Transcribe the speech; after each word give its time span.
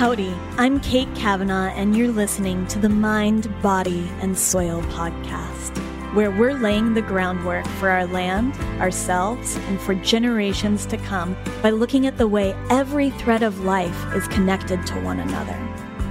Howdy, 0.00 0.34
I'm 0.56 0.80
Kate 0.80 1.14
Kavanaugh, 1.14 1.74
and 1.74 1.94
you're 1.94 2.10
listening 2.10 2.66
to 2.68 2.78
the 2.78 2.88
Mind, 2.88 3.52
Body, 3.60 4.10
and 4.22 4.38
Soil 4.38 4.80
podcast, 4.84 5.76
where 6.14 6.30
we're 6.30 6.54
laying 6.54 6.94
the 6.94 7.02
groundwork 7.02 7.66
for 7.66 7.90
our 7.90 8.06
land, 8.06 8.54
ourselves, 8.80 9.56
and 9.56 9.78
for 9.78 9.94
generations 9.94 10.86
to 10.86 10.96
come 10.96 11.36
by 11.62 11.68
looking 11.68 12.06
at 12.06 12.16
the 12.16 12.26
way 12.26 12.54
every 12.70 13.10
thread 13.10 13.42
of 13.42 13.60
life 13.66 14.14
is 14.14 14.26
connected 14.28 14.86
to 14.86 14.94
one 15.02 15.20
another. 15.20 15.58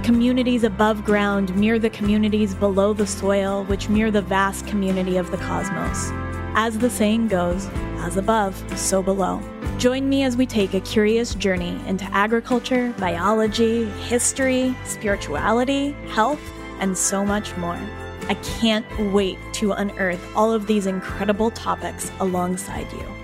Communities 0.04 0.62
above 0.62 1.04
ground 1.04 1.52
mirror 1.56 1.80
the 1.80 1.90
communities 1.90 2.54
below 2.54 2.92
the 2.92 3.08
soil, 3.08 3.64
which 3.64 3.88
mirror 3.88 4.12
the 4.12 4.22
vast 4.22 4.68
community 4.68 5.16
of 5.16 5.32
the 5.32 5.38
cosmos. 5.38 6.10
As 6.54 6.78
the 6.78 6.90
saying 6.90 7.26
goes, 7.26 7.66
as 8.04 8.16
above, 8.16 8.54
so 8.78 9.02
below. 9.02 9.42
Join 9.80 10.10
me 10.10 10.24
as 10.24 10.36
we 10.36 10.44
take 10.44 10.74
a 10.74 10.80
curious 10.80 11.34
journey 11.34 11.80
into 11.86 12.04
agriculture, 12.12 12.92
biology, 12.98 13.86
history, 13.86 14.76
spirituality, 14.84 15.92
health, 16.10 16.42
and 16.80 16.98
so 16.98 17.24
much 17.24 17.56
more. 17.56 17.80
I 18.28 18.34
can't 18.60 18.84
wait 19.10 19.38
to 19.54 19.72
unearth 19.72 20.20
all 20.36 20.52
of 20.52 20.66
these 20.66 20.84
incredible 20.84 21.50
topics 21.52 22.12
alongside 22.20 22.92
you. 22.92 23.19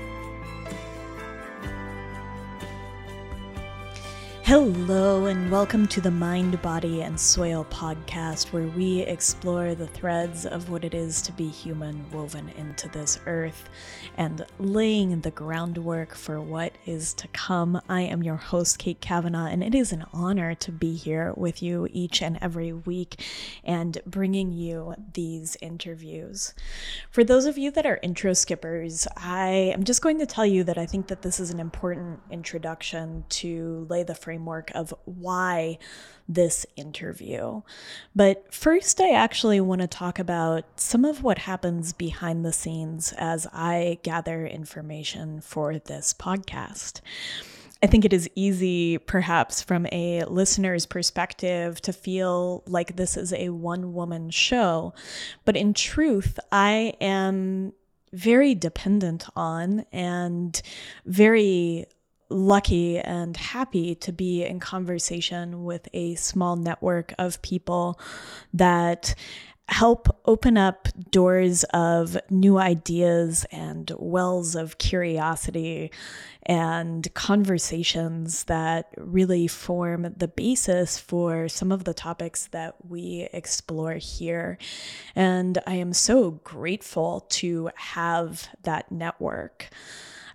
Hello, 4.47 5.27
and 5.27 5.51
welcome 5.51 5.89
to 5.89 6.01
the 6.01 6.13
Mind, 6.13 6.63
Body, 6.63 7.03
and 7.03 7.19
Soil 7.19 7.67
podcast, 7.69 8.53
where 8.53 8.69
we 8.69 9.01
explore 9.01 9.75
the 9.75 9.89
threads 9.89 10.47
of 10.47 10.71
what 10.71 10.85
it 10.85 10.95
is 10.95 11.21
to 11.23 11.33
be 11.33 11.49
human 11.49 12.09
woven 12.13 12.51
into 12.51 12.89
this 12.91 13.19
earth 13.27 13.69
and 14.17 14.47
laying 14.61 15.21
the 15.21 15.33
groundwork 15.33 16.15
for 16.15 16.41
what 16.41 16.79
is 16.87 17.13
to 17.15 17.27
come. 17.27 17.81
I 17.89 18.03
am 18.03 18.23
your 18.23 18.37
host, 18.37 18.79
Kate 18.79 19.01
Kavanaugh, 19.01 19.49
and 19.49 19.65
it 19.65 19.75
is 19.75 19.91
an 19.91 20.07
honor 20.13 20.55
to 20.55 20.71
be 20.71 20.95
here 20.95 21.33
with 21.37 21.61
you 21.61 21.89
each 21.91 22.23
and 22.23 22.39
every 22.41 22.73
week 22.73 23.25
and 23.65 23.99
bringing 24.07 24.53
you 24.53 24.95
these 25.13 25.57
interviews. 25.61 26.55
For 27.11 27.25
those 27.25 27.47
of 27.47 27.59
you 27.59 27.73
that 27.73 27.85
are 27.85 27.99
intro 28.01 28.33
skippers, 28.33 29.09
I 29.17 29.73
am 29.75 29.83
just 29.83 30.03
going 30.03 30.21
to 30.21 30.27
tell 30.27 30.47
you 30.47 30.63
that 30.63 30.79
I 30.79 30.87
think 30.87 31.09
that 31.09 31.23
this 31.23 31.41
is 31.41 31.51
an 31.51 31.59
important 31.59 32.21
introduction 32.31 33.25
to 33.31 33.89
lay 33.91 34.05
the 34.05 34.15
framework 34.15 34.36
framework 34.37 34.71
of 34.75 34.93
why 35.07 35.79
this 36.29 36.67
interview. 36.77 37.63
But 38.15 38.53
first, 38.53 39.01
I 39.01 39.13
actually 39.13 39.61
want 39.61 39.81
to 39.81 39.87
talk 39.87 40.19
about 40.19 40.65
some 40.79 41.05
of 41.05 41.23
what 41.23 41.39
happens 41.39 41.93
behind 41.95 42.45
the 42.45 42.53
scenes 42.53 43.15
as 43.17 43.47
I 43.53 43.99
gather 44.03 44.47
information 44.47 45.41
for 45.41 45.79
this 45.79 46.13
podcast. 46.13 47.01
I 47.83 47.87
think 47.87 48.05
it 48.05 48.13
is 48.13 48.29
easy, 48.35 48.99
perhaps 48.99 49.63
from 49.63 49.87
a 49.93 50.25
listener's 50.25 50.85
perspective, 50.87 51.81
to 51.83 51.93
feel 51.93 52.63
like 52.67 52.97
this 52.97 53.17
is 53.17 53.33
a 53.33 53.51
one 53.51 53.95
woman 53.95 54.31
show. 54.31 54.93
But 55.45 55.57
in 55.57 55.73
truth, 55.73 56.39
I 56.53 56.95
am 57.01 57.73
very 58.13 58.55
dependent 58.55 59.27
on 59.35 59.85
and 59.93 60.61
very 61.05 61.87
lucky 62.29 62.99
and 62.99 63.37
happy 63.37 63.95
to 63.95 64.13
be 64.13 64.45
in 64.45 64.61
conversation 64.61 65.65
with 65.65 65.89
a 65.93 66.15
small 66.17 66.57
network 66.57 67.15
of 67.19 67.41
people 67.43 67.99
that 68.53 69.15
help 69.69 70.09
open 70.27 70.57
up 70.57 70.89
doors 71.11 71.65
of 71.75 72.17
new 72.31 72.57
ideas 72.57 73.45
and 73.51 73.91
wells 73.99 74.55
of 74.55 74.79
curiosity 74.79 75.91
and 76.45 77.13
conversations 77.15 78.45
that 78.45 78.89
really 78.97 79.49
form 79.49 80.15
the 80.17 80.29
basis 80.29 80.99
for 80.99 81.49
some 81.49 81.73
of 81.73 81.83
the 81.83 81.95
topics 81.95 82.47
that 82.49 82.77
we 82.89 83.29
explore 83.33 83.95
here. 83.95 84.57
And 85.17 85.59
I 85.67 85.75
am 85.75 85.93
so 85.93 86.33
grateful 86.45 87.27
to 87.31 87.71
have 87.75 88.49
that 88.63 88.93
network. 88.93 89.69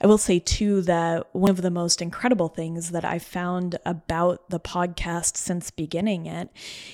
I 0.03 0.07
will 0.07 0.17
say 0.17 0.39
too 0.39 0.81
that 0.83 1.27
one 1.31 1.51
of 1.51 1.61
the 1.61 1.69
most 1.69 2.01
incredible 2.01 2.47
things 2.47 2.89
that 2.89 3.05
I've 3.05 3.21
found 3.21 3.77
about 3.85 4.49
the 4.49 4.59
podcast 4.59 5.37
since 5.37 5.69
beginning 5.69 6.25
it 6.25 6.49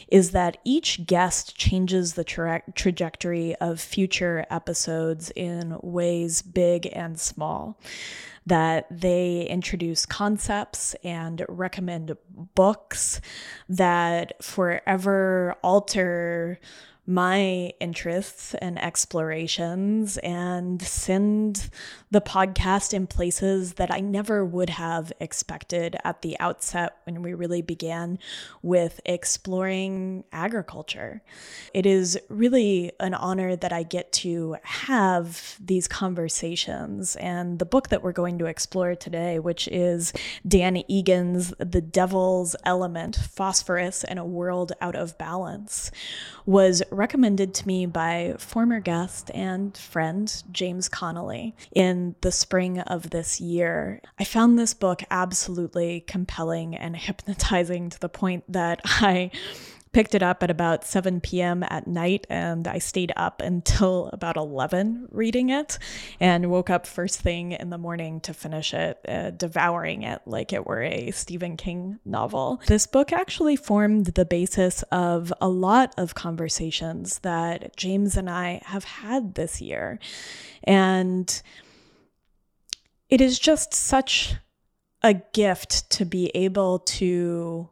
is 0.10 0.32
that 0.32 0.58
each 0.66 1.06
guest 1.06 1.56
changes 1.56 2.16
the 2.16 2.26
tra- 2.26 2.64
trajectory 2.76 3.56
of 3.56 3.80
future 3.80 4.46
episodes 4.50 5.32
in 5.38 5.78
ways 5.82 6.42
big 6.42 6.90
and 6.92 7.18
small. 7.18 7.80
That 8.46 8.88
they 8.92 9.42
introduce 9.44 10.06
concepts 10.06 10.94
and 11.04 11.46
recommend 11.48 12.18
books 12.56 13.22
that 13.70 14.42
forever 14.44 15.56
alter 15.64 16.60
my 17.10 17.72
interests 17.80 18.54
and 18.56 18.78
explorations 18.78 20.18
and 20.18 20.82
send 20.82 21.70
the 22.12 22.20
podcast 22.20 22.94
in 22.94 23.08
places 23.08 23.74
that 23.76 23.92
I 23.92 24.02
never 24.02 24.44
would 24.44 24.70
have 24.72 25.14
expected 25.22 25.96
at 26.04 26.22
the 26.22 26.38
outset 26.42 26.98
when 27.06 27.22
we 27.22 27.34
really 27.34 27.62
began 27.62 28.20
with 28.62 29.00
exploring 29.06 30.26
agriculture. 30.34 31.22
It 31.74 31.86
is 31.86 32.20
really 32.28 32.92
an 33.00 33.14
honor 33.14 33.56
that 33.56 33.72
I 33.72 33.84
get 33.84 34.12
to 34.14 34.58
have 34.64 35.56
these 35.62 35.88
conversations. 35.88 37.16
And 37.16 37.60
the 37.60 37.66
book 37.66 37.88
that 37.88 38.04
we're 38.04 38.12
going 38.12 38.38
to 38.40 38.48
explore 38.48 38.96
today, 38.96 39.40
which 39.40 39.70
is 39.70 40.12
Dan 40.46 40.84
Egan's 40.90 41.54
The 41.58 41.82
Devil's 41.82 42.56
Element 42.66 43.16
Phosphorus 43.16 44.04
and 44.04 44.20
a 44.20 44.26
World 44.26 44.74
Out 44.82 44.96
of 44.96 45.18
Balance, 45.18 45.90
was 46.46 46.84
recommended 46.98 47.54
to 47.54 47.68
me 47.68 47.86
by 47.86 48.34
former 48.38 48.80
guest 48.80 49.32
and 49.34 49.78
friend 49.78 50.44
James 50.52 50.90
Connolly 50.90 51.56
in 51.74 52.16
the 52.22 52.32
spring 52.32 52.80
of 52.80 53.12
this 53.12 53.40
year. 53.40 54.02
I 54.20 54.24
found 54.24 54.58
this 54.58 54.74
book 54.74 55.04
absolutely 55.12 56.02
compelling 56.02 56.76
and 56.76 56.98
hypnotizing 56.98 57.90
to 57.92 58.00
the 58.00 58.10
point 58.10 58.44
that 58.52 58.82
I 58.86 59.32
picked 59.92 60.16
it 60.16 60.24
up 60.24 60.44
at 60.44 60.52
about 60.52 60.86
7 60.86 61.22
p.m. 61.22 61.64
at 61.64 61.88
night 61.88 62.28
and 62.30 62.68
I 62.68 62.80
stayed 62.80 63.12
up 63.16 63.42
until 63.42 64.10
about 64.14 64.38
11 64.38 65.08
reading 65.12 65.50
it 65.50 65.80
and 66.20 66.50
woke 66.50 66.70
up 66.70 66.86
first 66.86 67.20
thing 67.22 67.52
in 67.52 67.70
the 67.70 67.78
morning 67.78 68.20
to 68.22 68.34
finish 68.34 68.74
it, 68.74 69.00
uh, 69.08 69.32
devouring 69.32 70.04
it 70.04 70.22
like 70.26 70.54
it 70.54 70.66
were 70.66 70.84
a 70.84 71.12
Stephen 71.12 71.58
King 71.58 72.00
novel. 72.06 72.62
This 72.68 72.88
book 72.88 73.12
actually 73.12 73.56
formed 73.56 74.08
the 74.08 74.26
basis 74.26 74.84
of 74.92 75.34
a 75.42 75.48
lot 75.48 75.94
of 75.98 76.16
conversations 76.16 77.20
that 77.20 77.76
James 77.76 78.18
and 78.18 78.30
I 78.30 78.62
have 78.66 78.84
had 78.84 79.36
this 79.36 79.62
year. 79.62 80.00
And 80.64 81.42
it 83.10 83.22
is 83.22 83.40
just 83.40 83.74
such 83.74 84.36
a 85.02 85.14
gift 85.34 85.90
to 85.92 86.06
be 86.06 86.30
able 86.34 86.80
to 86.80 87.70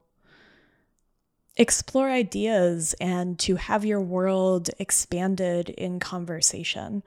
explore 1.57 2.09
ideas 2.09 2.95
and 2.99 3.39
to 3.39 3.55
have 3.55 3.85
your 3.85 4.01
world 4.01 4.69
expanded 4.79 5.69
in 5.69 5.99
conversation. 5.99 7.03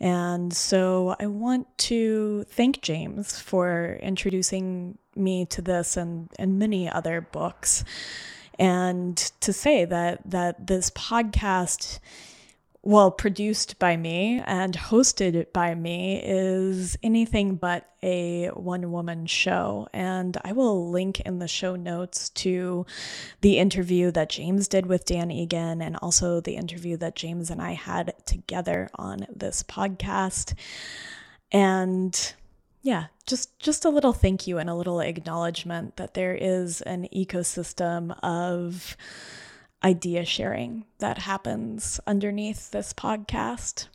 And 0.00 0.52
so 0.52 1.16
I 1.20 1.26
want 1.26 1.66
to 1.78 2.44
thank 2.48 2.82
James 2.82 3.38
for 3.38 3.98
introducing 4.02 4.98
me 5.14 5.46
to 5.46 5.62
this 5.62 5.96
and, 5.96 6.28
and 6.38 6.58
many 6.58 6.88
other 6.88 7.20
books. 7.20 7.84
And 8.58 9.16
to 9.40 9.52
say 9.52 9.84
that 9.84 10.20
that 10.26 10.66
this 10.66 10.90
podcast 10.90 12.00
well, 12.84 13.12
produced 13.12 13.78
by 13.78 13.96
me 13.96 14.42
and 14.44 14.74
hosted 14.74 15.52
by 15.52 15.72
me 15.72 16.20
is 16.20 16.98
anything 17.00 17.54
but 17.54 17.88
a 18.02 18.48
one 18.48 18.90
woman 18.90 19.26
show. 19.26 19.86
And 19.92 20.36
I 20.44 20.50
will 20.52 20.90
link 20.90 21.20
in 21.20 21.38
the 21.38 21.46
show 21.46 21.76
notes 21.76 22.28
to 22.30 22.84
the 23.40 23.58
interview 23.58 24.10
that 24.10 24.30
James 24.30 24.66
did 24.66 24.86
with 24.86 25.04
Dan 25.04 25.30
Egan 25.30 25.80
and 25.80 25.96
also 25.98 26.40
the 26.40 26.56
interview 26.56 26.96
that 26.96 27.14
James 27.14 27.50
and 27.50 27.62
I 27.62 27.74
had 27.74 28.14
together 28.26 28.90
on 28.96 29.26
this 29.32 29.62
podcast. 29.62 30.54
And 31.52 32.34
yeah, 32.82 33.06
just 33.26 33.56
just 33.60 33.84
a 33.84 33.90
little 33.90 34.12
thank 34.12 34.48
you 34.48 34.58
and 34.58 34.68
a 34.68 34.74
little 34.74 34.98
acknowledgement 34.98 35.96
that 35.98 36.14
there 36.14 36.34
is 36.34 36.80
an 36.80 37.06
ecosystem 37.14 38.18
of 38.24 38.96
idea 39.84 40.24
sharing 40.24 40.84
that 40.98 41.18
happens 41.18 42.00
underneath 42.06 42.70
this 42.70 42.92
podcast. 42.92 43.88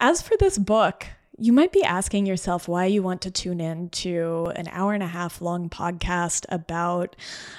As 0.00 0.22
for 0.22 0.36
this 0.38 0.58
book, 0.58 1.06
you 1.40 1.52
might 1.52 1.70
be 1.70 1.84
asking 1.84 2.26
yourself 2.26 2.66
why 2.66 2.86
you 2.86 3.00
want 3.00 3.20
to 3.22 3.30
tune 3.30 3.60
in 3.60 3.90
to 3.90 4.52
an 4.56 4.66
hour 4.72 4.92
and 4.92 5.04
a 5.04 5.08
half 5.08 5.40
long 5.40 5.70
podcast 5.70 6.44
about 6.48 7.14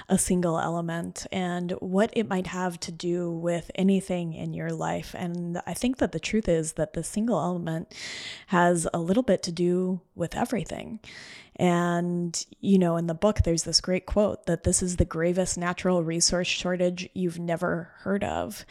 a 0.09 0.17
single 0.17 0.59
element 0.59 1.25
and 1.31 1.71
what 1.79 2.09
it 2.13 2.27
might 2.27 2.47
have 2.47 2.77
to 2.81 2.91
do 2.91 3.31
with 3.31 3.71
anything 3.75 4.33
in 4.33 4.53
your 4.53 4.71
life. 4.71 5.15
And 5.17 5.61
I 5.65 5.73
think 5.73 5.97
that 5.97 6.11
the 6.11 6.19
truth 6.19 6.49
is 6.49 6.73
that 6.73 6.91
the 6.91 7.05
single 7.05 7.39
element 7.39 7.95
has 8.47 8.85
a 8.93 8.99
little 8.99 9.23
bit 9.23 9.41
to 9.43 9.51
do 9.51 10.01
with 10.13 10.35
everything. 10.35 10.99
And, 11.59 12.45
you 12.61 12.79
know, 12.79 12.95
in 12.95 13.07
the 13.07 13.13
book, 13.13 13.41
there's 13.43 13.63
this 13.63 13.81
great 13.81 14.05
quote 14.05 14.45
that 14.45 14.63
this 14.63 14.81
is 14.81 14.95
the 14.95 15.03
gravest 15.03 15.57
natural 15.57 16.01
resource 16.01 16.47
shortage 16.47 17.09
you've 17.13 17.37
never 17.37 17.91
heard 17.97 18.23
of. 18.23 18.65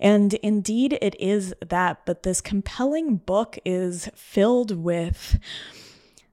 And 0.00 0.32
indeed, 0.34 0.96
it 1.02 1.20
is 1.20 1.54
that. 1.60 2.06
But 2.06 2.22
this 2.22 2.40
compelling 2.40 3.18
book 3.18 3.58
is 3.66 4.08
filled 4.14 4.70
with 4.82 5.38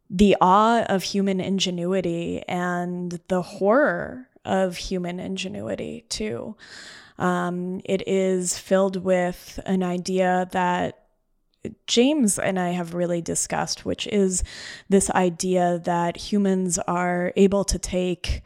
the 0.10 0.38
awe 0.40 0.84
of 0.84 1.04
human 1.04 1.42
ingenuity 1.42 2.42
and 2.48 3.20
the 3.28 3.42
horror 3.42 4.30
of 4.46 4.78
human 4.78 5.20
ingenuity, 5.20 6.06
too. 6.08 6.56
Um, 7.18 7.82
it 7.84 8.08
is 8.08 8.58
filled 8.58 9.04
with 9.04 9.60
an 9.66 9.84
idea 9.84 10.48
that 10.52 11.07
James 11.86 12.40
and 12.40 12.60
I 12.60 12.70
have 12.70 12.94
really 12.94 13.22
discussed, 13.22 13.86
which 13.86 14.08
is 14.08 14.44
this 14.90 15.10
idea 15.12 15.80
that 15.84 16.18
humans 16.18 16.78
are 16.80 17.34
able 17.36 17.64
to 17.66 17.80
take 17.80 18.42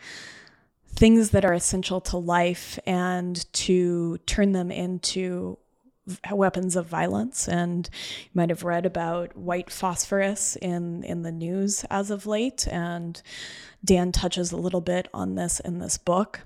things 0.87 1.31
that 1.31 1.45
are 1.45 1.53
essential 1.53 2.01
to 2.01 2.17
life 2.17 2.79
and 2.85 3.51
to 3.53 4.17
turn 4.25 4.51
them 4.51 4.71
into 4.71 5.57
weapons 6.31 6.75
of 6.75 6.87
violence. 6.87 7.47
And 7.47 7.89
you 8.23 8.31
might 8.33 8.49
have 8.49 8.63
read 8.63 8.85
about 8.85 9.35
white 9.37 9.69
phosphorus 9.69 10.55
in 10.55 11.03
in 11.03 11.21
the 11.21 11.31
news 11.31 11.85
as 11.89 12.11
of 12.11 12.25
late. 12.25 12.67
And 12.67 13.21
Dan 13.83 14.11
touches 14.11 14.51
a 14.51 14.57
little 14.57 14.81
bit 14.81 15.07
on 15.13 15.35
this 15.35 15.59
in 15.59 15.79
this 15.79 15.97
book 15.97 16.41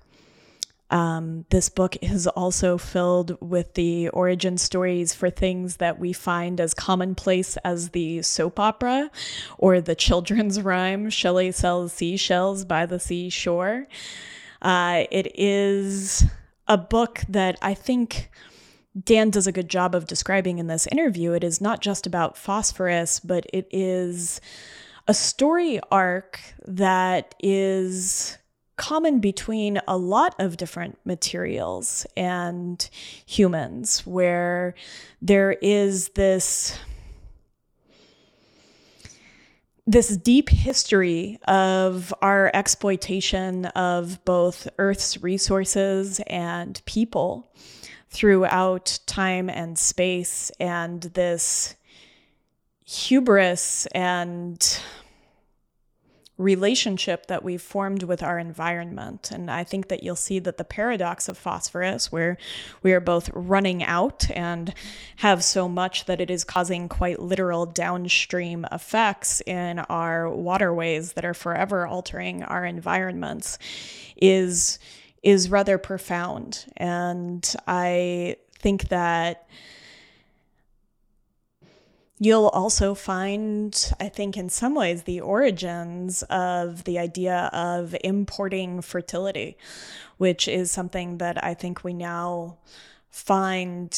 um, 0.92 1.46
this 1.50 1.70
book 1.70 1.98
is 2.02 2.28
also 2.28 2.78
filled 2.78 3.38
with 3.42 3.74
the 3.74 4.10
origin 4.10 4.58
stories 4.58 5.14
for 5.14 5.30
things 5.30 5.78
that 5.78 6.00
we 6.00 6.14
find 6.14 6.62
as 6.62 6.74
commonplace 6.74 7.58
as 7.58 7.90
the 7.90 8.22
soap 8.22 8.60
opera 8.60 9.10
or 9.58 9.82
the 9.82 9.96
children's 10.06 10.62
rhyme, 10.62 11.10
Shelley 11.10 11.52
sells 11.52 11.94
seashells 11.94 12.66
by 12.66 12.86
the 12.86 13.00
seashore. 13.00 13.88
Uh, 14.62 15.06
it 15.12 15.32
is 15.40 16.26
a 16.68 16.78
book 16.78 17.22
that 17.30 17.58
I 17.62 17.74
think 17.74 18.30
Dan 19.04 19.30
does 19.30 19.48
a 19.48 19.52
good 19.52 19.70
job 19.70 19.94
of 19.94 20.08
describing 20.08 20.60
in 20.60 20.68
this 20.68 20.88
interview. 20.88 21.34
It 21.34 21.44
is 21.44 21.60
not 21.60 21.82
just 21.82 22.08
about 22.08 22.38
phosphorus, 22.38 23.20
but 23.20 23.46
it 23.52 23.68
is 23.72 24.40
a 25.08 25.14
story 25.14 25.80
arc 25.92 26.40
that 26.66 27.36
is 27.40 28.38
common 28.78 29.20
between 29.20 29.80
a 29.88 29.98
lot 29.98 30.36
of 30.40 30.58
different 30.58 30.98
materials 31.06 32.06
and 32.18 32.90
humans, 33.26 34.06
where 34.06 34.76
there 35.22 35.54
is 35.62 36.10
this 36.10 36.78
this 39.88 40.18
deep 40.18 40.50
history 40.50 41.38
of 41.48 42.12
our 42.22 42.50
exploitation 42.56 43.66
of 43.68 44.24
both 44.26 44.68
Earth's 44.80 45.22
resources 45.22 46.20
and 46.26 46.82
people 46.86 47.54
throughout 48.10 48.98
time 49.06 49.48
and 49.48 49.78
space, 49.78 50.50
and 50.60 51.04
this 51.04 51.76
hubris 52.84 53.86
and 53.88 54.80
relationship 56.38 57.28
that 57.28 57.44
we've 57.44 57.62
formed 57.62 58.04
with 58.04 58.22
our 58.22 58.38
environment. 58.38 59.32
And 59.32 59.50
I 59.50 59.64
think 59.64 59.88
that 59.88 60.04
you'll 60.04 60.18
see 60.18 60.40
that 60.40 60.58
the 60.58 60.66
paradox 60.66 61.30
of 61.30 61.38
phosphorus, 61.38 62.12
where 62.12 62.38
we 62.84 62.92
are 62.92 63.00
both 63.00 63.30
running 63.34 63.84
out 63.84 64.30
and 64.32 64.74
have 65.18 65.44
so 65.44 65.70
much 65.70 66.06
that 66.06 66.20
it 66.20 66.30
is 66.30 66.44
causing 66.44 66.90
quite 66.90 67.22
literal 67.22 67.66
downstream 67.66 68.66
effects 68.72 69.42
in 69.42 69.80
our 69.80 70.30
waterways 70.30 71.14
that 71.14 71.24
are 71.24 71.34
forever 71.34 71.88
altering 71.88 72.44
our 72.44 72.66
environments, 72.66 73.58
is 74.18 74.80
is 75.24 75.50
rather 75.50 75.80
profound. 75.80 76.66
And 76.78 77.56
I 77.68 78.36
think 78.60 78.90
that 78.90 79.48
You'll 82.18 82.48
also 82.48 82.96
find, 82.96 83.94
I 84.00 84.08
think, 84.08 84.38
in 84.38 84.50
some 84.50 84.74
ways, 84.74 85.04
the 85.04 85.20
origins 85.20 86.24
of 86.24 86.86
the 86.86 86.98
idea 86.98 87.50
of 87.52 87.94
importing 88.06 88.82
fertility, 88.82 89.58
which 90.18 90.48
is 90.48 90.72
something 90.72 91.18
that 91.18 91.44
I 91.44 91.54
think 91.54 91.84
we 91.84 91.94
now 91.94 92.58
find 93.10 93.92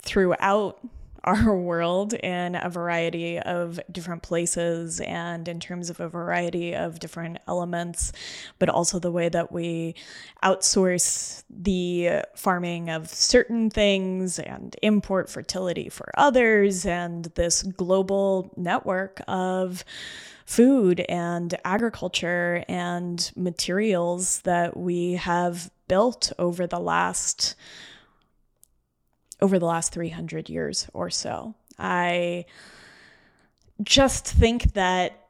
throughout 0.00 0.80
our 1.24 1.56
world 1.58 2.14
in 2.14 2.54
a 2.54 2.68
variety 2.68 3.38
of 3.38 3.80
different 3.90 4.22
places 4.22 5.00
and 5.00 5.48
in 5.48 5.58
terms 5.58 5.90
of 5.90 6.00
a 6.00 6.08
variety 6.08 6.74
of 6.74 7.00
different 7.00 7.38
elements, 7.48 8.12
but 8.58 8.68
also 8.68 8.98
the 8.98 9.10
way 9.10 9.28
that 9.28 9.50
we 9.50 9.94
outsource 10.42 11.42
the 11.50 12.22
farming 12.36 12.90
of 12.90 13.08
certain 13.08 13.70
things 13.70 14.38
and 14.38 14.76
import 14.82 15.28
fertility 15.28 15.88
for 15.88 16.10
others, 16.16 16.86
and 16.86 17.24
this 17.34 17.62
global 17.62 18.52
network 18.56 19.20
of 19.26 19.84
food 20.46 21.00
and 21.08 21.56
agriculture 21.64 22.64
and 22.68 23.32
materials 23.34 24.40
that 24.40 24.76
we 24.76 25.14
have 25.14 25.70
built 25.88 26.32
over 26.38 26.66
the 26.66 26.78
last 26.78 27.54
over 29.40 29.58
the 29.58 29.66
last 29.66 29.92
300 29.92 30.48
years 30.48 30.88
or 30.92 31.10
so. 31.10 31.54
I 31.78 32.46
just 33.82 34.26
think 34.26 34.74
that 34.74 35.23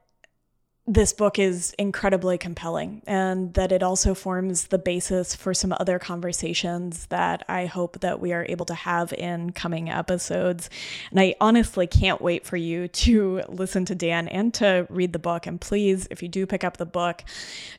this 0.87 1.13
book 1.13 1.39
is 1.39 1.73
incredibly 1.79 2.37
compelling 2.37 3.01
and 3.07 3.55
that 3.55 3.71
it 3.71 3.81
also 3.81 4.13
forms 4.13 4.67
the 4.67 4.77
basis 4.77 5.33
for 5.33 5.51
some 5.51 5.73
other 5.79 5.97
conversations 5.97 7.07
that 7.07 7.43
I 7.49 7.65
hope 7.65 8.01
that 8.01 8.19
we 8.19 8.33
are 8.33 8.45
able 8.47 8.67
to 8.67 8.75
have 8.75 9.11
in 9.11 9.51
coming 9.51 9.89
episodes. 9.89 10.69
And 11.09 11.19
I 11.19 11.35
honestly 11.41 11.87
can't 11.87 12.21
wait 12.21 12.45
for 12.45 12.55
you 12.55 12.87
to 12.87 13.41
listen 13.49 13.85
to 13.85 13.95
Dan 13.95 14.27
and 14.27 14.53
to 14.55 14.85
read 14.91 15.11
the 15.11 15.19
book. 15.19 15.47
And 15.47 15.59
please, 15.59 16.07
if 16.11 16.21
you 16.21 16.29
do 16.29 16.45
pick 16.45 16.63
up 16.63 16.77
the 16.77 16.85
book, 16.85 17.23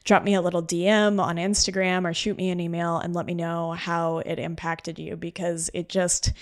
drop 0.02 0.24
me 0.24 0.34
a 0.34 0.42
little 0.42 0.62
DM 0.62 1.22
on 1.22 1.36
Instagram 1.36 2.10
or 2.10 2.12
shoot 2.12 2.36
me 2.36 2.50
an 2.50 2.58
email 2.58 2.98
and 2.98 3.14
let 3.14 3.26
me 3.26 3.34
know 3.34 3.70
how 3.72 4.18
it 4.18 4.40
impacted 4.40 4.98
you 4.98 5.14
because 5.16 5.70
it 5.72 5.88
just 5.88 6.32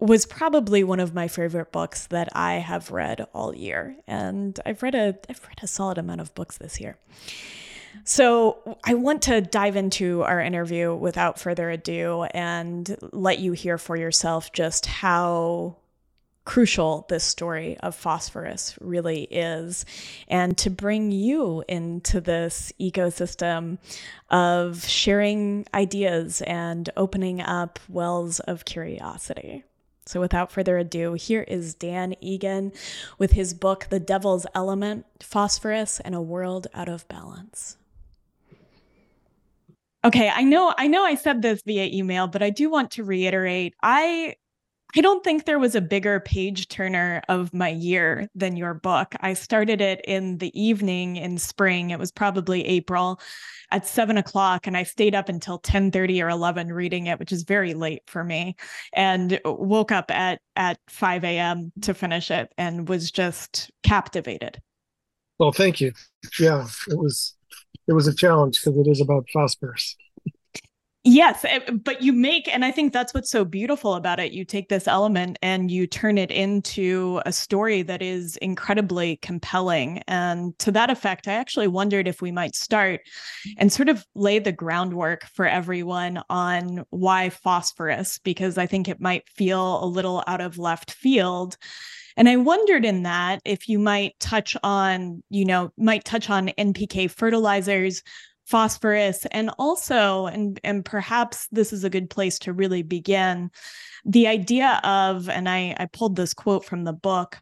was 0.00 0.26
probably 0.26 0.82
one 0.82 1.00
of 1.00 1.14
my 1.14 1.28
favorite 1.28 1.72
books 1.72 2.06
that 2.08 2.28
I 2.32 2.54
have 2.54 2.90
read 2.90 3.26
all 3.34 3.54
year. 3.54 3.96
And 4.06 4.58
I've 4.64 4.82
read 4.82 4.94
a 4.94 5.18
I've 5.28 5.42
read 5.46 5.58
a 5.62 5.66
solid 5.66 5.98
amount 5.98 6.20
of 6.20 6.34
books 6.34 6.58
this 6.58 6.80
year. 6.80 6.98
So 8.04 8.78
I 8.84 8.94
want 8.94 9.22
to 9.22 9.40
dive 9.40 9.76
into 9.76 10.22
our 10.22 10.40
interview 10.40 10.94
without 10.94 11.38
further 11.38 11.70
ado 11.70 12.24
and 12.32 12.96
let 13.12 13.40
you 13.40 13.52
hear 13.52 13.78
for 13.78 13.96
yourself 13.96 14.52
just 14.52 14.86
how 14.86 15.76
crucial 16.44 17.04
this 17.08 17.22
story 17.22 17.76
of 17.80 17.94
phosphorus 17.94 18.76
really 18.80 19.24
is 19.24 19.84
and 20.26 20.56
to 20.58 20.70
bring 20.70 21.12
you 21.12 21.62
into 21.68 22.20
this 22.20 22.72
ecosystem 22.80 23.78
of 24.30 24.84
sharing 24.84 25.66
ideas 25.74 26.40
and 26.42 26.90
opening 26.96 27.40
up 27.40 27.78
wells 27.88 28.40
of 28.40 28.64
curiosity. 28.64 29.64
So, 30.06 30.20
without 30.20 30.50
further 30.50 30.78
ado, 30.78 31.12
here 31.14 31.42
is 31.42 31.74
Dan 31.74 32.14
Egan 32.20 32.72
with 33.18 33.32
his 33.32 33.54
book, 33.54 33.86
The 33.90 34.00
Devil's 34.00 34.46
Element 34.54 35.06
Phosphorus 35.20 36.00
and 36.00 36.14
a 36.14 36.22
World 36.22 36.66
Out 36.74 36.88
of 36.88 37.06
Balance. 37.06 37.76
Okay, 40.02 40.30
I 40.30 40.42
know 40.44 40.72
I 40.78 40.86
know 40.86 41.04
I 41.04 41.14
said 41.14 41.42
this 41.42 41.62
via 41.62 41.84
email, 41.84 42.26
but 42.26 42.42
I 42.42 42.48
do 42.48 42.70
want 42.70 42.92
to 42.92 43.04
reiterate 43.04 43.74
I 43.82 44.36
I 44.96 45.00
don't 45.00 45.22
think 45.22 45.44
there 45.44 45.58
was 45.58 45.74
a 45.74 45.80
bigger 45.80 46.20
page 46.20 46.68
turner 46.68 47.22
of 47.28 47.54
my 47.54 47.68
year 47.68 48.28
than 48.34 48.56
your 48.56 48.74
book. 48.74 49.14
I 49.20 49.34
started 49.34 49.80
it 49.80 50.00
in 50.04 50.38
the 50.38 50.60
evening 50.60 51.16
in 51.16 51.38
spring. 51.38 51.90
It 51.90 51.98
was 51.98 52.10
probably 52.10 52.66
April 52.66 53.20
at 53.70 53.86
seven 53.86 54.16
o'clock, 54.16 54.66
and 54.66 54.76
I 54.76 54.82
stayed 54.82 55.14
up 55.14 55.28
until 55.28 55.58
10 55.58 55.92
30 55.92 56.22
or 56.22 56.28
11 56.28 56.72
reading 56.72 57.06
it, 57.06 57.18
which 57.18 57.32
is 57.32 57.44
very 57.44 57.74
late 57.74 58.02
for 58.06 58.24
me, 58.24 58.56
and 58.92 59.40
woke 59.44 59.92
up 59.92 60.10
at, 60.10 60.40
at 60.56 60.78
5 60.88 61.24
a.m. 61.24 61.72
to 61.82 61.94
finish 61.94 62.30
it 62.30 62.52
and 62.58 62.88
was 62.88 63.10
just 63.10 63.70
captivated. 63.82 64.60
Well, 65.38 65.52
thank 65.52 65.80
you. 65.80 65.92
Yeah, 66.38 66.66
it 66.88 66.98
was 66.98 67.34
it 67.86 67.92
was 67.92 68.06
a 68.06 68.14
challenge 68.14 68.60
because 68.62 68.78
it 68.78 68.90
is 68.90 69.00
about 69.00 69.26
phosphorus. 69.32 69.96
Yes, 71.02 71.46
eh, 71.46 71.60
but 71.82 72.02
you 72.02 72.12
make, 72.12 72.46
and 72.46 72.62
I 72.62 72.70
think 72.70 72.92
that's 72.92 73.14
what's 73.14 73.30
so 73.30 73.42
beautiful 73.42 73.94
about 73.94 74.20
it. 74.20 74.32
You 74.32 74.44
take 74.44 74.68
this 74.68 74.86
element 74.86 75.38
and 75.40 75.70
you 75.70 75.86
turn 75.86 76.18
it 76.18 76.30
into 76.30 77.22
a 77.24 77.32
story 77.32 77.80
that 77.82 78.02
is 78.02 78.36
incredibly 78.36 79.16
compelling. 79.16 80.02
And 80.06 80.58
to 80.58 80.70
that 80.72 80.90
effect, 80.90 81.26
I 81.26 81.32
actually 81.32 81.68
wondered 81.68 82.06
if 82.06 82.20
we 82.20 82.30
might 82.30 82.54
start 82.54 83.00
and 83.56 83.72
sort 83.72 83.88
of 83.88 84.04
lay 84.14 84.40
the 84.40 84.52
groundwork 84.52 85.24
for 85.32 85.46
everyone 85.46 86.22
on 86.28 86.84
why 86.90 87.30
phosphorus, 87.30 88.18
because 88.22 88.58
I 88.58 88.66
think 88.66 88.86
it 88.86 89.00
might 89.00 89.26
feel 89.26 89.82
a 89.82 89.86
little 89.86 90.22
out 90.26 90.42
of 90.42 90.58
left 90.58 90.90
field 90.90 91.56
And 92.16 92.28
I 92.28 92.36
wondered 92.36 92.84
in 92.84 93.02
that 93.04 93.40
if 93.44 93.68
you 93.68 93.78
might 93.78 94.18
touch 94.20 94.56
on, 94.62 95.22
you 95.30 95.44
know, 95.44 95.72
might 95.78 96.04
touch 96.04 96.28
on 96.28 96.50
NPK 96.58 97.06
fertilizers, 97.08 98.02
phosphorus, 98.50 99.26
and 99.30 99.50
also, 99.58 100.26
and, 100.26 100.60
and 100.64 100.84
perhaps 100.84 101.48
this 101.52 101.72
is 101.72 101.84
a 101.84 101.90
good 101.90 102.10
place 102.10 102.38
to 102.40 102.52
really 102.52 102.82
begin, 102.82 103.50
the 104.04 104.26
idea 104.26 104.80
of, 104.84 105.28
and 105.28 105.48
I, 105.48 105.76
I 105.78 105.86
pulled 105.86 106.16
this 106.16 106.34
quote 106.34 106.64
from 106.64 106.84
the 106.84 106.92
book 106.92 107.40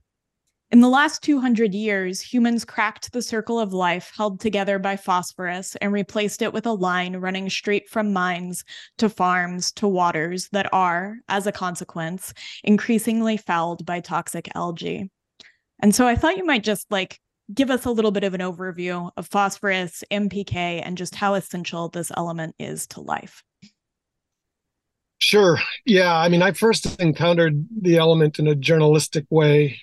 in 0.70 0.82
the 0.82 0.88
last 0.88 1.22
200 1.22 1.72
years, 1.72 2.20
humans 2.20 2.62
cracked 2.62 3.12
the 3.12 3.22
circle 3.22 3.58
of 3.58 3.72
life 3.72 4.12
held 4.14 4.38
together 4.38 4.78
by 4.78 4.96
phosphorus 4.96 5.76
and 5.76 5.94
replaced 5.94 6.42
it 6.42 6.52
with 6.52 6.66
a 6.66 6.72
line 6.72 7.16
running 7.16 7.48
straight 7.48 7.88
from 7.88 8.12
mines 8.12 8.64
to 8.98 9.08
farms 9.08 9.72
to 9.72 9.88
waters 9.88 10.50
that 10.52 10.68
are, 10.74 11.16
as 11.30 11.46
a 11.46 11.52
consequence, 11.52 12.34
increasingly 12.64 13.38
fouled 13.38 13.86
by 13.86 14.00
toxic 14.00 14.46
algae. 14.54 15.10
And 15.80 15.94
so 15.94 16.06
I 16.06 16.16
thought 16.16 16.36
you 16.36 16.44
might 16.44 16.64
just 16.64 16.86
like 16.90 17.18
give 17.52 17.70
us 17.70 17.84
a 17.84 17.90
little 17.90 18.10
bit 18.10 18.24
of 18.24 18.34
an 18.34 18.40
overview 18.40 19.10
of 19.16 19.26
phosphorus, 19.28 20.04
NPK, 20.10 20.82
and 20.84 20.98
just 20.98 21.14
how 21.14 21.34
essential 21.34 21.88
this 21.88 22.12
element 22.16 22.54
is 22.58 22.86
to 22.88 23.00
life. 23.00 23.42
Sure. 25.18 25.58
Yeah. 25.84 26.16
I 26.16 26.28
mean, 26.28 26.42
I 26.42 26.52
first 26.52 27.00
encountered 27.00 27.66
the 27.82 27.96
element 27.96 28.38
in 28.38 28.46
a 28.46 28.54
journalistic 28.54 29.24
way 29.30 29.80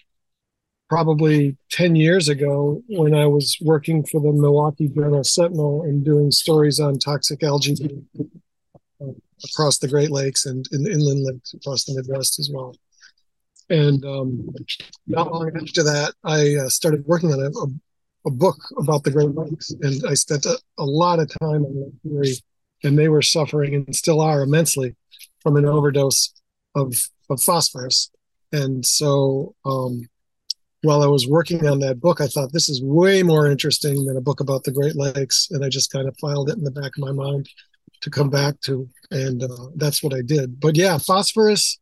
probably 0.88 1.57
10 1.72 1.95
years 1.95 2.29
ago 2.29 2.81
when 2.88 3.13
I 3.13 3.25
was 3.25 3.57
working 3.62 4.05
for 4.05 4.22
the 4.22 4.31
Milwaukee 4.31 4.88
Journal 4.88 5.24
Sentinel 5.24 5.81
and 5.84 6.05
doing 6.05 6.31
stories 6.31 6.79
on 6.79 7.00
toxic 7.00 7.43
algae 7.43 7.75
across 9.43 9.79
the 9.79 9.88
Great 9.88 10.12
Lakes 10.12 10.45
and 10.45 10.65
in 10.72 10.84
the 10.84 10.91
inland 10.91 11.24
lakes 11.24 11.53
across 11.53 11.84
the 11.84 11.95
Midwest 11.95 12.39
as 12.39 12.50
well. 12.53 12.75
And 13.69 14.05
um, 14.05 14.53
not 15.07 15.31
long 15.31 15.51
after 15.60 15.84
that, 15.84 16.13
I 16.24 16.55
uh, 16.55 16.69
started 16.69 17.05
working 17.05 17.34
on 17.34 17.39
a, 17.39 18.27
a, 18.27 18.31
book 18.31 18.57
about 18.77 19.03
the 19.03 19.12
Great 19.12 19.34
Lakes, 19.34 19.72
and 19.81 20.03
I 20.07 20.13
spent 20.13 20.45
a, 20.45 20.57
a 20.77 20.86
lot 20.86 21.19
of 21.19 21.29
time 21.39 21.65
on 21.65 21.75
that 21.75 21.93
theory. 22.03 22.36
And 22.84 23.00
they 23.00 23.10
were 23.10 23.24
suffering 23.24 23.74
and 23.74 23.95
still 23.95 24.22
are 24.22 24.43
immensely 24.43 24.95
from 25.41 25.55
an 25.55 25.65
overdose 25.65 26.34
of, 26.75 26.93
of 27.29 27.41
phosphorus. 27.41 28.12
And 28.51 28.86
so 28.86 29.55
um, 29.65 30.07
while 30.86 31.01
I 31.01 31.07
was 31.07 31.27
working 31.27 31.67
on 31.67 31.79
that 31.79 32.00
book, 32.00 32.22
I 32.22 32.27
thought 32.27 32.53
this 32.53 32.69
is 32.69 32.81
way 32.84 33.24
more 33.24 33.48
interesting 33.48 34.05
than 34.05 34.17
a 34.17 34.22
book 34.22 34.39
about 34.39 34.63
the 34.63 34.72
Great 34.72 34.95
Lakes, 34.95 35.48
and 35.50 35.65
I 35.65 35.69
just 35.69 35.91
kind 35.91 36.07
of 36.07 36.15
filed 36.19 36.50
it 36.50 36.57
in 36.57 36.63
the 36.63 36.72
back 36.72 36.91
of 36.98 37.03
my 37.03 37.12
mind 37.12 37.50
to 38.01 38.10
come 38.10 38.29
back 38.29 38.60
to, 38.62 38.88
and 39.10 39.41
uh, 39.41 39.67
that's 39.75 40.03
what 40.03 40.13
I 40.13 40.22
did. 40.22 40.60
But 40.60 40.75
yeah, 40.75 40.98
phosphorus 41.00 41.79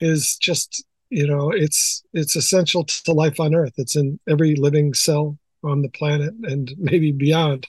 is 0.00 0.36
just 0.36 0.84
you 1.10 1.26
know 1.26 1.50
it's 1.50 2.02
it's 2.12 2.36
essential 2.36 2.84
to 2.84 3.12
life 3.12 3.40
on 3.40 3.54
Earth. 3.54 3.74
It's 3.76 3.96
in 3.96 4.18
every 4.28 4.54
living 4.56 4.94
cell 4.94 5.38
on 5.62 5.82
the 5.82 5.88
planet 5.88 6.34
and 6.42 6.72
maybe 6.78 7.12
beyond. 7.12 7.66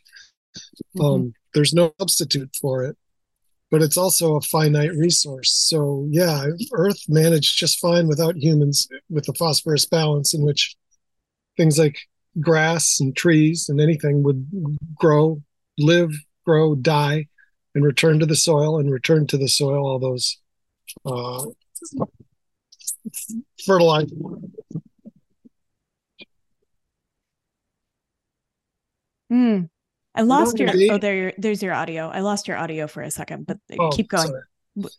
Mm-hmm. 0.97 1.01
Um, 1.01 1.33
there's 1.53 1.73
no 1.73 1.93
substitute 1.99 2.55
for 2.59 2.83
it 2.83 2.97
but 3.69 3.81
it's 3.81 3.97
also 3.97 4.35
a 4.35 4.41
finite 4.41 4.95
resource. 4.95 5.51
So 5.51 6.07
yeah, 6.09 6.45
Earth 6.73 7.01
managed 7.07 7.57
just 7.57 7.79
fine 7.79 8.07
without 8.07 8.37
humans 8.37 8.87
with 9.09 9.25
the 9.25 9.33
phosphorus 9.33 9.85
balance 9.85 10.33
in 10.33 10.43
which 10.43 10.75
things 11.57 11.77
like 11.77 11.97
grass 12.39 12.99
and 12.99 13.15
trees 13.15 13.67
and 13.67 13.81
anything 13.81 14.23
would 14.23 14.47
grow, 14.95 15.41
live, 15.77 16.11
grow, 16.45 16.75
die, 16.75 17.27
and 17.75 17.83
return 17.83 18.19
to 18.19 18.25
the 18.25 18.35
soil 18.35 18.79
and 18.79 18.91
return 18.91 19.27
to 19.27 19.37
the 19.37 19.49
soil 19.49 19.85
all 19.85 19.99
those 19.99 20.37
uh, 21.05 21.43
fertilizer. 23.65 24.15
Mm. 29.31 29.69
I 30.15 30.21
lost 30.21 30.57
your. 30.59 30.69
Oh, 30.91 30.97
there. 30.97 31.33
There's 31.37 31.61
your 31.61 31.73
audio. 31.73 32.09
I 32.09 32.21
lost 32.21 32.47
your 32.47 32.57
audio 32.57 32.87
for 32.87 33.01
a 33.01 33.11
second, 33.11 33.45
but 33.45 33.59
oh, 33.77 33.89
keep 33.89 34.09
going. 34.09 34.27
Sorry. 34.27 34.91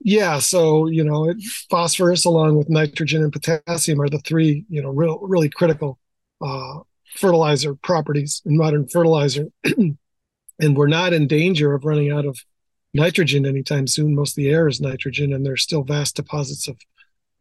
Yeah, 0.00 0.38
so 0.38 0.86
you 0.86 1.04
know, 1.04 1.32
phosphorus 1.70 2.24
along 2.24 2.56
with 2.56 2.68
nitrogen 2.68 3.22
and 3.22 3.32
potassium 3.32 4.00
are 4.00 4.08
the 4.08 4.20
three 4.20 4.64
you 4.68 4.82
know 4.82 4.90
real 4.90 5.18
really 5.22 5.48
critical 5.48 5.98
uh, 6.40 6.78
fertilizer 7.14 7.74
properties 7.74 8.42
in 8.44 8.56
modern 8.56 8.88
fertilizer, 8.88 9.46
and 9.64 9.96
we're 10.60 10.88
not 10.88 11.12
in 11.12 11.26
danger 11.26 11.74
of 11.74 11.84
running 11.84 12.10
out 12.10 12.26
of 12.26 12.38
nitrogen 12.98 13.46
anytime 13.46 13.86
soon. 13.86 14.14
Most 14.14 14.32
of 14.32 14.36
the 14.36 14.50
air 14.50 14.68
is 14.68 14.80
nitrogen, 14.80 15.32
and 15.32 15.44
there's 15.44 15.62
still 15.62 15.82
vast 15.82 16.16
deposits 16.16 16.68
of 16.68 16.78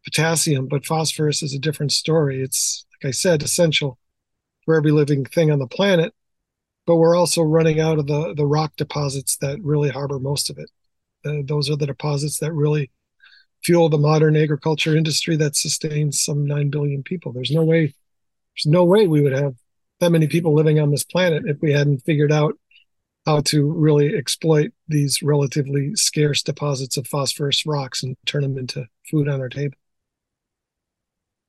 potassium. 0.03 0.67
But 0.67 0.85
phosphorus 0.85 1.43
is 1.43 1.53
a 1.53 1.59
different 1.59 1.91
story. 1.91 2.41
It's 2.41 2.85
like 3.03 3.09
I 3.09 3.11
said, 3.11 3.43
essential 3.43 3.97
for 4.65 4.75
every 4.75 4.91
living 4.91 5.25
thing 5.25 5.51
on 5.51 5.59
the 5.59 5.67
planet 5.67 6.13
but 6.87 6.95
we're 6.95 7.17
also 7.17 7.43
running 7.43 7.79
out 7.79 7.99
of 7.99 8.07
the 8.07 8.33
the 8.33 8.47
rock 8.47 8.75
deposits 8.77 9.37
that 9.37 9.61
really 9.61 9.89
harbor 9.89 10.17
most 10.17 10.49
of 10.49 10.57
it. 10.57 10.71
Uh, 11.23 11.43
those 11.45 11.69
are 11.69 11.75
the 11.75 11.85
deposits 11.85 12.39
that 12.39 12.53
really 12.53 12.89
fuel 13.63 13.89
the 13.89 13.97
modern 13.97 14.35
agriculture 14.35 14.95
industry 14.95 15.35
that 15.35 15.55
sustains 15.55 16.23
some 16.23 16.47
nine 16.47 16.69
billion 16.69 17.03
people. 17.03 17.33
There's 17.33 17.51
no 17.51 17.63
way, 17.63 17.81
there's 17.85 18.65
no 18.65 18.85
way 18.85 19.07
we 19.07 19.21
would 19.21 19.33
have 19.33 19.55
that 19.99 20.11
many 20.11 20.27
people 20.27 20.53
living 20.53 20.79
on 20.79 20.91
this 20.91 21.03
planet 21.03 21.43
if 21.45 21.57
we 21.61 21.73
hadn't 21.73 22.05
figured 22.05 22.31
out 22.31 22.57
how 23.27 23.41
to 23.41 23.69
really 23.73 24.15
exploit 24.15 24.71
these 24.87 25.21
relatively 25.21 25.93
scarce 25.95 26.41
deposits 26.41 26.95
of 26.95 27.05
phosphorus 27.05 27.65
rocks 27.65 28.01
and 28.01 28.15
turn 28.25 28.41
them 28.41 28.57
into 28.57 28.85
food 29.11 29.27
on 29.27 29.41
our 29.41 29.49
table. 29.49 29.75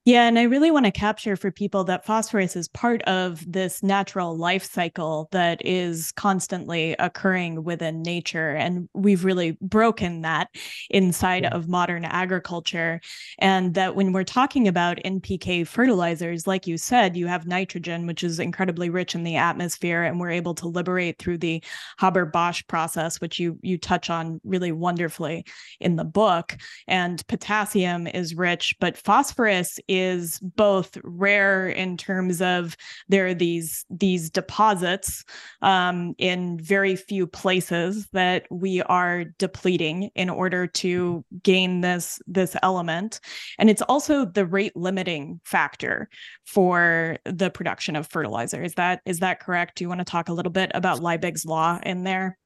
Yeah, 0.08 0.26
and 0.26 0.38
I 0.38 0.44
really 0.44 0.70
want 0.70 0.86
to 0.86 0.90
capture 0.90 1.36
for 1.36 1.50
people 1.50 1.84
that 1.84 2.06
phosphorus 2.06 2.56
is 2.56 2.66
part 2.66 3.02
of 3.02 3.44
this 3.46 3.82
natural 3.82 4.34
life 4.34 4.64
cycle 4.64 5.28
that 5.32 5.60
is 5.62 6.12
constantly 6.12 6.96
occurring 6.98 7.62
within 7.62 8.00
nature. 8.00 8.52
And 8.52 8.88
we've 8.94 9.22
really 9.22 9.58
broken 9.60 10.22
that 10.22 10.48
inside 10.88 11.42
yeah. 11.42 11.50
of 11.50 11.68
modern 11.68 12.06
agriculture. 12.06 13.02
And 13.38 13.74
that 13.74 13.96
when 13.96 14.14
we're 14.14 14.24
talking 14.24 14.66
about 14.66 14.96
NPK 15.04 15.66
fertilizers, 15.66 16.46
like 16.46 16.66
you 16.66 16.78
said, 16.78 17.14
you 17.14 17.26
have 17.26 17.46
nitrogen, 17.46 18.06
which 18.06 18.24
is 18.24 18.40
incredibly 18.40 18.88
rich 18.88 19.14
in 19.14 19.24
the 19.24 19.36
atmosphere, 19.36 20.04
and 20.04 20.18
we're 20.18 20.30
able 20.30 20.54
to 20.54 20.68
liberate 20.68 21.18
through 21.18 21.36
the 21.36 21.62
Haber 22.00 22.24
Bosch 22.24 22.62
process, 22.66 23.20
which 23.20 23.38
you 23.38 23.58
you 23.60 23.76
touch 23.76 24.08
on 24.08 24.40
really 24.42 24.72
wonderfully 24.72 25.44
in 25.80 25.96
the 25.96 26.04
book. 26.04 26.56
And 26.86 27.22
potassium 27.26 28.06
is 28.06 28.34
rich, 28.34 28.74
but 28.80 28.96
phosphorus 28.96 29.78
is 29.86 29.97
is 29.98 30.38
both 30.40 30.96
rare 31.02 31.68
in 31.68 31.96
terms 31.96 32.40
of 32.40 32.76
there 33.08 33.26
are 33.26 33.34
these 33.34 33.84
these 33.90 34.30
deposits 34.30 35.24
um, 35.62 36.14
in 36.18 36.58
very 36.58 36.96
few 36.96 37.26
places 37.26 38.08
that 38.12 38.46
we 38.50 38.82
are 38.82 39.24
depleting 39.24 40.10
in 40.14 40.30
order 40.30 40.66
to 40.66 41.24
gain 41.42 41.80
this 41.80 42.20
this 42.26 42.56
element. 42.62 43.20
And 43.58 43.68
it's 43.70 43.82
also 43.82 44.24
the 44.24 44.46
rate 44.46 44.76
limiting 44.76 45.40
factor 45.44 46.08
for 46.46 47.18
the 47.24 47.50
production 47.50 47.96
of 47.96 48.06
fertilizer. 48.06 48.62
Is 48.62 48.74
that 48.74 49.00
is 49.04 49.20
that 49.20 49.40
correct? 49.40 49.76
Do 49.76 49.84
you 49.84 49.88
want 49.88 50.00
to 50.00 50.04
talk 50.04 50.28
a 50.28 50.32
little 50.32 50.52
bit 50.52 50.70
about 50.74 51.00
liebig's 51.00 51.44
law 51.44 51.78
in 51.82 52.04
there? 52.04 52.38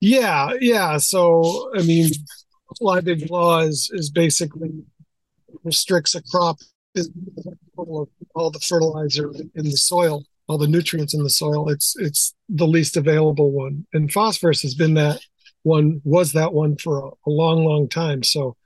Yeah 0.00 0.54
yeah. 0.60 0.96
So 0.96 1.70
i 1.76 1.82
mean 1.82 2.10
liebig's 2.80 3.28
law 3.30 3.60
is 3.60 3.90
is 3.92 4.10
basically 4.10 4.70
restricts 5.64 6.14
a 6.14 6.22
crop 6.22 6.58
is 6.94 7.10
all 7.76 8.50
the 8.50 8.60
fertilizer 8.60 9.30
in 9.54 9.64
the 9.64 9.76
soil, 9.76 10.24
all 10.48 10.58
the 10.58 10.66
nutrients 10.66 11.14
in 11.14 11.22
the 11.22 11.30
soil. 11.30 11.68
It's 11.68 11.94
it's 11.98 12.34
the 12.48 12.66
least 12.66 12.96
available 12.96 13.50
one, 13.50 13.86
and 13.92 14.12
phosphorus 14.12 14.62
has 14.62 14.74
been 14.74 14.94
that 14.94 15.20
one. 15.62 16.00
Was 16.04 16.32
that 16.32 16.52
one 16.52 16.76
for 16.76 16.98
a, 16.98 17.08
a 17.08 17.30
long, 17.30 17.64
long 17.64 17.88
time? 17.88 18.22
So, 18.22 18.56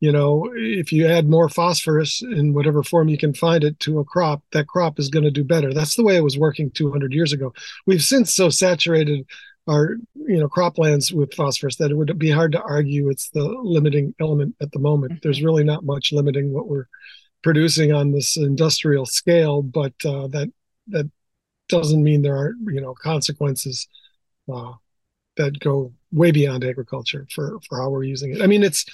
you 0.00 0.12
know, 0.12 0.50
if 0.54 0.92
you 0.92 1.06
add 1.06 1.28
more 1.28 1.48
phosphorus 1.48 2.22
in 2.22 2.54
whatever 2.54 2.82
form 2.82 3.08
you 3.08 3.18
can 3.18 3.34
find 3.34 3.64
it 3.64 3.78
to 3.80 3.98
a 3.98 4.04
crop, 4.04 4.42
that 4.52 4.68
crop 4.68 4.98
is 4.98 5.08
going 5.08 5.24
to 5.24 5.30
do 5.30 5.44
better. 5.44 5.72
That's 5.72 5.96
the 5.96 6.04
way 6.04 6.16
it 6.16 6.24
was 6.24 6.38
working 6.38 6.70
200 6.70 7.12
years 7.12 7.32
ago. 7.32 7.52
We've 7.86 8.02
since 8.02 8.34
so 8.34 8.48
saturated 8.50 9.26
our 9.68 9.96
you 10.14 10.38
know 10.38 10.48
croplands 10.48 11.12
with 11.12 11.34
phosphorus 11.34 11.76
that 11.76 11.90
it 11.90 11.94
would 11.94 12.18
be 12.18 12.30
hard 12.30 12.52
to 12.52 12.62
argue 12.62 13.10
it's 13.10 13.28
the 13.30 13.44
limiting 13.44 14.14
element 14.20 14.54
at 14.60 14.72
the 14.72 14.78
moment. 14.78 15.12
Mm-hmm. 15.12 15.20
There's 15.22 15.42
really 15.42 15.64
not 15.64 15.84
much 15.84 16.12
limiting 16.12 16.52
what 16.52 16.68
we're 16.68 16.86
producing 17.42 17.92
on 17.92 18.12
this 18.12 18.36
industrial 18.36 19.06
scale, 19.06 19.62
but 19.62 19.92
uh, 20.04 20.28
that 20.28 20.50
that 20.88 21.10
doesn't 21.68 22.02
mean 22.02 22.22
there 22.22 22.36
aren't 22.36 22.58
you 22.72 22.80
know 22.80 22.94
consequences 22.94 23.86
uh, 24.52 24.72
that 25.36 25.58
go 25.60 25.92
way 26.12 26.30
beyond 26.30 26.64
agriculture 26.64 27.26
for 27.34 27.58
for 27.68 27.80
how 27.80 27.90
we're 27.90 28.04
using 28.04 28.34
it. 28.34 28.42
I 28.42 28.46
mean, 28.46 28.62
it's 28.62 28.84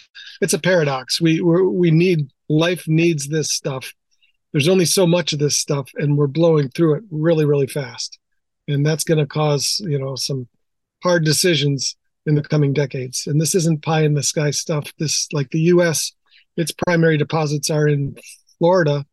it's 0.40 0.54
a 0.54 0.58
paradox. 0.58 1.20
We 1.20 1.40
we 1.40 1.62
we 1.62 1.90
need 1.90 2.30
life 2.48 2.86
needs 2.88 3.28
this 3.28 3.52
stuff. 3.52 3.92
There's 4.52 4.68
only 4.68 4.84
so 4.84 5.06
much 5.06 5.32
of 5.32 5.38
this 5.38 5.56
stuff, 5.56 5.90
and 5.96 6.16
we're 6.16 6.26
blowing 6.26 6.68
through 6.70 6.96
it 6.96 7.04
really 7.10 7.44
really 7.44 7.68
fast, 7.68 8.18
and 8.66 8.84
that's 8.84 9.04
going 9.04 9.18
to 9.18 9.26
cause 9.26 9.80
you 9.84 9.98
know 9.98 10.16
some 10.16 10.48
hard 11.04 11.24
decisions 11.24 11.96
in 12.26 12.34
the 12.34 12.42
coming 12.42 12.72
decades. 12.72 13.28
And 13.28 13.40
this 13.40 13.54
isn't 13.54 13.84
pie 13.84 14.02
in 14.02 14.14
the 14.14 14.22
sky 14.24 14.50
stuff. 14.50 14.92
This 14.98 15.28
like 15.32 15.50
the 15.50 15.60
U.S 15.60 16.12
its 16.56 16.72
primary 16.72 17.16
deposits 17.16 17.70
are 17.70 17.88
in 17.88 18.16
Florida, 18.58 19.04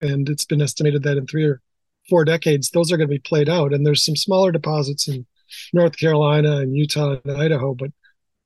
and 0.00 0.28
it's 0.28 0.44
been 0.44 0.62
estimated 0.62 1.02
that 1.02 1.16
in 1.16 1.26
three 1.26 1.44
or 1.44 1.60
four 2.08 2.24
decades, 2.24 2.70
those 2.70 2.90
are 2.90 2.96
going 2.96 3.08
to 3.08 3.14
be 3.14 3.18
played 3.18 3.48
out. 3.48 3.72
And 3.72 3.84
there's 3.84 4.04
some 4.04 4.16
smaller 4.16 4.52
deposits 4.52 5.08
in 5.08 5.26
North 5.72 5.98
Carolina 5.98 6.58
and 6.58 6.76
Utah 6.76 7.16
and 7.24 7.36
Idaho, 7.36 7.74
but 7.74 7.90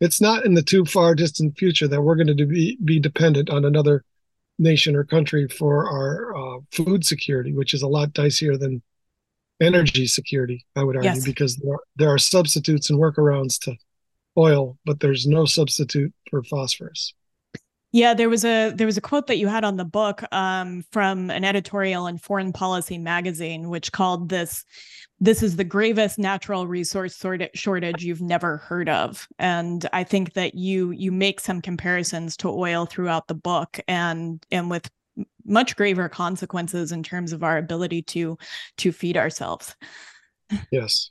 it's 0.00 0.20
not 0.20 0.44
in 0.44 0.54
the 0.54 0.62
too 0.62 0.84
far 0.84 1.14
distant 1.14 1.58
future 1.58 1.86
that 1.88 2.02
we're 2.02 2.16
going 2.16 2.34
to 2.36 2.46
be, 2.46 2.78
be 2.84 2.98
dependent 2.98 3.50
on 3.50 3.64
another 3.64 4.04
nation 4.58 4.96
or 4.96 5.04
country 5.04 5.46
for 5.48 5.88
our 5.88 6.36
uh, 6.36 6.60
food 6.72 7.04
security, 7.04 7.54
which 7.54 7.74
is 7.74 7.82
a 7.82 7.88
lot 7.88 8.12
dicier 8.12 8.58
than 8.58 8.82
energy 9.60 10.06
security, 10.06 10.64
I 10.76 10.84
would 10.84 10.96
argue, 10.96 11.10
yes. 11.10 11.24
because 11.24 11.56
there 11.56 11.74
are, 11.74 11.80
there 11.96 12.08
are 12.08 12.18
substitutes 12.18 12.90
and 12.90 12.98
workarounds 12.98 13.58
to 13.64 13.74
oil, 14.36 14.78
but 14.84 15.00
there's 15.00 15.26
no 15.26 15.44
substitute 15.44 16.12
for 16.30 16.42
phosphorus. 16.42 17.14
Yeah, 17.92 18.14
there 18.14 18.28
was 18.28 18.44
a 18.44 18.70
there 18.70 18.86
was 18.86 18.96
a 18.96 19.00
quote 19.00 19.26
that 19.26 19.38
you 19.38 19.48
had 19.48 19.64
on 19.64 19.76
the 19.76 19.84
book 19.84 20.22
um, 20.32 20.84
from 20.92 21.28
an 21.28 21.44
editorial 21.44 22.06
in 22.06 22.18
Foreign 22.18 22.52
Policy 22.52 22.98
magazine, 22.98 23.68
which 23.68 23.90
called 23.90 24.28
this 24.28 24.64
"This 25.18 25.42
is 25.42 25.56
the 25.56 25.64
gravest 25.64 26.16
natural 26.16 26.68
resource 26.68 27.20
shortage 27.54 28.04
you've 28.04 28.20
never 28.20 28.58
heard 28.58 28.88
of." 28.88 29.26
And 29.40 29.88
I 29.92 30.04
think 30.04 30.34
that 30.34 30.54
you 30.54 30.92
you 30.92 31.10
make 31.10 31.40
some 31.40 31.60
comparisons 31.60 32.36
to 32.38 32.48
oil 32.48 32.86
throughout 32.86 33.26
the 33.26 33.34
book, 33.34 33.80
and 33.88 34.44
and 34.52 34.70
with 34.70 34.88
much 35.50 35.76
graver 35.76 36.08
consequences 36.08 36.92
in 36.92 37.02
terms 37.02 37.32
of 37.32 37.42
our 37.42 37.58
ability 37.58 38.02
to 38.02 38.38
to 38.78 38.92
feed 38.92 39.16
ourselves. 39.16 39.74
Yes. 40.70 41.10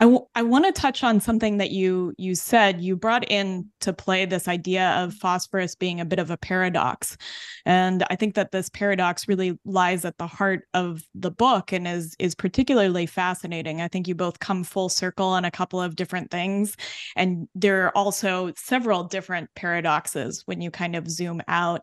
I, 0.00 0.04
w- 0.04 0.26
I 0.34 0.42
want 0.42 0.64
to 0.64 0.72
touch 0.72 1.04
on 1.04 1.20
something 1.20 1.58
that 1.58 1.70
you 1.70 2.14
you 2.16 2.34
said. 2.34 2.80
You 2.80 2.96
brought 2.96 3.30
in 3.30 3.68
to 3.80 3.92
play 3.92 4.24
this 4.24 4.48
idea 4.48 4.92
of 4.92 5.12
phosphorus 5.12 5.74
being 5.74 6.00
a 6.00 6.06
bit 6.06 6.18
of 6.18 6.30
a 6.30 6.38
paradox. 6.38 7.18
And 7.66 8.02
i 8.10 8.16
think 8.16 8.34
that 8.34 8.50
this 8.50 8.70
paradox 8.70 9.28
really 9.28 9.58
lies 9.66 10.04
at 10.06 10.16
the 10.16 10.26
heart 10.26 10.66
of 10.72 11.02
the 11.14 11.30
book 11.30 11.72
and 11.72 11.86
is 11.86 12.16
is 12.18 12.34
particularly 12.34 13.04
fascinating. 13.04 13.82
I 13.82 13.88
think 13.88 14.08
you 14.08 14.14
both 14.14 14.38
come 14.38 14.64
full 14.64 14.88
circle 14.88 15.26
on 15.28 15.44
a 15.44 15.50
couple 15.50 15.80
of 15.82 15.96
different 15.96 16.30
things. 16.30 16.76
And 17.14 17.46
there 17.54 17.84
are 17.84 17.96
also 17.96 18.52
several 18.56 19.04
different 19.04 19.50
paradoxes 19.54 20.42
when 20.46 20.62
you 20.62 20.70
kind 20.70 20.96
of 20.96 21.10
zoom 21.10 21.42
out. 21.46 21.82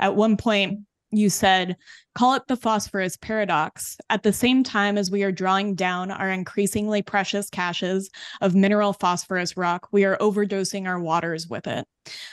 At 0.00 0.16
one 0.16 0.36
point 0.36 0.80
you 1.12 1.30
said 1.30 1.76
Call 2.14 2.34
it 2.34 2.46
the 2.46 2.56
phosphorus 2.56 3.16
paradox. 3.16 3.96
At 4.10 4.22
the 4.22 4.34
same 4.34 4.62
time 4.62 4.98
as 4.98 5.10
we 5.10 5.22
are 5.22 5.32
drawing 5.32 5.74
down 5.74 6.10
our 6.10 6.28
increasingly 6.28 7.00
precious 7.00 7.48
caches 7.48 8.10
of 8.42 8.54
mineral 8.54 8.92
phosphorus 8.92 9.56
rock, 9.56 9.88
we 9.92 10.04
are 10.04 10.18
overdosing 10.18 10.86
our 10.86 11.00
waters 11.00 11.48
with 11.48 11.66
it. 11.66 11.86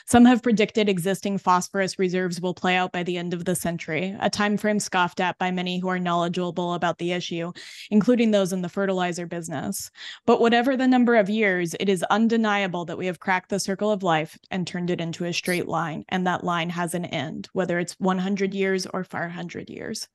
Some 0.06 0.26
have 0.26 0.42
predicted 0.42 0.90
existing 0.90 1.38
phosphorus 1.38 2.00
reserves 2.00 2.42
will 2.42 2.56
play 2.56 2.76
out 2.76 2.92
by 2.92 3.04
the 3.04 3.18
end 3.18 3.34
of 3.34 3.46
the 3.46 3.56
century, 3.56 4.16
a 4.20 4.30
timeframe 4.30 4.82
scoffed 4.82 5.20
at 5.20 5.38
by 5.38 5.52
many 5.52 5.80
who 5.80 5.88
are 5.90 6.00
knowledgeable 6.00 6.74
about 6.74 6.98
the 6.98 7.12
issue, 7.12 7.52
including 7.92 8.32
those 8.32 8.52
in 8.52 8.64
the 8.64 8.70
fertilizer 8.70 9.28
business. 9.28 9.92
But 10.26 10.42
whatever 10.42 10.76
the 10.76 10.88
number 10.88 11.16
of 11.16 11.30
years, 11.30 11.76
it 11.80 11.88
is 11.88 12.04
undeniable 12.10 12.86
that 12.86 12.98
we 12.98 13.06
have 13.06 13.20
cracked 13.20 13.50
the 13.50 13.60
circle 13.60 13.92
of 13.92 14.02
life 14.02 14.38
and 14.50 14.66
turned 14.66 14.90
it 14.90 15.00
into 15.00 15.26
a 15.26 15.34
straight 15.34 15.68
line, 15.68 16.04
and 16.10 16.26
that 16.26 16.44
line 16.44 16.72
has 16.72 16.96
an 16.96 17.06
end, 17.06 17.48
whether 17.54 17.78
it's 17.78 17.96
100 18.00 18.56
years 18.56 18.88
or 18.88 19.04
500 19.04 19.69
years. 19.70 20.08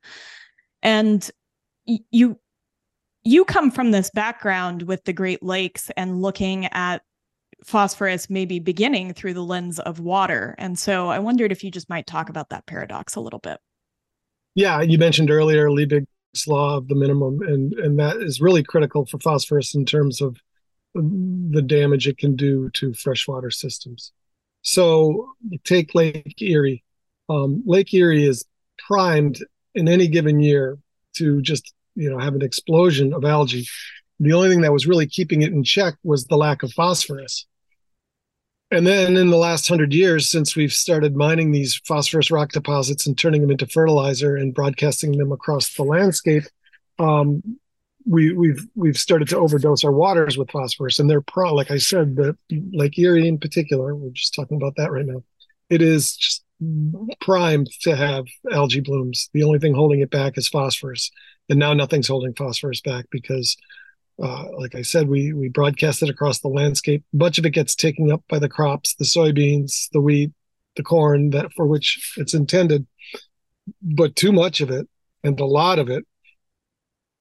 And 0.83 1.29
you 1.85 2.39
you 3.23 3.43
come 3.45 3.71
from 3.71 3.91
this 3.91 4.11
background 4.11 4.83
with 4.83 5.03
the 5.03 5.13
great 5.13 5.41
lakes 5.41 5.89
and 5.97 6.21
looking 6.21 6.67
at 6.67 7.01
phosphorus 7.63 8.29
maybe 8.29 8.59
beginning 8.59 9.13
through 9.13 9.33
the 9.33 9.43
lens 9.43 9.79
of 9.79 9.99
water. 9.99 10.55
And 10.57 10.77
so 10.77 11.07
i 11.09 11.19
wondered 11.19 11.51
if 11.51 11.63
you 11.63 11.71
just 11.71 11.89
might 11.89 12.05
talk 12.05 12.29
about 12.29 12.49
that 12.49 12.65
paradox 12.65 13.15
a 13.15 13.21
little 13.21 13.39
bit. 13.39 13.59
Yeah 14.53 14.81
you 14.81 14.97
mentioned 14.97 15.31
earlier 15.31 15.69
liebig's 15.69 16.07
law 16.47 16.77
of 16.77 16.87
the 16.87 16.95
minimum 16.95 17.41
and 17.41 17.73
and 17.73 17.99
that 17.99 18.17
is 18.17 18.41
really 18.41 18.63
critical 18.63 19.05
for 19.05 19.19
phosphorus 19.19 19.73
in 19.73 19.85
terms 19.85 20.21
of 20.21 20.37
the 20.95 21.61
damage 21.61 22.07
it 22.07 22.17
can 22.17 22.35
do 22.35 22.69
to 22.71 22.93
freshwater 22.93 23.51
systems. 23.51 24.11
So 24.61 25.33
take 25.63 25.93
lake 25.93 26.41
erie. 26.41 26.83
Um, 27.29 27.63
lake 27.65 27.93
erie 27.93 28.25
is 28.25 28.45
primed 28.87 29.39
in 29.75 29.87
any 29.87 30.07
given 30.07 30.39
year 30.39 30.77
to 31.17 31.41
just 31.41 31.73
you 31.95 32.09
know 32.09 32.17
have 32.17 32.35
an 32.35 32.41
explosion 32.41 33.13
of 33.13 33.23
algae. 33.23 33.65
The 34.19 34.33
only 34.33 34.49
thing 34.49 34.61
that 34.61 34.73
was 34.73 34.87
really 34.87 35.07
keeping 35.07 35.41
it 35.41 35.51
in 35.51 35.63
check 35.63 35.95
was 36.03 36.25
the 36.25 36.37
lack 36.37 36.63
of 36.63 36.71
phosphorus. 36.71 37.45
And 38.71 38.87
then 38.87 39.15
in 39.15 39.29
the 39.29 39.37
last 39.37 39.67
hundred 39.67 39.93
years, 39.93 40.29
since 40.29 40.55
we've 40.55 40.73
started 40.73 41.15
mining 41.15 41.51
these 41.51 41.79
phosphorus 41.85 42.31
rock 42.31 42.51
deposits 42.51 43.05
and 43.05 43.17
turning 43.17 43.41
them 43.41 43.51
into 43.51 43.67
fertilizer 43.67 44.35
and 44.35 44.53
broadcasting 44.53 45.17
them 45.17 45.31
across 45.31 45.73
the 45.75 45.83
landscape, 45.83 46.43
um, 46.97 47.43
we, 48.07 48.33
we've 48.33 48.65
we've 48.75 48.97
started 48.97 49.27
to 49.29 49.37
overdose 49.37 49.83
our 49.83 49.91
waters 49.91 50.37
with 50.37 50.49
phosphorus. 50.49 50.99
And 50.99 51.09
they're 51.09 51.21
pro, 51.21 51.53
like 51.53 51.71
I 51.71 51.77
said, 51.77 52.15
the 52.15 52.37
Lake 52.49 52.97
Erie 52.97 53.27
in 53.27 53.37
particular. 53.37 53.95
We're 53.95 54.09
just 54.11 54.33
talking 54.33 54.57
about 54.57 54.75
that 54.77 54.91
right 54.91 55.05
now. 55.05 55.23
It 55.69 55.81
is 55.81 56.15
just 56.15 56.44
primed 57.21 57.69
to 57.81 57.95
have 57.95 58.25
algae 58.51 58.79
blooms. 58.79 59.29
The 59.33 59.43
only 59.43 59.59
thing 59.59 59.73
holding 59.73 59.99
it 59.99 60.09
back 60.09 60.37
is 60.37 60.47
phosphorus, 60.47 61.11
and 61.49 61.59
now 61.59 61.73
nothing's 61.73 62.07
holding 62.07 62.33
phosphorus 62.33 62.81
back 62.81 63.05
because, 63.11 63.57
uh, 64.21 64.45
like 64.57 64.75
I 64.75 64.81
said, 64.81 65.07
we 65.07 65.33
we 65.33 65.49
broadcast 65.49 66.01
it 66.01 66.09
across 66.09 66.39
the 66.39 66.47
landscape. 66.47 67.03
A 67.13 67.17
bunch 67.17 67.37
of 67.37 67.45
it 67.45 67.51
gets 67.51 67.75
taken 67.75 68.11
up 68.11 68.23
by 68.29 68.39
the 68.39 68.49
crops, 68.49 68.95
the 68.95 69.05
soybeans, 69.05 69.89
the 69.91 70.01
wheat, 70.01 70.31
the 70.75 70.83
corn 70.83 71.31
that 71.31 71.51
for 71.53 71.65
which 71.65 72.13
it's 72.17 72.33
intended, 72.33 72.87
but 73.81 74.15
too 74.15 74.31
much 74.31 74.61
of 74.61 74.69
it 74.69 74.87
and 75.23 75.39
a 75.39 75.45
lot 75.45 75.79
of 75.79 75.89
it 75.89 76.05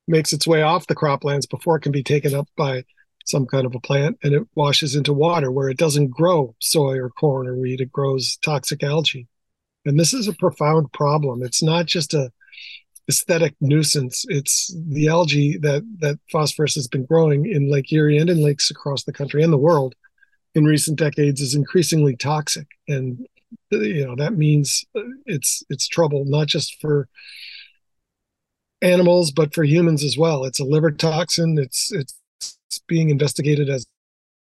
makes 0.06 0.32
its 0.32 0.46
way 0.46 0.62
off 0.62 0.86
the 0.86 0.94
croplands 0.94 1.48
before 1.48 1.76
it 1.76 1.80
can 1.80 1.92
be 1.92 2.02
taken 2.02 2.34
up 2.34 2.46
by 2.56 2.84
some 3.24 3.46
kind 3.46 3.66
of 3.66 3.74
a 3.74 3.80
plant 3.80 4.18
and 4.22 4.34
it 4.34 4.46
washes 4.54 4.94
into 4.94 5.12
water 5.12 5.50
where 5.50 5.68
it 5.68 5.78
doesn't 5.78 6.08
grow 6.08 6.54
soy 6.60 6.96
or 6.98 7.10
corn 7.10 7.46
or 7.46 7.56
wheat. 7.56 7.80
It 7.80 7.92
grows 7.92 8.37
toxic 8.37 8.82
algae. 8.82 9.26
And 9.87 9.98
this 9.98 10.14
is 10.14 10.28
a 10.28 10.34
profound 10.34 10.92
problem. 10.92 11.42
It's 11.42 11.62
not 11.62 11.87
just 11.87 12.14
a 12.14 12.30
aesthetic 13.08 13.54
nuisance. 13.60 14.24
It's 14.28 14.74
the 14.88 15.08
algae 15.08 15.58
that 15.58 15.82
that 16.00 16.18
phosphorus 16.30 16.74
has 16.74 16.88
been 16.88 17.04
growing 17.04 17.46
in 17.46 17.70
lake 17.70 17.92
erie 17.92 18.18
and 18.18 18.30
in 18.30 18.42
lakes 18.42 18.70
across 18.70 19.04
the 19.04 19.12
country 19.12 19.42
and 19.42 19.52
the 19.52 19.58
world 19.58 19.94
in 20.54 20.64
recent 20.64 20.98
decades 20.98 21.40
is 21.40 21.54
increasingly 21.54 22.16
toxic. 22.16 22.66
And 22.88 23.26
you 23.70 24.06
know 24.06 24.16
that 24.16 24.34
means 24.34 24.84
uh, 24.96 25.02
it's 25.26 25.62
it's 25.68 25.87
trouble 25.87 26.24
not 26.26 26.46
just 26.46 26.80
for 26.80 27.08
animals 28.82 29.30
but 29.30 29.54
for 29.54 29.64
humans 29.64 30.02
as 30.02 30.16
well. 30.16 30.44
It's 30.44 30.60
a 30.60 30.64
liver 30.64 30.90
toxin. 30.90 31.58
It's 31.58 31.92
it's 31.92 32.14
being 32.80 33.10
investigated 33.10 33.68
as 33.68 33.87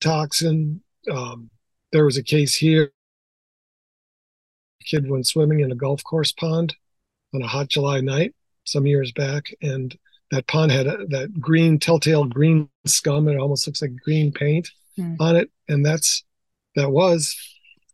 toxin. 0.01 0.83
Um, 1.11 1.51
there 1.93 2.05
was 2.05 2.17
a 2.17 2.23
case 2.23 2.55
here. 2.55 2.93
A 4.81 4.85
kid 4.85 5.11
went 5.11 5.27
swimming 5.27 5.61
in 5.61 5.73
a 5.73 5.77
golf 5.77 6.03
course 6.05 6.33
pond 6.33 6.75
on 7.35 7.43
a 7.43 7.47
hot 7.47 7.69
July 7.69 8.01
night 8.01 8.35
some 8.65 8.87
years 8.87 9.13
back, 9.13 9.55
and 9.63 9.97
that 10.31 10.47
pond 10.47 10.73
had 10.73 10.87
a, 10.87 11.07
that 11.09 11.41
green 11.41 11.79
telltale 11.79 12.25
green 12.25 12.69
scum. 12.87 13.29
It 13.29 13.39
almost 13.39 13.67
looks 13.67 13.83
like 13.83 13.97
green 14.05 14.33
paint 14.33 14.71
mm. 14.99 15.17
on 15.21 15.37
it, 15.37 15.51
and 15.69 15.85
that's 15.85 16.25
that 16.77 16.91
was, 16.91 17.37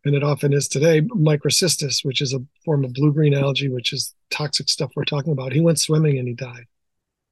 and 0.05 0.15
it 0.15 0.23
often 0.23 0.53
is 0.53 0.67
today, 0.67 1.01
microcystis, 1.01 2.05
which 2.05 2.21
is 2.21 2.33
a 2.33 2.45
form 2.63 2.85
of 2.85 2.93
blue 2.93 3.11
green 3.11 3.33
algae, 3.33 3.69
which 3.69 3.91
is 3.91 4.13
toxic 4.29 4.69
stuff 4.69 4.91
we're 4.95 5.05
talking 5.05 5.33
about. 5.33 5.53
He 5.53 5.61
went 5.61 5.79
swimming 5.79 6.17
and 6.19 6.27
he 6.27 6.33
died. 6.33 6.65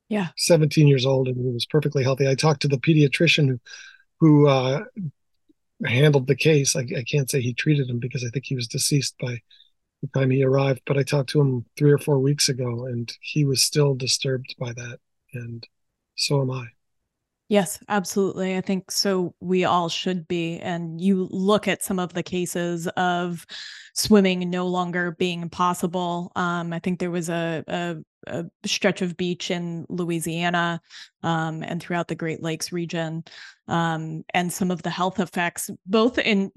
Yeah. 0.09 0.27
17 0.37 0.87
years 0.87 1.05
old 1.05 1.27
and 1.27 1.37
he 1.37 1.51
was 1.51 1.65
perfectly 1.65 2.03
healthy. 2.03 2.27
I 2.27 2.35
talked 2.35 2.61
to 2.61 2.67
the 2.67 2.77
pediatrician 2.77 3.47
who, 3.47 3.59
who 4.19 4.47
uh, 4.47 4.83
handled 5.85 6.27
the 6.27 6.35
case. 6.35 6.75
I, 6.75 6.81
I, 6.81 7.03
can't 7.03 7.29
say 7.29 7.41
he 7.41 7.53
treated 7.53 7.89
him 7.89 7.99
because 7.99 8.23
I 8.23 8.29
think 8.29 8.45
he 8.45 8.55
was 8.55 8.67
deceased 8.67 9.15
by 9.19 9.41
the 10.01 10.07
time 10.13 10.29
he 10.29 10.43
arrived, 10.43 10.81
but 10.85 10.97
I 10.97 11.03
talked 11.03 11.31
to 11.31 11.41
him 11.41 11.65
three 11.77 11.91
or 11.91 11.97
four 11.97 12.19
weeks 12.19 12.49
ago 12.49 12.85
and 12.85 13.11
he 13.21 13.45
was 13.45 13.63
still 13.63 13.95
disturbed 13.95 14.55
by 14.59 14.73
that. 14.73 14.99
And 15.33 15.65
so 16.15 16.41
am 16.41 16.51
I. 16.51 16.67
Yes, 17.47 17.79
absolutely. 17.89 18.57
I 18.57 18.61
think 18.61 18.89
so. 18.89 19.35
We 19.39 19.65
all 19.65 19.87
should 19.87 20.27
be. 20.27 20.59
And 20.59 20.99
you 20.99 21.27
look 21.29 21.67
at 21.67 21.83
some 21.83 21.99
of 21.99 22.13
the 22.13 22.23
cases 22.23 22.87
of 22.97 23.45
swimming 23.93 24.49
no 24.49 24.67
longer 24.67 25.11
being 25.11 25.49
possible. 25.49 26.31
Um, 26.35 26.73
I 26.73 26.79
think 26.79 26.99
there 26.99 27.11
was 27.11 27.29
a, 27.29 27.63
a, 27.67 27.97
a, 28.27 28.45
stretch 28.65 29.01
of 29.01 29.17
beach 29.17 29.51
in 29.51 29.85
Louisiana 29.89 30.81
um, 31.23 31.63
and 31.63 31.81
throughout 31.81 32.07
the 32.07 32.15
Great 32.15 32.41
Lakes 32.41 32.71
region, 32.71 33.23
um, 33.67 34.23
and 34.33 34.51
some 34.51 34.71
of 34.71 34.83
the 34.83 34.89
health 34.89 35.19
effects, 35.19 35.69
both 35.85 36.17
in 36.17 36.51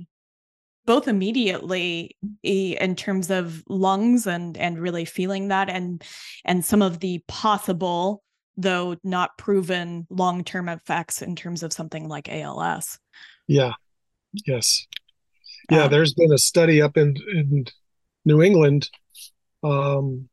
both 0.87 1.07
immediately 1.07 2.17
in 2.43 2.97
terms 2.97 3.31
of 3.31 3.63
lungs 3.69 4.27
and 4.27 4.57
and 4.57 4.79
really 4.79 5.05
feeling 5.05 5.49
that 5.49 5.69
and 5.69 6.03
and 6.45 6.65
some 6.65 6.81
of 6.81 7.01
the 7.01 7.23
possible 7.29 8.23
though 8.59 8.97
not 9.05 9.39
proven 9.39 10.07
long 10.11 10.45
term 10.45 10.69
effects 10.69 11.23
in 11.23 11.37
terms 11.37 11.63
of 11.63 11.73
something 11.73 12.09
like 12.09 12.29
ALS. 12.29 12.99
Yeah. 13.47 13.73
Yes. 14.47 14.87
Yeah, 15.71 15.85
um, 15.85 15.91
there's 15.91 16.13
been 16.13 16.33
a 16.33 16.39
study 16.39 16.83
up 16.83 16.97
in, 16.97 17.17
in 17.33 17.67
New 18.25 18.43
England, 18.43 18.91
um, 19.63 20.29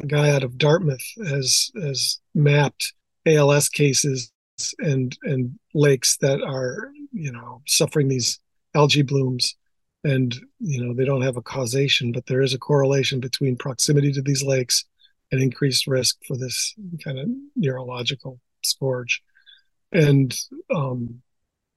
a 0.00 0.06
guy 0.06 0.30
out 0.30 0.44
of 0.44 0.58
Dartmouth 0.58 1.04
has 1.26 1.70
has 1.80 2.20
mapped 2.34 2.92
ALS 3.26 3.68
cases 3.68 4.32
and 4.78 5.16
and 5.22 5.58
lakes 5.74 6.16
that 6.18 6.42
are 6.42 6.90
you 7.12 7.32
know 7.32 7.62
suffering 7.66 8.08
these 8.08 8.38
algae 8.74 9.02
blooms. 9.02 9.56
And 10.04 10.34
you 10.60 10.84
know 10.84 10.94
they 10.94 11.04
don't 11.04 11.22
have 11.22 11.36
a 11.36 11.42
causation 11.42 12.12
but 12.12 12.26
there 12.26 12.40
is 12.40 12.54
a 12.54 12.58
correlation 12.58 13.18
between 13.18 13.56
proximity 13.56 14.12
to 14.12 14.22
these 14.22 14.44
lakes 14.44 14.84
and 15.32 15.42
increased 15.42 15.86
risk 15.86 16.16
for 16.26 16.36
this 16.36 16.74
kind 17.02 17.18
of 17.18 17.28
neurological 17.56 18.40
scourge. 18.62 19.22
And 19.92 20.34
um, 20.74 21.20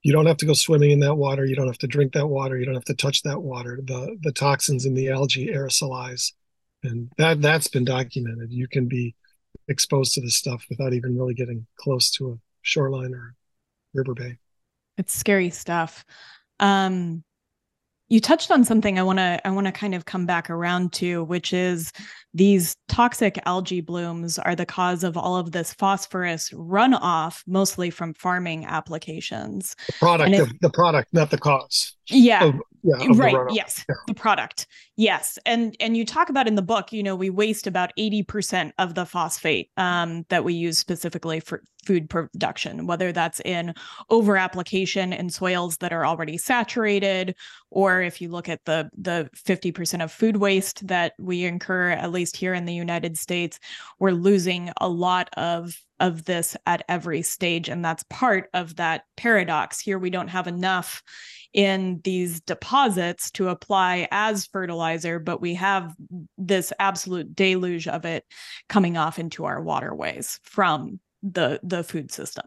you 0.02 0.12
don't 0.12 0.26
have 0.26 0.36
to 0.38 0.46
go 0.46 0.52
swimming 0.52 0.90
in 0.90 1.00
that 1.00 1.16
water. 1.16 1.44
You 1.44 1.56
don't 1.56 1.66
have 1.66 1.78
to 1.78 1.86
drink 1.86 2.12
that 2.12 2.26
water. 2.26 2.56
You 2.56 2.64
don't 2.64 2.74
have 2.74 2.84
to 2.86 2.94
touch 2.94 3.22
that 3.22 3.42
water. 3.42 3.80
The 3.82 4.16
the 4.22 4.32
toxins 4.32 4.86
in 4.86 4.94
the 4.94 5.10
algae 5.10 5.48
aerosolize 5.48 6.32
and 6.82 7.10
that 7.18 7.40
that's 7.40 7.68
been 7.68 7.84
documented. 7.84 8.52
You 8.52 8.68
can 8.68 8.86
be 8.86 9.14
exposed 9.68 10.14
to 10.14 10.20
this 10.20 10.36
stuff 10.36 10.64
without 10.68 10.92
even 10.92 11.16
really 11.16 11.34
getting 11.34 11.66
close 11.76 12.10
to 12.12 12.32
a 12.32 12.38
shoreline 12.62 13.14
or 13.14 13.34
river 13.94 14.14
bay. 14.14 14.38
It's 14.98 15.14
scary 15.14 15.50
stuff. 15.50 16.04
Um 16.60 17.24
you 18.08 18.20
touched 18.20 18.50
on 18.50 18.62
something 18.62 18.98
i 18.98 19.02
want 19.02 19.18
to 19.18 19.40
i 19.46 19.50
want 19.50 19.66
to 19.66 19.72
kind 19.72 19.94
of 19.94 20.04
come 20.04 20.26
back 20.26 20.50
around 20.50 20.92
to 20.92 21.24
which 21.24 21.54
is 21.54 21.90
these 22.34 22.76
toxic 22.88 23.38
algae 23.46 23.80
blooms 23.80 24.38
are 24.38 24.54
the 24.54 24.66
cause 24.66 25.02
of 25.02 25.16
all 25.16 25.36
of 25.36 25.52
this 25.52 25.72
phosphorus 25.74 26.50
runoff 26.50 27.42
mostly 27.46 27.90
from 27.90 28.14
farming 28.14 28.64
applications. 28.64 29.76
The 29.86 29.92
product 29.98 30.34
of 30.36 30.60
the 30.60 30.70
product 30.70 31.12
not 31.12 31.30
the 31.30 31.38
cause 31.38 31.96
yeah. 32.08 32.44
Of, 32.44 32.60
yeah, 32.84 33.06
right 33.14 33.36
yes. 33.50 33.84
Yeah. 33.88 33.94
the 34.08 34.14
product. 34.14 34.66
Yes. 34.96 35.38
And 35.46 35.76
and 35.78 35.96
you 35.96 36.04
talk 36.04 36.28
about 36.28 36.48
in 36.48 36.56
the 36.56 36.62
book 36.62 36.92
you 36.92 37.02
know 37.02 37.14
we 37.14 37.30
waste 37.30 37.66
about 37.66 37.92
80% 37.96 38.72
of 38.78 38.94
the 38.94 39.06
phosphate 39.06 39.70
um, 39.76 40.26
that 40.28 40.42
we 40.42 40.54
use 40.54 40.78
specifically 40.78 41.38
for 41.38 41.62
food 41.84 42.08
production 42.08 42.86
whether 42.86 43.10
that's 43.10 43.40
in 43.40 43.74
over 44.08 44.36
application 44.36 45.12
in 45.12 45.28
soils 45.30 45.76
that 45.78 45.92
are 45.92 46.06
already 46.06 46.38
saturated 46.38 47.34
or 47.70 48.02
if 48.02 48.20
you 48.20 48.28
look 48.28 48.48
at 48.48 48.64
the 48.64 48.88
the 48.96 49.28
50% 49.34 50.02
of 50.02 50.12
food 50.12 50.36
waste 50.36 50.86
that 50.86 51.14
we 51.18 51.44
incur 51.44 51.90
at 51.90 52.12
least 52.12 52.36
here 52.36 52.54
in 52.54 52.66
the 52.66 52.74
United 52.74 53.16
States 53.16 53.58
we're 53.98 54.12
losing 54.12 54.70
a 54.80 54.88
lot 54.88 55.28
of 55.36 55.76
of 56.02 56.26
this 56.26 56.54
at 56.66 56.84
every 56.88 57.22
stage 57.22 57.70
and 57.70 57.82
that's 57.82 58.04
part 58.10 58.50
of 58.52 58.76
that 58.76 59.04
paradox 59.16 59.80
here 59.80 59.98
we 59.98 60.10
don't 60.10 60.28
have 60.28 60.46
enough 60.46 61.02
in 61.52 62.00
these 62.04 62.40
deposits 62.40 63.30
to 63.32 63.48
apply 63.48 64.08
as 64.10 64.46
fertilizer, 64.46 65.18
but 65.18 65.40
we 65.40 65.54
have 65.54 65.94
this 66.38 66.72
absolute 66.78 67.34
deluge 67.34 67.86
of 67.86 68.04
it 68.04 68.24
coming 68.68 68.96
off 68.96 69.18
into 69.18 69.44
our 69.44 69.60
waterways 69.62 70.40
from 70.42 70.98
the 71.22 71.60
the 71.62 71.84
food 71.84 72.10
system. 72.10 72.44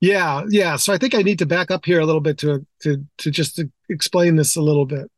Yeah, 0.00 0.42
yeah. 0.48 0.76
So 0.76 0.92
I 0.92 0.98
think 0.98 1.14
I 1.14 1.22
need 1.22 1.38
to 1.38 1.46
back 1.46 1.70
up 1.70 1.84
here 1.84 2.00
a 2.00 2.06
little 2.06 2.20
bit 2.20 2.38
to 2.38 2.66
to 2.82 3.04
to 3.18 3.30
just 3.30 3.56
to 3.56 3.70
explain 3.88 4.36
this 4.36 4.56
a 4.56 4.62
little 4.62 4.86
bit. 4.86 5.10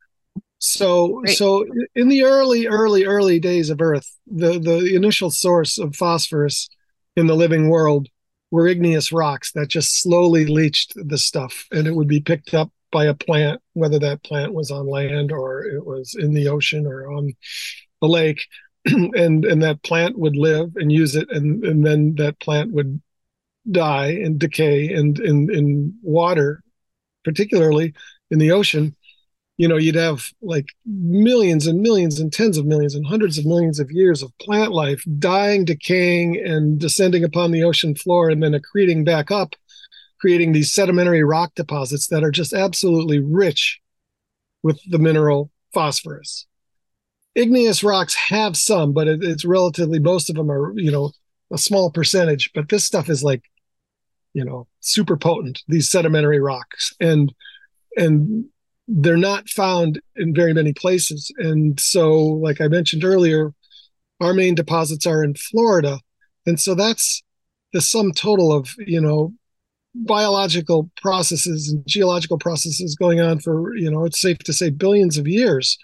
So 0.59 1.20
Great. 1.20 1.37
so 1.37 1.66
in 1.94 2.09
the 2.09 2.22
early 2.22 2.66
early 2.66 3.04
early 3.04 3.40
days 3.40 3.70
of 3.70 3.80
Earth, 3.80 4.09
the 4.26 4.59
the 4.59 4.94
initial 4.94 5.30
source 5.30 5.78
of 5.78 5.96
phosphorus 5.96 6.68
in 7.16 7.27
the 7.27 7.35
living 7.35 7.68
world 7.68 8.09
were 8.50 8.68
igneous 8.68 9.12
rocks 9.12 9.53
that 9.53 9.68
just 9.68 10.00
slowly 10.00 10.46
leached 10.46 10.94
the 10.96 11.18
stuff 11.18 11.66
and 11.72 11.87
it 11.87 11.94
would 11.94 12.09
be 12.09 12.20
picked 12.20 12.55
up 12.55 12.70
by 12.92 13.07
a 13.07 13.14
plant, 13.14 13.61
whether 13.72 13.98
that 13.98 14.22
plant 14.22 14.55
was 14.55 14.70
on 14.70 14.87
land 14.87 15.33
or 15.33 15.64
it 15.64 15.85
was 15.85 16.14
in 16.14 16.33
the 16.33 16.48
ocean 16.48 16.87
or 16.87 17.12
on 17.12 17.33
the 18.00 18.09
lake. 18.09 18.46
and 18.87 19.44
and 19.44 19.62
that 19.62 19.83
plant 19.83 20.18
would 20.18 20.37
live 20.37 20.77
and 20.77 20.92
use 20.92 21.16
it 21.16 21.27
and, 21.31 21.64
and 21.64 21.87
then 21.87 22.14
that 22.16 22.38
plant 22.38 22.70
would 22.72 23.00
die 23.70 24.09
and 24.09 24.38
decay 24.38 24.92
and 24.92 25.18
in 25.20 25.50
in 25.50 25.94
water 26.03 26.62
particularly 27.24 27.94
in 28.31 28.38
the 28.38 28.50
ocean 28.50 28.94
you 29.57 29.69
know 29.69 29.77
you'd 29.77 29.95
have 29.95 30.31
like 30.43 30.67
millions 30.85 31.67
and 31.67 31.81
millions 31.81 32.19
and 32.19 32.33
tens 32.33 32.59
of 32.59 32.67
millions 32.67 32.95
and 32.95 33.07
hundreds 33.07 33.38
of 33.38 33.47
millions 33.47 33.79
of 33.79 33.90
years 33.90 34.23
of 34.23 34.37
plant 34.38 34.73
life 34.73 35.05
dying 35.19 35.64
decaying 35.64 36.37
and 36.45 36.79
descending 36.79 37.25
upon 37.25 37.51
the 37.51 37.62
ocean 37.62 37.95
floor 37.95 38.31
and 38.31 38.43
then 38.43 38.53
accreting 38.53 39.05
back 39.05 39.31
up 39.31 39.55
creating 40.25 40.53
these 40.53 40.73
sedimentary 40.73 41.23
rock 41.23 41.55
deposits 41.55 42.07
that 42.07 42.25
are 42.25 42.31
just 42.31 42.55
absolutely 42.55 43.21
rich 43.21 43.79
with 44.62 44.81
the 44.88 44.99
mineral 44.99 45.51
phosphorus. 45.75 46.47
Igneous 47.35 47.85
rocks 47.85 48.14
have 48.14 48.57
some, 48.57 48.95
but 48.95 49.07
it, 49.07 49.23
it's 49.23 49.45
relatively 49.45 49.99
most 49.99 50.31
of 50.31 50.37
them 50.37 50.51
are, 50.51 50.73
you 50.77 50.90
know, 50.90 51.12
a 51.53 51.59
small 51.59 51.90
percentage. 51.90 52.51
But 52.55 52.71
this 52.71 52.85
stuff 52.85 53.11
is 53.11 53.23
like, 53.23 53.43
you 54.33 54.47
know, 54.47 54.67
super 54.81 55.19
potent. 55.19 55.62
These 55.69 55.90
sedimentary 55.90 56.40
rocks, 56.40 56.95
and 57.01 57.31
and 57.95 58.47
they're 58.87 59.16
not 59.16 59.49
found 59.49 60.01
in 60.16 60.35
very 60.35 60.53
many 60.53 60.73
places. 60.73 61.33
And 61.38 61.79
so, 61.81 62.14
like 62.14 62.61
I 62.61 62.68
mentioned 62.68 63.05
earlier, 63.05 63.53
our 64.20 64.35
main 64.35 64.55
deposits 64.55 65.07
are 65.07 65.25
in 65.25 65.35
Florida, 65.35 65.99
and 66.47 66.61
so 66.61 66.75
that's 66.75 67.23
the 67.73 67.81
sum 67.81 68.12
total 68.12 68.53
of 68.53 68.70
you 68.79 69.01
know 69.01 69.33
biological 69.94 70.90
processes 71.01 71.68
and 71.68 71.87
geological 71.87 72.38
processes 72.38 72.97
going 72.97 73.20
on 73.20 73.38
for 73.38 73.77
you 73.77 73.90
know 73.90 74.05
it's 74.05 74.20
safe 74.20 74.38
to 74.38 74.53
say 74.53 74.70
billions 74.70 75.16
of 75.18 75.29
years 75.29 75.79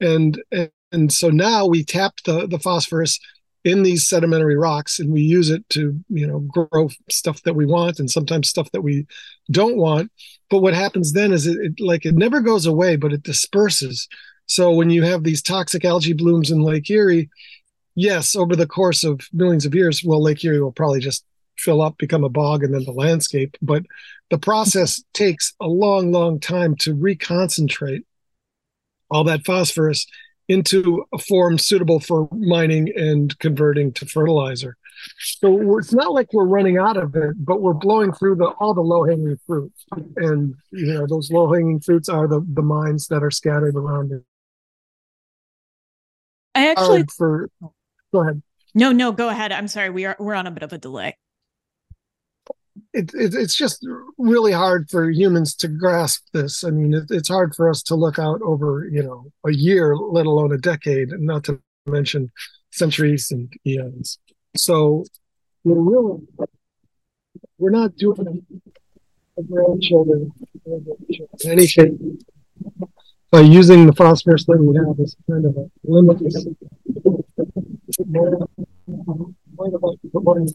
and 0.00 0.42
and, 0.50 0.70
and 0.92 1.12
so 1.12 1.28
now 1.28 1.66
we 1.66 1.84
tap 1.84 2.14
the 2.24 2.46
the 2.46 2.58
phosphorus 2.58 3.18
in 3.64 3.82
these 3.82 4.08
sedimentary 4.08 4.56
rocks 4.56 4.98
and 4.98 5.12
we 5.12 5.20
use 5.20 5.50
it 5.50 5.68
to 5.68 5.98
you 6.08 6.26
know 6.26 6.40
grow 6.40 6.88
stuff 7.10 7.42
that 7.42 7.54
we 7.54 7.66
want 7.66 7.98
and 7.98 8.10
sometimes 8.10 8.48
stuff 8.48 8.70
that 8.72 8.80
we 8.80 9.06
don't 9.50 9.76
want 9.76 10.10
but 10.48 10.60
what 10.60 10.74
happens 10.74 11.12
then 11.12 11.30
is 11.32 11.46
it, 11.46 11.56
it 11.60 11.80
like 11.80 12.06
it 12.06 12.14
never 12.14 12.40
goes 12.40 12.64
away 12.64 12.96
but 12.96 13.12
it 13.12 13.22
disperses 13.22 14.08
so 14.46 14.70
when 14.70 14.88
you 14.88 15.02
have 15.02 15.24
these 15.24 15.42
toxic 15.42 15.84
algae 15.84 16.14
blooms 16.14 16.50
in 16.50 16.60
lake 16.60 16.90
erie 16.90 17.28
yes 17.94 18.34
over 18.34 18.56
the 18.56 18.66
course 18.66 19.04
of 19.04 19.20
millions 19.32 19.66
of 19.66 19.74
years 19.74 20.02
well 20.02 20.22
lake 20.22 20.42
erie 20.42 20.60
will 20.60 20.72
probably 20.72 21.00
just 21.00 21.24
fill 21.60 21.82
up, 21.82 21.98
become 21.98 22.24
a 22.24 22.28
bog, 22.28 22.64
and 22.64 22.74
then 22.74 22.84
the 22.84 22.92
landscape. 22.92 23.56
But 23.62 23.84
the 24.30 24.38
process 24.38 25.02
takes 25.12 25.54
a 25.60 25.66
long, 25.66 26.10
long 26.10 26.40
time 26.40 26.74
to 26.76 26.94
reconcentrate 26.94 28.04
all 29.10 29.24
that 29.24 29.44
phosphorus 29.44 30.06
into 30.50 31.04
a 31.12 31.18
form 31.18 31.58
suitable 31.58 32.00
for 32.00 32.28
mining 32.32 32.92
and 32.96 33.38
converting 33.38 33.92
to 33.92 34.04
fertilizer. 34.04 34.76
So 35.18 35.78
it's 35.78 35.92
not 35.92 36.12
like 36.12 36.32
we're 36.32 36.44
running 36.44 36.76
out 36.76 36.96
of 36.96 37.14
it, 37.14 37.36
but 37.38 37.62
we're 37.62 37.72
blowing 37.72 38.12
through 38.12 38.34
the 38.34 38.48
all 38.58 38.74
the 38.74 38.80
low 38.80 39.04
hanging 39.04 39.38
fruits, 39.46 39.84
and 40.16 40.54
you 40.72 40.92
know 40.92 41.06
those 41.06 41.30
low 41.30 41.52
hanging 41.52 41.80
fruits 41.80 42.08
are 42.08 42.26
the 42.26 42.44
the 42.52 42.62
mines 42.62 43.06
that 43.08 43.22
are 43.22 43.30
scattered 43.30 43.76
around 43.76 44.12
it. 44.12 44.24
I 46.54 46.68
actually 46.68 47.04
for 47.16 47.48
go 48.12 48.22
ahead. 48.22 48.42
No, 48.74 48.92
no, 48.92 49.12
go 49.12 49.28
ahead. 49.28 49.52
I'm 49.52 49.68
sorry. 49.68 49.88
We 49.88 50.04
are 50.04 50.16
we're 50.18 50.34
on 50.34 50.48
a 50.48 50.50
bit 50.50 50.64
of 50.64 50.72
a 50.72 50.78
delay 50.78 51.16
it, 52.92 53.12
it, 53.14 53.34
it's 53.34 53.54
just 53.54 53.86
really 54.18 54.52
hard 54.52 54.90
for 54.90 55.10
humans 55.10 55.54
to 55.56 55.68
grasp 55.68 56.24
this. 56.32 56.64
I 56.64 56.70
mean, 56.70 56.94
it, 56.94 57.04
it's 57.10 57.28
hard 57.28 57.54
for 57.54 57.68
us 57.70 57.82
to 57.84 57.94
look 57.94 58.18
out 58.18 58.42
over, 58.42 58.88
you 58.90 59.02
know, 59.02 59.26
a 59.46 59.52
year, 59.52 59.96
let 59.96 60.26
alone 60.26 60.52
a 60.52 60.58
decade, 60.58 61.10
not 61.12 61.44
to 61.44 61.60
mention 61.86 62.30
centuries 62.70 63.30
and 63.30 63.52
eons. 63.66 64.18
So 64.56 65.04
we're 65.64 65.80
really, 65.80 66.20
we're 67.58 67.70
not 67.70 67.96
doing 67.96 68.44
grandchildren 69.48 70.32
anything 71.46 72.18
by 73.30 73.40
using 73.40 73.86
the 73.86 73.92
phosphorus 73.92 74.44
that 74.46 74.58
we 74.58 74.76
have 74.76 74.98
as 75.00 75.16
kind 75.30 75.46
of 75.46 75.56
a 75.56 75.70
limitless 75.84 76.46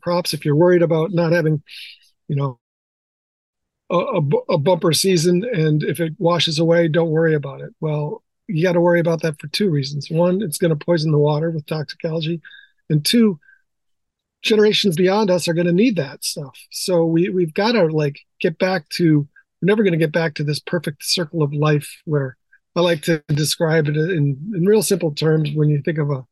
crops 0.01 0.33
if 0.33 0.45
you're 0.45 0.55
worried 0.55 0.81
about 0.81 1.11
not 1.11 1.31
having 1.31 1.63
you 2.27 2.35
know, 2.35 2.59
a, 3.89 4.21
a, 4.49 4.57
bumper 4.57 4.93
season, 4.93 5.43
and 5.53 5.83
if 5.83 5.99
it 5.99 6.13
washes 6.17 6.57
away, 6.57 6.87
don't 6.87 7.11
worry 7.11 7.35
about 7.35 7.61
it. 7.61 7.69
Well, 7.79 8.23
you 8.47 8.63
got 8.63 8.73
to 8.73 8.81
worry 8.81 8.99
about 8.99 9.21
that 9.21 9.39
for 9.39 9.47
two 9.47 9.69
reasons. 9.69 10.09
One, 10.09 10.41
it's 10.41 10.57
going 10.57 10.75
to 10.75 10.85
poison 10.85 11.11
the 11.11 11.19
water 11.19 11.51
with 11.51 11.67
toxic 11.67 12.03
algae, 12.03 12.41
and 12.89 13.05
two, 13.05 13.39
generations 14.41 14.95
beyond 14.95 15.29
us 15.29 15.47
are 15.47 15.53
going 15.53 15.67
to 15.67 15.73
need 15.73 15.95
that 15.97 16.23
stuff. 16.23 16.57
So 16.71 17.05
we 17.05 17.29
we've 17.29 17.53
got 17.53 17.73
to 17.73 17.85
like 17.85 18.19
get 18.39 18.57
back 18.57 18.89
to. 18.89 19.27
We're 19.61 19.67
never 19.67 19.83
going 19.83 19.93
to 19.93 19.99
get 19.99 20.11
back 20.11 20.35
to 20.35 20.43
this 20.43 20.59
perfect 20.59 21.03
circle 21.03 21.41
of 21.41 21.53
life 21.53 22.01
where 22.05 22.37
I 22.75 22.81
like 22.81 23.01
to 23.03 23.23
describe 23.29 23.87
it 23.87 23.97
in 23.97 24.37
in 24.55 24.65
real 24.65 24.83
simple 24.83 25.13
terms. 25.13 25.51
When 25.53 25.69
you 25.69 25.81
think 25.83 25.97
of 25.97 26.09
a 26.09 26.25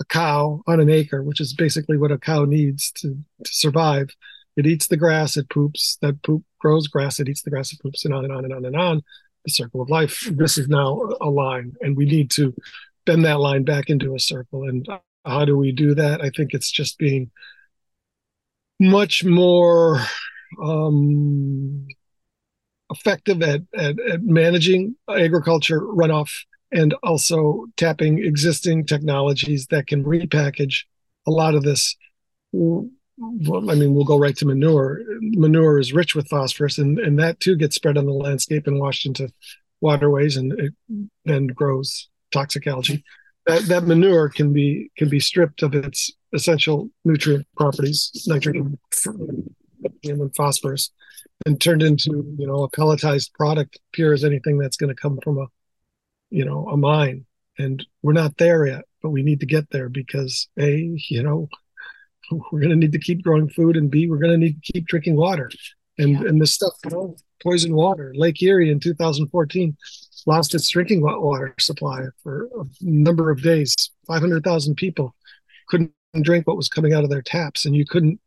a 0.00 0.04
cow 0.04 0.62
on 0.66 0.80
an 0.80 0.90
acre, 0.90 1.22
which 1.22 1.40
is 1.40 1.52
basically 1.52 1.96
what 1.96 2.12
a 2.12 2.18
cow 2.18 2.44
needs 2.44 2.90
to, 2.92 3.16
to 3.44 3.52
survive. 3.52 4.10
It 4.56 4.66
eats 4.66 4.86
the 4.86 4.96
grass, 4.96 5.36
it 5.36 5.48
poops, 5.48 5.98
that 6.00 6.22
poop 6.22 6.44
grows 6.60 6.86
grass, 6.86 7.18
it 7.20 7.28
eats 7.28 7.42
the 7.42 7.50
grass, 7.50 7.72
it 7.72 7.80
poops, 7.80 8.04
and 8.04 8.14
on 8.14 8.24
and 8.24 8.32
on 8.32 8.44
and 8.44 8.52
on 8.52 8.64
and 8.64 8.76
on. 8.76 9.02
The 9.44 9.50
circle 9.50 9.82
of 9.82 9.90
life. 9.90 10.26
This 10.32 10.56
is 10.56 10.68
now 10.68 11.06
a 11.20 11.28
line, 11.28 11.74
and 11.82 11.96
we 11.96 12.06
need 12.06 12.30
to 12.30 12.54
bend 13.04 13.26
that 13.26 13.40
line 13.40 13.62
back 13.64 13.90
into 13.90 14.14
a 14.14 14.18
circle. 14.18 14.66
And 14.66 14.88
how 15.26 15.44
do 15.44 15.56
we 15.58 15.70
do 15.70 15.94
that? 15.94 16.22
I 16.22 16.30
think 16.30 16.54
it's 16.54 16.70
just 16.70 16.96
being 16.96 17.30
much 18.80 19.22
more 19.22 20.00
um, 20.62 21.86
effective 22.90 23.42
at, 23.42 23.62
at, 23.76 24.00
at 24.00 24.22
managing 24.22 24.96
agriculture 25.08 25.80
runoff 25.80 26.30
and 26.72 26.94
also 27.02 27.66
tapping 27.76 28.24
existing 28.24 28.86
technologies 28.86 29.66
that 29.68 29.86
can 29.86 30.04
repackage 30.04 30.84
a 31.26 31.30
lot 31.30 31.54
of 31.54 31.62
this. 31.62 31.96
Well, 33.16 33.70
I 33.70 33.74
mean, 33.74 33.94
we'll 33.94 34.04
go 34.04 34.18
right 34.18 34.36
to 34.36 34.46
manure. 34.46 35.02
Manure 35.20 35.78
is 35.78 35.92
rich 35.92 36.14
with 36.14 36.28
phosphorus, 36.28 36.78
and, 36.78 36.98
and 36.98 37.18
that 37.18 37.40
too 37.40 37.56
gets 37.56 37.76
spread 37.76 37.96
on 37.96 38.06
the 38.06 38.12
landscape 38.12 38.66
and 38.66 38.80
washed 38.80 39.06
into 39.06 39.32
waterways, 39.80 40.36
and 40.36 40.52
it 40.58 40.74
then 41.24 41.46
grows 41.48 42.08
toxic 42.32 42.66
algae. 42.66 43.04
That, 43.46 43.62
that 43.66 43.84
manure 43.84 44.30
can 44.30 44.52
be 44.52 44.90
can 44.96 45.10
be 45.10 45.20
stripped 45.20 45.62
of 45.62 45.74
its 45.74 46.10
essential 46.32 46.88
nutrient 47.04 47.46
properties, 47.56 48.24
nitrogen 48.26 48.78
and 50.02 50.34
phosphorus, 50.34 50.90
and 51.44 51.60
turned 51.60 51.82
into 51.82 52.34
you 52.38 52.46
know 52.46 52.62
a 52.62 52.70
pelletized 52.70 53.32
product, 53.34 53.78
pure 53.92 54.14
as 54.14 54.24
anything 54.24 54.58
that's 54.58 54.78
going 54.78 54.88
to 54.88 55.00
come 55.00 55.18
from 55.22 55.38
a 55.38 55.46
you 56.34 56.44
know, 56.44 56.66
a 56.68 56.76
mine. 56.76 57.26
And 57.58 57.86
we're 58.02 58.12
not 58.12 58.36
there 58.38 58.66
yet, 58.66 58.84
but 59.00 59.10
we 59.10 59.22
need 59.22 59.40
to 59.40 59.46
get 59.46 59.70
there 59.70 59.88
because 59.88 60.48
A, 60.58 60.98
you 61.08 61.22
know, 61.22 61.48
we're 62.50 62.60
going 62.60 62.70
to 62.70 62.76
need 62.76 62.92
to 62.92 62.98
keep 62.98 63.22
growing 63.22 63.48
food, 63.48 63.76
and 63.76 63.90
B, 63.90 64.08
we're 64.08 64.18
going 64.18 64.32
to 64.32 64.38
need 64.38 64.62
to 64.62 64.72
keep 64.72 64.86
drinking 64.86 65.16
water. 65.16 65.50
And 65.98 66.10
yeah. 66.10 66.28
and 66.28 66.40
this 66.40 66.54
stuff, 66.54 66.72
you 66.84 66.90
know, 66.90 67.16
poison 67.42 67.74
water. 67.74 68.12
Lake 68.16 68.42
Erie 68.42 68.70
in 68.70 68.80
2014 68.80 69.76
lost 70.26 70.54
its 70.54 70.68
drinking 70.68 71.02
water 71.02 71.54
supply 71.60 72.06
for 72.22 72.48
a 72.58 72.64
number 72.80 73.30
of 73.30 73.42
days. 73.42 73.74
500,000 74.06 74.74
people 74.74 75.14
couldn't 75.68 75.92
drink 76.22 76.46
what 76.46 76.56
was 76.56 76.68
coming 76.68 76.94
out 76.94 77.04
of 77.04 77.10
their 77.10 77.22
taps, 77.22 77.64
and 77.64 77.76
you 77.76 77.84
couldn't 77.84 78.20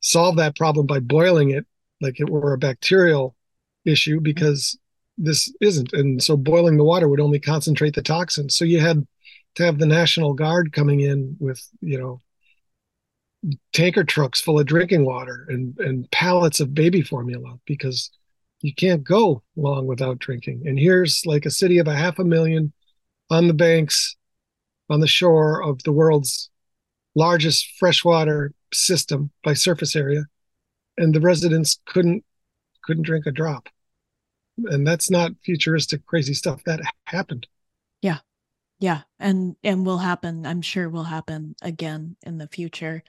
solve 0.00 0.36
that 0.36 0.56
problem 0.56 0.86
by 0.86 1.00
boiling 1.00 1.50
it 1.50 1.66
like 2.00 2.20
it 2.20 2.28
were 2.28 2.52
a 2.52 2.58
bacterial 2.58 3.36
issue 3.84 4.20
because 4.20 4.78
this 5.16 5.52
isn't. 5.60 5.92
And 5.92 6.22
so 6.22 6.36
boiling 6.36 6.76
the 6.76 6.84
water 6.84 7.08
would 7.08 7.20
only 7.20 7.38
concentrate 7.38 7.94
the 7.94 8.02
toxins. 8.02 8.56
So 8.56 8.64
you 8.64 8.80
had 8.80 9.06
to 9.54 9.64
have 9.64 9.78
the 9.78 9.86
National 9.86 10.34
Guard 10.34 10.72
coming 10.72 11.00
in 11.00 11.36
with, 11.38 11.62
you 11.80 11.98
know, 11.98 12.20
tanker 13.72 14.04
trucks 14.04 14.40
full 14.40 14.58
of 14.58 14.66
drinking 14.66 15.04
water 15.04 15.46
and, 15.48 15.76
and 15.78 16.10
pallets 16.10 16.60
of 16.60 16.74
baby 16.74 17.02
formula 17.02 17.58
because 17.66 18.10
you 18.60 18.72
can't 18.72 19.02
go 19.02 19.42
long 19.56 19.86
without 19.86 20.18
drinking. 20.18 20.62
And 20.64 20.78
here's 20.78 21.26
like 21.26 21.44
a 21.44 21.50
city 21.50 21.78
of 21.78 21.88
a 21.88 21.96
half 21.96 22.18
a 22.18 22.24
million 22.24 22.72
on 23.30 23.48
the 23.48 23.54
banks, 23.54 24.16
on 24.88 25.00
the 25.00 25.08
shore 25.08 25.62
of 25.62 25.82
the 25.82 25.92
world's 25.92 26.50
largest 27.14 27.66
freshwater 27.78 28.52
system 28.72 29.30
by 29.42 29.54
surface 29.54 29.96
area. 29.96 30.24
And 30.96 31.14
the 31.14 31.20
residents 31.20 31.80
couldn't 31.86 32.24
couldn't 32.84 33.04
drink 33.04 33.26
a 33.26 33.32
drop. 33.32 33.68
And 34.64 34.86
that's 34.86 35.10
not 35.10 35.32
futuristic 35.44 36.04
crazy 36.06 36.34
stuff. 36.34 36.62
That 36.64 36.80
happened. 37.06 37.46
Yeah. 38.02 38.18
Yeah. 38.78 39.02
And 39.18 39.56
and 39.64 39.86
will 39.86 39.98
happen. 39.98 40.46
I'm 40.46 40.62
sure 40.62 40.88
will 40.88 41.04
happen 41.04 41.56
again 41.62 42.16
in 42.24 42.38
the 42.38 42.48
future 42.48 43.02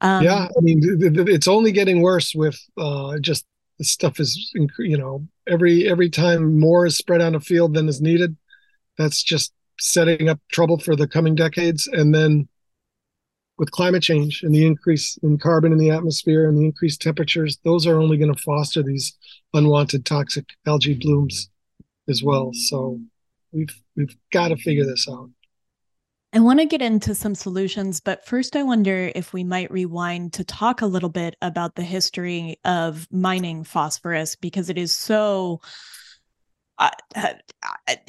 um, 0.00 0.22
yeah 0.22 0.48
i 0.56 0.60
mean 0.60 0.80
it's 0.82 1.48
only 1.48 1.72
getting 1.72 2.02
worse 2.02 2.34
with 2.34 2.58
uh 2.78 3.18
just 3.18 3.46
the 3.78 3.84
stuff 3.84 4.18
is 4.20 4.52
you 4.78 4.96
know 4.96 5.26
every 5.46 5.88
every 5.88 6.10
time 6.10 6.58
more 6.58 6.86
is 6.86 6.96
spread 6.96 7.20
on 7.20 7.34
a 7.34 7.40
field 7.40 7.74
than 7.74 7.88
is 7.88 8.00
needed 8.00 8.36
that's 8.96 9.22
just 9.22 9.52
setting 9.78 10.28
up 10.28 10.40
trouble 10.50 10.78
for 10.78 10.96
the 10.96 11.06
coming 11.06 11.34
decades 11.34 11.86
and 11.86 12.14
then 12.14 12.48
with 13.58 13.72
climate 13.72 14.02
change 14.02 14.42
and 14.42 14.54
the 14.54 14.64
increase 14.64 15.18
in 15.22 15.36
carbon 15.36 15.72
in 15.72 15.78
the 15.78 15.90
atmosphere 15.90 16.48
and 16.48 16.56
the 16.56 16.64
increased 16.64 17.02
temperatures, 17.02 17.58
those 17.64 17.86
are 17.86 18.00
only 18.00 18.16
going 18.16 18.32
to 18.32 18.40
foster 18.40 18.82
these 18.82 19.16
unwanted 19.52 20.06
toxic 20.06 20.46
algae 20.66 20.94
blooms 20.94 21.50
as 22.08 22.22
well. 22.22 22.52
So 22.54 23.00
we've 23.52 23.76
we've 23.96 24.16
got 24.32 24.48
to 24.48 24.56
figure 24.56 24.86
this 24.86 25.08
out. 25.10 25.30
I 26.32 26.40
want 26.40 26.60
to 26.60 26.66
get 26.66 26.82
into 26.82 27.14
some 27.14 27.34
solutions, 27.34 28.00
but 28.00 28.26
first 28.26 28.54
I 28.54 28.62
wonder 28.62 29.10
if 29.14 29.32
we 29.32 29.44
might 29.44 29.70
rewind 29.70 30.34
to 30.34 30.44
talk 30.44 30.82
a 30.82 30.86
little 30.86 31.08
bit 31.08 31.36
about 31.40 31.74
the 31.74 31.82
history 31.82 32.58
of 32.66 33.08
mining 33.10 33.64
phosphorus 33.64 34.36
because 34.36 34.68
it 34.68 34.76
is 34.76 34.94
so 34.94 35.62
uh, 36.78 36.90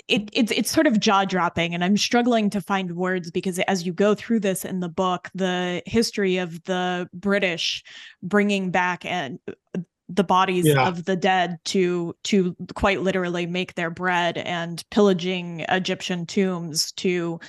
it, 0.07 0.29
it's 0.31 0.51
it's 0.51 0.69
sort 0.69 0.85
of 0.85 0.99
jaw 0.99 1.25
dropping, 1.25 1.73
and 1.73 1.83
I'm 1.83 1.97
struggling 1.97 2.51
to 2.51 2.61
find 2.61 2.95
words 2.95 3.31
because 3.31 3.57
as 3.59 3.85
you 3.85 3.93
go 3.93 4.13
through 4.13 4.41
this 4.41 4.63
in 4.63 4.79
the 4.79 4.89
book, 4.89 5.29
the 5.33 5.81
history 5.87 6.37
of 6.37 6.63
the 6.65 7.09
British 7.13 7.83
bringing 8.21 8.69
back 8.69 9.05
and 9.05 9.39
uh, 9.47 9.79
the 10.09 10.23
bodies 10.23 10.65
yeah. 10.65 10.87
of 10.87 11.05
the 11.05 11.15
dead 11.15 11.59
to 11.63 12.15
to 12.23 12.55
quite 12.73 13.01
literally 13.01 13.45
make 13.45 13.75
their 13.75 13.91
bread 13.91 14.39
and 14.39 14.83
pillaging 14.89 15.63
Egyptian 15.69 16.25
tombs 16.25 16.91
to 16.93 17.39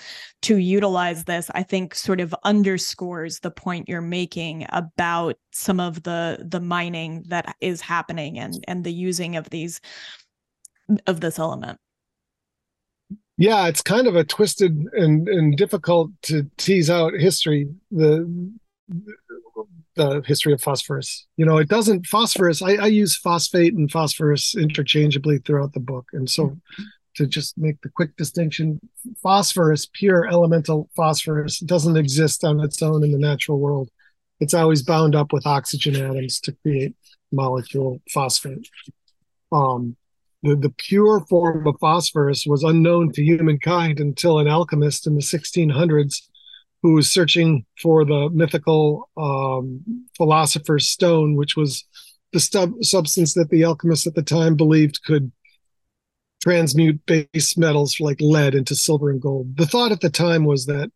to 0.43 0.59
utilize 0.59 1.25
this 1.25 1.51
I 1.55 1.63
think 1.63 1.95
sort 1.95 2.21
of 2.21 2.35
underscores 2.45 3.41
the 3.41 3.51
point 3.51 3.89
you're 3.89 4.03
making 4.03 4.67
about 4.69 5.37
some 5.53 5.81
of 5.81 6.03
the 6.03 6.45
the 6.47 6.61
mining 6.61 7.25
that 7.29 7.57
is 7.61 7.81
happening 7.81 8.39
and 8.39 8.63
and 8.69 8.85
the 8.85 8.93
using 8.93 9.37
of 9.37 9.49
these 9.49 9.81
of 11.07 11.21
this 11.21 11.39
element 11.39 11.79
yeah 13.39 13.69
it's 13.69 13.83
kind 13.83 14.07
of 14.07 14.17
a 14.17 14.25
twisted 14.25 14.87
and, 14.93 15.29
and 15.29 15.57
difficult 15.57 16.11
to 16.23 16.51
tease 16.59 16.91
out 16.91 17.15
history 17.15 17.69
the 17.91 18.53
the 20.01 20.23
history 20.27 20.53
of 20.53 20.63
phosphorus. 20.63 21.27
You 21.37 21.47
know 21.47 21.59
it 21.59 21.69
doesn't 21.69 22.07
phosphorus 22.07 22.63
I, 22.63 22.73
I 22.75 22.87
use 22.87 23.17
phosphate 23.17 23.75
and 23.75 23.91
phosphorus 23.91 24.55
interchangeably 24.57 25.39
throughout 25.39 25.73
the 25.73 25.81
book. 25.81 26.07
And 26.13 26.29
so 26.29 26.57
to 27.17 27.27
just 27.27 27.59
make 27.59 27.81
the 27.83 27.91
quick 27.91 28.17
distinction 28.17 28.81
phosphorus 29.23 29.87
pure 29.93 30.27
elemental 30.27 30.89
phosphorus 30.97 31.59
doesn't 31.61 31.97
exist 31.97 32.45
on 32.45 32.61
its 32.61 32.81
own 32.83 33.05
in 33.05 33.13
the 33.13 33.19
natural 33.19 33.59
world. 33.59 33.91
It's 34.41 34.55
always 34.55 34.83
bound 34.83 35.15
up 35.15 35.33
with 35.33 35.47
oxygen 35.47 35.97
atoms 35.97 36.41
to 36.41 36.57
create 36.63 36.95
molecule 37.31 38.01
phosphate. 38.11 38.69
Um, 39.53 39.97
the, 40.43 40.57
the 40.57 40.71
pure 40.71 41.21
form 41.29 41.67
of 41.67 41.77
phosphorus 41.81 42.47
was 42.47 42.63
unknown 42.63 43.13
to 43.13 43.23
humankind 43.23 44.01
until 44.01 44.39
an 44.39 44.49
alchemist 44.49 45.07
in 45.07 45.15
the 45.15 45.21
1600s 45.21 46.30
who 46.83 46.95
was 46.95 47.13
searching 47.13 47.65
for 47.81 48.05
the 48.05 48.31
mythical 48.31 49.09
um, 49.17 50.07
philosopher's 50.17 50.89
stone, 50.89 51.37
which 51.37 51.57
was 51.57 51.85
the 52.33 52.41
stub- 52.41 52.83
substance 52.83 53.35
that 53.35 53.51
the 53.51 53.65
alchemists 53.65 54.07
at 54.07 54.15
the 54.15 54.23
time 54.23 54.57
believed 54.57 55.03
could 55.05 55.31
transmute 56.43 57.05
base 57.07 57.57
metals 57.57 58.01
like 58.01 58.21
lead 58.21 58.55
into 58.55 58.75
silver 58.75 59.11
and 59.11 59.21
gold. 59.21 59.57
The 59.57 59.67
thought 59.67 59.93
at 59.93 60.01
the 60.01 60.11
time 60.11 60.45
was 60.45 60.67
that 60.67 60.91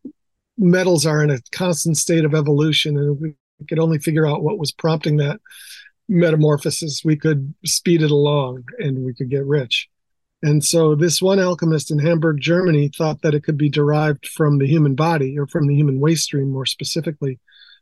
metals 0.57 1.05
are 1.05 1.23
in 1.23 1.29
a 1.29 1.39
constant 1.51 1.97
state 1.97 2.25
of 2.25 2.33
evolution, 2.33 2.97
and 2.97 3.15
if 3.15 3.21
we 3.21 3.35
could 3.67 3.79
only 3.79 3.99
figure 3.99 4.25
out 4.25 4.43
what 4.43 4.57
was 4.57 4.71
prompting 4.71 5.17
that 5.17 5.39
metamorphosis, 6.07 7.03
we 7.03 7.15
could 7.15 7.53
speed 7.65 8.01
it 8.01 8.11
along 8.11 8.63
and 8.79 9.03
we 9.03 9.13
could 9.13 9.29
get 9.29 9.45
rich. 9.45 9.89
And 10.43 10.63
so 10.63 10.95
this 10.95 11.21
one 11.21 11.39
alchemist 11.39 11.91
in 11.91 11.99
Hamburg, 11.99 12.39
Germany, 12.39 12.89
thought 12.95 13.21
that 13.21 13.33
it 13.33 13.43
could 13.43 13.57
be 13.57 13.69
derived 13.69 14.27
from 14.27 14.57
the 14.57 14.67
human 14.67 14.95
body 14.95 15.37
or 15.39 15.47
from 15.47 15.67
the 15.67 15.75
human 15.75 15.99
waste 15.99 16.25
stream 16.25 16.49
more 16.49 16.65
specifically. 16.65 17.39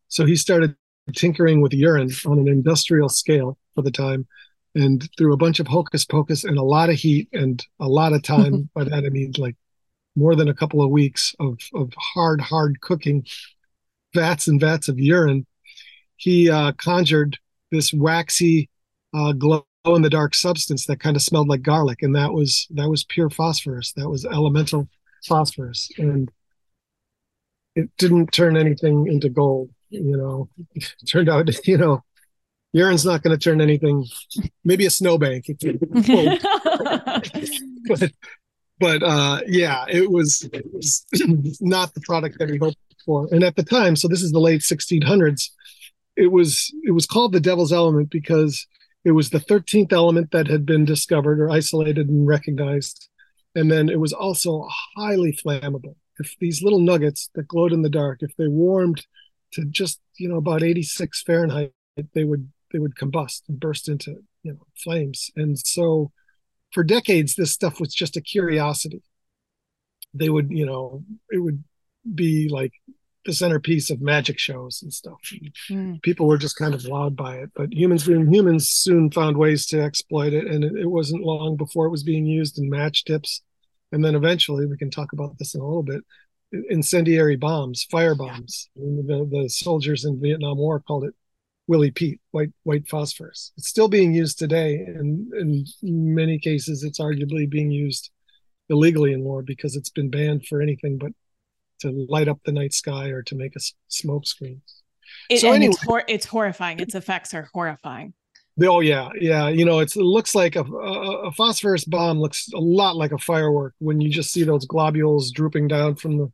So 0.08 0.26
he 0.26 0.36
started 0.36 0.76
tinkering 1.16 1.62
with 1.62 1.74
urine 1.74 2.12
on 2.26 2.40
an 2.40 2.48
industrial 2.48 3.10
scale 3.10 3.58
for 3.76 3.82
the 3.82 3.92
time 3.92 4.28
and 4.76 5.08
through 5.18 5.34
a 5.34 5.38
bunch 5.38 5.60
of 5.60 5.68
hocus 5.68 6.06
pocus 6.06 6.44
and 6.44 6.58
a 6.58 6.64
lot 6.64 6.90
of 6.90 6.96
heat 6.96 7.28
and 7.34 7.64
a 7.80 7.88
lot 7.88 8.14
of 8.14 8.24
time. 8.24 8.70
By 8.76 8.86
that 8.86 9.06
I 9.06 9.10
mean 9.10 9.34
like 9.38 9.56
more 10.16 10.36
than 10.36 10.48
a 10.48 10.54
couple 10.54 10.82
of 10.82 10.92
weeks 10.92 11.36
of, 11.40 11.60
of 11.74 11.92
hard, 11.98 12.40
hard 12.40 12.82
cooking, 12.82 13.26
vats 14.14 14.48
and 14.48 14.60
vats 14.60 14.88
of 14.88 15.00
urine. 15.00 15.46
He 16.16 16.50
uh, 16.50 16.72
conjured 16.74 17.38
this 17.72 17.92
waxy 17.92 18.70
uh, 19.14 19.34
glow 19.34 19.66
in 19.86 20.02
the 20.02 20.10
dark 20.10 20.34
substance 20.34 20.86
that 20.86 21.00
kind 21.00 21.16
of 21.16 21.22
smelled 21.22 21.50
like 21.50 21.62
garlic 21.62 22.02
and 22.02 22.16
that 22.16 22.32
was 22.32 22.68
that 22.72 22.90
was 22.90 23.04
pure 23.04 23.30
phosphorus. 23.30 23.92
That 23.94 24.10
was 24.10 24.26
elemental 24.26 24.88
phosphorus 25.28 25.90
and 25.98 26.32
it 27.76 27.90
didn't 27.98 28.32
turn 28.32 28.56
anything 28.56 29.08
into 29.08 29.30
gold 29.30 29.70
you 29.90 30.18
know. 30.18 30.50
It 30.74 30.94
turned 31.08 31.30
out 31.30 31.50
you 31.68 31.78
know 31.78 32.04
urine's 32.72 33.06
not 33.06 33.22
going 33.22 33.38
to 33.38 33.44
turn 33.44 33.62
anything 33.62 34.06
maybe 34.64 34.86
a 34.86 34.90
snowbank. 34.90 35.48
But 37.86 38.14
but 38.80 39.04
uh 39.04 39.42
yeah 39.46 39.84
it 39.90 40.10
was, 40.10 40.50
it 40.54 40.66
was 40.74 41.06
not 41.60 41.94
the 41.94 42.00
product 42.00 42.40
that 42.40 42.50
we 42.50 42.58
hoped 42.58 42.78
for. 43.06 43.28
And 43.30 43.44
at 43.44 43.58
the 43.58 43.64
time 43.64 43.98
so 43.98 44.08
this 44.08 44.22
is 44.22 44.32
the 44.32 44.40
late 44.40 44.62
1600s 44.62 45.50
it 46.16 46.32
was 46.32 46.74
it 46.84 46.92
was 46.92 47.06
called 47.06 47.34
the 47.34 47.42
devil's 47.42 47.74
element 47.74 48.10
because 48.10 48.66
it 49.06 49.12
was 49.12 49.30
the 49.30 49.40
13th 49.40 49.92
element 49.92 50.32
that 50.32 50.48
had 50.48 50.66
been 50.66 50.86
discovered 50.86 51.40
or 51.40 51.50
isolated 51.50 52.10
and 52.10 52.28
recognized 52.28 53.10
And 53.56 53.72
then 53.72 53.90
it 53.90 54.00
was 54.00 54.14
also 54.14 54.68
highly 54.96 55.34
flammable. 55.34 55.96
If 56.20 56.36
these 56.40 56.64
little 56.64 56.80
nuggets 56.80 57.30
that 57.36 57.48
glowed 57.48 57.74
in 57.74 57.82
the 57.82 57.90
dark, 57.90 58.20
if 58.22 58.36
they 58.38 58.48
warmed 58.48 59.06
to 59.54 59.66
just 59.66 60.00
you 60.18 60.30
know 60.30 60.38
about 60.38 60.64
86 60.64 61.22
Fahrenheit, 61.24 61.74
they 62.14 62.24
would 62.24 62.52
they 62.72 62.80
would 62.80 62.96
combust 62.96 63.42
and 63.50 63.60
burst 63.60 63.90
into 63.90 64.24
you 64.44 64.54
know 64.54 64.66
flames. 64.84 65.32
And 65.36 65.58
so 65.60 66.12
for 66.72 66.84
decades, 66.84 67.36
this 67.36 67.52
stuff 67.52 67.80
was 67.80 67.94
just 67.94 68.18
a 68.18 68.22
curiosity. 68.22 69.04
They 70.14 70.30
would 70.30 70.52
you 70.52 70.66
know 70.66 71.04
it 71.32 71.40
would 71.40 71.64
be 72.16 72.50
like 72.50 72.74
the 73.26 73.34
centerpiece 73.34 73.90
of 73.90 74.02
magic 74.02 74.38
shows 74.38 74.82
and 74.82 74.94
stuff. 74.94 75.20
Mm. 75.70 76.02
People 76.02 76.28
were 76.28 76.38
just 76.38 76.58
kind 76.58 76.74
of 76.74 76.82
wowed 76.82 77.16
by 77.16 77.38
it. 77.38 77.52
But 77.56 77.74
humans 77.74 78.06
being 78.06 78.32
humans 78.32 78.70
soon 78.70 79.12
found 79.12 79.38
ways 79.38 79.66
to 79.68 79.82
exploit 79.82 80.34
it. 80.34 80.48
And 80.48 80.64
it, 80.64 80.74
it 80.76 80.92
wasn't 80.92 81.24
long 81.24 81.56
before 81.56 81.86
it 81.86 81.92
was 81.92 82.04
being 82.04 82.26
used 82.26 82.58
in 82.58 82.70
match 82.70 83.06
tips. 83.06 83.42
And 83.92 84.04
then 84.04 84.16
eventually, 84.16 84.66
we 84.66 84.78
can 84.78 84.90
talk 84.90 85.14
about 85.14 85.38
this 85.38 85.56
in 85.56 85.62
a 85.62 85.66
little 85.66 85.84
bit 85.84 86.04
incendiary 86.70 87.36
bombs, 87.36 87.86
fire 87.90 88.16
bombs. 88.16 88.70
The, 88.76 89.28
the 89.30 89.50
soldiers 89.50 90.06
in 90.06 90.22
Vietnam 90.22 90.58
War 90.58 90.80
called 90.80 91.06
it 91.06 91.14
Willie 91.68 91.92
Pete, 91.92 92.20
white 92.32 92.52
white 92.64 92.88
phosphorus. 92.90 93.52
It's 93.58 93.70
still 93.70 93.88
being 93.88 94.14
used 94.14 94.38
today, 94.38 94.76
and 94.76 95.34
in 95.34 95.66
many 95.82 96.40
cases, 96.40 96.84
it's 96.84 97.00
arguably 97.00 97.50
being 97.50 97.72
used 97.72 98.12
illegally 98.70 99.14
in 99.14 99.24
war 99.24 99.42
because 99.42 99.76
it's 99.76 99.90
been 99.90 100.10
banned 100.10 100.46
for 100.48 100.62
anything 100.62 100.98
but 100.98 101.12
to 101.84 102.06
light 102.10 102.28
up 102.28 102.40
the 102.46 102.52
night 102.52 102.74
sky 102.74 103.10
or 103.10 103.22
to 103.24 103.36
make 103.36 103.56
a 103.56 103.60
smoke 103.88 104.26
screen. 104.26 104.62
It, 105.30 105.40
so 105.40 105.52
anyway, 105.52 105.72
it's, 105.72 105.84
hor- 105.84 106.06
it's 106.08 106.26
horrifying. 106.26 106.80
Its 106.80 106.96
effects 106.96 107.34
are 107.34 107.50
horrifying. 107.54 108.14
Oh 108.62 108.82
yeah, 108.82 109.10
yeah. 109.20 109.50
You 109.50 109.66
know, 109.66 109.80
it 109.80 109.96
looks 109.96 110.36
like 110.36 110.56
a, 110.56 110.62
a, 110.62 111.28
a, 111.28 111.32
phosphorus 111.32 111.86
bomb 111.86 112.20
looks 112.20 112.50
a 112.54 112.60
lot 112.60 112.96
like 112.96 113.12
a 113.12 113.18
firework 113.18 113.74
when 113.80 114.00
you 114.00 114.10
just 114.10 114.32
see 114.32 114.44
those 114.44 114.66
globules 114.66 115.32
drooping 115.32 115.68
down 115.68 115.96
from 115.96 116.18
the 116.18 116.32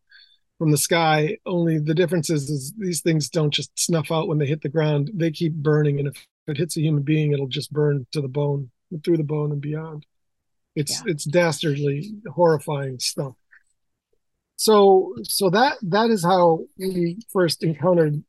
from 0.58 0.72
the 0.72 0.78
sky. 0.78 1.38
Only 1.46 1.80
the 1.80 1.94
difference 1.94 2.30
is, 2.30 2.50
is 2.50 2.74
these 2.78 3.02
things 3.02 3.30
don't 3.30 3.54
just 3.54 3.72
snuff 3.80 4.12
out 4.12 4.28
when 4.28 4.38
they 4.38 4.48
hit 4.48 4.62
the 4.62 4.70
ground; 4.70 5.12
they 5.14 5.32
keep 5.32 5.54
burning, 5.54 6.00
and 6.00 6.10
if 6.10 6.26
it 6.48 6.58
hits 6.58 6.76
a 6.76 6.82
human 6.82 7.04
being, 7.04 7.32
it'll 7.32 7.48
just 7.48 7.72
burn 7.72 8.06
to 8.12 8.22
the 8.22 8.28
bone, 8.28 8.70
through 9.04 9.18
the 9.18 9.24
bone 9.24 9.54
and 9.54 9.62
beyond. 9.62 10.06
It's 10.76 11.02
yeah. 11.06 11.12
it's 11.12 11.24
dastardly, 11.24 12.12
horrifying 12.28 13.00
stuff 13.00 13.36
so 14.60 15.16
so 15.24 15.50
that 15.50 15.78
that 15.84 16.10
is 16.10 16.22
how 16.22 16.66
we 16.78 17.18
first 17.32 17.64
encountered 17.64 18.22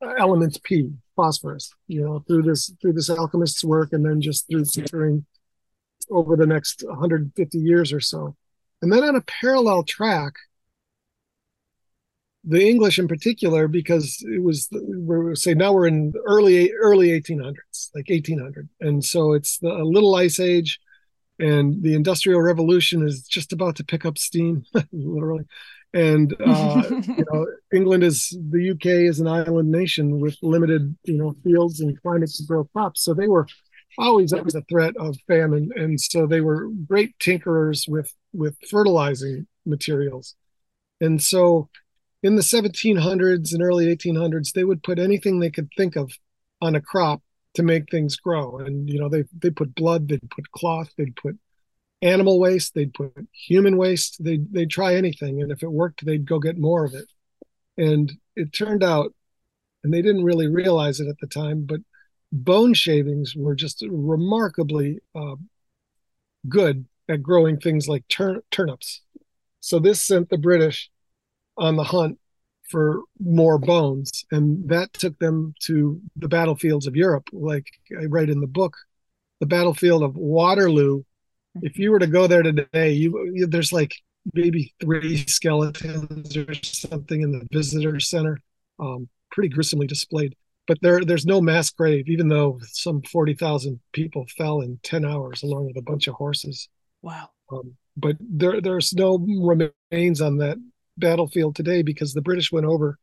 uh, 0.00 0.14
elements 0.16 0.56
P, 0.62 0.92
phosphorus, 1.16 1.74
you 1.88 2.00
know, 2.00 2.20
through 2.28 2.44
this 2.44 2.72
through 2.80 2.92
this 2.92 3.10
alchemist's 3.10 3.64
work, 3.64 3.92
and 3.92 4.06
then 4.06 4.20
just 4.20 4.48
through 4.48 4.66
tinkering 4.72 5.26
over 6.12 6.36
the 6.36 6.46
next 6.46 6.84
150 6.86 7.58
years 7.58 7.92
or 7.92 7.98
so. 7.98 8.36
And 8.82 8.92
then 8.92 9.02
on 9.02 9.16
a 9.16 9.20
parallel 9.22 9.82
track, 9.82 10.34
the 12.44 12.64
English 12.64 13.00
in 13.00 13.08
particular, 13.08 13.66
because 13.66 14.24
it 14.32 14.40
was 14.40 14.68
we're 14.70 15.34
say 15.34 15.54
now 15.54 15.72
we're 15.72 15.88
in 15.88 16.12
early 16.24 16.72
early 16.72 17.08
1800s, 17.20 17.90
like 17.96 18.08
1800, 18.08 18.68
and 18.80 19.04
so 19.04 19.32
it's 19.32 19.58
the 19.58 19.74
little 19.74 20.14
ice 20.14 20.38
age 20.38 20.78
and 21.40 21.82
the 21.82 21.94
industrial 21.94 22.40
revolution 22.40 23.06
is 23.06 23.22
just 23.22 23.52
about 23.52 23.76
to 23.76 23.84
pick 23.84 24.04
up 24.04 24.18
steam 24.18 24.64
literally. 24.92 25.44
And 25.92 26.34
uh, 26.38 26.82
you 26.90 27.24
know 27.32 27.46
england 27.72 28.04
is 28.04 28.36
the 28.50 28.70
uk 28.70 28.86
is 28.86 29.18
an 29.18 29.26
island 29.26 29.72
nation 29.72 30.20
with 30.20 30.36
limited 30.40 30.96
you 31.04 31.16
know 31.16 31.34
fields 31.42 31.80
and 31.80 32.00
climate 32.02 32.30
to 32.30 32.44
grow 32.44 32.64
crops. 32.64 33.02
So 33.02 33.14
they 33.14 33.28
were 33.28 33.46
always 33.98 34.32
under 34.32 34.50
the 34.50 34.62
threat 34.62 34.96
of 34.96 35.16
famine. 35.26 35.70
And 35.74 36.00
so 36.00 36.26
they 36.26 36.40
were 36.40 36.68
great 36.86 37.18
tinkerers 37.18 37.88
with 37.88 38.14
with 38.32 38.56
fertilizing 38.68 39.46
materials. 39.66 40.34
And 41.00 41.22
so 41.22 41.68
in 42.22 42.36
the 42.36 42.42
1700s 42.42 43.52
and 43.52 43.62
early 43.62 43.94
1800s 43.94 44.52
they 44.52 44.64
would 44.64 44.82
put 44.82 44.98
anything 44.98 45.40
they 45.40 45.50
could 45.50 45.68
think 45.76 45.96
of 45.96 46.12
on 46.60 46.74
a 46.74 46.80
crop 46.80 47.22
to 47.54 47.62
make 47.62 47.90
things 47.90 48.16
grow. 48.16 48.58
And 48.58 48.88
you 48.88 49.00
know, 49.00 49.08
they 49.08 49.24
they 49.38 49.50
put 49.50 49.74
blood, 49.74 50.08
they'd 50.08 50.30
put 50.30 50.50
cloth, 50.52 50.92
they'd 50.96 51.16
put 51.16 51.38
animal 52.02 52.38
waste, 52.40 52.74
they'd 52.74 52.94
put 52.94 53.12
human 53.32 53.76
waste, 53.76 54.22
they'd 54.22 54.52
they'd 54.52 54.70
try 54.70 54.94
anything. 54.94 55.42
And 55.42 55.50
if 55.52 55.62
it 55.62 55.72
worked, 55.72 56.04
they'd 56.04 56.26
go 56.26 56.38
get 56.38 56.58
more 56.58 56.84
of 56.84 56.94
it. 56.94 57.06
And 57.76 58.12
it 58.36 58.52
turned 58.52 58.84
out, 58.84 59.14
and 59.82 59.92
they 59.92 60.02
didn't 60.02 60.24
really 60.24 60.48
realize 60.48 61.00
it 61.00 61.08
at 61.08 61.18
the 61.20 61.26
time, 61.26 61.64
but 61.64 61.80
bone 62.32 62.74
shavings 62.74 63.34
were 63.36 63.54
just 63.54 63.84
remarkably 63.88 65.00
uh, 65.14 65.36
good 66.48 66.86
at 67.08 67.22
growing 67.22 67.58
things 67.58 67.88
like 67.88 68.06
tur- 68.08 68.44
turnips. 68.50 69.02
So 69.60 69.78
this 69.78 70.04
sent 70.04 70.30
the 70.30 70.38
British 70.38 70.90
on 71.56 71.76
the 71.76 71.84
hunt 71.84 72.18
for 72.70 73.02
more 73.18 73.58
bones. 73.58 74.24
And 74.30 74.68
that 74.68 74.92
took 74.92 75.18
them 75.18 75.54
to 75.64 76.00
the 76.16 76.28
battlefields 76.28 76.86
of 76.86 76.96
Europe. 76.96 77.28
Like 77.32 77.66
I 78.00 78.04
write 78.06 78.30
in 78.30 78.40
the 78.40 78.46
book, 78.46 78.76
the 79.40 79.46
battlefield 79.46 80.02
of 80.02 80.16
Waterloo. 80.16 81.02
If 81.62 81.78
you 81.78 81.90
were 81.90 81.98
to 81.98 82.06
go 82.06 82.26
there 82.26 82.42
today, 82.42 82.92
you, 82.92 83.30
you 83.34 83.46
there's 83.46 83.72
like 83.72 83.94
maybe 84.34 84.72
three 84.80 85.16
skeletons 85.26 86.36
or 86.36 86.54
something 86.62 87.22
in 87.22 87.32
the 87.32 87.46
visitor 87.50 87.98
center, 88.00 88.38
um, 88.78 89.08
pretty 89.32 89.48
gruesomely 89.48 89.86
displayed. 89.86 90.36
But 90.66 90.78
there, 90.82 91.04
there's 91.04 91.26
no 91.26 91.40
mass 91.40 91.70
grave, 91.70 92.08
even 92.08 92.28
though 92.28 92.60
some 92.70 93.02
forty 93.02 93.34
thousand 93.34 93.80
people 93.92 94.26
fell 94.38 94.60
in 94.60 94.78
ten 94.84 95.04
hours, 95.04 95.42
along 95.42 95.66
with 95.66 95.76
a 95.76 95.82
bunch 95.82 96.06
of 96.06 96.14
horses. 96.14 96.68
Wow. 97.02 97.30
Um, 97.50 97.76
but 97.96 98.16
there, 98.20 98.60
there's 98.60 98.92
no 98.92 99.18
remains 99.18 100.20
on 100.20 100.38
that 100.38 100.58
battlefield 101.00 101.56
today 101.56 101.82
because 101.82 102.12
the 102.12 102.22
British 102.22 102.52
went 102.52 102.66
over. 102.66 102.98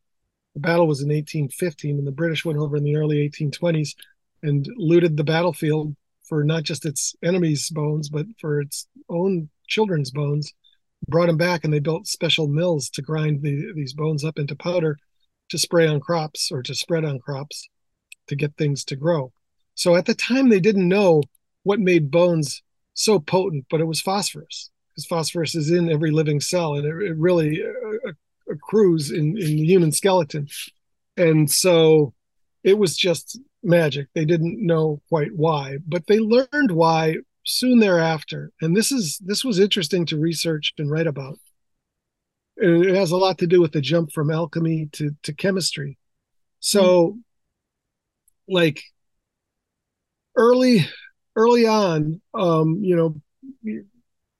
The 0.54 0.62
battle 0.62 0.88
was 0.88 1.02
in 1.02 1.10
1815, 1.10 1.98
and 1.98 2.08
the 2.08 2.12
British 2.12 2.46
went 2.46 2.60
over 2.60 2.78
in 2.78 2.84
the 2.84 2.96
early 2.96 3.30
1820s 3.30 3.96
and 4.44 4.68
looted 4.76 5.18
the 5.18 5.24
battlefield 5.24 5.96
for 6.24 6.44
not 6.44 6.64
just 6.64 6.86
its 6.86 7.16
enemies' 7.24 7.70
bones, 7.70 8.10
but 8.10 8.26
for 8.40 8.62
its 8.62 8.88
own 9.10 9.50
children's 9.68 10.12
bones. 10.12 10.54
Brought 11.08 11.28
them 11.28 11.38
back, 11.38 11.64
and 11.64 11.74
they 11.74 11.80
built 11.80 12.08
special 12.08 12.48
mills 12.48 12.90
to 12.92 13.02
grind 13.02 13.42
the, 13.42 13.72
these 13.76 13.94
bones 13.94 14.24
up 14.24 14.40
into 14.40 14.56
powder 14.56 14.98
to 15.50 15.58
spray 15.58 15.88
on 15.88 16.00
crops 16.00 16.52
or 16.52 16.62
to 16.64 16.76
spread 16.76 17.06
on 17.06 17.20
crops 17.20 17.70
to 18.28 18.36
get 18.36 18.58
things 18.58 18.84
to 18.86 18.96
grow. 18.96 19.32
So 19.76 19.96
at 19.96 20.06
the 20.06 20.16
time, 20.16 20.50
they 20.50 20.60
didn't 20.60 20.88
know 20.88 21.24
what 21.64 21.80
made 21.80 22.12
bones 22.12 22.64
so 22.94 23.20
potent, 23.20 23.66
but 23.70 23.80
it 23.80 23.86
was 23.86 24.02
phosphorus 24.02 24.72
because 24.90 25.06
phosphorus 25.06 25.54
is 25.54 25.70
in 25.70 25.90
every 25.90 26.12
living 26.12 26.40
cell 26.40 26.74
and 26.74 26.86
it, 26.86 27.12
it 27.12 27.18
really 27.18 27.62
accrues 28.68 29.12
in, 29.12 29.38
in 29.38 29.58
the 29.58 29.66
human 29.66 29.92
skeleton. 29.92 30.48
And 31.16 31.50
so 31.50 32.14
it 32.64 32.78
was 32.78 32.98
just 32.98 33.40
magic. 33.64 34.08
They 34.14 34.26
didn't 34.26 34.66
know 34.66 35.02
quite 35.10 35.36
why, 35.36 35.78
but 35.88 36.08
they 36.08 36.20
learned 36.20 36.72
why 36.72 37.18
soon 37.46 37.80
thereafter. 37.80 38.52
And 38.62 38.76
this 38.76 38.92
is 38.92 39.20
this 39.24 39.44
was 39.44 39.60
interesting 39.60 40.06
to 40.08 40.20
research 40.20 40.74
and 40.78 40.92
write 40.92 41.08
about. 41.08 41.40
And 42.58 42.86
it 42.86 42.96
has 42.96 43.12
a 43.12 43.18
lot 43.18 43.38
to 43.40 43.48
do 43.48 43.62
with 43.62 43.72
the 43.72 43.82
jump 43.82 44.12
from 44.12 44.32
alchemy 44.32 44.90
to, 44.94 45.12
to 45.24 45.34
chemistry. 45.34 45.98
So 46.60 47.10
mm. 47.10 47.18
like 48.48 48.82
early 50.36 50.88
early 51.36 51.68
on, 51.68 52.20
um, 52.34 52.80
you 52.82 52.96
know, 52.96 53.16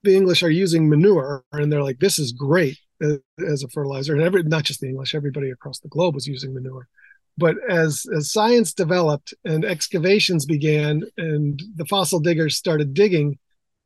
the 0.02 0.16
English 0.16 0.42
are 0.42 0.50
using 0.50 0.88
manure 0.88 1.44
and 1.52 1.72
they're 1.72 1.82
like, 1.82 2.00
this 2.00 2.18
is 2.18 2.32
great 2.32 2.76
as 3.00 3.62
a 3.62 3.68
fertilizer. 3.68 4.14
And 4.14 4.22
every, 4.22 4.42
not 4.42 4.64
just 4.64 4.80
the 4.80 4.88
English, 4.88 5.14
everybody 5.14 5.50
across 5.50 5.80
the 5.80 5.88
globe 5.88 6.14
was 6.14 6.26
using 6.26 6.54
manure. 6.54 6.88
But 7.36 7.56
as, 7.68 8.04
as 8.14 8.32
science 8.32 8.72
developed 8.72 9.32
and 9.44 9.64
excavations 9.64 10.44
began 10.44 11.04
and 11.16 11.62
the 11.76 11.86
fossil 11.86 12.18
diggers 12.18 12.56
started 12.56 12.94
digging, 12.94 13.38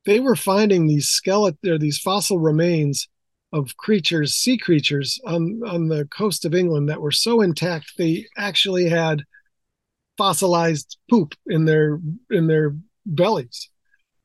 they 0.06 0.20
were 0.20 0.36
finding 0.36 0.86
these 0.86 1.08
skeleton 1.08 1.78
these 1.78 1.98
fossil 1.98 2.38
remains 2.38 3.08
of 3.52 3.76
creatures, 3.76 4.34
sea 4.34 4.56
creatures 4.56 5.20
on, 5.26 5.60
on 5.66 5.88
the 5.88 6.06
coast 6.06 6.44
of 6.44 6.54
England 6.54 6.88
that 6.88 7.00
were 7.00 7.12
so 7.12 7.42
intact 7.42 7.92
they 7.98 8.26
actually 8.36 8.88
had 8.88 9.22
fossilized 10.16 10.96
poop 11.10 11.34
in 11.46 11.64
their 11.66 12.00
in 12.30 12.46
their 12.46 12.74
bellies. 13.04 13.68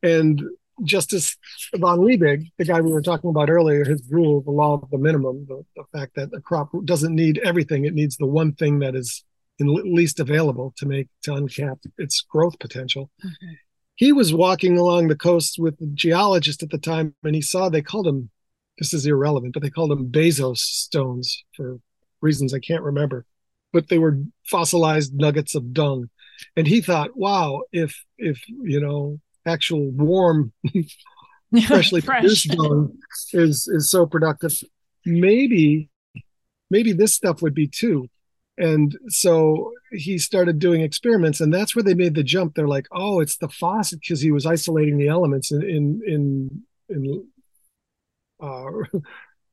And 0.03 0.41
Justus 0.83 1.37
von 1.75 1.99
Liebig, 1.99 2.51
the 2.57 2.65
guy 2.65 2.81
we 2.81 2.91
were 2.91 3.01
talking 3.01 3.29
about 3.29 3.49
earlier, 3.49 3.83
his 3.83 4.03
rule, 4.09 4.41
the 4.41 4.51
law 4.51 4.75
of 4.75 4.89
the 4.89 4.97
minimum, 4.97 5.45
the, 5.47 5.63
the 5.75 5.83
fact 5.97 6.15
that 6.15 6.29
a 6.33 6.41
crop 6.41 6.69
doesn't 6.85 7.15
need 7.15 7.39
everything, 7.43 7.85
it 7.85 7.93
needs 7.93 8.17
the 8.17 8.27
one 8.27 8.53
thing 8.53 8.79
that 8.79 8.95
is 8.95 9.23
in 9.59 9.73
least 9.95 10.19
available 10.19 10.73
to 10.77 10.85
make 10.85 11.07
to 11.23 11.31
uncap 11.31 11.79
its 11.97 12.21
growth 12.21 12.59
potential. 12.59 13.09
Mm-hmm. 13.25 13.53
He 13.95 14.11
was 14.11 14.33
walking 14.33 14.77
along 14.77 15.07
the 15.07 15.15
coast 15.15 15.57
with 15.57 15.81
a 15.81 15.87
geologist 15.87 16.61
at 16.61 16.69
the 16.69 16.77
time, 16.77 17.15
and 17.23 17.33
he 17.33 17.41
saw 17.41 17.69
they 17.69 17.81
called 17.81 18.05
them. 18.05 18.29
This 18.77 18.93
is 18.93 19.07
irrelevant, 19.07 19.53
but 19.53 19.63
they 19.63 19.71
called 19.71 19.89
them 19.89 20.11
bezoar 20.11 20.55
stones 20.55 21.43
for 21.55 21.79
reasons 22.21 22.53
I 22.53 22.59
can't 22.59 22.83
remember. 22.83 23.25
But 23.73 23.89
they 23.89 23.97
were 23.97 24.19
fossilized 24.45 25.15
nuggets 25.15 25.55
of 25.55 25.73
dung, 25.73 26.11
and 26.55 26.67
he 26.67 26.81
thought, 26.81 27.17
"Wow, 27.17 27.63
if 27.71 28.03
if 28.19 28.39
you 28.47 28.79
know 28.79 29.19
actual 29.47 29.89
warm 29.91 30.51
freshly 31.67 32.01
Fresh. 32.01 32.21
produced 32.21 32.57
bone 32.57 32.97
is 33.33 33.67
is 33.67 33.89
so 33.89 34.05
productive. 34.05 34.53
Maybe 35.05 35.89
maybe 36.69 36.93
this 36.93 37.13
stuff 37.13 37.41
would 37.41 37.53
be 37.53 37.67
too. 37.67 38.09
And 38.57 38.97
so 39.07 39.71
he 39.91 40.17
started 40.17 40.57
doing 40.57 40.81
experiments, 40.81 41.41
and 41.41 41.53
that's 41.53 41.75
where 41.75 41.83
they 41.83 41.93
made 41.93 42.15
the 42.15 42.23
jump. 42.23 42.55
They're 42.55 42.67
like, 42.67 42.87
"Oh, 42.91 43.19
it's 43.19 43.37
the 43.37 43.49
faucet," 43.49 43.99
because 43.99 44.19
he 44.19 44.31
was 44.31 44.45
isolating 44.47 44.97
the 44.97 45.07
elements 45.07 45.51
in 45.51 45.61
in 45.61 46.01
in, 46.05 46.63
in 46.89 47.27
uh, 48.41 48.99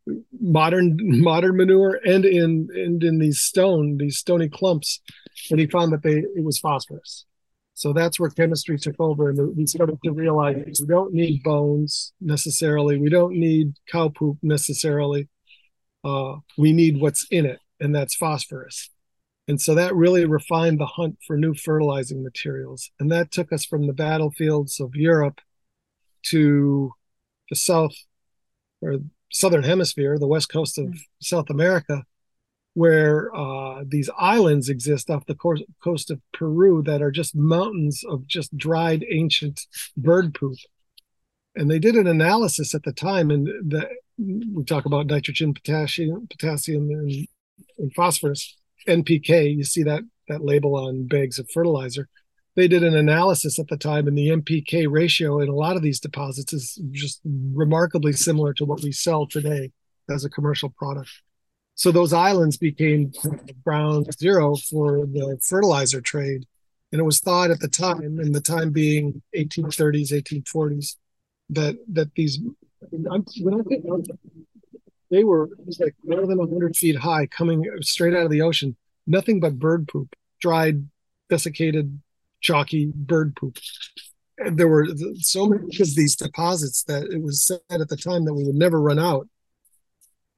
modern 0.40 0.96
modern 1.22 1.56
manure 1.58 2.00
and 2.04 2.24
in 2.24 2.68
and 2.74 3.04
in 3.04 3.18
these 3.18 3.40
stone 3.40 3.98
these 3.98 4.16
stony 4.16 4.48
clumps, 4.48 5.00
and 5.50 5.60
he 5.60 5.66
found 5.66 5.92
that 5.92 6.02
they 6.02 6.20
it 6.20 6.42
was 6.42 6.58
phosphorus. 6.58 7.26
So 7.74 7.92
that's 7.92 8.20
where 8.20 8.30
chemistry 8.30 8.78
took 8.78 8.94
over, 9.00 9.30
and 9.30 9.56
we 9.56 9.66
started 9.66 9.98
to 10.04 10.12
realize 10.12 10.80
we 10.80 10.86
don't 10.86 11.12
need 11.12 11.42
bones 11.42 12.12
necessarily. 12.20 12.98
We 12.98 13.10
don't 13.10 13.34
need 13.34 13.74
cow 13.90 14.08
poop 14.08 14.38
necessarily. 14.42 15.28
Uh, 16.04 16.36
we 16.56 16.72
need 16.72 17.00
what's 17.00 17.26
in 17.30 17.46
it, 17.46 17.58
and 17.80 17.94
that's 17.94 18.14
phosphorus. 18.14 18.90
And 19.48 19.60
so 19.60 19.74
that 19.74 19.94
really 19.94 20.24
refined 20.24 20.78
the 20.80 20.86
hunt 20.86 21.18
for 21.26 21.36
new 21.36 21.54
fertilizing 21.54 22.22
materials. 22.22 22.90
And 23.00 23.10
that 23.12 23.30
took 23.30 23.52
us 23.52 23.64
from 23.64 23.86
the 23.86 23.92
battlefields 23.92 24.80
of 24.80 24.94
Europe 24.94 25.40
to 26.26 26.92
the 27.50 27.56
South 27.56 27.94
or 28.80 28.96
Southern 29.30 29.64
Hemisphere, 29.64 30.18
the 30.18 30.26
west 30.28 30.48
coast 30.48 30.78
of. 30.78 30.94
South 31.20 31.48
America, 31.48 32.04
where 32.74 33.34
uh, 33.34 33.84
these 33.86 34.10
islands 34.18 34.68
exist 34.68 35.08
off 35.08 35.26
the 35.26 35.34
coast, 35.34 35.62
coast 35.82 36.10
of 36.10 36.20
Peru 36.32 36.82
that 36.82 37.02
are 37.02 37.12
just 37.12 37.34
mountains 37.34 38.02
of 38.08 38.26
just 38.26 38.56
dried 38.56 39.04
ancient 39.10 39.60
bird 39.96 40.34
poop. 40.34 40.58
And 41.54 41.70
they 41.70 41.78
did 41.78 41.94
an 41.94 42.08
analysis 42.08 42.74
at 42.74 42.82
the 42.82 42.92
time, 42.92 43.30
and 43.30 43.46
the, 43.46 43.88
we 44.18 44.64
talk 44.64 44.86
about 44.86 45.06
nitrogen, 45.06 45.54
potassium, 45.54 46.26
potassium, 46.28 46.90
and, 46.90 47.28
and 47.78 47.94
phosphorus 47.94 48.56
NPK. 48.88 49.56
You 49.56 49.64
see 49.64 49.84
that 49.84 50.02
that 50.28 50.44
label 50.44 50.74
on 50.74 51.06
bags 51.06 51.38
of 51.38 51.48
fertilizer. 51.50 52.08
They 52.56 52.68
did 52.68 52.82
an 52.82 52.94
analysis 52.94 53.58
at 53.58 53.68
the 53.68 53.76
time, 53.76 54.08
and 54.08 54.16
the 54.16 54.28
NPK 54.28 54.90
ratio 54.90 55.40
in 55.40 55.48
a 55.48 55.54
lot 55.54 55.76
of 55.76 55.82
these 55.82 56.00
deposits 56.00 56.52
is 56.52 56.80
just 56.92 57.20
remarkably 57.24 58.12
similar 58.12 58.52
to 58.54 58.64
what 58.64 58.82
we 58.82 58.92
sell 58.92 59.26
today 59.26 59.72
as 60.08 60.24
a 60.24 60.30
commercial 60.30 60.70
product. 60.70 61.10
So 61.74 61.90
those 61.90 62.12
islands 62.12 62.56
became 62.56 63.12
ground 63.64 64.06
zero 64.14 64.56
for 64.56 65.06
the 65.06 65.38
fertilizer 65.42 66.00
trade. 66.00 66.46
And 66.92 67.00
it 67.00 67.04
was 67.04 67.18
thought 67.18 67.50
at 67.50 67.58
the 67.58 67.68
time, 67.68 68.18
and 68.20 68.34
the 68.34 68.40
time 68.40 68.70
being 68.70 69.20
1830s, 69.36 70.12
1840s, 70.12 70.96
that 71.50 71.76
that 71.92 72.14
these 72.14 72.38
when 72.90 73.54
I 73.54 73.62
think 73.64 73.84
they 75.10 75.24
were 75.24 75.44
it 75.44 75.66
was 75.66 75.80
like 75.80 75.94
more 76.04 76.26
than 76.26 76.38
100 76.38 76.76
feet 76.76 76.96
high 76.96 77.26
coming 77.26 77.64
straight 77.80 78.14
out 78.14 78.24
of 78.24 78.30
the 78.30 78.42
ocean. 78.42 78.76
Nothing 79.06 79.40
but 79.40 79.58
bird 79.58 79.88
poop 79.88 80.14
dried 80.40 80.88
desiccated 81.28 82.00
chalky 82.40 82.92
bird 82.94 83.34
poop. 83.34 83.58
And 84.38 84.58
there 84.58 84.68
were 84.68 84.86
so 85.16 85.46
many 85.46 85.64
of 85.64 85.94
these 85.94 86.16
deposits 86.16 86.84
that 86.84 87.04
it 87.04 87.22
was 87.22 87.44
said 87.44 87.60
at 87.70 87.88
the 87.88 87.96
time 87.96 88.24
that 88.24 88.34
we 88.34 88.44
would 88.44 88.54
never 88.54 88.80
run 88.80 88.98
out 88.98 89.28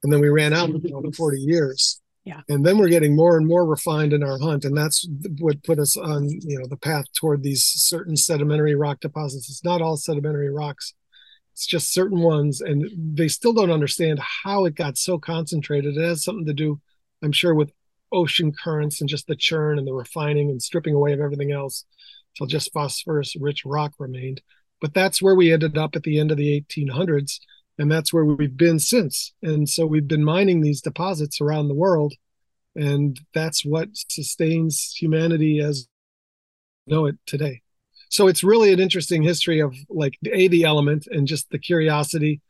and 0.03 0.13
then 0.13 0.21
we 0.21 0.29
ran 0.29 0.53
out 0.53 0.69
in 0.69 1.11
40 1.11 1.39
years 1.39 2.01
yeah. 2.27 2.41
And 2.49 2.65
then 2.65 2.77
we're 2.77 2.89
getting 2.89 3.15
more 3.15 3.37
and 3.37 3.47
more 3.47 3.65
refined 3.65 4.11
in 4.11 4.21
our 4.21 4.37
hunt. 4.37 4.65
And 4.65 4.75
that's 4.75 5.07
what 5.39 5.63
put 5.63 5.79
us 5.79 5.95
on, 5.95 6.27
you 6.41 6.59
know, 6.59 6.67
the 6.67 6.75
path 6.75 7.05
toward 7.13 7.41
these 7.41 7.63
certain 7.63 8.17
sedimentary 8.17 8.75
rock 8.75 8.99
deposits. 8.99 9.49
It's 9.49 9.63
not 9.63 9.81
all 9.81 9.95
sedimentary 9.95 10.49
rocks. 10.49 10.93
It's 11.53 11.65
just 11.65 11.93
certain 11.93 12.19
ones, 12.19 12.59
and 12.59 12.85
they 13.15 13.29
still 13.29 13.53
don't 13.53 13.71
understand 13.71 14.19
how 14.19 14.65
it 14.65 14.75
got 14.75 14.97
so 14.97 15.17
concentrated. 15.17 15.95
It 15.95 16.05
has 16.05 16.21
something 16.21 16.45
to 16.47 16.53
do, 16.53 16.81
I'm 17.23 17.31
sure, 17.31 17.55
with 17.55 17.71
ocean 18.11 18.51
currents 18.51 18.99
and 18.99 19.09
just 19.09 19.27
the 19.27 19.35
churn 19.35 19.79
and 19.79 19.87
the 19.87 19.93
refining 19.93 20.49
and 20.49 20.61
stripping 20.61 20.95
away 20.95 21.13
of 21.13 21.21
everything 21.21 21.53
else 21.53 21.85
till 22.37 22.45
just 22.45 22.73
phosphorus 22.73 23.37
rich 23.39 23.63
rock 23.65 23.93
remained. 23.99 24.41
But 24.81 24.93
that's 24.93 25.21
where 25.21 25.33
we 25.33 25.53
ended 25.53 25.77
up 25.77 25.95
at 25.95 26.03
the 26.03 26.19
end 26.19 26.31
of 26.31 26.37
the 26.37 26.61
1800s, 26.69 27.39
and 27.77 27.91
that's 27.91 28.11
where 28.11 28.25
we've 28.25 28.57
been 28.57 28.79
since. 28.79 29.33
And 29.41 29.69
so 29.69 29.85
we've 29.85 30.07
been 30.07 30.23
mining 30.23 30.61
these 30.61 30.81
deposits 30.81 31.39
around 31.41 31.67
the 31.67 31.75
world, 31.75 32.13
and 32.75 33.19
that's 33.33 33.65
what 33.65 33.89
sustains 33.93 34.93
humanity 34.99 35.59
as 35.59 35.87
know 36.87 37.05
it 37.05 37.15
today. 37.25 37.61
So 38.09 38.27
it's 38.27 38.43
really 38.43 38.71
an 38.71 38.79
interesting 38.79 39.23
history 39.23 39.59
of 39.59 39.75
like 39.89 40.17
a 40.31 40.47
the 40.47 40.63
element 40.63 41.07
and 41.07 41.27
just 41.27 41.49
the 41.49 41.59
curiosity 41.59 42.41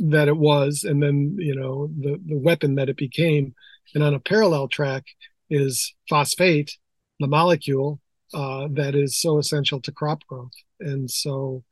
that 0.00 0.26
it 0.26 0.36
was 0.36 0.82
and 0.82 1.00
then 1.00 1.36
you 1.38 1.54
know 1.54 1.88
the 1.96 2.20
the 2.26 2.36
weapon 2.36 2.74
that 2.74 2.88
it 2.88 2.96
became. 2.96 3.54
And 3.94 4.02
on 4.02 4.14
a 4.14 4.20
parallel 4.20 4.68
track 4.68 5.04
is 5.48 5.94
phosphate 6.08 6.76
the 7.18 7.26
molecule 7.26 8.00
uh, 8.32 8.68
that 8.72 8.94
is 8.94 9.20
so 9.20 9.38
essential 9.38 9.80
to 9.82 9.92
crop 9.92 10.26
growth. 10.26 10.52
And 10.78 11.10
so 11.10 11.64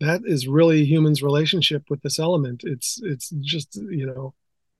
that 0.00 0.22
is 0.24 0.46
really 0.48 0.84
humans 0.84 1.22
relationship 1.22 1.84
with 1.88 2.02
this 2.02 2.18
element 2.18 2.62
it's 2.64 3.00
it's 3.02 3.30
just 3.40 3.76
you 3.76 4.06
know 4.06 4.34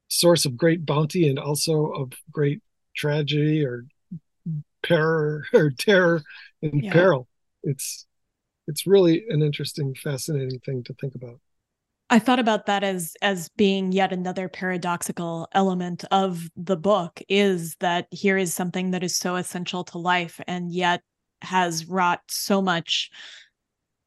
source 0.09 0.45
of 0.45 0.57
great 0.57 0.85
bounty 0.85 1.29
and 1.29 1.39
also 1.39 1.87
of 1.87 2.13
great 2.31 2.63
tragedy 2.97 3.65
or 3.65 3.85
peril 4.83 5.43
or 5.55 5.71
terror 5.71 6.23
and 6.63 6.85
yeah. 6.85 6.93
peril 6.93 7.29
it's 7.63 8.07
it's 8.67 8.87
really 8.87 9.25
an 9.29 9.43
interesting, 9.43 9.95
fascinating 9.95 10.59
thing 10.61 10.83
to 10.85 10.95
think 10.95 11.15
about. 11.15 11.41
I 12.11 12.19
thought 12.19 12.39
about 12.39 12.67
that 12.67 12.85
as 12.85 13.15
as 13.23 13.49
being 13.57 13.91
yet 13.91 14.13
another 14.13 14.49
paradoxical 14.49 15.49
element 15.53 16.05
of 16.11 16.49
the 16.57 16.77
book 16.77 17.21
is 17.29 17.77
that 17.81 18.07
here 18.11 18.37
is 18.37 18.53
something 18.53 18.91
that 18.91 19.03
is 19.03 19.17
so 19.17 19.37
essential 19.37 19.85
to 19.85 19.99
life 19.99 20.41
and 20.47 20.71
yet 20.71 21.01
has 21.43 21.87
wrought 21.87 22.21
so 22.29 22.61
much 22.61 23.11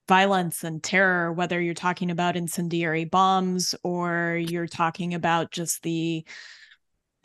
violence 0.07 0.63
and 0.63 0.81
terror 0.83 1.33
whether 1.33 1.59
you're 1.59 1.73
talking 1.73 2.11
about 2.11 2.35
incendiary 2.35 3.05
bombs 3.05 3.75
or 3.83 4.39
you're 4.41 4.67
talking 4.67 5.13
about 5.13 5.51
just 5.51 5.83
the 5.83 6.25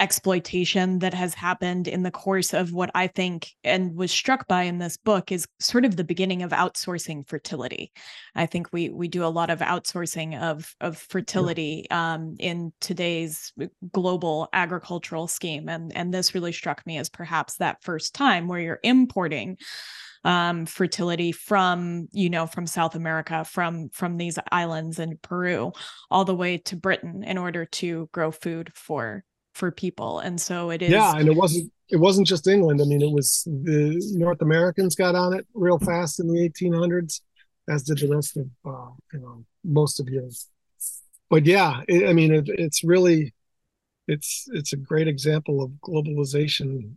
exploitation 0.02 0.98
that 0.98 1.14
has 1.14 1.32
happened 1.32 1.86
in 1.86 2.02
the 2.02 2.10
course 2.10 2.52
of 2.52 2.72
what 2.72 2.90
I 2.92 3.06
think 3.06 3.52
and 3.62 3.94
was 3.94 4.10
struck 4.10 4.48
by 4.48 4.64
in 4.64 4.78
this 4.78 4.96
book 4.96 5.30
is 5.30 5.46
sort 5.60 5.84
of 5.84 5.94
the 5.94 6.02
beginning 6.02 6.42
of 6.42 6.50
outsourcing 6.50 7.28
fertility. 7.28 7.92
I 8.34 8.46
think 8.46 8.72
we 8.72 8.88
we 8.90 9.06
do 9.06 9.24
a 9.24 9.26
lot 9.26 9.48
of 9.48 9.60
outsourcing 9.60 10.42
of 10.42 10.74
of 10.80 10.98
fertility 10.98 11.86
um, 11.90 12.34
in 12.40 12.72
today's 12.80 13.52
global 13.92 14.48
agricultural 14.52 15.28
scheme, 15.28 15.68
and 15.68 15.96
and 15.96 16.12
this 16.12 16.34
really 16.34 16.52
struck 16.52 16.84
me 16.84 16.98
as 16.98 17.08
perhaps 17.08 17.58
that 17.58 17.84
first 17.84 18.12
time 18.12 18.48
where 18.48 18.60
you're 18.60 18.80
importing 18.82 19.56
um, 20.24 20.66
fertility 20.66 21.32
from 21.32 22.08
you 22.12 22.30
know 22.30 22.46
from 22.46 22.66
South 22.66 22.94
America, 22.94 23.44
from 23.44 23.88
from 23.90 24.16
these 24.16 24.38
islands 24.50 24.98
in 24.98 25.18
Peru, 25.22 25.72
all 26.10 26.24
the 26.24 26.34
way 26.34 26.58
to 26.58 26.76
Britain 26.76 27.24
in 27.24 27.38
order 27.38 27.64
to 27.64 28.08
grow 28.12 28.30
food 28.30 28.72
for 28.74 29.24
for 29.54 29.70
people. 29.70 30.18
And 30.20 30.40
so 30.40 30.70
it 30.70 30.82
is 30.82 30.90
yeah 30.90 31.14
and 31.16 31.28
it 31.28 31.36
wasn't 31.36 31.72
it 31.88 31.96
wasn't 31.96 32.26
just 32.26 32.46
england. 32.46 32.80
I 32.80 32.84
mean 32.84 33.02
it 33.02 33.12
was 33.12 33.42
the 33.46 34.00
north 34.16 34.40
americans 34.40 34.94
got 34.94 35.14
on 35.14 35.34
it 35.34 35.46
real 35.54 35.78
fast 35.78 36.20
in 36.20 36.28
the 36.28 36.48
1800s 36.48 37.20
as 37.68 37.82
did 37.84 37.98
the 37.98 38.08
rest 38.08 38.36
of 38.36 38.46
uh, 38.66 38.90
you 39.12 39.20
know 39.20 39.44
most 39.64 40.00
of 40.00 40.08
you 40.08 40.28
but 41.30 41.46
yeah 41.46 41.82
it, 41.88 42.08
i 42.08 42.12
mean 42.12 42.32
it, 42.32 42.48
it's 42.48 42.82
really 42.82 43.32
it's 44.08 44.48
it's 44.52 44.72
a 44.72 44.76
great 44.76 45.08
example 45.08 45.62
of 45.62 45.70
globalization 45.84 46.92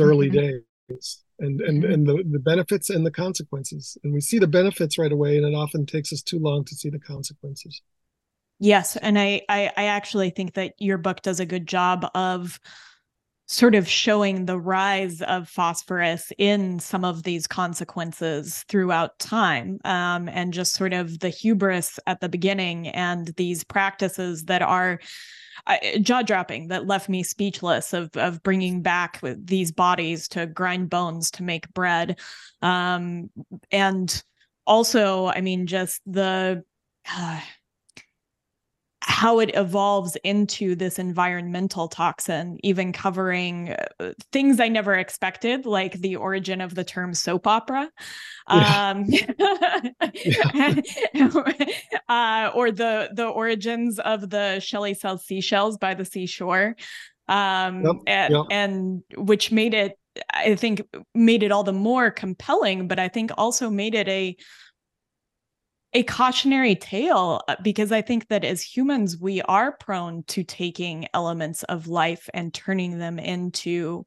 early 0.00 0.30
mm-hmm. 0.30 0.94
days 0.94 1.22
and 1.38 1.60
and 1.60 1.82
mm-hmm. 1.82 1.92
and 1.92 2.06
the, 2.06 2.24
the 2.30 2.38
benefits 2.38 2.90
and 2.90 3.06
the 3.06 3.10
consequences 3.10 3.96
and 4.02 4.12
we 4.12 4.20
see 4.20 4.38
the 4.38 4.46
benefits 4.46 4.98
right 4.98 5.12
away 5.12 5.36
and 5.36 5.46
it 5.46 5.54
often 5.54 5.86
takes 5.86 6.12
us 6.12 6.22
too 6.22 6.38
long 6.38 6.64
to 6.64 6.74
see 6.74 6.90
the 6.90 6.98
consequences 6.98 7.82
Yes, 8.60 8.96
and 8.96 9.18
I, 9.18 9.42
I 9.48 9.70
I 9.76 9.84
actually 9.84 10.30
think 10.30 10.54
that 10.54 10.74
your 10.78 10.98
book 10.98 11.22
does 11.22 11.38
a 11.38 11.46
good 11.46 11.66
job 11.66 12.10
of 12.14 12.58
sort 13.46 13.74
of 13.74 13.88
showing 13.88 14.44
the 14.44 14.58
rise 14.58 15.22
of 15.22 15.48
phosphorus 15.48 16.32
in 16.36 16.78
some 16.78 17.02
of 17.04 17.22
these 17.22 17.46
consequences 17.46 18.64
throughout 18.68 19.18
time 19.18 19.78
um, 19.86 20.28
and 20.28 20.52
just 20.52 20.74
sort 20.74 20.92
of 20.92 21.20
the 21.20 21.30
hubris 21.30 21.98
at 22.06 22.20
the 22.20 22.28
beginning 22.28 22.88
and 22.88 23.28
these 23.38 23.64
practices 23.64 24.44
that 24.44 24.60
are 24.60 25.00
jaw 26.00 26.22
dropping 26.22 26.68
that 26.68 26.86
left 26.86 27.08
me 27.08 27.22
speechless 27.22 27.92
of 27.92 28.10
of 28.16 28.42
bringing 28.42 28.82
back 28.82 29.20
these 29.22 29.72
bodies 29.72 30.28
to 30.28 30.46
grind 30.46 30.90
bones 30.90 31.30
to 31.32 31.42
make 31.42 31.72
bread. 31.74 32.18
Um, 32.62 33.30
and 33.70 34.22
also 34.68 35.26
i 35.26 35.40
mean 35.40 35.66
just 35.66 36.00
the 36.06 36.62
uh, 37.16 37.40
how 39.08 39.40
it 39.40 39.50
evolves 39.54 40.16
into 40.22 40.76
this 40.76 40.98
environmental 40.98 41.88
toxin, 41.88 42.58
even 42.62 42.92
covering 42.92 43.74
uh, 43.98 44.12
things 44.32 44.60
I 44.60 44.68
never 44.68 44.92
expected, 44.94 45.64
like 45.64 45.94
the 45.94 46.16
origin 46.16 46.60
of 46.60 46.74
the 46.74 46.84
term 46.84 47.14
soap 47.14 47.46
opera. 47.46 47.90
Yeah. 48.50 48.90
Um, 48.90 49.06
uh, 52.08 52.50
or 52.54 52.70
the 52.70 53.08
the 53.14 53.26
origins 53.26 53.98
of 53.98 54.28
the 54.28 54.60
Shelley 54.60 54.92
sells 54.92 55.24
seashells 55.24 55.78
by 55.78 55.94
the 55.94 56.04
seashore, 56.04 56.76
um, 57.28 57.84
yep, 57.84 57.96
and, 58.06 58.34
yep. 58.34 58.44
and 58.50 59.02
which 59.16 59.50
made 59.50 59.72
it, 59.72 59.98
I 60.34 60.54
think, 60.54 60.82
made 61.14 61.42
it 61.42 61.50
all 61.50 61.64
the 61.64 61.72
more 61.72 62.10
compelling. 62.10 62.88
But 62.88 62.98
I 62.98 63.08
think 63.08 63.30
also 63.38 63.70
made 63.70 63.94
it 63.94 64.08
a 64.08 64.36
a 65.94 66.02
cautionary 66.02 66.74
tale 66.74 67.42
uh, 67.48 67.56
because 67.62 67.92
I 67.92 68.02
think 68.02 68.28
that 68.28 68.44
as 68.44 68.62
humans, 68.62 69.18
we 69.18 69.40
are 69.42 69.72
prone 69.72 70.22
to 70.24 70.44
taking 70.44 71.08
elements 71.14 71.62
of 71.64 71.88
life 71.88 72.28
and 72.34 72.52
turning 72.52 72.98
them 72.98 73.18
into 73.18 74.06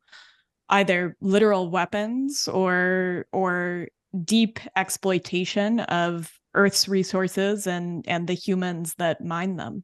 either 0.69 1.15
literal 1.21 1.69
weapons 1.69 2.47
or 2.47 3.25
or 3.32 3.88
deep 4.23 4.59
exploitation 4.75 5.79
of 5.82 6.32
Earth's 6.53 6.88
resources 6.88 7.67
and 7.67 8.05
and 8.07 8.27
the 8.27 8.34
humans 8.34 8.95
that 8.95 9.23
mine 9.23 9.55
them. 9.55 9.84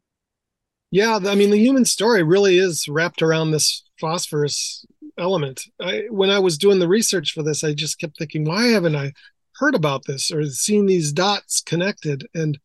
Yeah, 0.91 1.19
I 1.25 1.35
mean 1.35 1.49
the 1.49 1.57
human 1.57 1.85
story 1.85 2.23
really 2.23 2.57
is 2.57 2.87
wrapped 2.87 3.21
around 3.21 3.51
this 3.51 3.83
phosphorus 3.99 4.85
element. 5.17 5.63
I, 5.81 6.03
when 6.09 6.29
I 6.29 6.39
was 6.39 6.57
doing 6.57 6.79
the 6.79 6.87
research 6.87 7.31
for 7.33 7.43
this, 7.43 7.63
I 7.63 7.73
just 7.73 7.99
kept 7.99 8.17
thinking, 8.17 8.45
why 8.45 8.67
haven't 8.67 8.95
I 8.95 9.13
heard 9.59 9.75
about 9.75 10.05
this 10.05 10.31
or 10.31 10.45
seen 10.45 10.85
these 10.85 11.11
dots 11.11 11.61
connected 11.61 12.27
and 12.33 12.59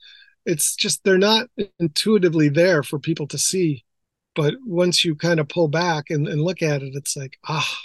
it's 0.44 0.74
just 0.74 1.02
they're 1.04 1.18
not 1.18 1.48
intuitively 1.78 2.48
there 2.48 2.82
for 2.82 2.98
people 2.98 3.26
to 3.26 3.38
see 3.38 3.84
but 4.34 4.54
once 4.64 5.04
you 5.04 5.14
kind 5.14 5.40
of 5.40 5.48
pull 5.48 5.68
back 5.68 6.04
and, 6.10 6.26
and 6.26 6.42
look 6.42 6.62
at 6.62 6.82
it 6.82 6.92
it's 6.94 7.16
like 7.16 7.38
ah 7.48 7.76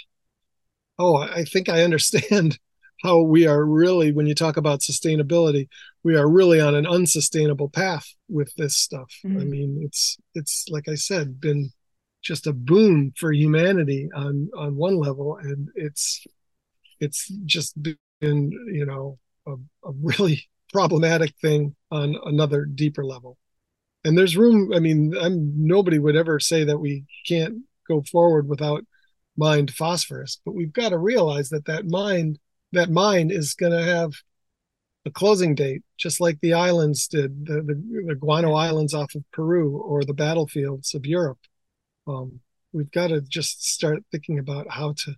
oh 0.98 1.16
i 1.16 1.44
think 1.44 1.68
i 1.68 1.82
understand 1.82 2.58
how 3.02 3.20
we 3.20 3.46
are 3.46 3.64
really 3.64 4.10
when 4.10 4.26
you 4.26 4.34
talk 4.34 4.56
about 4.56 4.80
sustainability 4.80 5.68
we 6.02 6.16
are 6.16 6.28
really 6.28 6.60
on 6.60 6.74
an 6.74 6.86
unsustainable 6.86 7.68
path 7.68 8.12
with 8.28 8.52
this 8.56 8.76
stuff 8.76 9.12
mm-hmm. 9.24 9.40
i 9.40 9.44
mean 9.44 9.80
it's 9.84 10.16
it's 10.34 10.66
like 10.68 10.88
i 10.88 10.94
said 10.94 11.40
been 11.40 11.70
just 12.22 12.48
a 12.48 12.52
boon 12.52 13.12
for 13.16 13.32
humanity 13.32 14.08
on 14.14 14.50
on 14.56 14.74
one 14.74 14.96
level 14.96 15.38
and 15.40 15.68
it's 15.76 16.26
it's 17.00 17.28
just 17.44 17.76
you 18.20 18.86
know 18.86 19.18
a, 19.46 19.52
a 19.52 19.92
really 20.02 20.48
problematic 20.72 21.34
thing 21.40 21.74
on 21.90 22.16
another 22.24 22.66
deeper 22.66 23.04
level. 23.04 23.38
And 24.04 24.16
there's 24.16 24.36
room 24.36 24.72
i 24.74 24.78
mean 24.78 25.14
i'm 25.20 25.52
nobody 25.66 25.98
would 25.98 26.16
ever 26.16 26.38
say 26.38 26.64
that 26.64 26.78
we 26.78 27.04
can't 27.26 27.58
go 27.86 28.02
forward 28.02 28.48
without 28.48 28.84
mined 29.36 29.72
phosphorus 29.72 30.40
but 30.44 30.54
we've 30.54 30.72
got 30.72 30.90
to 30.90 30.98
realize 30.98 31.48
that 31.50 31.66
that 31.66 31.86
mine 31.86 32.36
that 32.72 32.90
mine 32.90 33.30
is 33.30 33.54
going 33.54 33.72
to 33.72 33.82
have 33.82 34.12
a 35.04 35.10
closing 35.10 35.54
date 35.54 35.82
just 35.96 36.20
like 36.20 36.38
the 36.40 36.54
islands 36.54 37.08
did 37.08 37.46
the, 37.46 37.62
the, 37.62 38.04
the 38.06 38.14
guano 38.14 38.54
islands 38.54 38.94
off 38.94 39.14
of 39.14 39.24
peru 39.32 39.76
or 39.78 40.04
the 40.04 40.14
battlefields 40.14 40.94
of 40.94 41.06
europe. 41.06 41.38
Um, 42.06 42.40
we've 42.72 42.90
got 42.90 43.08
to 43.08 43.20
just 43.20 43.64
start 43.64 44.04
thinking 44.10 44.38
about 44.38 44.70
how 44.70 44.94
to 45.04 45.14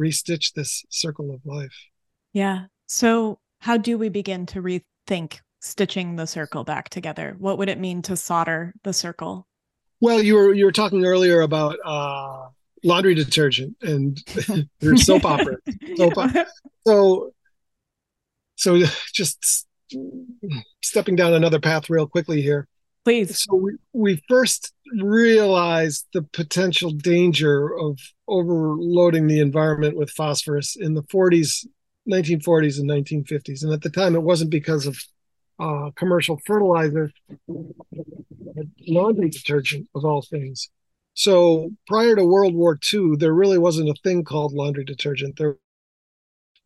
restitch 0.00 0.52
this 0.52 0.84
circle 0.90 1.32
of 1.32 1.40
life 1.44 1.86
yeah 2.34 2.66
so 2.86 3.38
how 3.60 3.78
do 3.78 3.96
we 3.96 4.10
begin 4.10 4.44
to 4.44 4.60
rethink 4.60 5.38
stitching 5.64 6.16
the 6.16 6.26
circle 6.26 6.62
back 6.62 6.90
together? 6.90 7.34
What 7.38 7.58
would 7.58 7.68
it 7.68 7.80
mean 7.80 8.02
to 8.02 8.16
solder 8.16 8.74
the 8.82 8.92
circle? 8.92 9.46
Well, 10.00 10.22
you 10.22 10.34
were 10.34 10.52
you 10.52 10.66
were 10.66 10.72
talking 10.72 11.06
earlier 11.06 11.40
about 11.40 11.76
uh, 11.84 12.48
laundry 12.82 13.14
detergent 13.14 13.76
and 13.82 14.18
your 14.80 14.96
soap 14.96 15.24
opera. 15.24 15.56
Soap 15.96 16.18
opera. 16.18 16.46
So, 16.86 17.32
so 18.56 18.82
just 19.14 19.66
stepping 20.82 21.16
down 21.16 21.32
another 21.32 21.60
path 21.60 21.88
real 21.88 22.06
quickly 22.06 22.42
here. 22.42 22.68
Please. 23.04 23.38
So 23.38 23.56
we, 23.56 23.72
we 23.92 24.22
first 24.28 24.72
realized 24.98 26.06
the 26.12 26.22
potential 26.22 26.90
danger 26.90 27.74
of 27.78 27.98
overloading 28.28 29.26
the 29.26 29.40
environment 29.40 29.96
with 29.96 30.10
phosphorus 30.10 30.76
in 30.76 30.94
the 30.94 31.02
40s 31.02 31.66
1940s 32.08 32.78
and 32.78 32.88
1950s. 32.90 33.62
And 33.62 33.72
at 33.72 33.82
the 33.82 33.90
time, 33.90 34.14
it 34.14 34.22
wasn't 34.22 34.50
because 34.50 34.86
of 34.86 34.98
uh, 35.58 35.90
commercial 35.96 36.40
fertilizer, 36.44 37.10
laundry 38.86 39.30
detergent 39.30 39.88
of 39.94 40.04
all 40.04 40.22
things. 40.22 40.68
So 41.14 41.70
prior 41.86 42.16
to 42.16 42.24
World 42.24 42.54
War 42.54 42.78
II, 42.92 43.16
there 43.16 43.32
really 43.32 43.58
wasn't 43.58 43.88
a 43.88 43.94
thing 44.02 44.24
called 44.24 44.52
laundry 44.52 44.84
detergent. 44.84 45.38
There, 45.38 45.56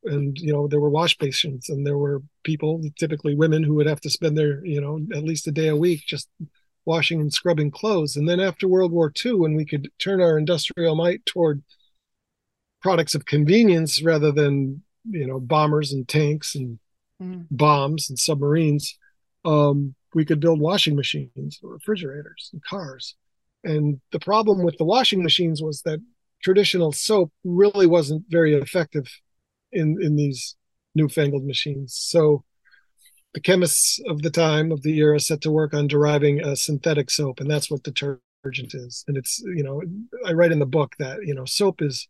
and 0.05 0.39
you 0.39 0.53
know, 0.53 0.68
there 0.68 0.80
were 0.80 0.89
wash 0.89 1.18
basins, 1.18 1.68
and 1.68 1.86
there 1.86 1.99
were 1.99 2.22
people, 2.45 2.80
typically 2.99 3.34
women, 3.34 3.62
who 3.62 3.74
would 3.74 3.86
have 3.86 4.01
to 4.03 4.11
spend 4.11 4.39
their, 4.39 4.64
you 4.64 4.80
know, 4.80 5.01
at 5.14 5.24
least 5.24 5.47
a 5.47 5.53
day 5.53 5.68
a 5.68 5.76
week 5.76 6.03
just 6.07 6.28
washing 6.86 7.20
and 7.20 7.32
scrubbing 7.32 7.70
clothes. 7.70 8.16
And 8.16 8.26
then 8.26 8.41
after 8.41 8.66
World 8.66 8.93
War 8.93 9.12
II, 9.24 9.34
when 9.34 9.55
we 9.55 9.66
could 9.66 9.91
turn 9.99 10.22
our 10.22 10.39
industrial 10.39 10.95
might 10.95 11.26
toward 11.26 11.62
products 12.80 13.14
of 13.14 13.26
convenience 13.26 14.03
rather 14.03 14.32
than 14.32 14.82
you 15.11 15.27
know 15.27 15.41
bombers 15.41 15.93
and 15.93 16.09
tanks 16.09 16.55
and 16.55 16.79
mm. 17.23 17.47
bombs 17.51 18.09
and 18.09 18.19
submarines 18.19 18.99
um, 19.45 19.95
we 20.15 20.25
could 20.25 20.41
build 20.41 20.61
washing 20.61 20.97
machines 20.97 21.59
or 21.63 21.71
refrigerators 21.71 22.51
and 22.53 22.63
cars. 22.63 23.15
And 23.65 24.01
the 24.13 24.21
problem 24.21 24.63
with 24.63 24.79
the 24.79 24.85
washing 24.85 25.23
machines 25.23 25.63
was 25.63 25.83
that 25.83 26.01
traditional 26.43 26.93
soap 26.93 27.33
really 27.45 27.87
wasn't 27.87 28.25
very 28.29 28.55
effective 28.55 29.07
in 29.73 29.99
in 30.01 30.17
these 30.17 30.57
newfangled 30.95 31.45
machines. 31.45 31.95
So 31.95 32.45
the 33.35 33.41
chemists 33.41 34.01
of 34.09 34.23
the 34.23 34.31
time 34.31 34.73
of 34.73 34.83
the 34.83 34.97
era 34.99 35.21
set 35.21 35.41
to 35.43 35.51
work 35.51 35.75
on 35.75 35.87
deriving 35.87 36.41
a 36.41 36.57
synthetic 36.57 37.11
soap 37.11 37.41
and 37.41 37.51
that's 37.51 37.71
what 37.71 37.83
detergent 37.83 38.21
is. 38.75 39.05
And 39.09 39.17
it's 39.17 39.41
you 39.41 39.65
know 39.65 39.83
i 40.27 40.33
write 40.33 40.53
in 40.53 40.61
the 40.61 40.67
book 40.67 40.95
that 40.99 41.19
you 41.27 41.35
know 41.35 41.45
soap 41.45 41.83
is 41.83 42.09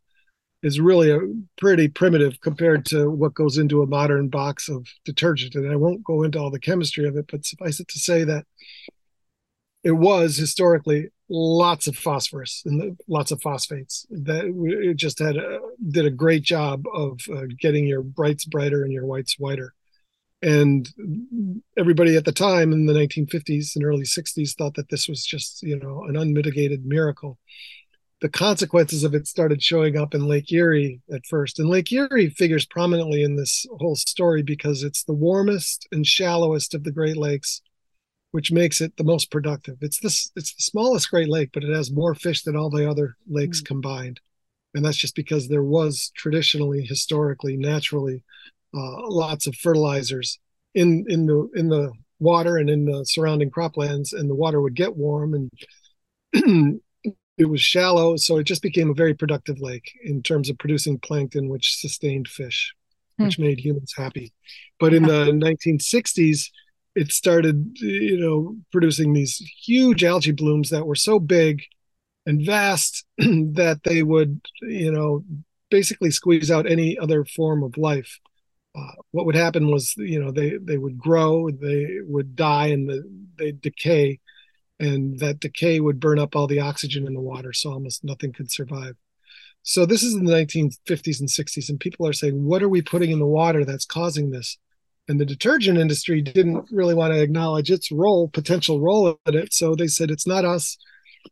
is 0.63 0.81
really 0.81 1.11
a 1.11 1.21
pretty 1.57 1.89
primitive 1.89 2.41
compared 2.41 2.85
to 2.87 3.11
what 3.11 3.35
goes 3.35 3.59
into 3.59 3.83
a 3.83 3.87
modern 3.87 4.29
box 4.29 4.69
of 4.69 4.87
detergent. 5.05 5.55
And 5.55 5.71
I 5.71 5.77
won't 5.77 6.03
go 6.03 6.23
into 6.25 6.39
all 6.39 6.51
the 6.51 6.59
chemistry 6.59 7.07
of 7.07 7.17
it, 7.17 7.27
but 7.31 7.47
suffice 7.47 7.79
it 7.81 7.89
to 7.89 7.99
say 7.99 8.25
that 8.25 8.45
it 9.85 9.93
was 9.93 10.37
historically 10.37 11.09
lots 11.31 11.87
of 11.87 11.97
phosphorus 11.97 12.63
and 12.67 12.99
lots 13.07 13.31
of 13.31 13.41
phosphates 13.41 14.07
that 14.11 14.45
it 14.47 14.97
just 14.97 15.19
had 15.19 15.37
a, 15.37 15.61
did 15.91 16.07
a 16.07 16.11
great 16.11 16.43
job 16.43 16.85
of 16.93 17.21
uh, 17.33 17.43
getting 17.61 17.87
your 17.87 18.03
brights 18.03 18.45
brighter 18.45 18.83
and 18.83 18.93
your 18.93 19.05
whites 19.05 19.39
whiter 19.39 19.75
and 20.41 20.89
everybody 21.77 22.17
at 22.17 22.25
the 22.25 22.33
time 22.33 22.73
in 22.73 22.87
the 22.87 22.93
1950s 22.95 23.77
and 23.77 23.85
early 23.85 24.05
60s 24.05 24.55
thought 24.55 24.75
that 24.75 24.89
this 24.89 25.07
was 25.07 25.25
just 25.25 25.63
you 25.63 25.79
know 25.79 26.05
an 26.05 26.17
unmitigated 26.17 26.87
miracle 26.87 27.39
the 28.21 28.29
consequences 28.29 29.05
of 29.05 29.14
it 29.14 29.29
started 29.29 29.62
showing 29.62 29.97
up 29.97 30.14
in 30.14 30.27
Lake 30.27 30.53
Erie 30.53 31.01
at 31.12 31.25
first. 31.27 31.59
And 31.59 31.69
Lake 31.69 31.93
Erie 31.93 32.31
figures 32.31 32.66
prominently 32.66 33.23
in 33.23 33.37
this 33.37 33.64
whole 33.79 33.95
story 33.95 34.43
because 34.43 34.83
it's 34.83 35.05
the 35.05 35.12
warmest 35.12 35.87
and 35.93 36.05
shallowest 36.07 36.75
of 36.75 36.83
the 36.83 36.91
Great 36.91 37.16
Lakes, 37.16 37.62
which 38.33 38.51
makes 38.51 38.81
it 38.81 38.97
the 38.97 39.05
most 39.05 39.31
productive. 39.31 39.79
It's 39.81 40.01
this 40.01 40.33
it's 40.35 40.53
the 40.55 40.62
smallest 40.62 41.11
Great 41.11 41.29
Lake, 41.29 41.51
but 41.53 41.62
it 41.62 41.75
has 41.75 41.93
more 41.93 42.14
fish 42.14 42.43
than 42.43 42.57
all 42.57 42.71
the 42.71 42.91
other 42.91 43.16
lakes 43.29 43.62
mm. 43.62 43.66
combined. 43.66 44.21
And 44.75 44.85
that's 44.85 44.97
just 44.99 45.14
because 45.14 45.49
there 45.49 45.62
was 45.62 46.11
traditionally, 46.16 46.83
historically, 46.83 47.57
naturally, 47.57 48.23
uh, 48.75 49.09
lots 49.09 49.47
of 49.47 49.55
fertilizers 49.55 50.39
in 50.75 51.05
in 51.09 51.27
the 51.27 51.49
in 51.55 51.69
the 51.69 51.93
water 52.19 52.57
and 52.57 52.69
in 52.69 52.85
the 52.85 53.05
surrounding 53.07 53.51
croplands, 53.51 54.12
and 54.12 54.29
the 54.29 54.35
water 54.35 54.61
would 54.61 54.75
get 54.75 54.97
warm 54.97 55.35
and 56.35 56.81
it 57.39 57.49
was 57.49 57.61
shallow, 57.61 58.16
so 58.16 58.39
it 58.39 58.45
just 58.45 58.62
became 58.62 58.91
a 58.91 58.95
very 58.95 59.14
productive 59.14 59.61
lake 59.61 59.93
in 60.03 60.22
terms 60.22 60.51
of 60.51 60.59
producing 60.59 60.99
plankton, 60.99 61.49
which 61.49 61.76
sustained 61.76 62.28
fish, 62.28 62.74
hmm. 63.16 63.24
which 63.24 63.39
made 63.39 63.61
humans 63.61 63.95
happy. 63.97 64.32
But 64.80 64.93
in 64.93 65.05
the 65.05 65.26
1960s, 65.32 66.51
it 66.95 67.12
started, 67.12 67.76
you 67.76 68.18
know, 68.18 68.57
producing 68.72 69.12
these 69.12 69.36
huge 69.64 70.03
algae 70.03 70.32
blooms 70.32 70.70
that 70.70 70.86
were 70.86 70.97
so 70.97 71.20
big 71.20 71.62
and 72.26 72.45
vast 72.45 73.05
that 73.18 73.80
they 73.84 74.03
would, 74.03 74.41
you 74.62 74.91
know, 74.91 75.24
basically 75.70 76.11
squeeze 76.11 76.51
out 76.51 76.68
any 76.68 76.99
other 76.99 77.24
form 77.24 77.62
of 77.62 77.76
life. 77.76 78.18
Uh, 78.76 78.93
what 79.12 79.26
would 79.26 79.34
happen 79.36 79.70
was, 79.70 79.95
you 79.97 80.22
know, 80.22 80.30
they 80.30 80.57
they 80.61 80.76
would 80.76 80.99
grow, 80.99 81.51
they 81.51 81.99
would 82.03 82.34
die, 82.36 82.66
and 82.66 82.89
the, 82.89 83.03
they 83.39 83.53
decay 83.53 84.18
and 84.79 85.18
that 85.18 85.41
decay 85.41 85.81
would 85.81 86.01
burn 86.01 86.18
up 86.18 86.37
all 86.37 86.47
the 86.47 86.61
oxygen 86.61 87.07
in 87.07 87.14
the 87.14 87.20
water, 87.20 87.53
so 87.53 87.72
almost 87.72 88.05
nothing 88.05 88.33
could 88.33 88.51
survive. 88.51 88.97
So 89.62 89.85
this 89.85 90.03
is 90.03 90.14
in 90.14 90.24
the 90.24 90.33
1950s 90.33 91.20
and 91.20 91.29
60s, 91.29 91.68
and 91.68 91.81
people 91.81 92.07
are 92.07 92.12
saying, 92.12 92.45
"What 92.45 92.62
are 92.62 92.68
we 92.68 92.83
putting 92.83 93.11
in 93.11 93.18
the 93.18 93.26
water 93.26 93.64
that's 93.64 93.85
causing 93.85 94.31
this?" 94.31 94.57
And 95.09 95.18
the 95.18 95.24
detergent 95.24 95.79
industry 95.79 96.20
didn't 96.20 96.68
really 96.70 96.95
want 96.95 97.14
to 97.14 97.22
acknowledge 97.22 97.70
its 97.70 97.91
role, 97.91 98.29
potential 98.29 98.79
role 98.79 99.18
in 99.26 99.35
it. 99.35 99.55
So 99.55 99.74
they 99.74 99.87
said, 99.87 100.11
it's 100.11 100.26
not 100.26 100.45
us. 100.45 100.76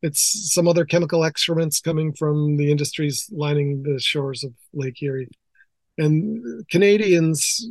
It's 0.00 0.52
some 0.54 0.66
other 0.66 0.86
chemical 0.86 1.24
excrements 1.24 1.80
coming 1.80 2.14
from 2.14 2.56
the 2.56 2.70
industries 2.70 3.30
lining 3.30 3.82
the 3.82 4.00
shores 4.00 4.44
of 4.44 4.52
Lake 4.72 5.02
Erie. 5.02 5.28
And 5.98 6.66
Canadians 6.70 7.68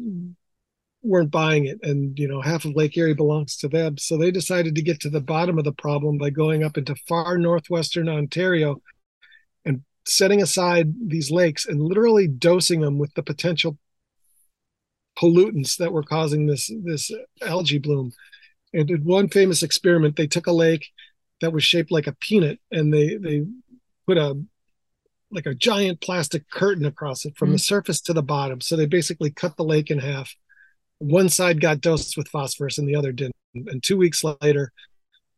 weren't 1.05 1.31
buying 1.31 1.65
it. 1.65 1.79
And, 1.83 2.17
you 2.17 2.27
know, 2.27 2.41
half 2.41 2.65
of 2.65 2.75
Lake 2.75 2.97
Erie 2.97 3.13
belongs 3.13 3.57
to 3.57 3.67
them. 3.67 3.97
So 3.97 4.17
they 4.17 4.31
decided 4.31 4.75
to 4.75 4.81
get 4.81 4.99
to 5.01 5.09
the 5.09 5.21
bottom 5.21 5.57
of 5.57 5.63
the 5.63 5.71
problem 5.71 6.17
by 6.17 6.29
going 6.29 6.63
up 6.63 6.77
into 6.77 6.95
far 7.07 7.37
northwestern 7.37 8.09
Ontario 8.09 8.81
and 9.63 9.83
setting 10.05 10.41
aside 10.41 10.93
these 11.07 11.31
lakes 11.31 11.65
and 11.65 11.81
literally 11.81 12.27
dosing 12.27 12.81
them 12.81 12.97
with 12.97 13.13
the 13.13 13.23
potential 13.23 13.77
pollutants 15.17 15.77
that 15.77 15.93
were 15.93 16.03
causing 16.03 16.45
this 16.45 16.69
this 16.83 17.11
algae 17.41 17.79
bloom. 17.79 18.11
And 18.73 18.89
in 18.91 19.03
one 19.03 19.29
famous 19.29 19.63
experiment. 19.63 20.17
They 20.17 20.27
took 20.27 20.47
a 20.47 20.51
lake 20.51 20.87
that 21.41 21.53
was 21.53 21.63
shaped 21.63 21.91
like 21.91 22.07
a 22.07 22.15
peanut 22.19 22.59
and 22.71 22.93
they 22.93 23.15
they 23.15 23.45
put 24.05 24.17
a 24.17 24.37
like 25.31 25.45
a 25.45 25.55
giant 25.55 26.01
plastic 26.01 26.49
curtain 26.49 26.85
across 26.85 27.25
it 27.25 27.35
from 27.37 27.47
mm-hmm. 27.47 27.53
the 27.53 27.59
surface 27.59 28.01
to 28.01 28.13
the 28.13 28.23
bottom. 28.23 28.61
So 28.61 28.75
they 28.75 28.85
basically 28.85 29.31
cut 29.31 29.57
the 29.57 29.63
lake 29.63 29.91
in 29.91 29.99
half. 29.99 30.35
One 30.99 31.29
side 31.29 31.61
got 31.61 31.81
dosed 31.81 32.17
with 32.17 32.29
phosphorus 32.29 32.77
and 32.77 32.87
the 32.87 32.95
other 32.95 33.11
didn't. 33.11 33.35
And 33.53 33.81
two 33.83 33.97
weeks 33.97 34.23
later, 34.41 34.71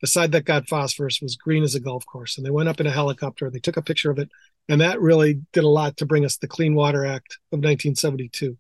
the 0.02 0.08
side 0.08 0.32
that 0.32 0.46
got 0.46 0.68
phosphorus 0.68 1.22
was 1.22 1.36
green 1.36 1.64
as 1.64 1.76
a 1.76 1.80
golf 1.80 2.06
course. 2.06 2.38
And 2.38 2.46
they 2.46 2.52
went 2.52 2.70
up 2.70 2.80
in 2.80 2.88
a 2.88 2.92
helicopter. 2.92 3.50
They 3.50 3.60
took 3.60 3.78
a 3.78 3.82
picture 3.82 4.12
of 4.12 4.20
it. 4.20 4.30
And 4.70 4.82
that 4.82 5.02
really 5.02 5.42
did 5.54 5.64
a 5.64 5.70
lot 5.70 5.98
to 5.98 6.06
bring 6.06 6.26
us 6.26 6.38
the 6.38 6.48
Clean 6.48 6.76
Water 6.76 7.06
Act 7.06 7.40
of 7.52 7.58
1972. 7.58 8.58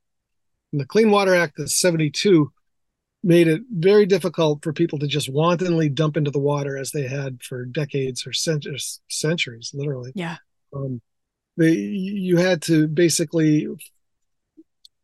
And 0.71 0.81
the 0.81 0.85
Clean 0.85 1.09
Water 1.09 1.35
Act 1.35 1.59
of 1.59 1.71
72 1.71 2.51
made 3.23 3.47
it 3.47 3.61
very 3.69 4.05
difficult 4.05 4.63
for 4.63 4.73
people 4.73 4.99
to 4.99 5.07
just 5.07 5.31
wantonly 5.31 5.89
dump 5.89 6.17
into 6.17 6.31
the 6.31 6.39
water 6.39 6.77
as 6.77 6.91
they 6.91 7.07
had 7.07 7.41
for 7.43 7.65
decades 7.65 8.25
or 8.25 8.33
centuries, 8.33 9.01
centuries 9.09 9.71
literally. 9.73 10.11
Yeah. 10.15 10.37
Um, 10.73 11.01
they, 11.57 11.73
you 11.73 12.37
had 12.37 12.61
to 12.63 12.87
basically 12.87 13.67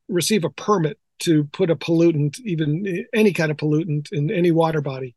receive 0.08 0.44
a 0.44 0.50
permit 0.50 1.00
to 1.20 1.46
put 1.46 1.70
a 1.70 1.76
pollutant, 1.76 2.40
even 2.42 3.06
any 3.14 3.34
kind 3.34 3.52
of 3.52 3.58
pollutant, 3.58 4.12
in 4.12 4.32
any 4.32 4.52
water 4.52 4.82
body. 4.82 5.16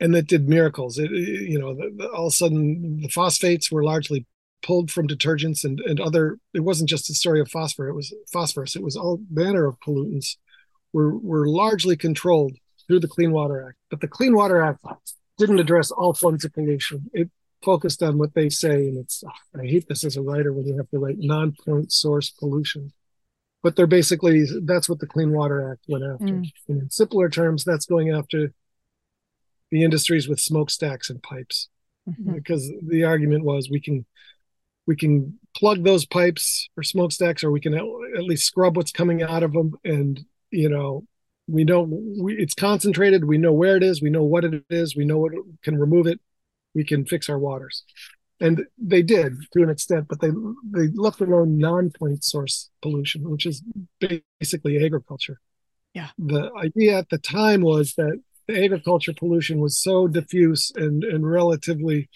And 0.00 0.14
that 0.14 0.26
did 0.26 0.48
miracles. 0.48 0.98
It, 0.98 1.10
you 1.10 1.58
know, 1.58 1.74
the, 1.74 1.92
the, 1.96 2.08
all 2.08 2.26
of 2.26 2.32
a 2.32 2.36
sudden 2.36 3.00
the 3.02 3.08
phosphates 3.08 3.70
were 3.70 3.84
largely 3.84 4.26
pulled 4.62 4.90
from 4.90 5.08
detergents 5.08 5.64
and, 5.64 5.80
and 5.80 6.00
other 6.00 6.38
it 6.54 6.60
wasn't 6.60 6.88
just 6.88 7.10
a 7.10 7.14
story 7.14 7.40
of 7.40 7.50
phosphor 7.50 7.88
it 7.88 7.94
was 7.94 8.14
phosphorus 8.32 8.76
it 8.76 8.82
was 8.82 8.96
all 8.96 9.20
manner 9.30 9.66
of 9.66 9.78
pollutants 9.80 10.36
were 10.92 11.16
were 11.18 11.48
largely 11.48 11.96
controlled 11.96 12.56
through 12.86 13.00
the 13.00 13.08
clean 13.08 13.32
water 13.32 13.66
act 13.68 13.76
but 13.90 14.00
the 14.00 14.08
clean 14.08 14.34
water 14.34 14.62
act 14.62 14.78
didn't 15.38 15.58
address 15.58 15.90
all 15.90 16.14
forms 16.14 16.44
of 16.44 16.52
pollution 16.52 17.10
it 17.12 17.30
focused 17.64 18.02
on 18.02 18.18
what 18.18 18.34
they 18.34 18.48
say 18.48 18.88
and 18.88 18.98
it's 18.98 19.22
i 19.58 19.64
hate 19.64 19.86
this 19.88 20.04
as 20.04 20.16
a 20.16 20.22
writer 20.22 20.52
when 20.52 20.66
you 20.66 20.76
have 20.76 20.88
to 20.90 20.98
write 20.98 21.16
non-point 21.18 21.92
source 21.92 22.30
pollution 22.30 22.92
but 23.62 23.76
they're 23.76 23.86
basically 23.86 24.44
that's 24.64 24.88
what 24.88 24.98
the 24.98 25.06
clean 25.06 25.32
water 25.32 25.72
act 25.72 25.84
went 25.88 26.04
after 26.04 26.24
mm. 26.24 26.52
and 26.68 26.82
in 26.82 26.90
simpler 26.90 27.28
terms 27.28 27.64
that's 27.64 27.86
going 27.86 28.10
after 28.10 28.52
the 29.70 29.84
industries 29.84 30.28
with 30.28 30.40
smokestacks 30.40 31.08
and 31.10 31.22
pipes 31.22 31.68
mm-hmm. 32.08 32.34
because 32.34 32.70
the 32.86 33.04
argument 33.04 33.44
was 33.44 33.70
we 33.70 33.80
can 33.80 34.04
we 34.86 34.96
can 34.96 35.38
plug 35.56 35.84
those 35.84 36.04
pipes 36.06 36.68
or 36.76 36.82
smokestacks, 36.82 37.44
or 37.44 37.50
we 37.50 37.60
can 37.60 37.74
at 37.74 38.24
least 38.24 38.46
scrub 38.46 38.76
what's 38.76 38.92
coming 38.92 39.22
out 39.22 39.42
of 39.42 39.52
them. 39.52 39.74
And 39.84 40.20
you 40.50 40.68
know, 40.68 41.06
we 41.46 41.64
know 41.64 41.82
we, 41.82 42.34
it's 42.36 42.54
concentrated. 42.54 43.24
We 43.24 43.38
know 43.38 43.52
where 43.52 43.76
it 43.76 43.82
is. 43.82 44.02
We 44.02 44.10
know 44.10 44.24
what 44.24 44.44
it 44.44 44.64
is. 44.70 44.96
We 44.96 45.04
know 45.04 45.18
what 45.18 45.32
can 45.62 45.78
remove 45.78 46.06
it. 46.06 46.20
We 46.74 46.84
can 46.84 47.04
fix 47.04 47.28
our 47.28 47.38
waters, 47.38 47.84
and 48.42 48.66
they 48.76 49.02
did 49.02 49.36
to 49.52 49.62
an 49.62 49.70
extent, 49.70 50.06
but 50.08 50.20
they 50.20 50.30
they 50.72 50.88
left 50.94 51.20
alone 51.20 51.58
non-point 51.58 52.24
source 52.24 52.70
pollution, 52.82 53.30
which 53.30 53.46
is 53.46 53.62
basically 54.40 54.84
agriculture. 54.84 55.40
Yeah. 55.94 56.08
The 56.18 56.50
idea 56.56 56.98
at 56.98 57.08
the 57.08 57.18
time 57.18 57.60
was 57.60 57.94
that 57.94 58.20
the 58.48 58.64
agriculture 58.64 59.14
pollution 59.14 59.60
was 59.60 59.80
so 59.80 60.08
diffuse 60.08 60.72
and 60.74 61.04
and 61.04 61.30
relatively 61.30 62.10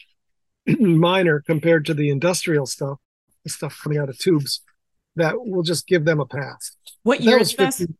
minor 0.66 1.42
compared 1.46 1.86
to 1.86 1.94
the 1.94 2.10
industrial 2.10 2.66
stuff, 2.66 2.98
the 3.44 3.50
stuff 3.50 3.78
coming 3.80 3.98
out 3.98 4.08
of 4.08 4.18
tubes, 4.18 4.62
that 5.14 5.34
will 5.38 5.62
just 5.62 5.86
give 5.86 6.04
them 6.04 6.18
a 6.18 6.26
pass. 6.26 6.76
What 7.04 7.20
year 7.20 7.38
is 7.38 7.52
50, 7.52 7.84
this? 7.84 7.94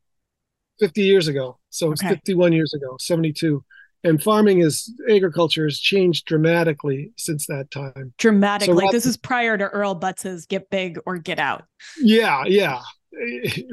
50 0.81 1.03
years 1.03 1.29
ago. 1.29 1.59
So 1.71 1.93
it's 1.93 2.03
okay. 2.03 2.15
51 2.15 2.53
years 2.53 2.75
ago, 2.75 2.97
72. 2.99 3.65
And 4.07 4.23
farming 4.23 4.61
is 4.61 4.93
agriculture 5.11 5.65
has 5.65 5.81
changed 5.81 6.27
dramatically 6.27 7.13
since 7.17 7.47
that 7.47 7.71
time. 7.71 8.15
Dramatically. 8.19 8.87
So 8.87 8.93
this 8.93 9.05
is 9.05 9.17
prior 9.17 9.59
to 9.59 9.65
Earl 9.65 9.95
Butz's 9.97 10.47
get 10.47 10.71
big 10.71 10.99
or 11.07 11.19
get 11.19 11.39
out. 11.39 11.65
Yeah, 11.99 12.45
yeah. 12.47 12.81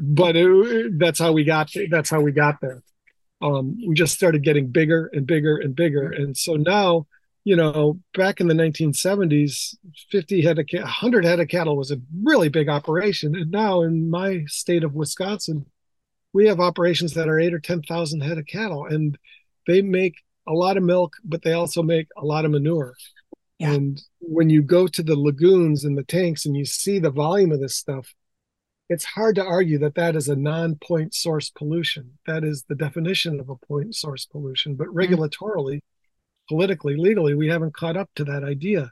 But 0.01 0.35
it, 0.35 0.97
that's 0.97 1.19
how 1.19 1.33
we 1.33 1.43
got 1.43 1.69
that's 1.89 2.09
how 2.09 2.21
we 2.21 2.31
got 2.31 2.61
there. 2.61 2.81
Um, 3.41 3.77
we 3.87 3.93
just 3.93 4.15
started 4.15 4.43
getting 4.43 4.71
bigger 4.71 5.09
and 5.13 5.27
bigger 5.27 5.57
and 5.57 5.75
bigger. 5.75 6.11
And 6.11 6.35
so 6.35 6.55
now 6.55 7.05
you 7.43 7.57
know, 7.57 7.99
back 8.13 8.39
in 8.39 8.47
the 8.47 8.53
1970s, 8.53 9.75
50 10.09 10.41
head 10.41 10.59
of 10.59 10.65
100 10.71 11.25
head 11.25 11.41
of 11.41 11.49
cattle 11.49 11.75
was 11.75 11.91
a 11.91 11.99
really 12.23 12.47
big 12.47 12.69
operation. 12.69 13.35
And 13.35 13.51
now 13.51 13.81
in 13.81 14.09
my 14.09 14.45
state 14.47 14.83
of 14.83 14.93
Wisconsin, 14.93 15.65
we 16.31 16.47
have 16.47 16.59
operations 16.61 17.13
that 17.13 17.27
are 17.27 17.39
eight 17.39 17.53
or 17.53 17.59
10,000 17.59 18.21
head 18.21 18.37
of 18.37 18.45
cattle 18.45 18.85
and 18.85 19.17
they 19.67 19.81
make 19.81 20.15
a 20.47 20.53
lot 20.53 20.77
of 20.77 20.83
milk, 20.83 21.13
but 21.23 21.41
they 21.43 21.53
also 21.53 21.81
make 21.81 22.07
a 22.17 22.25
lot 22.25 22.45
of 22.45 22.51
manure. 22.51 22.95
Yeah. 23.59 23.73
And 23.73 24.01
when 24.19 24.49
you 24.49 24.61
go 24.61 24.87
to 24.87 25.03
the 25.03 25.15
lagoons 25.15 25.85
and 25.85 25.97
the 25.97 26.03
tanks 26.03 26.45
and 26.45 26.55
you 26.55 26.65
see 26.65 26.99
the 26.99 27.09
volume 27.09 27.51
of 27.51 27.59
this 27.59 27.75
stuff, 27.75 28.13
it's 28.89 29.05
hard 29.05 29.35
to 29.35 29.45
argue 29.45 29.79
that 29.79 29.95
that 29.95 30.15
is 30.15 30.27
a 30.27 30.35
non-point 30.35 31.13
source 31.13 31.49
pollution. 31.49 32.17
That 32.27 32.43
is 32.43 32.63
the 32.67 32.75
definition 32.75 33.39
of 33.39 33.49
a 33.49 33.55
point 33.55 33.95
source 33.95 34.25
pollution, 34.25 34.75
but 34.75 34.87
mm-hmm. 34.87 35.13
regulatorily, 35.13 35.79
politically, 36.49 36.97
legally, 36.97 37.33
we 37.33 37.47
haven't 37.47 37.73
caught 37.73 37.97
up 37.97 38.09
to 38.15 38.25
that 38.25 38.43
idea. 38.43 38.91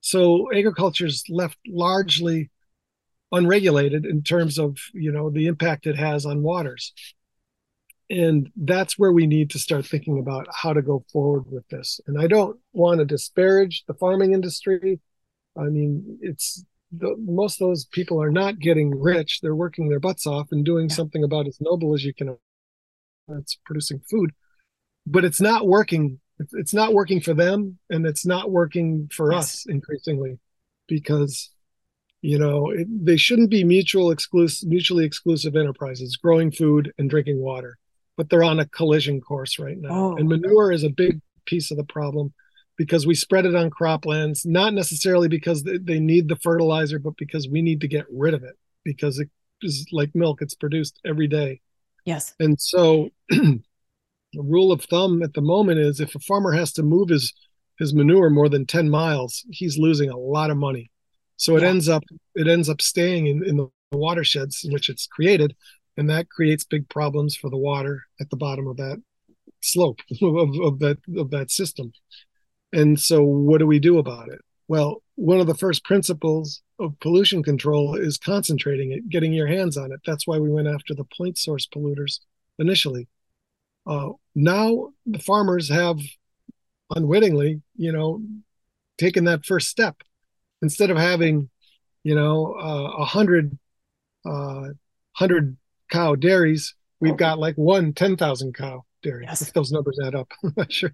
So 0.00 0.50
agriculture 0.52 1.06
is 1.06 1.24
left 1.28 1.58
largely 1.66 2.50
unregulated 3.32 4.06
in 4.06 4.22
terms 4.22 4.58
of 4.58 4.78
you 4.94 5.10
know 5.10 5.30
the 5.30 5.46
impact 5.46 5.86
it 5.86 5.96
has 5.96 6.24
on 6.24 6.42
waters 6.42 6.92
and 8.08 8.50
that's 8.56 8.98
where 8.98 9.12
we 9.12 9.26
need 9.26 9.50
to 9.50 9.58
start 9.58 9.84
thinking 9.84 10.18
about 10.18 10.46
how 10.54 10.72
to 10.72 10.82
go 10.82 11.04
forward 11.12 11.44
with 11.50 11.66
this. 11.68 12.00
And 12.06 12.20
i 12.20 12.26
don't 12.26 12.58
want 12.72 12.98
to 12.98 13.04
disparage 13.04 13.84
the 13.86 13.94
farming 13.94 14.32
industry. 14.32 15.00
I 15.58 15.64
mean 15.64 16.18
it's 16.20 16.64
the, 16.92 17.16
most 17.18 17.60
of 17.60 17.68
those 17.68 17.84
people 17.84 18.22
are 18.22 18.30
not 18.30 18.58
getting 18.58 18.98
rich. 18.98 19.40
They're 19.40 19.56
working 19.56 19.88
their 19.88 20.00
butts 20.00 20.26
off 20.26 20.48
and 20.52 20.64
doing 20.64 20.88
yeah. 20.88 20.94
something 20.94 21.24
about 21.24 21.48
as 21.48 21.58
noble 21.60 21.94
as 21.94 22.04
you 22.04 22.14
can 22.14 22.36
that's 23.28 23.58
producing 23.64 24.00
food. 24.08 24.30
But 25.06 25.24
it's 25.24 25.40
not 25.40 25.66
working 25.66 26.20
it's 26.52 26.74
not 26.74 26.92
working 26.92 27.20
for 27.20 27.34
them 27.34 27.78
and 27.90 28.06
it's 28.06 28.26
not 28.26 28.50
working 28.50 29.08
for 29.12 29.32
yes. 29.32 29.42
us 29.42 29.66
increasingly 29.68 30.38
because 30.86 31.50
you 32.20 32.38
know 32.38 32.70
it, 32.70 32.86
they 32.90 33.16
shouldn't 33.16 33.50
be 33.50 33.64
mutual 33.64 34.10
exclusive 34.10 34.68
mutually 34.68 35.04
exclusive 35.04 35.56
enterprises 35.56 36.16
growing 36.16 36.50
food 36.50 36.92
and 36.98 37.08
drinking 37.08 37.40
water 37.40 37.78
but 38.16 38.30
they're 38.30 38.42
on 38.42 38.60
a 38.60 38.66
collision 38.66 39.20
course 39.20 39.58
right 39.58 39.78
now 39.78 39.90
oh. 39.90 40.16
and 40.16 40.28
manure 40.28 40.72
is 40.72 40.84
a 40.84 40.90
big 40.90 41.20
piece 41.44 41.70
of 41.70 41.76
the 41.76 41.84
problem 41.84 42.32
because 42.76 43.06
we 43.06 43.14
spread 43.14 43.46
it 43.46 43.54
on 43.54 43.70
croplands 43.70 44.44
not 44.44 44.74
necessarily 44.74 45.28
because 45.28 45.62
they 45.62 46.00
need 46.00 46.28
the 46.28 46.36
fertilizer 46.36 46.98
but 46.98 47.16
because 47.16 47.48
we 47.48 47.62
need 47.62 47.80
to 47.80 47.88
get 47.88 48.06
rid 48.10 48.34
of 48.34 48.42
it 48.42 48.56
because 48.84 49.18
it 49.18 49.30
is 49.62 49.86
like 49.92 50.14
milk 50.14 50.42
it's 50.42 50.54
produced 50.54 50.98
every 51.04 51.26
day 51.26 51.60
yes 52.04 52.34
and 52.40 52.60
so 52.60 53.08
the 53.28 53.62
rule 54.34 54.72
of 54.72 54.82
thumb 54.84 55.22
at 55.22 55.34
the 55.34 55.40
moment 55.40 55.78
is 55.78 56.00
if 56.00 56.14
a 56.14 56.20
farmer 56.20 56.52
has 56.52 56.72
to 56.72 56.82
move 56.82 57.08
his 57.08 57.32
his 57.78 57.94
manure 57.94 58.30
more 58.30 58.48
than 58.48 58.66
10 58.66 58.90
miles 58.90 59.44
he's 59.50 59.78
losing 59.78 60.10
a 60.10 60.16
lot 60.16 60.50
of 60.50 60.56
money 60.56 60.90
so 61.36 61.56
it 61.56 61.62
yeah. 61.62 61.68
ends 61.68 61.88
up 61.88 62.02
it 62.34 62.48
ends 62.48 62.68
up 62.68 62.80
staying 62.80 63.26
in, 63.26 63.44
in 63.44 63.56
the 63.56 63.68
watersheds 63.92 64.64
in 64.64 64.72
which 64.72 64.88
it's 64.88 65.06
created 65.06 65.54
and 65.96 66.10
that 66.10 66.28
creates 66.28 66.64
big 66.64 66.88
problems 66.88 67.36
for 67.36 67.50
the 67.50 67.56
water 67.56 68.02
at 68.20 68.30
the 68.30 68.36
bottom 68.36 68.66
of 68.66 68.76
that 68.76 69.02
slope 69.62 70.00
of, 70.22 70.60
of 70.60 70.78
that 70.80 70.98
of 71.16 71.30
that 71.30 71.50
system. 71.50 71.92
And 72.72 72.98
so 72.98 73.22
what 73.22 73.58
do 73.58 73.66
we 73.66 73.78
do 73.78 73.98
about 73.98 74.28
it? 74.28 74.40
Well 74.68 75.02
one 75.16 75.40
of 75.40 75.46
the 75.46 75.54
first 75.54 75.82
principles 75.84 76.62
of 76.78 76.98
pollution 77.00 77.42
control 77.42 77.94
is 77.94 78.18
concentrating 78.18 78.92
it 78.92 79.08
getting 79.08 79.32
your 79.32 79.46
hands 79.46 79.76
on 79.76 79.92
it. 79.92 80.00
That's 80.06 80.26
why 80.26 80.38
we 80.38 80.50
went 80.50 80.68
after 80.68 80.94
the 80.94 81.06
point 81.16 81.38
source 81.38 81.66
polluters 81.66 82.20
initially. 82.58 83.08
Uh, 83.86 84.10
now 84.34 84.90
the 85.06 85.18
farmers 85.18 85.68
have 85.70 86.00
unwittingly, 86.94 87.62
you 87.76 87.92
know, 87.92 88.22
taken 88.98 89.24
that 89.24 89.44
first 89.44 89.68
step. 89.68 89.96
Instead 90.62 90.90
of 90.90 90.96
having, 90.96 91.50
you 92.02 92.14
know, 92.14 92.54
uh, 92.58 92.98
a 92.98 93.02
uh, 93.02 93.04
hundred, 93.04 93.58
uh, 94.24 94.68
hundred 95.12 95.56
cow 95.90 96.14
dairies, 96.14 96.74
we've 97.00 97.16
got 97.16 97.38
like 97.38 97.56
one 97.56 97.92
10,000 97.92 98.54
cow 98.54 98.84
dairy. 99.02 99.24
Yes. 99.26 99.42
If 99.42 99.52
those 99.52 99.70
numbers 99.72 99.98
add 100.04 100.14
up, 100.14 100.30
I'm 100.44 100.54
not 100.56 100.72
sure. 100.72 100.92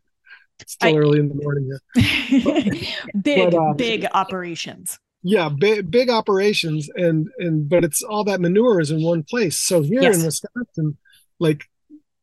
It's 0.61 0.73
still 0.75 0.95
I- 0.95 0.99
early 0.99 1.19
in 1.19 1.29
the 1.29 1.35
morning 1.35 1.71
here. 1.95 2.83
big, 3.23 3.51
but, 3.51 3.55
uh, 3.55 3.73
big 3.75 4.07
operations. 4.13 4.99
Yeah, 5.25 5.49
big 5.51 5.89
big 5.89 6.11
operations, 6.11 6.89
and 6.97 7.29
and 7.39 7.69
but 7.69 7.85
it's 7.85 8.03
all 8.03 8.25
that 8.25 8.41
manure 8.41 8.81
is 8.81 8.91
in 8.91 9.03
one 9.05 9.23
place. 9.23 9.57
So 9.57 9.81
here 9.81 10.03
Yes. 10.03 10.19
in 10.19 10.25
Wisconsin, 10.27 10.99
like 11.39 11.63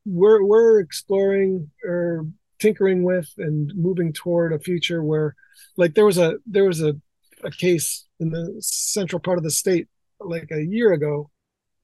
we're 0.05 0.43
we're 0.43 0.79
exploring 0.81 1.71
or 1.85 2.27
tinkering 2.59 3.03
with 3.03 3.29
and 3.37 3.71
moving 3.73 4.11
toward 4.11 4.51
a 4.51 4.59
future 4.59 5.01
where, 5.01 5.33
like 5.77 5.93
there 5.95 6.05
was 6.05 6.17
a 6.17 6.39
there 6.45 6.65
was 6.65 6.81
a 6.83 6.93
a 7.41 7.51
case 7.51 8.05
in 8.19 8.31
the 8.31 8.57
central 8.59 9.21
part 9.21 9.37
of 9.37 9.45
the 9.45 9.51
state 9.51 9.87
like 10.19 10.49
a 10.51 10.61
year 10.61 10.91
ago. 10.91 11.29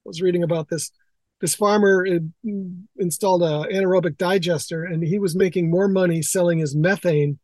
I 0.05 0.09
was 0.09 0.21
reading 0.21 0.43
about 0.43 0.69
this. 0.69 0.91
This 1.41 1.55
farmer 1.55 2.07
installed 2.97 3.43
a 3.43 3.67
anaerobic 3.73 4.17
digester, 4.17 4.85
and 4.85 5.03
he 5.03 5.19
was 5.19 5.35
making 5.35 5.69
more 5.69 5.87
money 5.87 6.21
selling 6.21 6.59
his 6.59 6.75
methane 6.75 7.39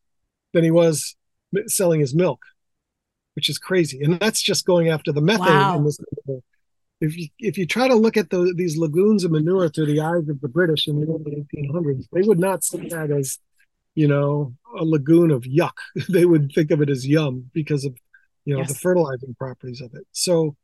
than 0.54 0.64
he 0.64 0.72
was 0.72 1.16
selling 1.68 2.00
his 2.00 2.14
milk, 2.16 2.42
which 3.36 3.50
is 3.50 3.58
crazy. 3.58 4.02
And 4.02 4.20
that's 4.20 4.42
just 4.42 4.66
going 4.66 4.90
after 4.90 5.12
the 5.12 5.22
methane. 5.22 5.48
Wow. 5.48 5.78
In 5.78 5.84
this, 5.86 6.00
if 7.02 7.18
you 7.18 7.28
if 7.40 7.58
you 7.58 7.66
try 7.66 7.88
to 7.88 7.96
look 7.96 8.16
at 8.16 8.30
the, 8.30 8.54
these 8.56 8.78
lagoons 8.78 9.24
of 9.24 9.32
manure 9.32 9.68
through 9.68 9.88
the 9.88 10.00
eyes 10.00 10.30
of 10.30 10.40
the 10.40 10.48
British 10.48 10.88
in 10.88 11.02
the 11.02 11.08
early 11.08 11.46
1800s, 11.54 12.06
they 12.14 12.22
would 12.22 12.40
not 12.40 12.64
see 12.64 12.88
that 12.90 13.12
as, 13.12 13.40
you 13.96 14.08
know, 14.08 14.54
a 14.78 14.86
lagoon 14.86 15.32
of 15.32 15.44
yuck. 15.44 15.74
they 16.10 16.26
would 16.26 16.52
think 16.54 16.72
of 16.72 16.82
it 16.82 16.90
as 16.90 17.06
yum 17.06 17.50
because 17.54 17.84
of, 17.84 17.98
you 18.46 18.56
know, 18.56 18.64
the 18.64 18.76
fertilizing 18.76 19.36
properties 19.38 19.82
of 19.82 19.94
it. 19.96 20.06
So 20.12 20.56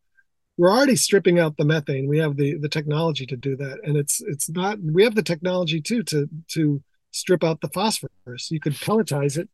we're 0.58 0.72
already 0.72 0.96
stripping 0.96 1.40
out 1.40 1.56
the 1.58 1.66
methane. 1.66 2.08
We 2.08 2.18
have 2.18 2.36
the 2.36 2.58
the 2.58 2.70
technology 2.70 3.26
to 3.28 3.38
do 3.38 3.56
that, 3.58 3.80
and 3.84 3.96
it's 3.96 4.22
it's 4.22 4.50
not. 4.50 4.80
We 4.82 5.04
have 5.04 5.16
the 5.16 5.24
technology 5.24 5.80
too 5.80 6.04
to 6.04 6.28
to 6.50 6.82
strip 7.12 7.44
out 7.44 7.62
the 7.62 7.70
phosphorus. 7.70 8.50
You 8.50 8.60
could 8.60 8.74
pelletize 8.74 9.38
it, 9.38 9.50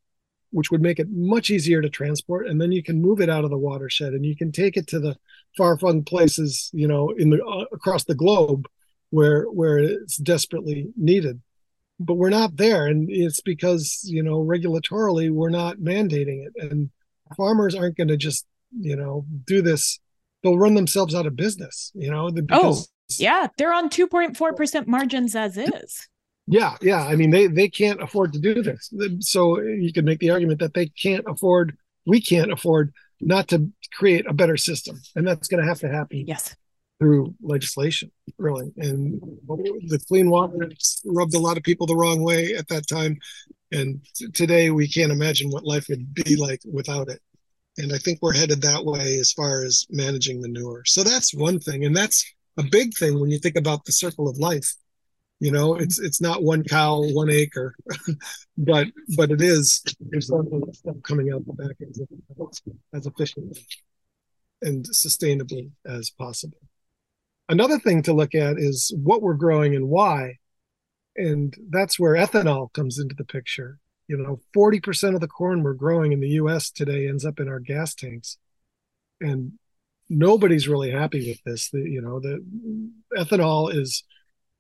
which 0.52 0.72
would 0.72 0.82
make 0.82 1.00
it 1.00 1.08
much 1.12 1.50
easier 1.50 1.82
to 1.82 1.90
transport, 1.90 2.48
and 2.48 2.60
then 2.60 2.72
you 2.72 2.82
can 2.82 3.02
move 3.02 3.20
it 3.20 3.30
out 3.30 3.44
of 3.44 3.50
the 3.50 3.58
watershed, 3.58 4.14
and 4.14 4.26
you 4.26 4.36
can 4.36 4.52
take 4.52 4.78
it 4.78 4.88
to 4.88 5.00
the 5.00 5.18
far-flung 5.58 6.04
places, 6.04 6.72
you 6.74 6.88
know, 6.88 7.10
in 7.18 7.30
the 7.30 7.44
uh, 7.44 7.66
across 7.74 8.06
the 8.06 8.16
globe 8.16 8.68
where 9.10 9.44
where 9.46 9.78
it's 9.78 10.18
desperately 10.18 10.88
needed. 10.96 11.42
But 12.00 12.16
we're 12.16 12.30
not 12.30 12.56
there, 12.56 12.88
and 12.88 13.10
it's 13.10 13.42
because 13.42 14.02
you 14.06 14.24
know 14.24 14.38
regulatorily 14.38 15.32
we're 15.32 15.50
not 15.50 15.78
mandating 15.80 16.48
it, 16.48 16.54
and 16.60 16.92
farmers 17.36 17.76
aren't 17.76 17.98
going 17.98 18.08
to 18.08 18.18
just 18.18 18.46
you 18.72 18.96
know 18.96 19.26
do 19.46 19.62
this 19.62 20.00
they'll 20.44 20.58
run 20.58 20.76
themselves 20.76 21.16
out 21.16 21.26
of 21.26 21.36
business 21.36 21.92
you 21.96 22.12
know 22.12 22.30
the- 22.30 22.42
oh, 22.52 22.70
because 22.70 22.90
Yeah, 23.20 23.48
they're 23.58 23.74
on 23.74 23.90
2.4% 23.90 24.88
margins 24.88 25.36
as 25.36 25.58
is. 25.58 26.08
yeah 26.48 26.76
yeah 26.82 27.04
i 27.06 27.16
mean 27.16 27.30
they 27.32 27.48
they 27.48 27.70
can't 27.70 28.02
afford 28.04 28.34
to 28.34 28.40
do 28.40 28.62
this 28.62 28.92
so 29.20 29.60
you 29.62 29.92
could 29.94 30.06
make 30.06 30.20
the 30.20 30.30
argument 30.30 30.60
that 30.60 30.74
they 30.74 30.88
can't 30.88 31.26
afford 31.28 31.78
we 32.06 32.20
can't 32.22 32.52
afford 32.52 32.92
not 33.22 33.48
to 33.48 33.70
create 33.94 34.26
a 34.28 34.34
better 34.34 34.58
system 34.58 35.00
and 35.16 35.26
that's 35.28 35.48
going 35.48 35.62
to 35.64 35.68
have 35.68 35.80
to 35.80 35.88
happen 35.90 36.26
Yes. 36.28 36.56
through 37.00 37.34
legislation 37.42 38.12
really 38.38 38.72
and 38.78 39.22
the 39.88 40.00
clean 40.08 40.30
water 40.30 40.70
rubbed 41.06 41.34
a 41.34 41.40
lot 41.40 41.56
of 41.58 41.64
people 41.64 41.88
the 41.88 41.96
wrong 41.96 42.22
way 42.24 42.54
at 42.56 42.68
that 42.68 42.88
time 42.88 43.18
and 43.72 44.02
today 44.34 44.70
we 44.70 44.88
can't 44.88 45.12
imagine 45.12 45.50
what 45.50 45.64
life 45.64 45.86
would 45.90 46.14
be 46.14 46.36
like 46.36 46.60
without 46.70 47.08
it 47.10 47.22
and 47.78 47.94
i 47.94 47.98
think 47.98 48.20
we're 48.22 48.34
headed 48.34 48.62
that 48.62 48.86
way 48.86 49.18
as 49.20 49.32
far 49.32 49.64
as 49.64 49.86
managing 49.90 50.42
manure. 50.42 50.84
So 50.86 51.04
that's 51.04 51.34
one 51.34 51.60
thing. 51.60 51.86
And 51.86 51.96
that's 51.96 52.24
a 52.58 52.64
big 52.64 52.94
thing 52.96 53.20
when 53.20 53.32
you 53.32 53.40
think 53.40 53.56
about 53.56 53.86
the 53.86 53.92
circle 53.92 54.28
of 54.28 54.38
life. 54.38 54.74
You 55.40 55.52
know 55.52 55.74
mm-hmm. 55.74 55.84
it's 55.84 56.00
it's 56.00 56.22
not 56.22 56.44
one 56.44 56.64
cow 56.64 57.02
one 57.02 57.30
acre 57.30 57.76
but 58.58 58.88
but 59.18 59.32
it 59.32 59.42
is. 59.42 59.84
There's 60.00 60.28
something 60.28 60.62
coming 61.04 61.32
out 61.34 61.46
the 61.46 61.54
back 61.54 61.76
as, 61.82 62.02
as 62.94 63.06
efficiently 63.06 63.66
and 64.62 64.86
sustainably 64.86 65.72
as 65.86 66.10
possible. 66.10 66.60
Another 67.50 67.78
thing 67.78 68.04
to 68.04 68.14
look 68.14 68.34
at 68.34 68.58
is 68.58 68.94
what 68.96 69.22
we're 69.22 69.34
growing 69.34 69.76
and 69.76 69.90
why. 69.90 70.38
And 71.16 71.54
that's 71.70 72.00
where 72.00 72.16
ethanol 72.16 72.72
comes 72.74 72.98
into 72.98 73.14
the 73.16 73.26
picture 73.26 73.80
you 74.08 74.18
know 74.18 74.40
40% 74.56 75.16
of 75.16 75.22
the 75.22 75.28
corn 75.28 75.64
we're 75.64 75.74
growing 75.74 76.12
in 76.12 76.20
the 76.20 76.30
US 76.30 76.70
today 76.70 77.08
ends 77.08 77.26
up 77.26 77.40
in 77.40 77.48
our 77.48 77.60
gas 77.60 77.96
tanks. 77.96 78.38
And 79.22 79.54
nobody's 80.10 80.68
really 80.68 80.92
happy 80.92 81.28
with 81.30 81.42
this. 81.44 81.70
The, 81.70 81.80
you 81.80 82.02
know 82.02 82.20
the 82.20 82.44
ethanol 83.18 83.74
is 83.74 84.04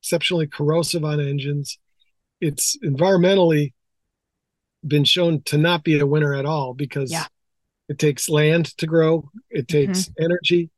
exceptionally 0.02 0.48
corrosive 0.48 1.04
on 1.04 1.20
engines. 1.20 1.78
It's 2.42 2.78
environmentally 2.84 3.74
been 4.86 5.06
shown 5.06 5.42
to 5.44 5.58
not 5.58 5.84
be 5.84 5.98
a 6.00 6.06
winner 6.06 6.34
at 6.34 6.46
all 6.46 6.74
because 6.74 7.12
Yeah. 7.12 7.26
it 7.88 8.00
takes 8.00 8.28
land 8.28 8.66
to 8.78 8.86
grow 8.86 9.30
it 9.50 9.68
mm-hmm. 9.68 9.92
takes 9.94 10.10
energy 10.20 10.72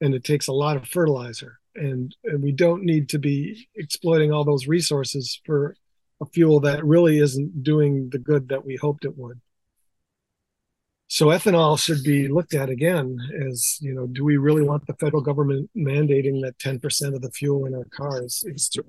and 0.00 0.14
it 0.14 0.24
takes 0.24 0.48
a 0.48 0.52
lot 0.52 0.76
of 0.76 0.88
fertilizer. 0.88 1.58
And, 1.74 2.14
and 2.24 2.42
we 2.42 2.52
don't 2.52 2.84
need 2.84 3.10
to 3.10 3.18
be 3.18 3.68
exploiting 3.76 4.32
all 4.32 4.44
those 4.44 4.66
resources 4.66 5.40
for 5.44 5.76
a 6.20 6.26
fuel 6.26 6.60
that 6.60 6.84
really 6.84 7.18
isn't 7.18 7.62
doing 7.62 8.10
the 8.10 8.18
good 8.18 8.48
that 8.48 8.64
we 8.64 8.76
hoped 8.76 9.04
it 9.04 9.16
would. 9.16 9.40
So 11.08 11.26
ethanol 11.26 11.78
should 11.78 12.04
be 12.04 12.28
looked 12.28 12.54
at 12.54 12.70
again 12.70 13.18
as 13.48 13.78
you 13.80 13.92
know 13.92 14.06
do 14.06 14.24
we 14.24 14.36
really 14.36 14.62
want 14.62 14.86
the 14.86 14.94
federal 14.94 15.22
government 15.22 15.68
mandating 15.76 16.40
that 16.42 16.58
10% 16.58 17.14
of 17.14 17.22
the 17.22 17.32
fuel 17.32 17.66
in 17.66 17.74
our 17.74 17.86
cars? 17.86 18.44
Is 18.46 18.68
to 18.70 18.84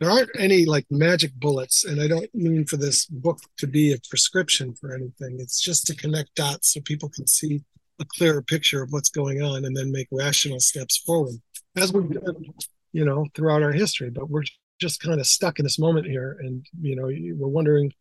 there 0.00 0.10
aren't 0.10 0.30
any 0.38 0.64
like 0.64 0.86
magic 0.90 1.32
bullets 1.34 1.84
and 1.84 2.00
i 2.00 2.06
don't 2.06 2.32
mean 2.34 2.64
for 2.66 2.76
this 2.76 3.06
book 3.06 3.40
to 3.56 3.66
be 3.66 3.92
a 3.92 3.98
prescription 4.08 4.74
for 4.74 4.94
anything. 4.94 5.38
It's 5.40 5.60
just 5.60 5.86
to 5.86 5.96
connect 5.96 6.34
dots 6.34 6.74
so 6.74 6.80
people 6.82 7.08
can 7.08 7.26
see 7.26 7.62
a 8.00 8.04
clearer 8.04 8.42
picture 8.42 8.82
of 8.82 8.92
what's 8.92 9.10
going 9.10 9.42
on 9.42 9.64
and 9.64 9.76
then 9.76 9.90
make 9.90 10.08
rational 10.12 10.60
steps 10.60 10.96
forward 10.98 11.34
as 11.76 11.92
we've 11.92 12.10
done 12.10 12.44
you 12.92 13.04
know 13.04 13.26
throughout 13.34 13.62
our 13.62 13.72
history. 13.72 14.10
But 14.10 14.30
we're 14.30 14.44
just 14.80 15.00
kind 15.00 15.20
of 15.20 15.26
stuck 15.26 15.58
in 15.58 15.64
this 15.64 15.78
moment 15.78 16.06
here 16.06 16.38
and 16.40 16.64
you 16.80 16.96
know 16.96 17.06
we're 17.36 17.48
wondering 17.48 17.92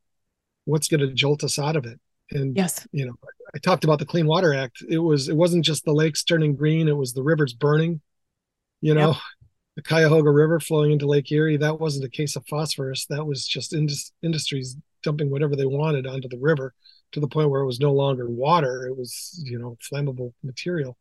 what's 0.66 0.88
going 0.88 1.00
to 1.02 1.14
jolt 1.14 1.44
us 1.44 1.58
out 1.60 1.76
of 1.76 1.86
it. 1.86 2.00
And 2.32 2.56
Yes. 2.56 2.88
you 2.92 3.06
know 3.06 3.14
i 3.56 3.60
talked 3.60 3.84
about 3.86 4.00
the 4.00 4.06
clean 4.06 4.28
water 4.28 4.54
act. 4.54 4.84
It 4.88 5.00
was 5.00 5.30
it 5.30 5.36
wasn't 5.36 5.66
just 5.66 5.86
the 5.86 5.94
lakes 5.94 6.24
turning 6.24 6.56
green 6.56 6.88
it 6.88 6.98
was 6.98 7.14
the 7.14 7.24
rivers 7.24 7.54
burning. 7.54 8.02
You 8.82 8.94
know 8.94 9.16
the 9.76 9.82
cuyahoga 9.84 10.30
river 10.32 10.60
flowing 10.60 10.92
into 10.92 11.08
lake 11.08 11.32
erie 11.32 11.58
that 11.58 11.80
wasn't 11.80 12.06
a 12.06 12.10
case 12.10 12.36
of 12.36 12.46
phosphorus. 12.48 13.06
That 13.08 13.26
was 13.26 13.48
just 13.48 13.74
indus- 13.74 14.12
industries 14.24 14.76
dumping 15.04 15.30
whatever 15.30 15.56
they 15.56 15.66
wanted 15.66 16.06
onto 16.08 16.28
the 16.28 16.38
river 16.40 16.74
to 17.12 17.20
the 17.20 17.28
point 17.28 17.50
where 17.50 17.62
it 17.62 17.66
was 17.66 17.80
no 17.80 17.94
longer 17.94 18.30
water 18.30 18.86
it 18.88 18.98
was 18.98 19.42
you 19.44 19.60
know 19.60 19.78
flammable 19.82 20.34
material. 20.44 20.98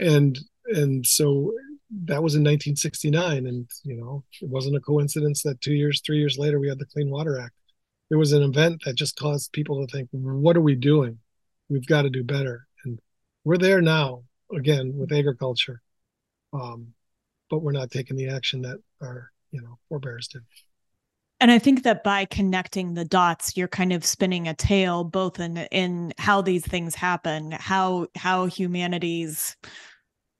And 0.00 0.38
and 0.66 1.06
so 1.06 1.54
that 2.04 2.22
was 2.22 2.34
in 2.34 2.42
1969 2.42 3.46
and 3.46 3.68
you 3.84 3.96
know 3.96 4.24
it 4.40 4.48
wasn't 4.48 4.76
a 4.76 4.80
coincidence 4.80 5.42
that 5.42 5.60
two 5.60 5.74
years 5.74 6.00
three 6.04 6.18
years 6.18 6.38
later 6.38 6.58
we 6.58 6.68
had 6.68 6.78
the 6.78 6.86
clean 6.86 7.10
water 7.10 7.38
act. 7.40 7.54
It 8.10 8.16
was 8.16 8.32
an 8.32 8.42
event 8.42 8.82
that 8.84 8.94
just 8.94 9.16
caused 9.16 9.52
people 9.52 9.86
to 9.86 9.92
think 9.92 10.08
what 10.12 10.56
are 10.56 10.60
we 10.60 10.74
doing? 10.74 11.18
We've 11.68 11.86
got 11.86 12.02
to 12.02 12.10
do 12.10 12.22
better. 12.22 12.66
And 12.84 12.98
we're 13.44 13.58
there 13.58 13.80
now 13.80 14.24
again 14.54 14.92
with 14.96 15.12
agriculture 15.12 15.80
um, 16.52 16.94
but 17.50 17.60
we're 17.60 17.72
not 17.72 17.90
taking 17.90 18.16
the 18.16 18.28
action 18.28 18.62
that 18.62 18.78
our 19.00 19.30
you 19.50 19.60
know 19.60 19.78
forebears 19.88 20.28
did 20.28 20.42
And 21.42 21.50
I 21.50 21.58
think 21.58 21.82
that 21.82 22.04
by 22.04 22.24
connecting 22.26 22.94
the 22.94 23.04
dots, 23.04 23.56
you're 23.56 23.66
kind 23.66 23.92
of 23.92 24.04
spinning 24.04 24.46
a 24.46 24.54
tale 24.54 25.02
both 25.02 25.40
in 25.40 25.56
in 25.72 26.14
how 26.16 26.40
these 26.40 26.64
things 26.64 26.94
happen, 26.94 27.50
how 27.50 28.06
how 28.14 28.46
humanity's 28.46 29.56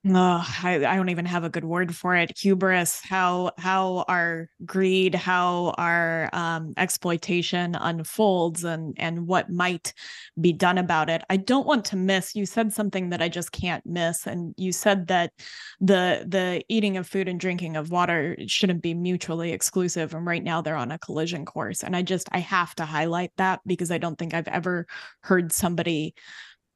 uh, 0.04 0.44
I, 0.64 0.84
I 0.84 0.96
don't 0.96 1.10
even 1.10 1.26
have 1.26 1.44
a 1.44 1.48
good 1.48 1.64
word 1.64 1.94
for 1.94 2.16
it. 2.16 2.36
Hubris, 2.36 3.00
how 3.04 3.52
how 3.56 4.04
our 4.08 4.48
greed, 4.64 5.14
how 5.14 5.74
our 5.78 6.28
um, 6.32 6.72
exploitation 6.76 7.76
unfolds, 7.76 8.64
and 8.64 8.96
and 8.98 9.28
what 9.28 9.48
might 9.48 9.94
be 10.40 10.52
done 10.52 10.78
about 10.78 11.08
it. 11.08 11.22
I 11.30 11.36
don't 11.36 11.68
want 11.68 11.84
to 11.86 11.96
miss. 11.96 12.34
You 12.34 12.46
said 12.46 12.72
something 12.72 13.10
that 13.10 13.22
I 13.22 13.28
just 13.28 13.52
can't 13.52 13.86
miss, 13.86 14.26
and 14.26 14.54
you 14.56 14.72
said 14.72 15.06
that 15.06 15.32
the 15.80 16.24
the 16.26 16.64
eating 16.68 16.96
of 16.96 17.06
food 17.06 17.28
and 17.28 17.38
drinking 17.38 17.76
of 17.76 17.92
water 17.92 18.36
shouldn't 18.48 18.82
be 18.82 18.94
mutually 18.94 19.52
exclusive. 19.52 20.14
And 20.14 20.26
right 20.26 20.42
now 20.42 20.62
they're 20.62 20.74
on 20.74 20.90
a 20.90 20.98
collision 20.98 21.44
course, 21.44 21.84
and 21.84 21.94
I 21.94 22.02
just 22.02 22.28
I 22.32 22.40
have 22.40 22.74
to 22.76 22.84
highlight 22.84 23.30
that 23.36 23.60
because 23.64 23.92
I 23.92 23.98
don't 23.98 24.18
think 24.18 24.34
I've 24.34 24.48
ever 24.48 24.88
heard 25.20 25.52
somebody 25.52 26.16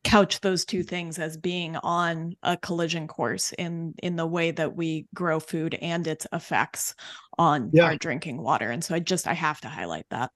couch 0.06 0.40
those 0.40 0.64
two 0.64 0.82
things 0.82 1.18
as 1.18 1.36
being 1.36 1.76
on 1.76 2.34
a 2.42 2.56
collision 2.56 3.08
course 3.08 3.52
in 3.58 3.94
in 4.02 4.16
the 4.16 4.26
way 4.26 4.50
that 4.50 4.76
we 4.76 5.06
grow 5.14 5.40
food 5.40 5.74
and 5.82 6.06
its 6.06 6.26
effects 6.32 6.94
on 7.38 7.70
Yeah. 7.72 7.84
our 7.86 7.96
drinking 7.96 8.40
water 8.40 8.70
and 8.70 8.84
so 8.84 8.94
i 8.94 8.98
just 8.98 9.26
i 9.26 9.34
have 9.34 9.60
to 9.60 9.68
highlight 9.68 10.06
that 10.10 10.30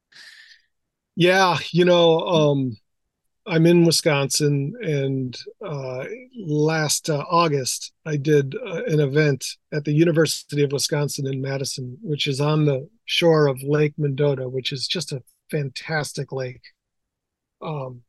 Yeah, 1.17 1.59
you 1.73 1.85
know, 1.85 2.19
um, 2.21 2.77
I'm 3.47 3.67
in 3.67 3.85
Wisconsin, 3.85 4.75
and 4.83 5.37
uh, 5.65 6.05
last 6.39 7.11
uh, 7.11 7.25
August 7.31 7.93
I 8.07 8.17
did 8.17 8.55
uh, 8.57 8.85
an 8.87 9.01
event 9.01 9.45
at 9.73 9.85
the 9.85 9.93
University 9.93 10.63
of 10.63 10.73
Wisconsin 10.73 11.27
in 11.27 11.41
Madison, 11.41 11.99
which 12.03 12.27
is 12.27 12.41
on 12.41 12.65
the 12.65 12.89
shore 13.07 13.49
of 13.49 13.63
Lake 13.63 13.95
Mendota, 13.99 14.49
which 14.49 14.73
is 14.73 14.87
just 14.87 15.13
a 15.13 15.23
fantastic 15.51 16.33
lake. 16.33 16.63
Um, 17.63 18.03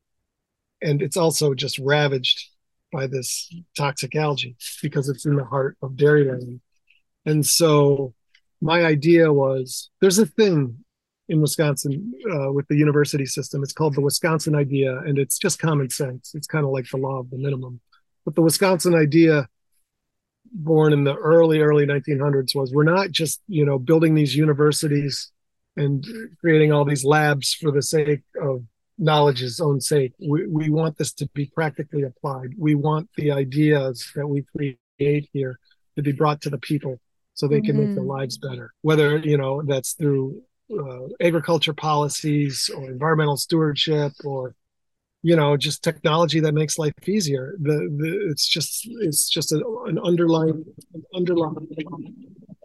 and 0.81 1.01
it's 1.01 1.17
also 1.17 1.53
just 1.53 1.79
ravaged 1.79 2.49
by 2.91 3.07
this 3.07 3.53
toxic 3.77 4.15
algae 4.15 4.55
because 4.81 5.09
it's 5.09 5.25
in 5.25 5.35
the 5.35 5.45
heart 5.45 5.77
of 5.81 5.91
Dairyland. 5.91 6.59
And 7.25 7.45
so 7.45 8.13
my 8.61 8.83
idea 8.83 9.31
was 9.31 9.89
there's 10.01 10.19
a 10.19 10.25
thing 10.25 10.83
in 11.29 11.41
Wisconsin 11.41 12.13
uh, 12.31 12.51
with 12.51 12.67
the 12.67 12.75
university 12.75 13.25
system. 13.25 13.63
It's 13.63 13.73
called 13.73 13.95
the 13.95 14.01
Wisconsin 14.01 14.55
idea, 14.55 14.97
and 14.99 15.17
it's 15.17 15.37
just 15.37 15.59
common 15.59 15.89
sense. 15.89 16.33
It's 16.35 16.47
kind 16.47 16.65
of 16.65 16.71
like 16.71 16.89
the 16.89 16.97
law 16.97 17.19
of 17.19 17.29
the 17.29 17.37
minimum. 17.37 17.79
But 18.25 18.35
the 18.35 18.41
Wisconsin 18.41 18.93
idea, 18.93 19.47
born 20.51 20.93
in 20.93 21.05
the 21.05 21.15
early 21.15 21.61
early 21.61 21.85
1900s, 21.85 22.53
was 22.53 22.73
we're 22.73 22.83
not 22.83 23.11
just 23.11 23.41
you 23.47 23.65
know 23.65 23.79
building 23.79 24.13
these 24.13 24.35
universities 24.35 25.31
and 25.77 26.05
creating 26.41 26.73
all 26.73 26.83
these 26.83 27.05
labs 27.05 27.53
for 27.53 27.71
the 27.71 27.81
sake 27.81 28.23
of 28.41 28.63
knowledge's 29.01 29.59
own 29.59 29.81
sake. 29.81 30.13
We, 30.19 30.47
we 30.47 30.69
want 30.69 30.97
this 30.97 31.11
to 31.13 31.27
be 31.33 31.47
practically 31.47 32.03
applied. 32.03 32.51
We 32.57 32.75
want 32.75 33.09
the 33.17 33.31
ideas 33.31 34.09
that 34.15 34.27
we 34.27 34.45
create 34.55 35.27
here 35.33 35.59
to 35.95 36.03
be 36.03 36.11
brought 36.11 36.39
to 36.41 36.49
the 36.49 36.59
people 36.59 36.99
so 37.33 37.47
they 37.47 37.61
can 37.61 37.75
mm-hmm. 37.75 37.87
make 37.87 37.95
their 37.95 38.03
mm-hmm. 38.03 38.11
lives 38.11 38.37
better. 38.37 38.73
Whether, 38.81 39.17
you 39.17 39.37
know, 39.37 39.63
that's 39.63 39.93
through 39.93 40.41
uh, 40.71 41.07
agriculture 41.19 41.73
policies 41.73 42.69
or 42.73 42.85
environmental 42.89 43.37
stewardship 43.37 44.13
or, 44.23 44.55
you 45.23 45.35
know, 45.35 45.57
just 45.57 45.83
technology 45.83 46.39
that 46.39 46.53
makes 46.53 46.77
life 46.77 46.93
easier. 47.07 47.55
The, 47.59 47.73
the 47.97 48.29
it's 48.29 48.47
just 48.47 48.87
it's 49.01 49.29
just 49.29 49.51
a, 49.51 49.57
an 49.85 49.97
underlying 49.99 50.63
an 50.93 51.03
underlying 51.15 51.67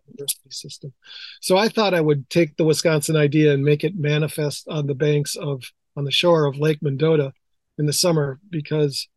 university 0.07 0.51
system. 0.51 0.93
So 1.41 1.57
I 1.57 1.69
thought 1.69 1.95
I 1.95 2.01
would 2.01 2.29
take 2.29 2.57
the 2.57 2.65
Wisconsin 2.65 3.17
idea 3.17 3.55
and 3.55 3.65
make 3.65 3.85
it 3.85 3.97
manifest 3.97 4.69
on 4.69 4.87
the 4.87 4.95
banks 4.95 5.37
of 5.37 5.65
on 5.97 6.05
the 6.05 6.11
shore 6.11 6.47
of 6.47 6.59
Lake 6.59 6.83
Mendota 6.83 7.33
in 7.79 7.87
the 7.87 7.93
summer 7.93 8.39
because 8.51 9.09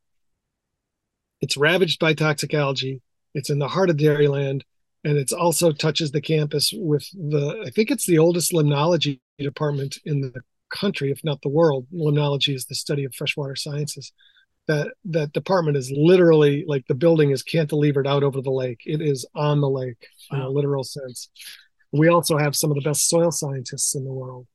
it's 1.42 1.58
ravaged 1.58 2.00
by 2.00 2.14
toxic 2.14 2.54
algae. 2.54 3.02
It's 3.34 3.50
in 3.50 3.60
the 3.60 3.68
heart 3.68 3.90
of 3.90 3.98
Dairyland, 3.98 4.62
and 5.04 5.18
it 5.18 5.32
also 5.32 5.72
touches 5.72 6.12
the 6.12 6.22
campus 6.22 6.74
with 6.76 7.08
the 7.14 7.64
I 7.66 7.70
think 7.70 7.92
it's 7.92 8.06
the 8.06 8.18
oldest 8.18 8.52
limnology 8.52 9.20
department 9.38 9.98
in 10.06 10.22
the 10.22 10.42
country, 10.70 11.12
if 11.12 11.24
not 11.24 11.42
the 11.42 11.50
world. 11.50 11.88
Limnology 11.94 12.54
is 12.54 12.66
the 12.66 12.76
study 12.76 13.04
of 13.04 13.16
freshwater 13.16 13.56
sciences. 13.56 14.12
That 14.68 14.90
that 15.06 15.34
department 15.34 15.78
is 15.78 15.92
literally 15.96 16.64
like 16.68 16.86
the 16.88 16.96
building 16.96 17.32
is 17.32 17.44
cantilevered 17.44 18.08
out 18.08 18.24
over 18.24 18.42
the 18.42 18.52
lake. 18.52 18.82
It 18.86 19.02
is 19.02 19.26
on 19.36 19.62
the 19.62 19.70
lake 19.70 20.08
wow. 20.32 20.38
in 20.38 20.44
a 20.44 20.50
literal 20.50 20.84
sense. 20.84 21.30
We 21.92 22.08
also 22.08 22.38
have 22.38 22.56
some 22.56 22.70
of 22.70 22.76
the 22.76 22.88
best 22.88 23.10
soil 23.10 23.32
scientists 23.32 23.96
in 23.96 24.04
the 24.04 24.14
world. 24.14 24.46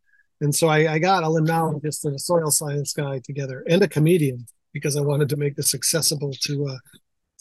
And 0.44 0.54
so 0.54 0.68
I, 0.68 0.92
I 0.92 0.98
got 0.98 1.24
a 1.24 1.26
limnologist 1.26 2.04
and 2.04 2.14
a 2.14 2.18
soil 2.18 2.50
science 2.50 2.92
guy 2.92 3.20
together 3.24 3.64
and 3.68 3.82
a 3.82 3.88
comedian 3.88 4.46
because 4.72 4.96
I 4.96 5.00
wanted 5.00 5.30
to 5.30 5.36
make 5.36 5.56
this 5.56 5.74
accessible 5.74 6.32
to 6.42 6.68
uh, 6.68 6.76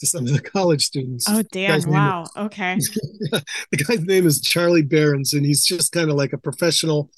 to 0.00 0.06
some 0.06 0.26
of 0.26 0.32
the 0.32 0.40
college 0.56 0.84
students. 0.84 1.26
Oh, 1.28 1.42
damn! 1.52 1.82
Wow. 1.82 2.22
Is, 2.22 2.30
okay. 2.36 2.76
the 3.30 3.76
guy's 3.76 4.00
name 4.00 4.26
is 4.26 4.40
Charlie 4.40 4.82
Berens, 4.82 5.34
and 5.34 5.44
he's 5.44 5.64
just 5.64 5.92
kind 5.92 6.10
of 6.10 6.16
like 6.16 6.32
a 6.32 6.38
professional 6.38 7.10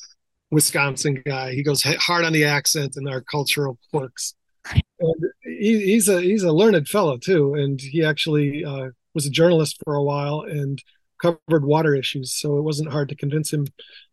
Wisconsin 0.50 1.22
guy. 1.24 1.52
He 1.52 1.62
goes 1.62 1.82
hard 1.82 2.24
on 2.24 2.32
the 2.32 2.44
accent 2.44 2.96
and 2.96 3.08
our 3.08 3.20
cultural 3.20 3.78
quirks. 3.92 4.34
And 4.98 5.14
he, 5.42 5.80
he's 5.84 6.08
a 6.08 6.20
he's 6.20 6.42
a 6.42 6.52
learned 6.52 6.88
fellow 6.88 7.16
too, 7.16 7.54
and 7.54 7.80
he 7.80 8.04
actually 8.04 8.64
uh, 8.64 8.88
was 9.14 9.26
a 9.26 9.30
journalist 9.30 9.80
for 9.84 9.94
a 9.94 10.02
while 10.02 10.40
and 10.40 10.82
covered 11.20 11.64
water 11.64 11.94
issues, 11.94 12.32
so 12.32 12.58
it 12.58 12.62
wasn't 12.62 12.92
hard 12.92 13.08
to 13.08 13.16
convince 13.16 13.52
him 13.52 13.66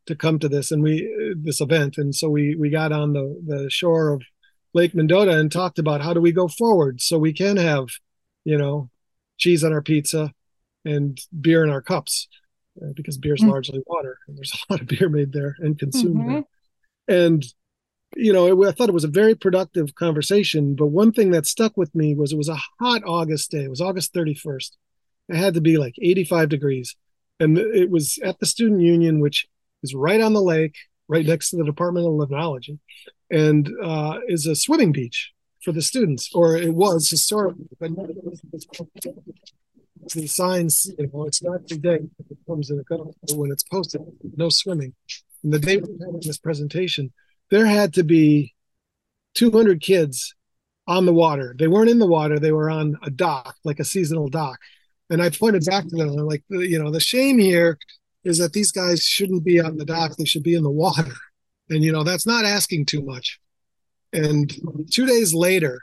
to 0.05 0.15
come 0.15 0.39
to 0.39 0.49
this 0.49 0.71
and 0.71 0.83
we 0.83 1.35
this 1.37 1.61
event. 1.61 1.97
And 1.97 2.13
so 2.13 2.29
we 2.29 2.55
we 2.55 2.69
got 2.69 2.91
on 2.91 3.13
the 3.13 3.41
the 3.45 3.69
shore 3.69 4.09
of 4.09 4.23
Lake 4.73 4.95
Mendota 4.95 5.37
and 5.37 5.51
talked 5.51 5.79
about 5.79 6.01
how 6.01 6.13
do 6.13 6.21
we 6.21 6.31
go 6.31 6.47
forward 6.47 7.01
so 7.01 7.17
we 7.17 7.33
can 7.33 7.57
have, 7.57 7.87
you 8.43 8.57
know, 8.57 8.89
cheese 9.37 9.63
on 9.63 9.73
our 9.73 9.81
pizza 9.81 10.33
and 10.85 11.17
beer 11.39 11.63
in 11.63 11.69
our 11.69 11.81
cups 11.81 12.27
uh, 12.81 12.87
because 12.95 13.17
beer 13.17 13.35
is 13.35 13.41
mm-hmm. 13.41 13.51
largely 13.51 13.81
water 13.85 14.17
and 14.27 14.37
there's 14.37 14.53
a 14.69 14.73
lot 14.73 14.81
of 14.81 14.87
beer 14.87 15.09
made 15.09 15.31
there 15.31 15.55
and 15.59 15.79
consumed 15.79 16.17
mm-hmm. 16.17 16.33
there. 17.07 17.23
And 17.25 17.45
you 18.15 18.31
know, 18.31 18.45
it, 18.45 18.67
I 18.67 18.71
thought 18.71 18.89
it 18.89 18.93
was 18.93 19.03
a 19.03 19.09
very 19.09 19.35
productive 19.35 19.95
conversation. 19.95 20.75
But 20.75 20.87
one 20.87 21.11
thing 21.11 21.31
that 21.31 21.47
stuck 21.47 21.75
with 21.75 21.93
me 21.95 22.15
was 22.15 22.31
it 22.31 22.37
was 22.37 22.49
a 22.49 22.59
hot 22.79 23.01
August 23.05 23.51
day. 23.51 23.63
It 23.63 23.69
was 23.69 23.81
August 23.81 24.13
31st. 24.13 24.71
It 25.29 25.35
had 25.35 25.53
to 25.55 25.61
be 25.61 25.77
like 25.77 25.95
85 26.01 26.49
degrees. 26.49 26.95
And 27.39 27.57
it 27.57 27.89
was 27.89 28.19
at 28.23 28.39
the 28.39 28.45
Student 28.45 28.81
Union, 28.81 29.19
which 29.19 29.47
is 29.81 29.95
right 29.95 30.21
on 30.21 30.33
the 30.33 30.41
lake, 30.41 30.75
right 31.07 31.25
next 31.25 31.49
to 31.49 31.57
the 31.57 31.65
Department 31.65 32.07
of 32.07 32.13
Limnology, 32.13 32.79
and 33.29 33.69
uh, 33.81 34.19
is 34.27 34.45
a 34.45 34.55
swimming 34.55 34.91
beach 34.91 35.31
for 35.63 35.71
the 35.71 35.81
students, 35.81 36.29
or 36.33 36.55
it 36.55 36.73
was 36.73 37.09
historically. 37.09 37.65
But 37.79 37.91
the 40.13 40.27
signs, 40.27 40.87
you 40.97 41.09
know, 41.11 41.25
it's 41.25 41.41
not 41.41 41.67
the 41.67 41.77
day 41.77 41.95
it 41.95 42.37
comes 42.47 42.69
in 42.69 42.79
a 42.79 42.83
couple 42.83 43.15
when 43.35 43.51
it's 43.51 43.63
posted, 43.63 44.01
no 44.35 44.49
swimming. 44.49 44.93
And 45.43 45.53
the 45.53 45.59
day 45.59 45.77
we 45.77 45.89
had 45.99 46.21
this 46.21 46.37
presentation, 46.37 47.11
there 47.49 47.65
had 47.65 47.93
to 47.95 48.03
be 48.03 48.53
200 49.35 49.81
kids 49.81 50.35
on 50.87 51.05
the 51.05 51.13
water. 51.13 51.55
They 51.57 51.67
weren't 51.67 51.89
in 51.89 51.99
the 51.99 52.05
water; 52.05 52.39
they 52.39 52.51
were 52.51 52.69
on 52.69 52.97
a 53.03 53.09
dock, 53.09 53.55
like 53.63 53.79
a 53.79 53.85
seasonal 53.85 54.27
dock. 54.27 54.59
And 55.09 55.21
I 55.21 55.29
pointed 55.29 55.65
back 55.65 55.87
to 55.87 55.95
them, 55.95 56.09
I'm 56.09 56.25
like, 56.25 56.43
you 56.49 56.81
know, 56.81 56.91
the 56.91 56.99
shame 56.99 57.37
here 57.37 57.77
is 58.23 58.37
that 58.37 58.53
these 58.53 58.71
guys 58.71 59.03
shouldn't 59.03 59.43
be 59.43 59.59
on 59.59 59.77
the 59.77 59.85
dock; 59.85 60.15
they 60.15 60.25
should 60.25 60.43
be 60.43 60.55
in 60.55 60.63
the 60.63 60.71
water. 60.71 61.13
And 61.69 61.83
you 61.83 61.91
know, 61.91 62.03
that's 62.03 62.25
not 62.25 62.45
asking 62.45 62.85
too 62.85 63.01
much. 63.01 63.39
And 64.11 64.53
two 64.91 65.05
days 65.05 65.33
later, 65.33 65.81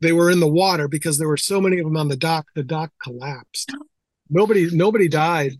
they 0.00 0.12
were 0.12 0.30
in 0.30 0.40
the 0.40 0.46
water 0.46 0.86
because 0.86 1.18
there 1.18 1.28
were 1.28 1.36
so 1.36 1.60
many 1.60 1.78
of 1.78 1.84
them 1.84 1.96
on 1.96 2.08
the 2.08 2.16
dock. 2.16 2.46
The 2.54 2.62
dock 2.62 2.92
collapsed. 3.02 3.74
Nobody, 4.30 4.68
nobody 4.70 5.08
died 5.08 5.54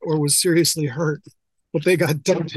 or 0.00 0.18
was 0.20 0.40
seriously 0.40 0.86
hurt, 0.86 1.22
but 1.72 1.84
they 1.84 1.96
got 1.96 2.22
dumped 2.24 2.56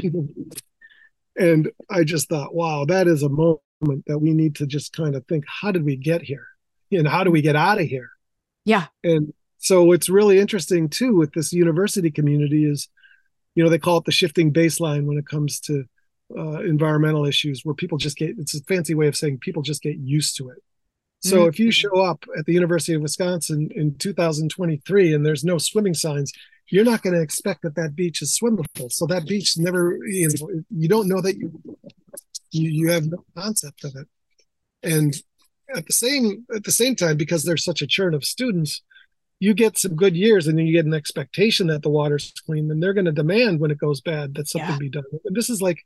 And 1.36 1.70
I 1.90 2.04
just 2.04 2.28
thought, 2.28 2.54
wow, 2.54 2.84
that 2.86 3.06
is 3.06 3.22
a 3.22 3.28
moment 3.28 3.60
that 4.06 4.18
we 4.18 4.32
need 4.32 4.56
to 4.56 4.66
just 4.66 4.94
kind 4.94 5.14
of 5.14 5.26
think, 5.26 5.44
how 5.46 5.70
did 5.70 5.84
we 5.84 5.96
get 5.96 6.22
here? 6.22 6.46
And 6.90 7.08
how 7.08 7.24
do 7.24 7.30
we 7.30 7.42
get 7.42 7.56
out 7.56 7.80
of 7.80 7.86
here? 7.86 8.10
Yeah. 8.64 8.86
And 9.02 9.32
so 9.64 9.82
what's 9.82 10.10
really 10.10 10.38
interesting 10.38 10.90
too 10.90 11.16
with 11.16 11.32
this 11.32 11.50
university 11.50 12.10
community 12.10 12.66
is 12.66 12.86
you 13.54 13.64
know 13.64 13.70
they 13.70 13.78
call 13.78 13.96
it 13.96 14.04
the 14.04 14.12
shifting 14.12 14.52
baseline 14.52 15.06
when 15.06 15.16
it 15.16 15.26
comes 15.26 15.58
to 15.58 15.84
uh, 16.36 16.60
environmental 16.60 17.24
issues 17.24 17.62
where 17.64 17.74
people 17.74 17.96
just 17.96 18.18
get 18.18 18.38
it's 18.38 18.54
a 18.54 18.62
fancy 18.64 18.94
way 18.94 19.08
of 19.08 19.16
saying 19.16 19.38
people 19.38 19.62
just 19.62 19.82
get 19.82 19.96
used 19.96 20.36
to 20.36 20.50
it. 20.50 20.58
So 21.20 21.38
mm-hmm. 21.38 21.48
if 21.48 21.58
you 21.58 21.70
show 21.70 21.98
up 22.02 22.26
at 22.36 22.44
the 22.44 22.52
university 22.52 22.92
of 22.92 23.00
wisconsin 23.00 23.70
in 23.74 23.96
2023 23.96 25.14
and 25.14 25.24
there's 25.24 25.44
no 25.44 25.56
swimming 25.56 25.94
signs 25.94 26.30
you're 26.68 26.84
not 26.84 27.02
going 27.02 27.14
to 27.14 27.22
expect 27.22 27.62
that 27.62 27.74
that 27.76 27.94
beach 27.94 28.20
is 28.20 28.38
swimmable. 28.38 28.90
So 28.90 29.06
that 29.06 29.26
beach 29.26 29.56
never 29.56 29.98
you 30.06 30.28
know 30.28 30.48
you 30.68 30.88
don't 30.88 31.08
know 31.08 31.22
that 31.22 31.38
you 31.38 31.58
you, 32.50 32.68
you 32.68 32.90
have 32.90 33.06
no 33.06 33.24
concept 33.34 33.84
of 33.84 33.96
it. 33.96 34.08
And 34.82 35.14
at 35.74 35.86
the 35.86 35.94
same 35.94 36.44
at 36.54 36.64
the 36.64 36.72
same 36.72 36.96
time 36.96 37.16
because 37.16 37.44
there's 37.44 37.64
such 37.64 37.80
a 37.80 37.86
churn 37.86 38.12
of 38.12 38.24
students 38.24 38.82
you 39.40 39.54
get 39.54 39.78
some 39.78 39.94
good 39.94 40.16
years 40.16 40.46
and 40.46 40.58
then 40.58 40.66
you 40.66 40.72
get 40.72 40.86
an 40.86 40.94
expectation 40.94 41.66
that 41.68 41.82
the 41.82 41.90
water's 41.90 42.32
clean, 42.46 42.68
then 42.68 42.80
they're 42.80 42.94
going 42.94 43.04
to 43.04 43.12
demand 43.12 43.60
when 43.60 43.70
it 43.70 43.78
goes 43.78 44.00
bad 44.00 44.34
that 44.34 44.48
something 44.48 44.70
yeah. 44.70 44.78
be 44.78 44.88
done. 44.88 45.04
And 45.24 45.36
this 45.36 45.50
is 45.50 45.60
like 45.60 45.78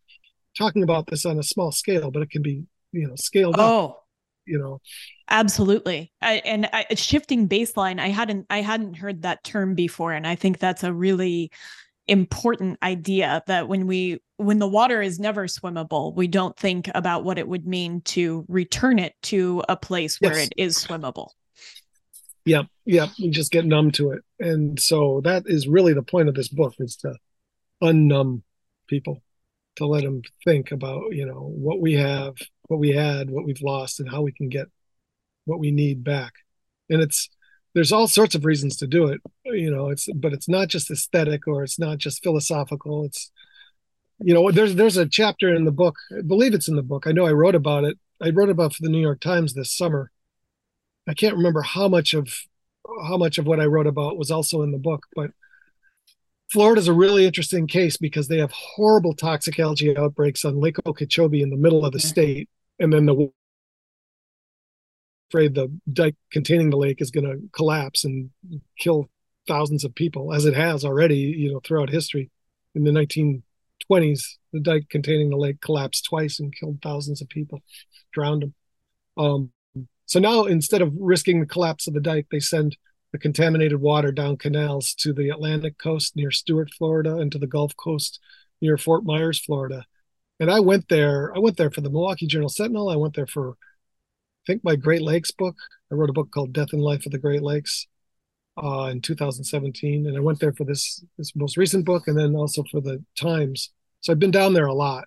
talking 0.56 0.82
about 0.82 1.06
this 1.06 1.24
on 1.24 1.38
a 1.38 1.42
small 1.42 1.72
scale, 1.72 2.10
but 2.10 2.22
it 2.22 2.30
can 2.30 2.42
be, 2.42 2.64
you 2.92 3.08
know, 3.08 3.14
scaled 3.16 3.56
oh. 3.58 3.84
up. 3.84 4.04
You 4.46 4.58
know, 4.58 4.80
absolutely, 5.28 6.10
I, 6.22 6.36
and 6.42 6.70
I, 6.72 6.86
shifting 6.94 7.50
baseline. 7.50 8.00
I 8.00 8.08
hadn't, 8.08 8.46
I 8.48 8.62
hadn't 8.62 8.94
heard 8.94 9.20
that 9.20 9.44
term 9.44 9.74
before, 9.74 10.14
and 10.14 10.26
I 10.26 10.36
think 10.36 10.58
that's 10.58 10.84
a 10.84 10.90
really 10.90 11.50
important 12.08 12.78
idea 12.82 13.42
that 13.46 13.68
when 13.68 13.86
we 13.86 14.18
when 14.38 14.58
the 14.58 14.66
water 14.66 15.02
is 15.02 15.20
never 15.20 15.46
swimmable 15.46 16.14
we 16.14 16.26
don't 16.26 16.56
think 16.56 16.88
about 16.94 17.22
what 17.22 17.38
it 17.38 17.46
would 17.46 17.66
mean 17.66 18.00
to 18.00 18.44
return 18.48 18.98
it 18.98 19.12
to 19.22 19.62
a 19.68 19.76
place 19.76 20.18
where 20.20 20.32
yes. 20.32 20.46
it 20.46 20.52
is 20.56 20.78
swimmable 20.78 21.28
Yep, 22.48 22.66
yep. 22.86 23.10
You 23.16 23.30
just 23.30 23.52
get 23.52 23.66
numb 23.66 23.90
to 23.92 24.12
it, 24.12 24.24
and 24.40 24.80
so 24.80 25.20
that 25.24 25.44
is 25.46 25.68
really 25.68 25.92
the 25.92 26.02
point 26.02 26.28
of 26.28 26.34
this 26.34 26.48
book: 26.48 26.74
is 26.78 26.96
to 26.96 27.14
unnumb 27.82 28.42
people, 28.86 29.22
to 29.76 29.86
let 29.86 30.02
them 30.02 30.22
think 30.44 30.72
about 30.72 31.14
you 31.14 31.26
know 31.26 31.52
what 31.54 31.80
we 31.80 31.94
have, 31.94 32.36
what 32.68 32.78
we 32.78 32.90
had, 32.90 33.28
what 33.30 33.44
we've 33.44 33.60
lost, 33.60 34.00
and 34.00 34.08
how 34.08 34.22
we 34.22 34.32
can 34.32 34.48
get 34.48 34.66
what 35.44 35.58
we 35.58 35.70
need 35.70 36.02
back. 36.02 36.32
And 36.88 37.02
it's 37.02 37.28
there's 37.74 37.92
all 37.92 38.08
sorts 38.08 38.34
of 38.34 38.46
reasons 38.46 38.76
to 38.78 38.86
do 38.86 39.08
it, 39.08 39.20
you 39.44 39.70
know. 39.70 39.90
It's 39.90 40.08
but 40.14 40.32
it's 40.32 40.48
not 40.48 40.68
just 40.68 40.90
aesthetic 40.90 41.46
or 41.46 41.62
it's 41.64 41.78
not 41.78 41.98
just 41.98 42.22
philosophical. 42.22 43.04
It's 43.04 43.30
you 44.20 44.32
know 44.32 44.50
there's 44.50 44.74
there's 44.74 44.96
a 44.96 45.06
chapter 45.06 45.54
in 45.54 45.66
the 45.66 45.72
book. 45.72 45.96
I 46.16 46.22
believe 46.22 46.54
it's 46.54 46.68
in 46.68 46.76
the 46.76 46.82
book. 46.82 47.06
I 47.06 47.12
know 47.12 47.26
I 47.26 47.32
wrote 47.32 47.54
about 47.54 47.84
it 47.84 47.98
I 48.20 48.30
wrote 48.30 48.48
about 48.50 48.74
for 48.74 48.82
the 48.82 48.88
New 48.88 49.00
York 49.00 49.20
Times 49.20 49.54
this 49.54 49.76
summer. 49.76 50.10
I 51.08 51.14
can't 51.14 51.36
remember 51.36 51.62
how 51.62 51.88
much 51.88 52.14
of 52.14 52.28
how 53.06 53.16
much 53.16 53.38
of 53.38 53.46
what 53.46 53.60
I 53.60 53.66
wrote 53.66 53.86
about 53.86 54.18
was 54.18 54.30
also 54.30 54.62
in 54.62 54.72
the 54.72 54.78
book, 54.78 55.06
but 55.14 55.30
Florida's 56.50 56.88
a 56.88 56.92
really 56.92 57.26
interesting 57.26 57.66
case 57.66 57.96
because 57.96 58.28
they 58.28 58.38
have 58.38 58.52
horrible 58.52 59.14
toxic 59.14 59.58
algae 59.58 59.96
outbreaks 59.96 60.44
on 60.44 60.60
Lake 60.60 60.76
Okeechobee 60.86 61.42
in 61.42 61.50
the 61.50 61.56
middle 61.56 61.84
of 61.84 61.92
the 61.92 62.00
state, 62.00 62.48
and 62.78 62.92
then 62.92 63.06
the 63.06 63.30
afraid 65.30 65.54
the 65.54 65.70
dike 65.92 66.16
containing 66.32 66.70
the 66.70 66.76
lake 66.76 67.00
is 67.00 67.10
going 67.10 67.26
to 67.26 67.48
collapse 67.52 68.04
and 68.04 68.30
kill 68.78 69.08
thousands 69.46 69.84
of 69.84 69.94
people, 69.94 70.32
as 70.32 70.44
it 70.46 70.54
has 70.54 70.84
already, 70.84 71.18
you 71.18 71.52
know, 71.52 71.60
throughout 71.64 71.90
history. 71.90 72.30
In 72.74 72.84
the 72.84 72.90
1920s, 72.90 74.22
the 74.52 74.60
dike 74.60 74.88
containing 74.88 75.30
the 75.30 75.36
lake 75.36 75.60
collapsed 75.60 76.06
twice 76.06 76.40
and 76.40 76.54
killed 76.54 76.78
thousands 76.82 77.20
of 77.20 77.28
people, 77.28 77.60
drowned 78.12 78.42
them. 78.42 78.54
Um, 79.16 79.52
so 80.08 80.18
now, 80.18 80.44
instead 80.44 80.80
of 80.80 80.94
risking 80.98 81.38
the 81.38 81.46
collapse 81.46 81.86
of 81.86 81.92
the 81.92 82.00
dike, 82.00 82.28
they 82.30 82.40
send 82.40 82.78
the 83.12 83.18
contaminated 83.18 83.78
water 83.78 84.10
down 84.10 84.38
canals 84.38 84.94
to 84.94 85.12
the 85.12 85.28
Atlantic 85.28 85.76
coast 85.76 86.16
near 86.16 86.30
Stuart, 86.30 86.70
Florida, 86.76 87.16
and 87.16 87.30
to 87.30 87.38
the 87.38 87.46
Gulf 87.46 87.76
Coast 87.76 88.18
near 88.62 88.78
Fort 88.78 89.04
Myers, 89.04 89.38
Florida. 89.38 89.84
And 90.40 90.50
I 90.50 90.60
went 90.60 90.88
there. 90.88 91.34
I 91.36 91.40
went 91.40 91.58
there 91.58 91.70
for 91.70 91.82
the 91.82 91.90
Milwaukee 91.90 92.26
Journal 92.26 92.48
Sentinel. 92.48 92.88
I 92.88 92.96
went 92.96 93.16
there 93.16 93.26
for, 93.26 93.50
I 93.50 94.44
think, 94.46 94.64
my 94.64 94.76
Great 94.76 95.02
Lakes 95.02 95.30
book. 95.30 95.56
I 95.92 95.94
wrote 95.94 96.10
a 96.10 96.14
book 96.14 96.30
called 96.30 96.54
Death 96.54 96.72
and 96.72 96.82
Life 96.82 97.04
of 97.04 97.12
the 97.12 97.18
Great 97.18 97.42
Lakes 97.42 97.86
uh, 98.62 98.84
in 98.84 99.02
2017, 99.02 100.06
and 100.06 100.16
I 100.16 100.20
went 100.20 100.40
there 100.40 100.54
for 100.54 100.64
this 100.64 101.04
this 101.18 101.36
most 101.36 101.58
recent 101.58 101.84
book, 101.84 102.08
and 102.08 102.18
then 102.18 102.34
also 102.34 102.64
for 102.70 102.80
the 102.80 103.04
Times. 103.14 103.72
So 104.00 104.12
I've 104.12 104.18
been 104.18 104.30
down 104.30 104.54
there 104.54 104.66
a 104.66 104.74
lot. 104.74 105.04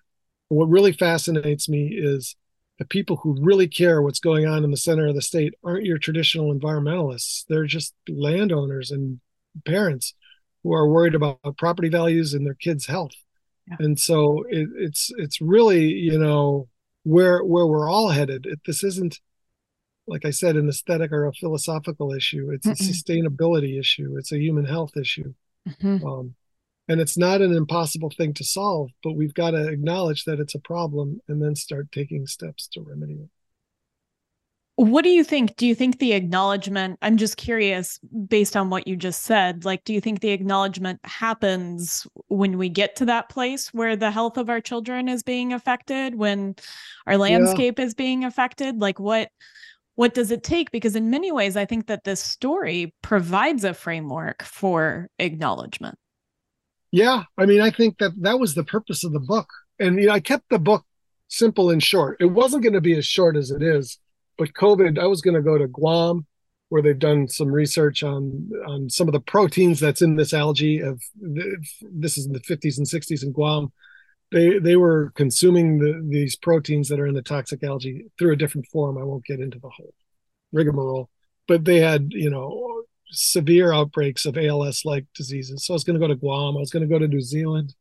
what 0.48 0.68
really 0.68 0.92
fascinates 0.92 1.68
me 1.68 1.88
is 1.88 2.36
the 2.78 2.84
people 2.84 3.16
who 3.16 3.36
really 3.40 3.68
care 3.68 4.02
what's 4.02 4.20
going 4.20 4.46
on 4.46 4.64
in 4.64 4.70
the 4.70 4.76
center 4.76 5.06
of 5.06 5.14
the 5.14 5.22
state 5.22 5.54
aren't 5.64 5.84
your 5.84 5.98
traditional 5.98 6.52
environmentalists. 6.52 7.44
They're 7.48 7.66
just 7.66 7.94
landowners 8.08 8.90
and 8.90 9.20
parents 9.64 10.14
who 10.62 10.72
are 10.72 10.88
worried 10.88 11.14
about 11.14 11.40
property 11.58 11.88
values 11.88 12.34
and 12.34 12.46
their 12.46 12.54
kids' 12.54 12.86
health. 12.86 13.12
Yeah. 13.68 13.76
And 13.80 14.00
so 14.00 14.44
it, 14.48 14.68
it's 14.76 15.10
it's 15.16 15.40
really 15.40 15.86
you 15.86 16.18
know 16.18 16.68
where 17.04 17.44
where 17.44 17.66
we're 17.66 17.88
all 17.88 18.08
headed. 18.08 18.46
It, 18.46 18.60
this 18.66 18.82
isn't 18.82 19.20
like 20.06 20.24
I 20.24 20.30
said 20.30 20.56
an 20.56 20.68
aesthetic 20.68 21.12
or 21.12 21.26
a 21.26 21.32
philosophical 21.32 22.12
issue. 22.12 22.50
It's 22.52 22.66
Mm-mm. 22.66 22.72
a 22.72 22.82
sustainability 22.82 23.78
issue. 23.78 24.16
It's 24.18 24.32
a 24.32 24.38
human 24.38 24.64
health 24.64 24.96
issue. 24.96 25.34
Mm-hmm. 25.68 26.04
Um, 26.04 26.34
and 26.88 27.00
it's 27.00 27.16
not 27.16 27.40
an 27.40 27.52
impossible 27.52 28.10
thing 28.10 28.34
to 28.34 28.44
solve 28.44 28.90
but 29.02 29.12
we've 29.12 29.34
got 29.34 29.52
to 29.52 29.68
acknowledge 29.68 30.24
that 30.24 30.40
it's 30.40 30.54
a 30.54 30.60
problem 30.60 31.20
and 31.28 31.42
then 31.42 31.54
start 31.54 31.90
taking 31.92 32.26
steps 32.26 32.66
to 32.68 32.80
remedy 32.80 33.14
it. 33.14 33.28
What 34.76 35.02
do 35.02 35.10
you 35.10 35.22
think? 35.22 35.56
Do 35.56 35.66
you 35.66 35.74
think 35.74 35.98
the 35.98 36.12
acknowledgement 36.14 36.98
i'm 37.02 37.16
just 37.16 37.36
curious 37.36 38.00
based 38.26 38.56
on 38.56 38.70
what 38.70 38.88
you 38.88 38.96
just 38.96 39.22
said 39.22 39.64
like 39.64 39.84
do 39.84 39.92
you 39.92 40.00
think 40.00 40.20
the 40.20 40.30
acknowledgement 40.30 40.98
happens 41.04 42.06
when 42.28 42.56
we 42.58 42.68
get 42.68 42.96
to 42.96 43.04
that 43.04 43.28
place 43.28 43.68
where 43.74 43.96
the 43.96 44.10
health 44.10 44.38
of 44.38 44.48
our 44.48 44.60
children 44.60 45.08
is 45.08 45.22
being 45.22 45.52
affected 45.52 46.14
when 46.14 46.54
our 47.06 47.16
landscape 47.16 47.78
yeah. 47.78 47.84
is 47.84 47.94
being 47.94 48.24
affected? 48.24 48.80
Like 48.80 48.98
what 48.98 49.28
what 49.94 50.14
does 50.14 50.30
it 50.30 50.42
take? 50.42 50.70
Because 50.70 50.96
in 50.96 51.10
many 51.10 51.30
ways 51.30 51.56
i 51.56 51.66
think 51.66 51.86
that 51.86 52.04
this 52.04 52.22
story 52.22 52.94
provides 53.02 53.64
a 53.64 53.74
framework 53.74 54.42
for 54.42 55.08
acknowledgement 55.18 55.96
yeah, 56.92 57.24
I 57.38 57.46
mean, 57.46 57.62
I 57.62 57.70
think 57.70 57.98
that 57.98 58.12
that 58.20 58.38
was 58.38 58.54
the 58.54 58.64
purpose 58.64 59.02
of 59.02 59.12
the 59.12 59.20
book, 59.20 59.48
and 59.80 59.98
you 59.98 60.06
know, 60.06 60.12
I 60.12 60.20
kept 60.20 60.50
the 60.50 60.58
book 60.58 60.84
simple 61.28 61.70
and 61.70 61.82
short. 61.82 62.18
It 62.20 62.26
wasn't 62.26 62.62
going 62.62 62.74
to 62.74 62.82
be 62.82 62.96
as 62.96 63.06
short 63.06 63.34
as 63.34 63.50
it 63.50 63.62
is, 63.62 63.98
but 64.36 64.52
COVID, 64.52 64.98
I 64.98 65.06
was 65.06 65.22
going 65.22 65.34
to 65.34 65.42
go 65.42 65.56
to 65.56 65.66
Guam, 65.66 66.26
where 66.68 66.82
they've 66.82 66.98
done 66.98 67.28
some 67.28 67.48
research 67.48 68.02
on 68.02 68.50
on 68.66 68.90
some 68.90 69.08
of 69.08 69.12
the 69.12 69.20
proteins 69.20 69.80
that's 69.80 70.02
in 70.02 70.16
this 70.16 70.34
algae. 70.34 70.80
Of 70.80 71.02
this 71.18 72.18
is 72.18 72.26
in 72.26 72.32
the 72.32 72.40
50s 72.40 72.76
and 72.76 72.86
60s 72.86 73.22
in 73.22 73.32
Guam. 73.32 73.72
They 74.30 74.58
they 74.58 74.76
were 74.76 75.12
consuming 75.14 75.78
the, 75.78 76.06
these 76.06 76.36
proteins 76.36 76.90
that 76.90 77.00
are 77.00 77.06
in 77.06 77.14
the 77.14 77.22
toxic 77.22 77.64
algae 77.64 78.04
through 78.18 78.32
a 78.32 78.36
different 78.36 78.66
form. 78.66 78.98
I 78.98 79.04
won't 79.04 79.24
get 79.24 79.40
into 79.40 79.58
the 79.58 79.70
whole 79.70 79.94
rigmarole, 80.52 81.08
but 81.48 81.64
they 81.64 81.80
had 81.80 82.12
you 82.12 82.28
know 82.28 82.84
severe 83.12 83.72
outbreaks 83.72 84.26
of 84.26 84.36
ALS 84.36 84.82
like 84.84 85.06
diseases. 85.14 85.64
So 85.66 85.74
I 85.74 85.76
was 85.76 85.84
going 85.84 85.98
to 85.98 86.00
go 86.00 86.08
to 86.08 86.18
Guam. 86.18 86.56
I 86.56 86.60
was 86.60 86.70
going 86.70 86.82
to 86.82 86.92
go 86.92 86.98
to 86.98 87.08
New 87.08 87.20
Zealand, 87.20 87.74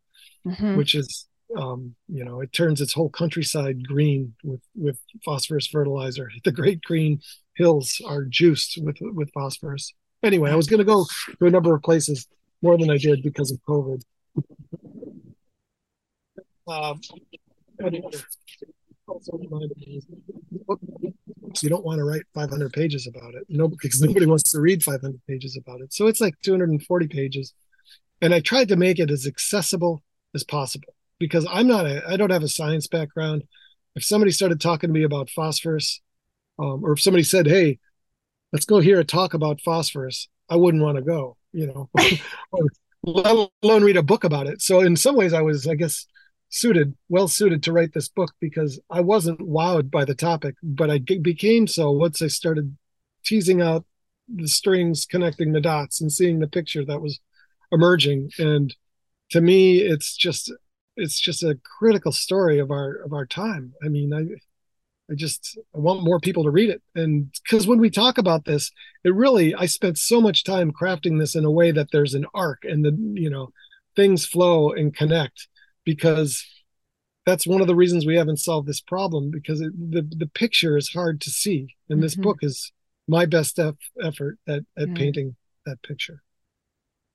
mm-hmm. 0.45 0.77
which 0.77 0.95
is, 0.95 1.27
um, 1.57 1.95
you 2.07 2.23
know, 2.23 2.41
it 2.41 2.53
turns 2.53 2.81
its 2.81 2.93
whole 2.93 3.09
countryside 3.09 3.87
green 3.87 4.33
with 4.43 4.61
with 4.75 4.99
phosphorus 5.23 5.67
fertilizer. 5.67 6.29
The 6.43 6.51
Great 6.51 6.81
Green 6.81 7.21
Hills 7.55 8.01
are 8.05 8.25
juiced 8.25 8.77
with 8.81 8.97
with 9.01 9.31
phosphorus. 9.33 9.93
Anyway, 10.23 10.51
I 10.51 10.55
was 10.55 10.67
going 10.67 10.79
to 10.79 10.85
go 10.85 11.05
to 11.39 11.45
a 11.47 11.49
number 11.49 11.73
of 11.73 11.81
places 11.81 12.27
more 12.61 12.77
than 12.77 12.91
I 12.91 12.97
did 12.97 13.23
because 13.23 13.51
of 13.51 13.59
COVID. 13.67 14.01
Um, 16.67 17.01
me 17.79 18.01
you 21.61 21.69
don't 21.69 21.85
want 21.85 21.99
to 21.99 22.03
write 22.03 22.23
500 22.33 22.71
pages 22.73 23.07
about 23.07 23.35
it. 23.35 23.43
No 23.49 23.67
because 23.67 24.01
nobody 24.01 24.25
wants 24.25 24.51
to 24.51 24.59
read 24.59 24.83
500 24.83 25.19
pages 25.27 25.57
about 25.57 25.81
it. 25.81 25.93
So 25.93 26.07
it's 26.07 26.21
like 26.21 26.35
240 26.43 27.07
pages. 27.07 27.53
And 28.21 28.33
i 28.33 28.39
tried 28.39 28.67
to 28.69 28.75
make 28.75 28.99
it 28.99 29.09
as 29.09 29.25
accessible 29.25 30.03
as 30.35 30.43
possible 30.43 30.93
because 31.19 31.45
i'm 31.51 31.67
not 31.67 31.85
a 31.85 32.03
i 32.07 32.15
don't 32.15 32.29
have 32.29 32.43
a 32.43 32.47
science 32.47 32.87
background. 32.87 33.43
If 33.95 34.05
somebody 34.05 34.31
started 34.31 34.61
talking 34.61 34.89
to 34.89 34.93
me 34.93 35.03
about 35.03 35.29
phosphorus 35.29 36.01
um, 36.59 36.83
or 36.85 36.93
if 36.93 37.01
somebody 37.01 37.23
said 37.23 37.47
hey 37.47 37.79
let's 38.53 38.65
go 38.65 38.79
hear 38.79 38.99
a 38.99 39.03
talk 39.03 39.33
about 39.33 39.61
phosphorus 39.61 40.27
i 40.49 40.55
wouldn't 40.55 40.83
want 40.83 40.97
to 40.97 41.01
go 41.01 41.35
you 41.51 41.67
know 41.67 41.89
let 43.03 43.49
alone 43.63 43.83
read 43.83 43.97
a 43.97 44.03
book 44.03 44.23
about 44.23 44.45
it. 44.45 44.61
So 44.61 44.81
in 44.81 44.95
some 44.95 45.15
ways 45.15 45.33
i 45.33 45.41
was 45.41 45.67
i 45.67 45.75
guess 45.75 46.05
suited, 46.51 46.93
well 47.09 47.27
suited 47.27 47.63
to 47.63 47.71
write 47.71 47.93
this 47.93 48.09
book 48.09 48.33
because 48.39 48.79
I 48.89 48.99
wasn't 48.99 49.39
wowed 49.39 49.89
by 49.89 50.05
the 50.05 50.13
topic, 50.13 50.55
but 50.61 50.91
I 50.91 50.99
became 50.99 51.65
so 51.65 51.91
once 51.91 52.21
I 52.21 52.27
started 52.27 52.77
teasing 53.25 53.61
out 53.61 53.85
the 54.27 54.47
strings, 54.47 55.05
connecting 55.05 55.53
the 55.53 55.61
dots, 55.61 56.01
and 56.01 56.11
seeing 56.11 56.39
the 56.39 56.47
picture 56.47 56.85
that 56.85 57.01
was 57.01 57.19
emerging. 57.71 58.31
And 58.37 58.75
to 59.31 59.41
me, 59.41 59.79
it's 59.79 60.15
just 60.15 60.51
it's 60.97 61.19
just 61.19 61.41
a 61.41 61.57
critical 61.79 62.11
story 62.11 62.59
of 62.59 62.69
our 62.69 62.95
of 63.05 63.13
our 63.13 63.25
time. 63.25 63.73
I 63.83 63.87
mean, 63.87 64.13
I 64.13 64.23
I 65.11 65.15
just 65.15 65.57
I 65.73 65.79
want 65.79 66.03
more 66.03 66.19
people 66.19 66.43
to 66.43 66.51
read 66.51 66.69
it. 66.69 66.81
And 66.95 67.33
because 67.43 67.65
when 67.65 67.79
we 67.79 67.89
talk 67.89 68.17
about 68.17 68.43
this, 68.43 68.71
it 69.05 69.15
really 69.15 69.55
I 69.55 69.67
spent 69.67 69.97
so 69.97 70.19
much 70.19 70.43
time 70.43 70.73
crafting 70.73 71.17
this 71.17 71.33
in 71.33 71.45
a 71.45 71.51
way 71.51 71.71
that 71.71 71.91
there's 71.93 72.13
an 72.13 72.25
arc 72.33 72.65
and 72.65 72.83
the 72.83 72.91
you 73.19 73.29
know 73.29 73.51
things 73.95 74.25
flow 74.25 74.71
and 74.71 74.93
connect 74.93 75.47
because 75.85 76.45
that's 77.25 77.47
one 77.47 77.61
of 77.61 77.67
the 77.67 77.75
reasons 77.75 78.05
we 78.05 78.15
haven't 78.15 78.37
solved 78.37 78.67
this 78.67 78.81
problem 78.81 79.31
because 79.31 79.61
it, 79.61 79.71
the 79.91 80.01
the 80.01 80.27
picture 80.27 80.77
is 80.77 80.89
hard 80.89 81.21
to 81.21 81.29
see 81.29 81.75
and 81.89 81.97
mm-hmm. 81.97 82.01
this 82.01 82.15
book 82.15 82.37
is 82.41 82.71
my 83.07 83.25
best 83.25 83.59
effort 83.59 84.37
at, 84.47 84.63
at 84.77 84.87
mm-hmm. 84.87 84.93
painting 84.95 85.35
that 85.65 85.81
picture 85.83 86.21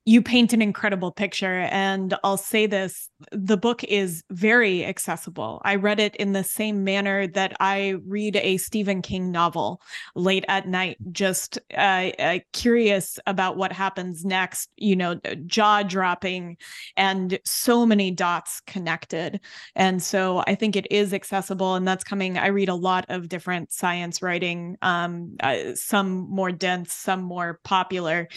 you 0.07 0.21
paint 0.21 0.53
an 0.53 0.61
incredible 0.61 1.11
picture 1.11 1.67
and 1.69 2.15
i'll 2.23 2.37
say 2.37 2.65
this 2.65 3.09
the 3.31 3.57
book 3.57 3.83
is 3.83 4.23
very 4.29 4.85
accessible. 4.85 5.59
I 5.65 5.75
read 5.75 5.99
it 5.99 6.15
in 6.17 6.33
the 6.33 6.43
same 6.43 6.83
manner 6.83 7.27
that 7.27 7.57
i 7.59 7.95
read 8.05 8.37
a 8.37 8.57
stephen 8.57 9.01
king 9.01 9.31
novel 9.31 9.81
late 10.15 10.45
at 10.47 10.67
night 10.67 10.97
just 11.11 11.59
uh, 11.75 12.11
uh, 12.19 12.39
curious 12.53 13.19
about 13.25 13.57
what 13.57 13.73
happens 13.73 14.23
next 14.23 14.69
you 14.77 14.95
know 14.95 15.19
jaw 15.45 15.83
dropping 15.83 16.55
and 16.95 17.37
so 17.43 17.85
many 17.85 18.11
dots 18.11 18.61
connected. 18.61 19.41
And 19.75 20.01
so 20.01 20.43
i 20.47 20.55
think 20.55 20.75
it 20.77 20.87
is 20.89 21.13
accessible 21.13 21.75
and 21.75 21.87
that's 21.87 22.03
coming. 22.03 22.37
I 22.37 22.47
read 22.47 22.69
a 22.69 22.75
lot 22.75 23.05
of 23.09 23.27
different 23.27 23.73
science 23.73 24.21
writing 24.21 24.77
um, 24.81 25.35
uh, 25.41 25.75
some 25.75 26.29
more 26.29 26.51
dense 26.51 26.93
some 26.93 27.21
more 27.21 27.59
popular 27.65 28.29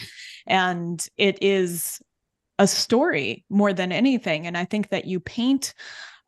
and 0.47 1.07
it 1.17 1.41
is 1.41 1.60
is 1.61 2.01
a 2.59 2.67
story 2.67 3.45
more 3.49 3.73
than 3.73 3.91
anything. 3.91 4.47
And 4.47 4.57
I 4.57 4.65
think 4.65 4.89
that 4.89 5.05
you 5.05 5.19
paint 5.19 5.73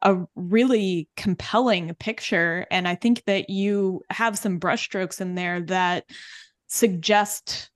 a 0.01 0.17
really 0.35 1.07
compelling 1.15 1.93
picture. 1.95 2.65
And 2.71 2.87
I 2.87 2.95
think 2.95 3.23
that 3.25 3.49
you 3.49 4.01
have 4.09 4.37
some 4.37 4.59
brushstrokes 4.59 5.21
in 5.21 5.35
there 5.35 5.61
that 5.61 6.05
suggest 6.67 7.69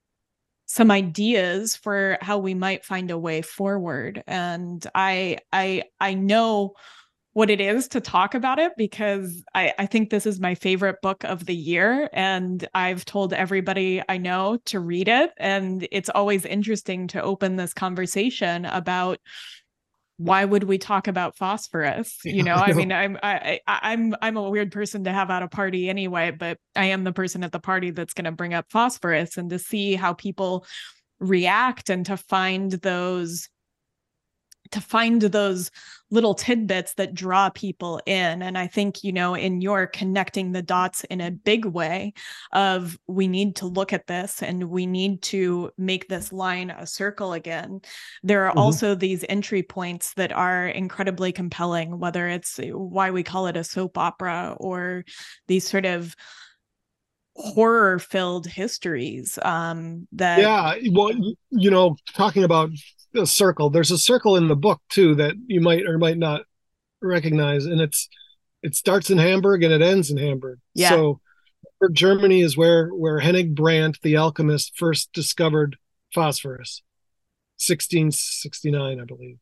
some 0.65 0.91
ideas 0.91 1.75
for 1.75 2.17
how 2.21 2.37
we 2.37 2.53
might 2.53 2.83
find 2.83 3.09
a 3.09 3.17
way 3.17 3.41
forward. 3.41 4.23
And 4.27 4.85
I 4.93 5.37
I 5.53 5.83
I 5.99 6.13
know 6.13 6.73
what 7.37 7.51
it 7.51 7.61
is 7.61 7.87
to 7.87 8.01
talk 8.01 8.33
about 8.33 8.57
it 8.57 8.71
because 8.77 9.43
I, 9.53 9.71
I 9.77 9.85
think 9.85 10.09
this 10.09 10.25
is 10.25 10.39
my 10.39 10.55
favorite 10.55 10.95
book 11.03 11.23
of 11.23 11.45
the 11.45 11.53
year. 11.53 12.09
And 12.11 12.67
I've 12.73 13.05
told 13.05 13.31
everybody 13.31 14.01
I 14.09 14.17
know 14.17 14.57
to 14.65 14.79
read 14.79 15.07
it. 15.07 15.33
And 15.37 15.87
it's 15.91 16.09
always 16.09 16.45
interesting 16.45 17.05
to 17.09 17.21
open 17.21 17.55
this 17.55 17.75
conversation 17.75 18.65
about 18.65 19.19
why 20.17 20.45
would 20.45 20.63
we 20.63 20.79
talk 20.79 21.07
about 21.07 21.37
phosphorus 21.37 22.17
you 22.25 22.41
know 22.41 22.55
i 22.55 22.73
mean 22.73 22.91
i'm 22.91 23.19
I, 23.21 23.59
I 23.67 23.79
i'm 23.83 24.15
i'm 24.23 24.35
a 24.35 24.49
weird 24.49 24.71
person 24.71 25.03
to 25.03 25.13
have 25.13 25.29
at 25.29 25.43
a 25.43 25.47
party 25.47 25.91
anyway 25.91 26.31
but 26.31 26.57
i 26.75 26.85
am 26.85 27.03
the 27.03 27.13
person 27.13 27.43
at 27.43 27.51
the 27.51 27.59
party 27.59 27.91
that's 27.91 28.15
going 28.15 28.25
to 28.25 28.31
bring 28.31 28.55
up 28.55 28.65
phosphorus 28.71 29.37
and 29.37 29.51
to 29.51 29.59
see 29.59 29.93
how 29.93 30.13
people 30.13 30.65
react 31.19 31.91
and 31.91 32.03
to 32.07 32.17
find 32.17 32.71
those 32.71 33.47
to 34.71 34.81
find 34.81 35.21
those 35.21 35.71
little 36.09 36.33
tidbits 36.33 36.93
that 36.93 37.13
draw 37.13 37.49
people 37.49 37.99
in 38.05 38.41
and 38.41 38.57
i 38.57 38.65
think 38.65 39.03
you 39.03 39.11
know 39.11 39.35
in 39.35 39.59
your 39.61 39.87
connecting 39.87 40.51
the 40.51 40.61
dots 40.61 41.03
in 41.05 41.19
a 41.19 41.31
big 41.31 41.65
way 41.65 42.13
of 42.53 42.97
we 43.07 43.27
need 43.27 43.55
to 43.55 43.65
look 43.65 43.91
at 43.91 44.07
this 44.07 44.41
and 44.41 44.63
we 44.63 44.85
need 44.85 45.21
to 45.21 45.69
make 45.77 46.07
this 46.07 46.31
line 46.31 46.69
a 46.69 46.87
circle 46.87 47.33
again 47.33 47.81
there 48.23 48.45
are 48.45 48.51
mm-hmm. 48.51 48.59
also 48.59 48.95
these 48.95 49.25
entry 49.27 49.63
points 49.63 50.13
that 50.13 50.31
are 50.31 50.67
incredibly 50.67 51.31
compelling 51.31 51.99
whether 51.99 52.27
it's 52.27 52.59
why 52.71 53.11
we 53.11 53.23
call 53.23 53.47
it 53.47 53.57
a 53.57 53.63
soap 53.63 53.97
opera 53.97 54.55
or 54.59 55.03
these 55.47 55.67
sort 55.67 55.85
of 55.85 56.15
horror 57.35 57.99
filled 57.99 58.47
histories 58.47 59.37
um 59.43 60.07
that 60.11 60.39
yeah 60.39 60.75
well 60.91 61.11
you 61.51 61.69
know 61.69 61.95
talking 62.15 62.43
about 62.43 62.69
a 63.15 63.25
circle. 63.25 63.69
There's 63.69 63.91
a 63.91 63.97
circle 63.97 64.35
in 64.35 64.47
the 64.47 64.55
book 64.55 64.81
too 64.89 65.15
that 65.15 65.35
you 65.47 65.61
might 65.61 65.85
or 65.85 65.97
might 65.97 66.17
not 66.17 66.41
recognize, 67.01 67.65
and 67.65 67.81
it's 67.81 68.09
it 68.63 68.75
starts 68.75 69.09
in 69.09 69.17
Hamburg 69.17 69.63
and 69.63 69.73
it 69.73 69.81
ends 69.81 70.09
in 70.09 70.17
Hamburg. 70.17 70.59
Yeah. 70.73 70.89
So 70.89 71.21
Germany 71.91 72.41
is 72.41 72.57
where 72.57 72.89
where 72.89 73.19
Hennig 73.19 73.55
Brandt, 73.55 73.99
the 74.01 74.17
alchemist, 74.17 74.77
first 74.77 75.11
discovered 75.13 75.77
phosphorus. 76.13 76.81
1669, 77.59 78.99
I 78.99 79.03
believe. 79.03 79.39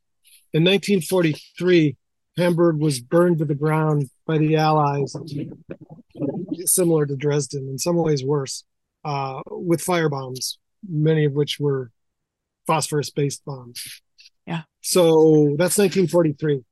In 0.53 0.63
1943, 0.63 1.97
Hamburg 2.38 2.78
was 2.78 3.01
burned 3.01 3.39
to 3.39 3.45
the 3.45 3.55
ground 3.55 4.09
by 4.26 4.38
the 4.38 4.55
Allies, 4.55 5.16
similar 6.63 7.05
to 7.05 7.16
Dresden, 7.18 7.68
in 7.68 7.78
some 7.78 7.97
ways 7.97 8.24
worse, 8.24 8.63
uh, 9.03 9.41
with 9.47 9.84
firebombs, 9.84 10.57
many 10.88 11.26
of 11.26 11.34
which 11.34 11.59
were 11.59 11.91
phosphorus 12.68 13.09
based 13.09 13.43
bombs. 13.45 14.01
Yeah. 14.45 14.63
So 14.82 15.55
that's 15.57 15.78
1943. 15.78 16.63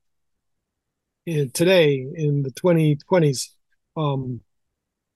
And 1.25 1.53
today, 1.53 2.05
in 2.15 2.43
the 2.43 2.51
2020s, 2.51 3.49
um, 3.95 4.41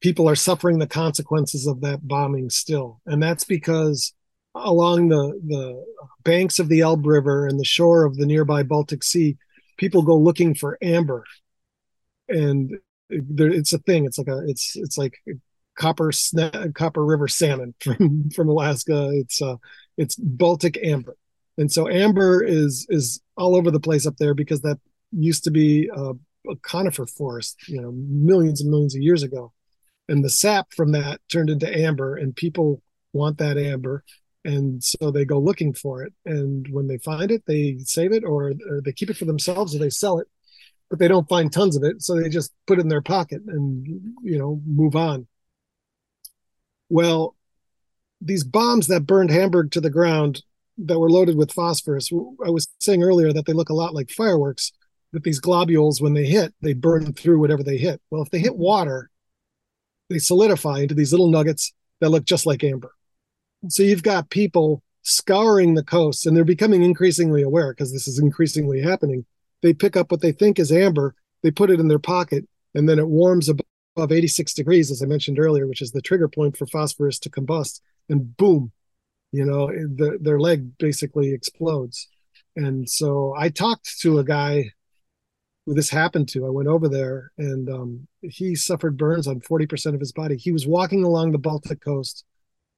people 0.02 0.30
are 0.30 0.36
suffering 0.36 0.80
the 0.80 0.88
consequences 0.88 1.68
of 1.68 1.82
that 1.82 2.08
bombing 2.08 2.50
still. 2.50 3.02
And 3.06 3.22
that's 3.22 3.44
because 3.44 4.14
along 4.56 5.10
the, 5.10 5.40
the 5.46 5.86
banks 6.24 6.60
of 6.60 6.70
the 6.70 6.82
Elbe 6.82 7.06
River 7.06 7.46
and 7.46 7.60
the 7.60 7.66
shore 7.66 8.06
of 8.06 8.16
the 8.16 8.26
nearby 8.26 8.64
Baltic 8.64 9.04
Sea, 9.04 9.38
people 9.78 10.02
go 10.02 10.18
looking 10.18 10.56
for 10.56 10.78
amber. 10.82 11.24
And 12.30 12.78
there, 13.10 13.50
it's 13.50 13.74
a 13.74 13.80
thing. 13.80 14.06
It's 14.06 14.18
like 14.18 14.28
a, 14.28 14.44
it's, 14.48 14.76
it's 14.76 14.98
like 14.98 15.16
copper, 15.78 16.12
copper 16.74 17.06
river 17.06 17.28
salmon 17.28 17.74
from, 17.82 18.30
from 18.30 18.50
Alaska. 18.50 19.10
It's, 19.14 19.42
uh, 19.42 19.58
it's 19.98 20.16
Baltic 20.16 20.78
amber, 20.84 21.18
and 21.58 21.72
so 21.72 21.90
amber 21.90 22.44
is 22.44 22.86
is 22.90 23.22
all 23.36 23.56
over 23.56 23.72
the 23.72 23.80
place 23.80 24.06
up 24.06 24.18
there 24.18 24.34
because 24.34 24.62
that 24.62 24.80
used 25.12 25.44
to 25.46 25.52
be 25.52 25.90
a, 25.94 26.12
a 26.50 26.56
conifer 26.62 27.06
forest, 27.06 27.58
you 27.68 27.82
know, 27.82 27.92
millions 27.94 28.62
and 28.62 28.70
millions 28.70 28.96
of 28.96 29.02
years 29.02 29.24
ago, 29.24 29.54
and 30.08 30.24
the 30.24 30.30
sap 30.30 30.68
from 30.74 30.92
that 30.92 31.22
turned 31.32 31.50
into 31.50 31.72
amber, 31.74 32.16
and 32.16 32.36
people 32.36 32.82
want 33.14 33.38
that 33.40 33.58
amber, 33.58 34.04
and 34.46 34.84
so 34.84 35.12
they 35.12 35.26
go 35.26 35.40
looking 35.40 35.74
for 35.74 36.04
it, 36.04 36.14
and 36.26 36.68
when 36.72 36.88
they 36.88 36.98
find 37.00 37.32
it, 37.32 37.44
they 37.48 37.78
save 37.80 38.12
it 38.14 38.24
or, 38.24 38.54
or 38.70 38.82
they 38.84 38.94
keep 38.94 39.10
it 39.10 39.18
for 39.18 39.26
themselves 39.26 39.76
or 39.76 39.80
they 39.80 39.90
sell 39.90 40.20
it, 40.20 40.28
but 40.90 41.00
they 41.00 41.08
don't 41.08 41.28
find 41.30 41.52
tons 41.52 41.76
of 41.76 41.84
it, 41.84 42.02
so 42.02 42.16
they 42.16 42.30
just 42.30 42.54
put 42.66 42.80
it 42.80 42.82
in 42.82 42.88
their 42.88 43.02
pocket 43.02 43.42
and 43.48 43.86
you 44.24 44.38
know 44.38 44.62
move 44.66 44.96
on. 44.96 45.28
Well, 46.90 47.36
these 48.22 48.44
bombs 48.44 48.88
that 48.88 49.06
burned 49.06 49.30
Hamburg 49.30 49.72
to 49.72 49.82
the 49.82 49.90
ground 49.90 50.44
that 50.78 51.00
were 51.00 51.10
loaded 51.10 51.38
with 51.38 51.52
phosphorus. 51.52 52.12
I 52.46 52.50
was 52.50 52.68
saying 52.80 53.04
earlier 53.04 53.34
that 53.34 53.46
they 53.46 53.54
look 53.54 53.70
a 53.70 53.76
lot 53.76 53.94
like 53.94 54.10
fireworks, 54.12 54.72
that 55.14 55.24
these 55.24 55.40
globules, 55.40 56.02
when 56.02 56.14
they 56.14 56.26
hit, 56.26 56.54
they 56.62 56.74
burn 56.74 57.14
through 57.14 57.40
whatever 57.40 57.64
they 57.64 57.78
hit. 57.78 58.02
Well, 58.12 58.22
if 58.22 58.30
they 58.30 58.40
hit 58.40 58.56
water, 58.56 59.10
they 60.10 60.20
solidify 60.20 60.80
into 60.80 60.96
these 60.96 61.12
little 61.12 61.30
nuggets 61.30 61.74
that 62.00 62.10
look 62.10 62.26
just 62.26 62.46
like 62.46 62.64
amber. 62.64 62.92
So 63.70 63.84
you've 63.84 64.04
got 64.04 64.30
people 64.30 64.84
scouring 65.02 65.74
the 65.74 65.84
coasts 65.84 66.26
and 66.26 66.36
they're 66.36 66.46
becoming 66.46 66.84
increasingly 66.84 67.42
aware 67.42 67.72
because 67.72 67.92
this 67.92 68.08
is 68.08 68.20
increasingly 68.20 68.82
happening. 68.82 69.26
They 69.62 69.74
pick 69.74 69.98
up 69.98 70.12
what 70.12 70.22
they 70.22 70.32
think 70.32 70.60
is 70.60 70.72
amber, 70.72 71.16
they 71.42 71.52
put 71.52 71.72
it 71.72 71.80
in 71.80 71.88
their 71.88 72.00
pocket, 72.00 72.48
and 72.76 72.88
then 72.88 73.00
it 73.00 73.08
warms 73.08 73.50
above 73.50 74.12
86 74.12 74.54
degrees, 74.54 74.92
as 74.92 75.02
I 75.02 75.08
mentioned 75.08 75.40
earlier, 75.40 75.66
which 75.66 75.82
is 75.82 75.92
the 75.92 76.02
trigger 76.02 76.28
point 76.28 76.56
for 76.58 76.68
phosphorus 76.68 77.18
to 77.20 77.30
combust 77.30 77.82
and 78.10 78.36
boom, 78.38 78.72
you 79.32 79.46
know, 79.46 79.68
the, 79.68 80.18
their 80.22 80.40
leg 80.40 80.78
basically 80.78 81.34
explodes. 81.34 82.08
And 82.56 82.90
so 82.90 83.36
I 83.38 83.50
talked 83.50 84.00
to 84.02 84.20
a 84.20 84.24
guy 84.24 84.72
who 85.66 85.74
this 85.74 85.90
happened 85.90 86.30
to. 86.30 86.46
I 86.46 86.50
went 86.50 86.70
over 86.70 86.88
there 86.88 87.32
and 87.38 87.70
um, 87.70 88.08
he 88.22 88.56
suffered 88.56 88.98
burns 88.98 89.28
on 89.28 89.42
40% 89.42 89.94
of 89.94 90.00
his 90.00 90.14
body. 90.14 90.38
He 90.38 90.52
was 90.52 90.66
walking 90.66 91.04
along 91.04 91.32
the 91.32 91.38
Baltic 91.38 91.82
coast. 91.82 92.24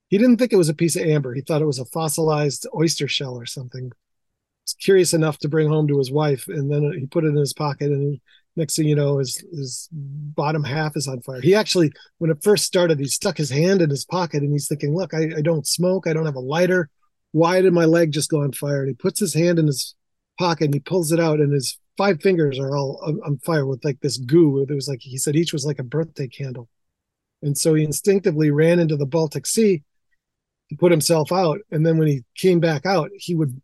He 0.09 0.17
didn't 0.17 0.37
think 0.37 0.51
it 0.51 0.57
was 0.57 0.69
a 0.69 0.73
piece 0.73 0.95
of 0.95 1.03
amber. 1.03 1.33
He 1.33 1.41
thought 1.41 1.61
it 1.61 1.67
was 1.67 1.79
a 1.79 1.85
fossilized 1.85 2.65
oyster 2.75 3.07
shell 3.07 3.35
or 3.35 3.45
something. 3.45 3.91
Curious 4.81 5.13
enough 5.13 5.37
to 5.39 5.49
bring 5.49 5.69
home 5.69 5.87
to 5.87 5.97
his 5.97 6.11
wife, 6.11 6.47
and 6.47 6.71
then 6.71 6.93
he 6.99 7.05
put 7.05 7.23
it 7.23 7.29
in 7.29 7.35
his 7.35 7.53
pocket. 7.53 7.91
And 7.91 8.01
he, 8.01 8.21
next 8.59 8.75
thing 8.75 8.87
you 8.87 8.95
know 8.95 9.17
his 9.17 9.43
his 9.51 9.87
bottom 9.91 10.63
half 10.63 10.95
is 10.95 11.07
on 11.07 11.21
fire. 11.21 11.41
He 11.41 11.55
actually 11.55 11.91
when 12.17 12.29
it 12.29 12.43
first 12.43 12.65
started 12.65 12.99
he 12.99 13.05
stuck 13.05 13.37
his 13.37 13.49
hand 13.49 13.81
in 13.81 13.89
his 13.89 14.05
pocket 14.05 14.43
and 14.43 14.51
he's 14.51 14.67
thinking 14.67 14.95
look 14.95 15.13
I, 15.13 15.37
I 15.37 15.41
don't 15.41 15.65
smoke. 15.65 16.05
I 16.05 16.13
don't 16.13 16.25
have 16.25 16.35
a 16.35 16.41
lighter. 16.41 16.89
Why 17.31 17.61
did 17.61 17.73
my 17.73 17.85
leg 17.85 18.11
just 18.11 18.29
go 18.29 18.43
on 18.43 18.51
fire? 18.51 18.81
And 18.81 18.89
he 18.89 18.93
puts 18.93 19.19
his 19.19 19.33
hand 19.33 19.57
in 19.59 19.67
his 19.67 19.95
pocket 20.37 20.65
and 20.65 20.73
he 20.73 20.79
pulls 20.79 21.11
it 21.11 21.19
out 21.19 21.39
and 21.39 21.53
his 21.53 21.79
five 21.97 22.21
fingers 22.21 22.59
are 22.59 22.75
all 22.75 22.99
on, 23.05 23.19
on 23.25 23.37
fire 23.39 23.65
with 23.65 23.83
like 23.83 23.99
this 24.01 24.17
goo. 24.17 24.61
It 24.61 24.73
was 24.73 24.87
like 24.87 24.99
he 25.01 25.17
said 25.17 25.35
each 25.35 25.53
was 25.53 25.65
like 25.65 25.79
a 25.79 25.83
birthday 25.83 26.27
candle. 26.27 26.69
And 27.41 27.57
so 27.57 27.73
he 27.73 27.83
instinctively 27.83 28.51
ran 28.51 28.79
into 28.79 28.97
the 28.97 29.05
baltic 29.05 29.45
sea 29.45 29.83
to 30.69 30.75
put 30.75 30.91
himself 30.91 31.31
out. 31.31 31.59
And 31.71 31.85
then 31.85 31.97
when 31.97 32.07
he 32.07 32.23
came 32.35 32.59
back 32.59 32.85
out 32.85 33.09
he 33.15 33.35
would 33.35 33.61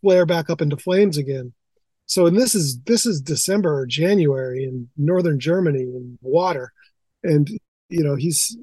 flare 0.00 0.26
back 0.26 0.48
up 0.48 0.62
into 0.62 0.76
flames 0.76 1.18
again 1.18 1.52
so 2.08 2.26
and 2.26 2.36
this 2.36 2.54
is 2.54 2.80
this 2.84 3.04
is 3.04 3.20
December 3.20 3.80
or 3.80 3.86
January 3.86 4.64
in 4.64 4.88
northern 4.96 5.38
Germany 5.38 5.82
in 5.82 6.18
water, 6.22 6.72
and 7.22 7.46
you 7.90 8.02
know 8.02 8.16
he's 8.16 8.56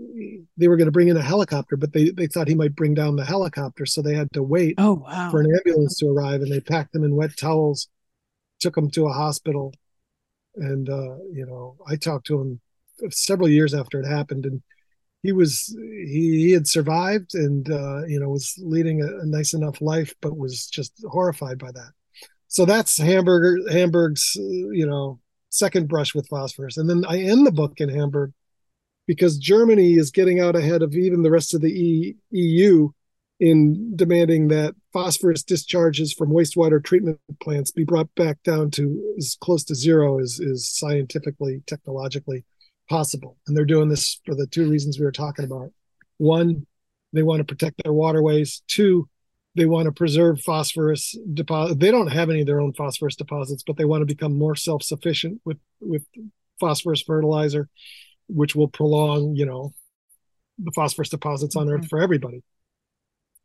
they 0.58 0.68
were 0.68 0.78
going 0.78 0.88
to 0.88 0.92
bring 0.92 1.10
in 1.10 1.18
a 1.18 1.22
helicopter, 1.22 1.78
but 1.78 1.94
they 1.94 2.10
they 2.10 2.26
thought 2.26 2.48
he 2.48 2.56
might 2.56 2.76
bring 2.76 2.96
down 2.96 3.16
the 3.16 3.24
helicopter, 3.24 3.86
so 3.86 4.02
they 4.02 4.16
had 4.16 4.34
to 4.34 4.42
wait 4.42 4.74
oh, 4.80 4.96
wow. 4.96 5.30
for 5.30 5.42
an 5.42 5.56
ambulance 5.56 6.00
to 6.00 6.08
arrive, 6.08 6.42
and 6.42 6.52
they 6.52 6.60
packed 6.60 6.96
him 6.96 7.04
in 7.04 7.16
wet 7.16 7.38
towels, 7.38 7.88
took 8.60 8.76
him 8.76 8.90
to 8.90 9.06
a 9.06 9.14
hospital, 9.14 9.76
and 10.56 10.90
uh, 10.90 11.18
you 11.32 11.46
know 11.46 11.78
I 11.88 11.98
talked 11.98 12.26
to 12.28 12.42
him 12.42 12.62
several 13.12 13.48
years 13.48 13.76
after 13.76 14.00
it 14.00 14.08
happened, 14.08 14.48
and 14.48 14.64
he 15.22 15.34
was 15.34 15.68
he, 15.68 16.46
he 16.48 16.52
had 16.52 16.68
survived 16.68 17.36
and 17.36 17.70
uh, 17.70 18.06
you 18.08 18.20
know 18.20 18.30
was 18.30 18.56
leading 18.58 19.04
a, 19.04 19.20
a 19.20 19.26
nice 19.28 19.54
enough 19.54 19.82
life, 19.82 20.16
but 20.20 20.36
was 20.36 20.66
just 20.66 20.94
horrified 21.08 21.60
by 21.60 21.72
that 21.72 21.92
so 22.56 22.66
that's 22.66 22.98
hamburger 22.98 23.58
hamburg's 23.72 24.38
uh, 24.40 24.70
you 24.72 24.86
know 24.86 25.20
second 25.50 25.88
brush 25.88 26.14
with 26.14 26.28
phosphorus. 26.28 26.78
And 26.78 26.90
then 26.90 27.04
i 27.08 27.20
end 27.20 27.46
the 27.46 27.52
book 27.52 27.74
in 27.78 27.90
hamburg 27.90 28.34
because 29.08 29.38
germany 29.38 29.94
is 29.96 30.12
getting 30.12 30.40
out 30.40 30.56
ahead 30.56 30.82
of 30.82 30.94
even 30.94 31.24
the 31.24 31.32
rest 31.32 31.54
of 31.54 31.62
the 31.62 31.72
e- 31.72 32.16
eu 32.32 32.90
in 33.40 33.96
demanding 33.96 34.48
that 34.48 34.74
phosphorus 34.94 35.44
discharges 35.44 36.14
from 36.14 36.30
wastewater 36.30 36.82
treatment 36.82 37.20
plants 37.42 37.72
be 37.72 37.84
brought 37.84 38.14
back 38.16 38.42
down 38.44 38.72
to 38.72 39.16
as 39.18 39.38
close 39.42 39.64
to 39.66 39.76
zero 39.76 40.20
as 40.20 40.40
is 40.40 40.70
scientifically 40.70 41.62
technologically 41.68 42.46
possible. 42.88 43.38
And 43.48 43.58
they're 43.58 43.66
doing 43.66 43.90
this 43.90 44.22
for 44.26 44.36
the 44.36 44.48
two 44.48 44.70
reasons 44.70 44.98
we 44.98 45.06
were 45.06 45.12
talking 45.12 45.46
about. 45.46 45.72
One 46.18 46.66
they 47.12 47.24
want 47.24 47.40
to 47.40 47.46
protect 47.46 47.82
their 47.84 47.94
waterways. 47.94 48.62
Two 48.68 49.08
they 49.56 49.66
want 49.66 49.86
to 49.86 49.92
preserve 49.92 50.42
phosphorus 50.42 51.18
deposit. 51.34 51.80
They 51.80 51.92
don't 51.92 52.12
have 52.12 52.30
any 52.30 52.42
of 52.42 52.48
their 52.48 52.60
own 52.60 52.74
phosphorus 52.74 53.16
deposits, 53.16 53.64
but 53.66 53.78
they 53.78 53.86
want 53.86 54.02
to 54.02 54.06
become 54.06 54.38
more 54.38 54.56
self-sufficient 54.56 55.42
with 55.46 55.58
with 55.80 56.06
phosphorus 56.60 57.02
fertilizer, 57.02 57.70
which 58.28 58.56
will 58.56 58.68
prolong, 58.68 59.36
you 59.36 59.46
know, 59.46 59.74
the 60.58 60.72
phosphorus 60.72 61.10
deposits 61.10 61.56
on 61.56 61.68
mm-hmm. 61.68 61.76
Earth 61.84 61.90
for 61.90 62.00
everybody. 62.00 62.44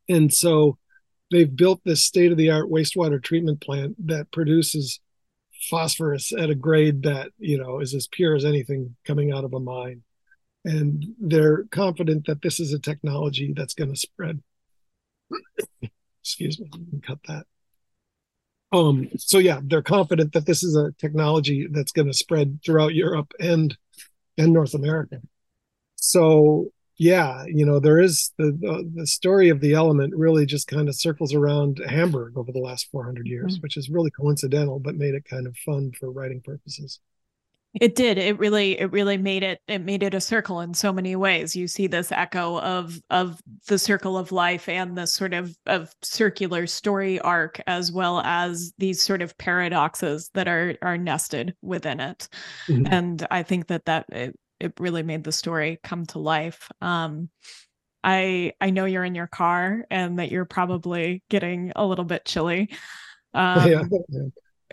And 0.09 0.33
so 0.33 0.79
they've 1.31 1.55
built 1.55 1.81
this 1.85 2.05
state-of-the-art 2.05 2.69
wastewater 2.69 3.23
treatment 3.23 3.61
plant 3.61 3.95
that 4.07 4.33
produces 4.33 5.01
phosphorus 5.69 6.33
at 6.33 6.51
a 6.51 6.55
grade 6.55 7.03
that 7.03 7.31
you 7.39 7.59
know 7.59 7.81
is 7.81 7.95
as 7.95 8.07
pure 8.07 8.35
as 8.35 8.47
anything 8.47 8.97
coming 9.05 9.31
out 9.31 9.45
of 9.45 9.53
a 9.53 9.61
mine 9.61 10.03
and 10.65 11.05
they're 11.21 11.65
confident 11.71 12.27
that 12.27 12.41
this 12.41 12.61
is 12.61 12.73
a 12.73 12.79
technology 12.79 13.53
that's 13.55 13.75
going 13.75 13.91
to 13.91 13.97
spread 13.97 14.43
excuse 16.31 16.61
me, 16.61 16.71
cut 17.07 17.19
that. 17.27 17.45
Um, 18.73 19.09
so 19.17 19.39
yeah, 19.39 19.61
they're 19.63 19.83
confident 19.83 20.33
that 20.33 20.47
this 20.47 20.63
is 20.63 20.77
a 20.77 20.93
technology 20.99 21.67
that's 21.71 21.93
going 21.93 22.07
to 22.07 22.15
spread 22.15 22.61
throughout 22.65 22.95
Europe 22.95 23.33
and 23.41 23.77
and 24.39 24.53
North 24.53 24.75
America. 24.75 25.21
So 25.97 26.71
yeah, 26.97 27.45
you 27.47 27.65
know, 27.65 27.81
there 27.81 27.99
is 27.99 28.33
the, 28.37 28.53
the, 28.61 28.91
the 28.95 29.07
story 29.07 29.49
of 29.49 29.61
the 29.61 29.73
element 29.73 30.15
really 30.15 30.45
just 30.45 30.69
kind 30.69 30.87
of 30.87 30.95
circles 30.95 31.35
around 31.35 31.81
Hamburg 31.89 32.37
over 32.37 32.53
the 32.53 32.59
last 32.59 32.91
400 32.93 33.27
years, 33.27 33.55
mm-hmm. 33.55 33.63
which 33.63 33.79
is 33.79 33.89
really 33.89 34.11
coincidental, 34.11 34.79
but 34.79 34.97
made 34.97 35.15
it 35.15 35.25
kind 35.25 35.47
of 35.47 35.57
fun 35.57 35.93
for 35.99 36.11
writing 36.11 36.43
purposes. 36.43 37.01
It 37.75 37.95
did. 37.95 38.19
It 38.19 38.37
really, 38.39 38.81
it 38.81 38.91
really 38.91 39.17
made 39.17 39.45
it. 39.45 39.61
It 39.69 39.79
made 39.81 40.03
it 40.03 40.13
a 40.13 40.21
circle 40.21 40.61
in 40.61 40.75
so 40.75 40.93
many 40.93 41.15
ways. 41.15 41.55
You 41.55 41.69
see 41.69 41.87
this 41.87 42.11
echo 42.11 42.59
of 42.61 43.01
of 43.11 43.41
the 43.69 43.79
circle 43.79 44.19
of 44.19 44.33
life 44.33 44.69
and 44.69 44.99
the 44.99 45.07
sort 45.07 45.35
of 45.35 45.57
of 45.67 45.95
circular 46.03 46.67
story 46.67 47.21
arc, 47.21 47.61
as 47.69 47.93
well 47.93 48.23
as 48.23 48.73
these 48.79 49.01
sort 49.01 49.23
of 49.23 49.39
paradoxes 49.39 50.31
that 50.35 50.49
are 50.49 50.75
are 50.83 50.99
nested 50.99 51.55
within 51.63 52.01
it. 52.01 52.29
Mm-hmm. 52.67 52.93
And 52.93 53.27
I 53.31 53.45
think 53.45 53.69
that 53.69 53.85
that 53.85 54.07
it, 54.09 54.37
it 54.59 54.73
really 54.81 55.05
made 55.05 55.23
the 55.23 55.33
story 55.33 55.79
come 55.85 56.07
to 56.07 56.19
life. 56.19 56.69
Um, 56.81 57.31
I 58.03 58.53
I 58.61 58.71
know 58.71 58.85
you're 58.85 59.05
in 59.05 59.15
your 59.15 59.29
car 59.29 59.87
and 59.93 60.19
that 60.19 60.33
you're 60.33 60.45
probably 60.45 61.23
getting 61.31 61.71
a 61.77 61.87
little 61.87 62.05
bit 62.05 62.25
chilly. 62.25 62.71
Um, 63.33 63.71
yeah. 63.71 63.83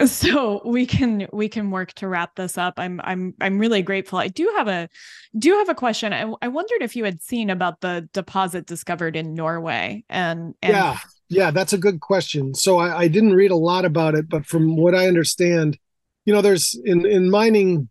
So 0.05 0.61
we 0.63 0.85
can 0.85 1.27
we 1.33 1.49
can 1.49 1.71
work 1.71 1.93
to 1.93 2.07
wrap 2.07 2.35
this 2.35 2.57
up. 2.57 2.75
I'm 2.77 3.01
I'm 3.03 3.33
I'm 3.41 3.57
really 3.57 3.81
grateful. 3.81 4.19
I 4.19 4.27
do 4.27 4.53
have 4.57 4.67
a 4.67 4.89
do 5.37 5.53
have 5.53 5.69
a 5.69 5.75
question. 5.75 6.13
I, 6.13 6.31
I 6.41 6.47
wondered 6.49 6.81
if 6.81 6.95
you 6.95 7.03
had 7.03 7.21
seen 7.21 7.49
about 7.49 7.81
the 7.81 8.07
deposit 8.13 8.67
discovered 8.67 9.15
in 9.15 9.33
Norway 9.33 10.03
and, 10.09 10.53
and 10.61 10.73
yeah 10.73 10.99
yeah 11.29 11.51
that's 11.51 11.73
a 11.73 11.77
good 11.79 11.99
question. 11.99 12.53
So 12.53 12.77
I, 12.77 12.99
I 12.99 13.07
didn't 13.07 13.33
read 13.33 13.51
a 13.51 13.55
lot 13.55 13.85
about 13.85 14.13
it, 14.13 14.29
but 14.29 14.45
from 14.45 14.75
what 14.75 14.93
I 14.93 15.07
understand, 15.07 15.79
you 16.25 16.33
know, 16.33 16.41
there's 16.41 16.79
in 16.85 17.05
in 17.05 17.31
mining 17.31 17.89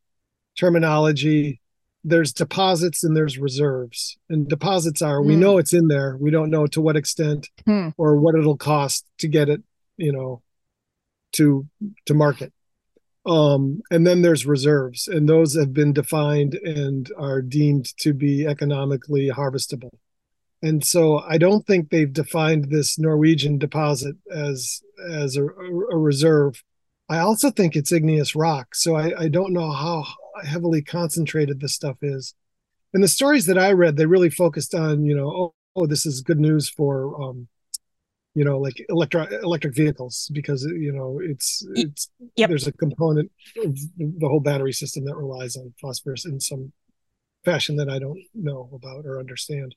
terminology 0.56 1.60
there's 2.08 2.32
deposits 2.32 3.02
and 3.02 3.16
there's 3.16 3.36
reserves 3.36 4.16
and 4.30 4.48
deposits 4.48 5.02
are 5.02 5.18
mm. 5.18 5.26
we 5.26 5.34
hmm. 5.34 5.40
know 5.40 5.58
it's 5.58 5.72
in 5.72 5.88
there 5.88 6.16
we 6.20 6.30
don't 6.30 6.50
know 6.50 6.66
to 6.66 6.80
what 6.80 6.96
extent 6.96 7.48
mm. 7.66 7.92
or 7.98 8.16
what 8.16 8.36
it'll 8.36 8.56
cost 8.56 9.04
to 9.18 9.26
get 9.26 9.48
it 9.48 9.60
you 9.96 10.12
know 10.12 10.40
to 11.32 11.66
to 12.06 12.14
market. 12.14 12.52
Um 13.24 13.80
and 13.90 14.06
then 14.06 14.22
there's 14.22 14.46
reserves 14.46 15.08
and 15.08 15.28
those 15.28 15.56
have 15.56 15.72
been 15.72 15.92
defined 15.92 16.54
and 16.54 17.10
are 17.18 17.42
deemed 17.42 17.96
to 17.98 18.12
be 18.12 18.46
economically 18.46 19.30
harvestable. 19.30 19.90
And 20.62 20.84
so 20.84 21.18
i 21.20 21.38
don't 21.38 21.66
think 21.66 21.90
they've 21.90 22.12
defined 22.12 22.70
this 22.70 22.98
norwegian 22.98 23.58
deposit 23.58 24.16
as 24.32 24.82
as 25.10 25.36
a, 25.36 25.44
a 25.44 25.98
reserve. 25.98 26.62
I 27.08 27.18
also 27.18 27.50
think 27.50 27.76
it's 27.76 27.92
igneous 27.92 28.34
rock 28.34 28.74
so 28.74 28.96
i 28.96 29.12
i 29.24 29.28
don't 29.28 29.52
know 29.52 29.70
how 29.70 30.04
heavily 30.44 30.82
concentrated 30.82 31.60
this 31.60 31.74
stuff 31.74 31.96
is. 32.02 32.34
And 32.92 33.02
the 33.02 33.08
stories 33.08 33.46
that 33.46 33.58
I 33.58 33.72
read, 33.72 33.96
they 33.96 34.06
really 34.06 34.30
focused 34.30 34.74
on, 34.74 35.04
you 35.04 35.14
know, 35.14 35.28
oh, 35.28 35.54
oh 35.74 35.86
this 35.86 36.06
is 36.06 36.20
good 36.20 36.40
news 36.40 36.68
for, 36.68 37.20
um, 37.22 37.48
you 38.36 38.44
know, 38.44 38.58
like 38.58 38.84
electric 38.90 39.32
electric 39.32 39.74
vehicles 39.74 40.30
because 40.34 40.62
you 40.62 40.92
know 40.92 41.18
it's 41.22 41.66
it's 41.74 42.10
yep. 42.36 42.50
there's 42.50 42.66
a 42.66 42.72
component 42.72 43.32
of 43.64 43.74
the 43.96 44.28
whole 44.28 44.40
battery 44.40 44.74
system 44.74 45.06
that 45.06 45.16
relies 45.16 45.56
on 45.56 45.72
phosphorus 45.80 46.26
in 46.26 46.38
some 46.38 46.70
fashion 47.46 47.76
that 47.76 47.88
I 47.88 47.98
don't 47.98 48.20
know 48.34 48.68
about 48.74 49.06
or 49.06 49.18
understand. 49.18 49.74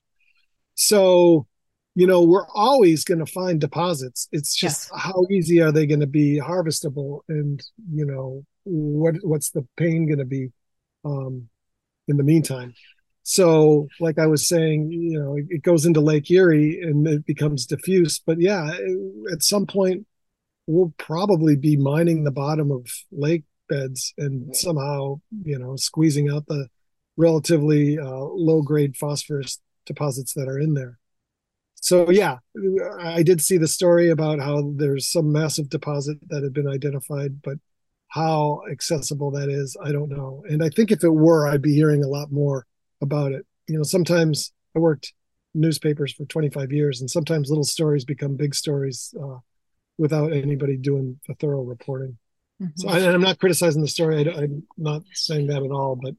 So, 0.76 1.48
you 1.96 2.06
know, 2.06 2.22
we're 2.22 2.50
always 2.54 3.06
going 3.06 3.20
to 3.20 3.26
find 3.26 3.62
deposits. 3.62 4.28
It's 4.34 4.54
just 4.54 4.90
yes. 4.92 5.02
how 5.04 5.26
easy 5.32 5.62
are 5.62 5.72
they 5.72 5.86
going 5.86 6.02
to 6.02 6.08
be 6.08 6.42
harvestable, 6.44 7.22
and 7.30 7.64
you 7.94 8.06
know, 8.06 8.44
what 8.66 9.16
what's 9.22 9.52
the 9.52 9.66
pain 9.78 10.06
going 10.06 10.20
to 10.20 10.26
be 10.26 10.50
um, 11.06 11.48
in 12.10 12.18
the 12.18 12.24
meantime. 12.24 12.74
So, 13.30 13.88
like 14.00 14.18
I 14.18 14.26
was 14.26 14.48
saying, 14.48 14.92
you 14.92 15.20
know, 15.20 15.38
it, 15.38 15.62
goes 15.62 15.86
into 15.86 16.02
Lake 16.02 16.32
Erie 16.32 16.82
and 16.82 17.08
it 17.08 17.28
becomes 17.28 17.68
diffuse. 17.68 18.18
But 18.18 18.42
yeah, 18.42 18.72
at 19.32 19.44
some 19.44 19.68
point, 19.68 20.08
we'll 20.66 20.96
probably 20.98 21.56
be 21.56 21.78
mining 21.78 22.24
the 22.24 22.32
bottom 22.32 22.72
of 22.72 22.92
lake 23.12 23.44
beds 23.68 24.16
and 24.18 24.56
somehow, 24.56 25.22
you 25.44 25.60
know, 25.60 25.76
squeezing 25.76 26.28
out 26.28 26.48
the 26.48 26.70
relatively 27.18 28.00
uh, 28.00 28.10
low 28.10 28.64
grade 28.64 28.98
phosphorus 28.98 29.62
deposits 29.86 30.34
that 30.34 30.48
are 30.48 30.58
in 30.58 30.74
there. 30.74 30.98
So 31.76 32.10
yeah, 32.10 32.38
I 33.00 33.22
did 33.22 33.42
see 33.42 33.60
the 33.60 33.68
story 33.68 34.10
about 34.10 34.40
how 34.40 34.74
there's 34.76 35.08
some 35.08 35.32
massive 35.32 35.70
deposit 35.70 36.18
that 36.30 36.42
had 36.42 36.54
been 36.54 36.68
identified, 36.68 37.44
but 37.44 37.58
how 38.08 38.62
accessible 38.72 39.30
that 39.32 39.50
is, 39.50 39.78
I 39.86 39.92
don't 39.92 40.10
know. 40.10 40.44
And 40.50 40.64
I 40.64 40.70
think 40.70 40.92
if 40.92 41.04
it 41.04 41.14
were, 41.14 41.48
I'd 41.48 41.62
be 41.62 41.76
hearing 41.76 42.04
a 42.04 42.08
lot 42.08 42.32
more 42.32 42.66
about 43.02 43.32
it. 43.32 43.46
You 43.68 43.78
know, 43.78 43.84
sometimes 43.84 44.52
I 44.76 44.80
worked 44.80 45.14
newspapers 45.54 46.14
for 46.14 46.26
25 46.26 46.72
years, 46.72 47.02
and 47.02 47.10
sometimes 47.10 47.50
little 47.50 47.64
stories 47.64 48.06
become 48.06 48.36
big 48.36 48.56
stories 48.56 49.14
uh, 49.22 49.38
without 49.98 50.34
anybody 50.34 50.78
doing 50.78 51.20
a 51.30 51.36
thorough 51.36 51.64
reporting. 51.64 52.18
Mm-hmm. 52.62 52.72
So, 52.76 52.90
I, 52.90 53.00
am 53.00 53.22
not 53.22 53.40
criticizing 53.40 53.82
the 53.82 53.88
story. 53.88 54.30
I, 54.30 54.44
I'm 54.44 54.64
not 54.78 55.04
saying 55.14 55.48
that 55.48 55.64
at 55.64 55.72
all, 55.72 55.96
but 55.96 56.16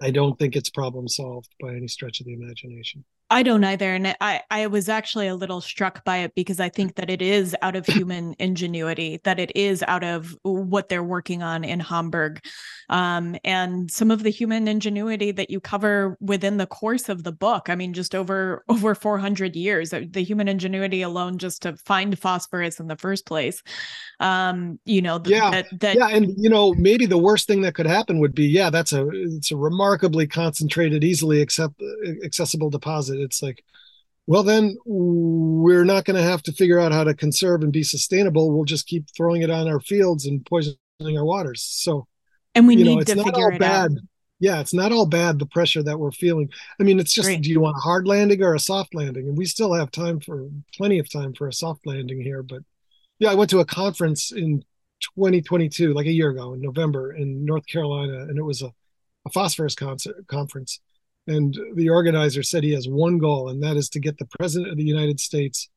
I 0.00 0.10
don't 0.10 0.38
think 0.38 0.56
it's 0.56 0.70
problem 0.70 1.08
solved 1.08 1.48
by 1.60 1.74
any 1.74 1.88
stretch 1.88 2.20
of 2.20 2.26
the 2.26 2.34
imagination. 2.34 3.04
I 3.32 3.42
don't 3.42 3.64
either. 3.64 3.94
And 3.94 4.14
I, 4.20 4.42
I 4.50 4.66
was 4.66 4.90
actually 4.90 5.26
a 5.26 5.34
little 5.34 5.62
struck 5.62 6.04
by 6.04 6.18
it 6.18 6.34
because 6.34 6.60
I 6.60 6.68
think 6.68 6.96
that 6.96 7.08
it 7.08 7.22
is 7.22 7.56
out 7.62 7.74
of 7.74 7.86
human 7.86 8.34
ingenuity, 8.38 9.20
that 9.24 9.40
it 9.40 9.50
is 9.56 9.82
out 9.88 10.04
of 10.04 10.36
what 10.42 10.90
they're 10.90 11.02
working 11.02 11.42
on 11.42 11.64
in 11.64 11.80
Hamburg. 11.80 12.44
Um, 12.90 13.36
and 13.42 13.90
some 13.90 14.10
of 14.10 14.22
the 14.22 14.28
human 14.28 14.68
ingenuity 14.68 15.32
that 15.32 15.48
you 15.48 15.60
cover 15.60 16.18
within 16.20 16.58
the 16.58 16.66
course 16.66 17.08
of 17.08 17.24
the 17.24 17.32
book. 17.32 17.70
I 17.70 17.74
mean, 17.74 17.94
just 17.94 18.14
over 18.14 18.64
over 18.68 18.94
400 18.94 19.56
years, 19.56 19.94
uh, 19.94 20.02
the 20.10 20.22
human 20.22 20.46
ingenuity 20.46 21.00
alone 21.00 21.38
just 21.38 21.62
to 21.62 21.74
find 21.78 22.18
phosphorus 22.18 22.80
in 22.80 22.88
the 22.88 22.96
first 22.96 23.24
place. 23.24 23.62
Um, 24.20 24.78
you 24.84 25.00
know, 25.00 25.18
th- 25.18 25.34
yeah, 25.34 25.50
that, 25.50 25.80
that, 25.80 25.96
yeah. 25.96 26.08
And, 26.08 26.34
you 26.36 26.50
know, 26.50 26.74
maybe 26.74 27.06
the 27.06 27.16
worst 27.16 27.46
thing 27.46 27.62
that 27.62 27.74
could 27.74 27.86
happen 27.86 28.18
would 28.18 28.34
be, 28.34 28.44
yeah, 28.44 28.68
that's 28.68 28.92
a, 28.92 29.08
it's 29.10 29.50
a 29.50 29.56
remarkably 29.56 30.26
concentrated, 30.26 31.02
easily 31.02 31.40
accept, 31.40 31.80
accessible 32.22 32.68
deposit 32.68 33.21
it's 33.22 33.42
like 33.42 33.64
well 34.26 34.42
then 34.42 34.76
we're 34.84 35.84
not 35.84 36.04
going 36.04 36.16
to 36.16 36.22
have 36.22 36.42
to 36.42 36.52
figure 36.52 36.78
out 36.78 36.92
how 36.92 37.04
to 37.04 37.14
conserve 37.14 37.62
and 37.62 37.72
be 37.72 37.82
sustainable. 37.82 38.52
We'll 38.52 38.64
just 38.64 38.86
keep 38.86 39.06
throwing 39.16 39.42
it 39.42 39.50
on 39.50 39.68
our 39.68 39.80
fields 39.80 40.26
and 40.26 40.44
poisoning 40.46 40.78
our 41.16 41.24
waters. 41.24 41.62
So 41.62 42.06
and 42.54 42.66
we 42.66 42.76
need 42.76 42.84
know, 42.84 43.02
to 43.02 43.24
figure 43.24 43.52
it 43.52 43.58
bad. 43.58 43.92
out 43.92 43.98
yeah 44.38 44.60
it's 44.60 44.74
not 44.74 44.92
all 44.92 45.06
bad 45.06 45.38
the 45.38 45.46
pressure 45.46 45.82
that 45.82 45.98
we're 45.98 46.12
feeling. 46.12 46.50
I 46.78 46.82
mean 46.82 47.00
it's 47.00 47.12
just 47.12 47.26
Great. 47.26 47.42
do 47.42 47.50
you 47.50 47.60
want 47.60 47.76
a 47.76 47.80
hard 47.80 48.06
landing 48.06 48.42
or 48.42 48.54
a 48.54 48.60
soft 48.60 48.94
landing? 48.94 49.28
And 49.28 49.38
we 49.38 49.46
still 49.46 49.72
have 49.72 49.90
time 49.90 50.20
for 50.20 50.48
plenty 50.76 50.98
of 50.98 51.10
time 51.10 51.32
for 51.34 51.48
a 51.48 51.52
soft 51.52 51.86
landing 51.86 52.20
here 52.20 52.42
but 52.42 52.62
yeah 53.22 53.30
i 53.30 53.34
went 53.34 53.50
to 53.50 53.60
a 53.60 53.64
conference 53.64 54.32
in 54.32 54.62
2022 55.16 55.94
like 55.94 56.06
a 56.06 56.12
year 56.12 56.30
ago 56.30 56.54
in 56.54 56.60
november 56.60 57.12
in 57.12 57.44
north 57.44 57.66
carolina 57.66 58.22
and 58.22 58.36
it 58.36 58.42
was 58.42 58.62
a, 58.62 58.72
a 59.26 59.30
phosphorus 59.30 59.74
concert, 59.74 60.26
conference 60.26 60.80
and 61.26 61.56
the 61.74 61.88
organizer 61.88 62.42
said 62.42 62.64
he 62.64 62.72
has 62.72 62.88
one 62.88 63.18
goal, 63.18 63.48
and 63.48 63.62
that 63.62 63.76
is 63.76 63.88
to 63.90 64.00
get 64.00 64.18
the 64.18 64.26
president 64.26 64.70
of 64.72 64.76
the 64.76 64.84
United 64.84 65.20
States 65.20 65.68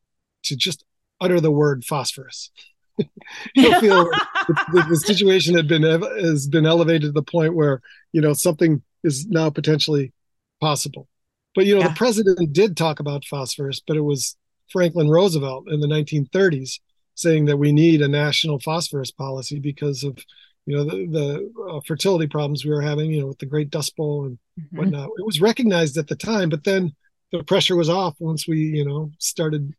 to 0.44 0.56
just 0.56 0.84
utter 1.22 1.40
the 1.40 1.52
word 1.52 1.86
phosphorus. 1.86 2.52
He'll 3.54 3.80
feel 3.80 4.06
the, 4.48 4.86
the, 4.90 4.96
situation 4.96 5.56
had 5.56 5.68
been 5.68 5.84
has 5.84 6.48
been 6.48 6.66
elevated 6.66 7.02
to 7.04 7.12
the 7.12 7.22
point 7.22 7.54
where 7.54 7.82
you 8.14 8.22
know 8.22 8.34
something 8.34 8.82
is 9.04 9.28
now 9.28 9.50
potentially 9.50 10.14
possible. 10.62 11.08
But 11.54 11.66
you 11.66 11.76
know, 11.76 11.82
yeah. 11.82 11.90
the 11.90 11.96
president 11.96 12.54
did 12.54 12.78
talk 12.78 13.00
about 13.00 13.26
phosphorus, 13.26 13.82
but 13.86 13.98
it 13.98 14.02
was 14.02 14.38
Franklin 14.72 15.10
Roosevelt 15.10 15.70
in 15.70 15.80
the 15.80 15.88
1930s 15.88 16.80
saying 17.16 17.46
that 17.46 17.58
we 17.58 17.72
need 17.72 18.02
a 18.02 18.08
national 18.08 18.60
phosphorus 18.60 19.12
policy 19.12 19.60
because 19.60 20.04
of 20.04 20.18
you 20.66 20.76
know 20.76 20.84
the, 20.84 21.06
the 21.08 21.64
uh, 21.70 21.80
fertility 21.82 22.28
problems 22.28 22.66
we 22.66 22.72
were 22.72 22.82
having 22.82 23.12
you 23.12 23.22
know 23.22 23.28
with 23.28 23.40
the 23.40 23.46
great 23.46 23.70
dust 23.70 23.96
bowl 23.96 24.26
and 24.26 24.38
mm-hmm. 24.60 24.78
whatnot. 24.78 25.10
It 25.18 25.26
was 25.26 25.42
recognized 25.42 25.98
at 25.98 26.08
the 26.08 26.16
time 26.16 26.50
but 26.50 26.64
then 26.64 26.94
the 27.32 27.44
pressure 27.44 27.76
was 27.76 27.90
off 27.90 28.16
once 28.20 28.48
we 28.48 28.60
you 28.60 28.86
know 28.86 29.12
started 29.20 29.74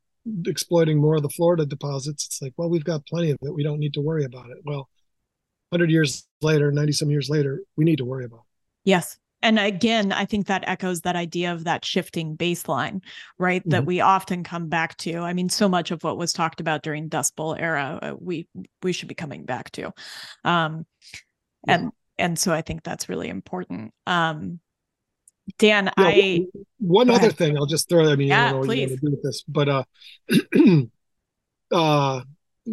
exploiting 0.46 0.98
more 0.98 1.16
of 1.16 1.22
the 1.22 1.28
florida 1.28 1.66
deposits. 1.66 2.26
It's 2.26 2.42
like 2.42 2.54
well 2.56 2.70
we've 2.70 2.84
got 2.84 3.06
plenty 3.06 3.30
of 3.30 3.38
it. 3.42 3.54
We 3.54 3.62
don't 3.62 3.80
need 3.80 3.94
to 3.94 4.00
worry 4.00 4.24
about 4.24 4.50
it. 4.50 4.58
Well 4.64 4.88
100 5.70 5.90
years 5.90 6.26
later 6.42 6.70
90 6.70 6.92
some 6.92 7.10
years 7.10 7.28
later 7.28 7.62
we 7.76 7.84
need 7.84 7.96
to 7.96 8.04
worry 8.04 8.24
about 8.24 8.40
it. 8.40 8.46
yes 8.84 9.18
and 9.46 9.58
again 9.58 10.12
i 10.12 10.24
think 10.24 10.46
that 10.46 10.64
echoes 10.66 11.02
that 11.02 11.16
idea 11.16 11.52
of 11.52 11.64
that 11.64 11.84
shifting 11.84 12.36
baseline 12.36 13.00
right 13.38 13.62
mm-hmm. 13.62 13.70
that 13.70 13.86
we 13.86 14.00
often 14.00 14.42
come 14.42 14.68
back 14.68 14.96
to 14.96 15.18
i 15.18 15.32
mean 15.32 15.48
so 15.48 15.68
much 15.68 15.90
of 15.90 16.02
what 16.02 16.18
was 16.18 16.32
talked 16.32 16.60
about 16.60 16.82
during 16.82 17.08
dust 17.08 17.36
bowl 17.36 17.54
era 17.54 17.98
uh, 18.02 18.14
we 18.18 18.48
we 18.82 18.92
should 18.92 19.08
be 19.08 19.14
coming 19.14 19.44
back 19.44 19.70
to 19.70 19.86
um 20.44 20.84
yeah. 21.66 21.74
and 21.74 21.92
and 22.18 22.38
so 22.38 22.52
i 22.52 22.60
think 22.60 22.82
that's 22.82 23.08
really 23.08 23.28
important 23.28 23.92
um 24.06 24.58
dan 25.58 25.84
yeah, 25.84 25.92
i 25.96 26.44
one 26.78 27.08
other 27.08 27.30
thing 27.30 27.56
i'll 27.56 27.66
just 27.66 27.88
throw 27.88 28.10
i 28.10 28.16
mean 28.16 28.28
yeah, 28.28 28.48
i 28.48 28.50
don't 28.50 28.52
know 28.52 28.58
what 28.58 28.66
please. 28.66 28.80
you 28.80 28.86
want 28.88 29.00
to 29.00 29.06
do 29.06 29.10
with 29.12 29.22
this 29.22 29.44
but 29.46 29.68
uh 29.68 29.84
uh 31.72 32.20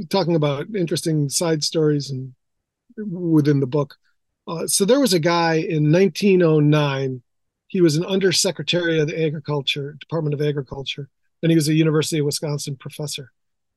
talking 0.09 0.35
about 0.35 0.65
interesting 0.75 1.29
side 1.29 1.63
stories 1.63 2.09
and 2.09 2.33
within 2.97 3.59
the 3.59 3.67
book. 3.67 3.95
Uh, 4.47 4.67
so 4.67 4.85
there 4.85 4.99
was 4.99 5.13
a 5.13 5.19
guy 5.19 5.55
in 5.55 5.91
1909. 5.91 7.21
He 7.67 7.81
was 7.81 7.95
an 7.95 8.05
undersecretary 8.05 8.99
of 8.99 9.07
the 9.07 9.25
Agriculture 9.25 9.95
Department 9.99 10.33
of 10.33 10.41
Agriculture, 10.41 11.09
and 11.41 11.51
he 11.51 11.55
was 11.55 11.67
a 11.67 11.73
University 11.73 12.19
of 12.19 12.25
Wisconsin 12.25 12.75
professor. 12.75 13.31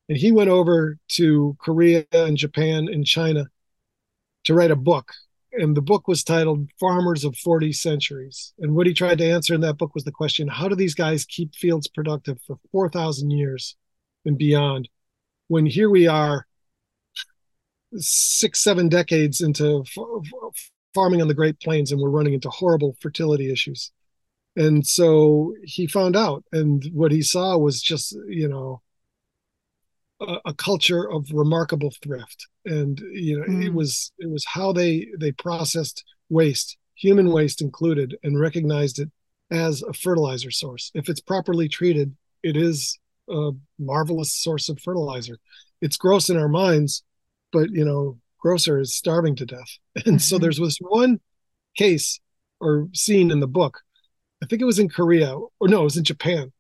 And 0.08 0.18
he 0.18 0.32
went 0.32 0.50
over 0.50 0.98
to 1.12 1.56
Korea 1.60 2.04
and 2.12 2.36
Japan 2.36 2.88
and 2.88 3.06
China 3.06 3.46
to 4.44 4.54
write 4.54 4.70
a 4.70 4.76
book. 4.76 5.12
And 5.52 5.76
the 5.76 5.82
book 5.82 6.06
was 6.06 6.22
titled 6.22 6.68
Farmers 6.78 7.24
of 7.24 7.36
40 7.36 7.72
Centuries. 7.72 8.52
And 8.58 8.74
what 8.74 8.86
he 8.86 8.92
tried 8.92 9.18
to 9.18 9.30
answer 9.30 9.54
in 9.54 9.62
that 9.62 9.78
book 9.78 9.94
was 9.94 10.04
the 10.04 10.12
question 10.12 10.48
how 10.48 10.68
do 10.68 10.74
these 10.74 10.94
guys 10.94 11.24
keep 11.24 11.54
fields 11.54 11.88
productive 11.88 12.38
for 12.46 12.58
4,000 12.72 13.30
years 13.30 13.76
and 14.24 14.36
beyond? 14.36 14.88
When 15.48 15.64
here 15.64 15.88
we 15.88 16.06
are, 16.06 16.46
six, 17.98 18.60
seven 18.60 18.88
decades 18.88 19.40
into 19.40 19.84
f- 19.86 20.70
farming 20.94 21.22
on 21.22 21.28
the 21.28 21.34
Great 21.34 21.60
Plains, 21.60 21.92
and 21.92 22.00
we're 22.00 22.10
running 22.10 22.34
into 22.34 22.50
horrible 22.50 22.96
fertility 23.00 23.52
issues. 23.52 23.92
And 24.56 24.86
so 24.86 25.54
he 25.62 25.86
found 25.86 26.16
out, 26.16 26.44
and 26.52 26.82
what 26.92 27.12
he 27.12 27.22
saw 27.22 27.58
was 27.58 27.82
just, 27.82 28.16
you 28.28 28.48
know, 28.48 28.80
a, 30.20 30.38
a 30.46 30.54
culture 30.54 31.10
of 31.10 31.30
remarkable 31.32 31.92
thrift. 32.02 32.48
And 32.64 32.98
you 33.12 33.38
know, 33.38 33.46
mm. 33.46 33.64
it 33.64 33.74
was 33.74 34.12
it 34.18 34.30
was 34.30 34.44
how 34.46 34.72
they 34.72 35.08
they 35.18 35.32
processed 35.32 36.04
waste, 36.28 36.76
human 36.94 37.30
waste 37.30 37.60
included, 37.60 38.16
and 38.22 38.40
recognized 38.40 38.98
it 38.98 39.10
as 39.50 39.82
a 39.82 39.92
fertilizer 39.92 40.50
source. 40.50 40.90
If 40.94 41.08
it's 41.08 41.20
properly 41.20 41.68
treated, 41.68 42.16
it 42.42 42.56
is 42.56 42.98
a 43.28 43.50
marvelous 43.78 44.32
source 44.34 44.68
of 44.68 44.80
fertilizer. 44.80 45.38
It's 45.80 45.96
gross 45.96 46.30
in 46.30 46.36
our 46.36 46.48
minds, 46.48 47.04
but 47.56 47.70
you 47.70 47.84
know, 47.86 48.18
Grocer 48.38 48.78
is 48.78 48.94
starving 48.94 49.34
to 49.36 49.46
death. 49.46 49.78
And 50.06 50.20
so 50.20 50.36
mm-hmm. 50.36 50.42
there's 50.42 50.58
this 50.58 50.78
one 50.78 51.20
case 51.76 52.20
or 52.60 52.88
scene 52.92 53.30
in 53.30 53.40
the 53.40 53.46
book. 53.46 53.80
I 54.42 54.46
think 54.46 54.60
it 54.60 54.66
was 54.66 54.78
in 54.78 54.90
Korea, 54.90 55.34
or 55.60 55.68
no, 55.68 55.80
it 55.80 55.84
was 55.84 55.96
in 55.96 56.04
Japan. 56.04 56.52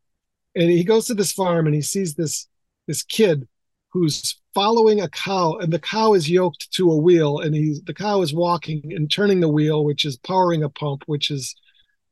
And 0.54 0.70
he 0.70 0.84
goes 0.84 1.06
to 1.06 1.14
this 1.14 1.32
farm 1.32 1.66
and 1.66 1.74
he 1.74 1.82
sees 1.82 2.14
this 2.14 2.48
this 2.86 3.02
kid 3.02 3.46
who's 3.92 4.40
following 4.54 5.02
a 5.02 5.08
cow, 5.10 5.58
and 5.60 5.70
the 5.70 5.78
cow 5.78 6.14
is 6.14 6.30
yoked 6.30 6.70
to 6.72 6.90
a 6.90 6.96
wheel, 6.96 7.40
and 7.40 7.54
he's 7.54 7.82
the 7.82 7.94
cow 7.94 8.22
is 8.22 8.32
walking 8.32 8.80
and 8.94 9.10
turning 9.10 9.40
the 9.40 9.54
wheel, 9.56 9.84
which 9.84 10.06
is 10.06 10.16
powering 10.16 10.62
a 10.62 10.70
pump, 10.70 11.02
which 11.06 11.30
is 11.30 11.54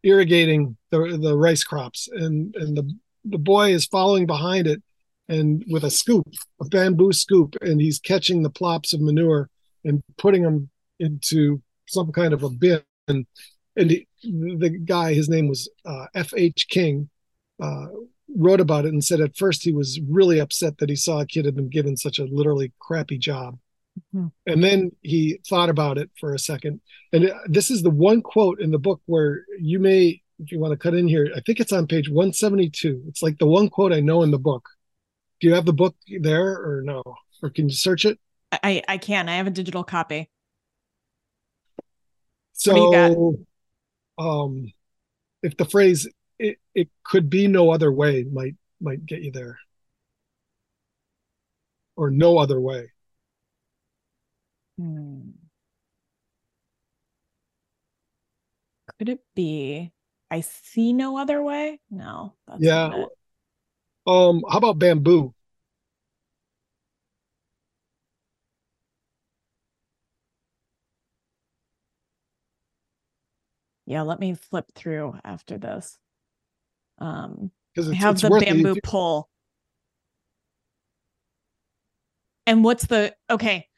irrigating 0.03 0.77
the 0.91 1.19
the 1.23 1.37
rice 1.37 1.65
crops, 1.65 2.09
and 2.13 2.55
and 2.57 2.77
the 2.77 2.87
the 3.25 3.39
boy 3.39 3.73
is 3.73 3.87
following 3.87 4.27
behind 4.27 4.67
it 4.67 4.83
and 5.29 5.65
with 5.69 5.85
a 5.85 5.91
scoop, 5.91 6.27
a 6.61 6.65
bamboo 6.67 7.13
scoop, 7.13 7.57
and 7.61 7.81
he's 7.81 7.99
catching 7.99 8.43
the 8.43 8.51
plops 8.51 8.93
of 8.93 9.01
manure 9.01 9.49
and 9.85 10.03
putting 10.19 10.43
them 10.43 10.71
into 10.99 11.63
some 11.87 12.13
kind 12.13 12.33
of 12.33 12.43
a 12.43 12.51
bin. 12.51 12.83
And, 13.09 13.27
and 13.77 13.91
he, 13.91 14.07
the 14.23 14.71
guy, 14.71 15.15
his 15.15 15.29
name 15.29 15.49
was 15.49 15.69
uh, 15.85 16.07
F.H. 16.15 16.69
King, 16.69 17.09
uh, 17.63 17.87
wrote 18.37 18.61
about 18.61 18.85
it 18.85 18.93
and 18.93 19.05
said 19.05 19.21
at 19.21 19.37
first 19.37 19.63
he 19.63 19.73
was 19.73 20.01
really 20.09 20.41
upset 20.41 20.79
that 20.79 20.89
he 20.89 20.97
saw 20.97 21.21
a 21.21 21.27
kid 21.27 21.45
had 21.45 21.55
been 21.55 21.69
given 21.69 21.97
such 21.97 22.19
a 22.19 22.25
literally 22.25 22.73
crappy 22.79 23.19
job. 23.19 23.59
Mm-hmm. 24.15 24.27
And 24.47 24.65
then 24.65 24.93
he 25.03 25.39
thought 25.49 25.69
about 25.69 25.99
it 25.99 26.11
for 26.19 26.35
a 26.35 26.39
second. 26.39 26.81
And 27.13 27.33
this 27.47 27.71
is 27.71 27.83
the 27.83 27.91
one 27.91 28.23
quote 28.23 28.61
in 28.61 28.71
the 28.71 28.79
book 28.79 29.01
where 29.07 29.45
you 29.61 29.79
may, 29.79 30.21
if 30.41 30.51
you 30.51 30.59
want 30.59 30.73
to 30.73 30.77
cut 30.77 30.95
in 30.95 31.07
here, 31.07 31.31
I 31.37 31.41
think 31.41 31.61
it's 31.61 31.73
on 31.73 31.87
page 31.87 32.09
172. 32.09 33.05
It's 33.09 33.23
like 33.23 33.39
the 33.39 33.47
one 33.47 33.69
quote 33.69 33.93
I 33.93 34.01
know 34.01 34.23
in 34.23 34.33
the 34.33 34.39
book 34.39 34.69
do 35.41 35.49
you 35.49 35.55
have 35.55 35.67
the 35.67 35.73
book 35.73 35.97
there 36.21 36.53
or 36.53 36.83
no? 36.83 37.03
Or 37.43 37.51
can 37.51 37.69
you 37.69 37.75
search 37.75 38.05
it? 38.05 38.19
I 38.63 38.83
I 38.89 38.99
can. 38.99 39.29
I 39.29 39.37
have 39.37 39.47
a 39.47 39.51
digital 39.51 39.85
copy. 39.85 40.31
So 42.53 43.37
um 44.17 44.73
if 45.43 45.57
the 45.57 45.65
phrase 45.65 46.09
it, 46.39 46.59
it 46.75 46.89
could 47.05 47.29
be 47.29 47.49
no 47.49 47.71
other 47.71 47.93
way 47.93 48.25
might 48.25 48.55
might 48.81 49.05
get 49.05 49.23
you 49.23 49.33
there. 49.33 49.59
Or 51.97 52.11
no 52.11 52.39
other 52.39 52.61
way. 52.61 52.91
Hmm. 54.79 55.31
Could 58.99 59.09
it 59.09 59.21
be 59.35 59.93
I 60.31 60.41
see 60.41 60.93
no 60.93 61.19
other 61.19 61.43
way? 61.43 61.81
No. 61.91 62.35
yeah. 62.59 63.05
Um, 64.07 64.43
how 64.51 64.59
about 64.59 64.79
bamboo? 64.79 65.35
Yeah, 73.87 74.03
let 74.03 74.19
me 74.19 74.35
flip 74.35 74.67
through 74.75 75.19
after 75.25 75.59
this. 75.59 75.99
Um, 76.99 77.51
I 77.77 77.95
have 77.95 78.21
the 78.21 78.31
bamboo 78.31 78.77
pole. 78.83 79.29
And 82.47 82.63
what's 82.63 82.87
the 82.87 83.15
okay? 83.31 83.69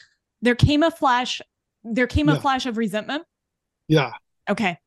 There 0.43 0.55
came 0.55 0.82
a 0.82 0.90
flash. 0.90 1.40
There 1.85 2.07
came 2.07 2.28
a 2.28 2.35
yeah. 2.35 2.40
flash 2.40 2.66
of 2.66 2.77
resentment. 2.77 3.24
Yeah. 3.89 4.12
Okay. 4.48 4.78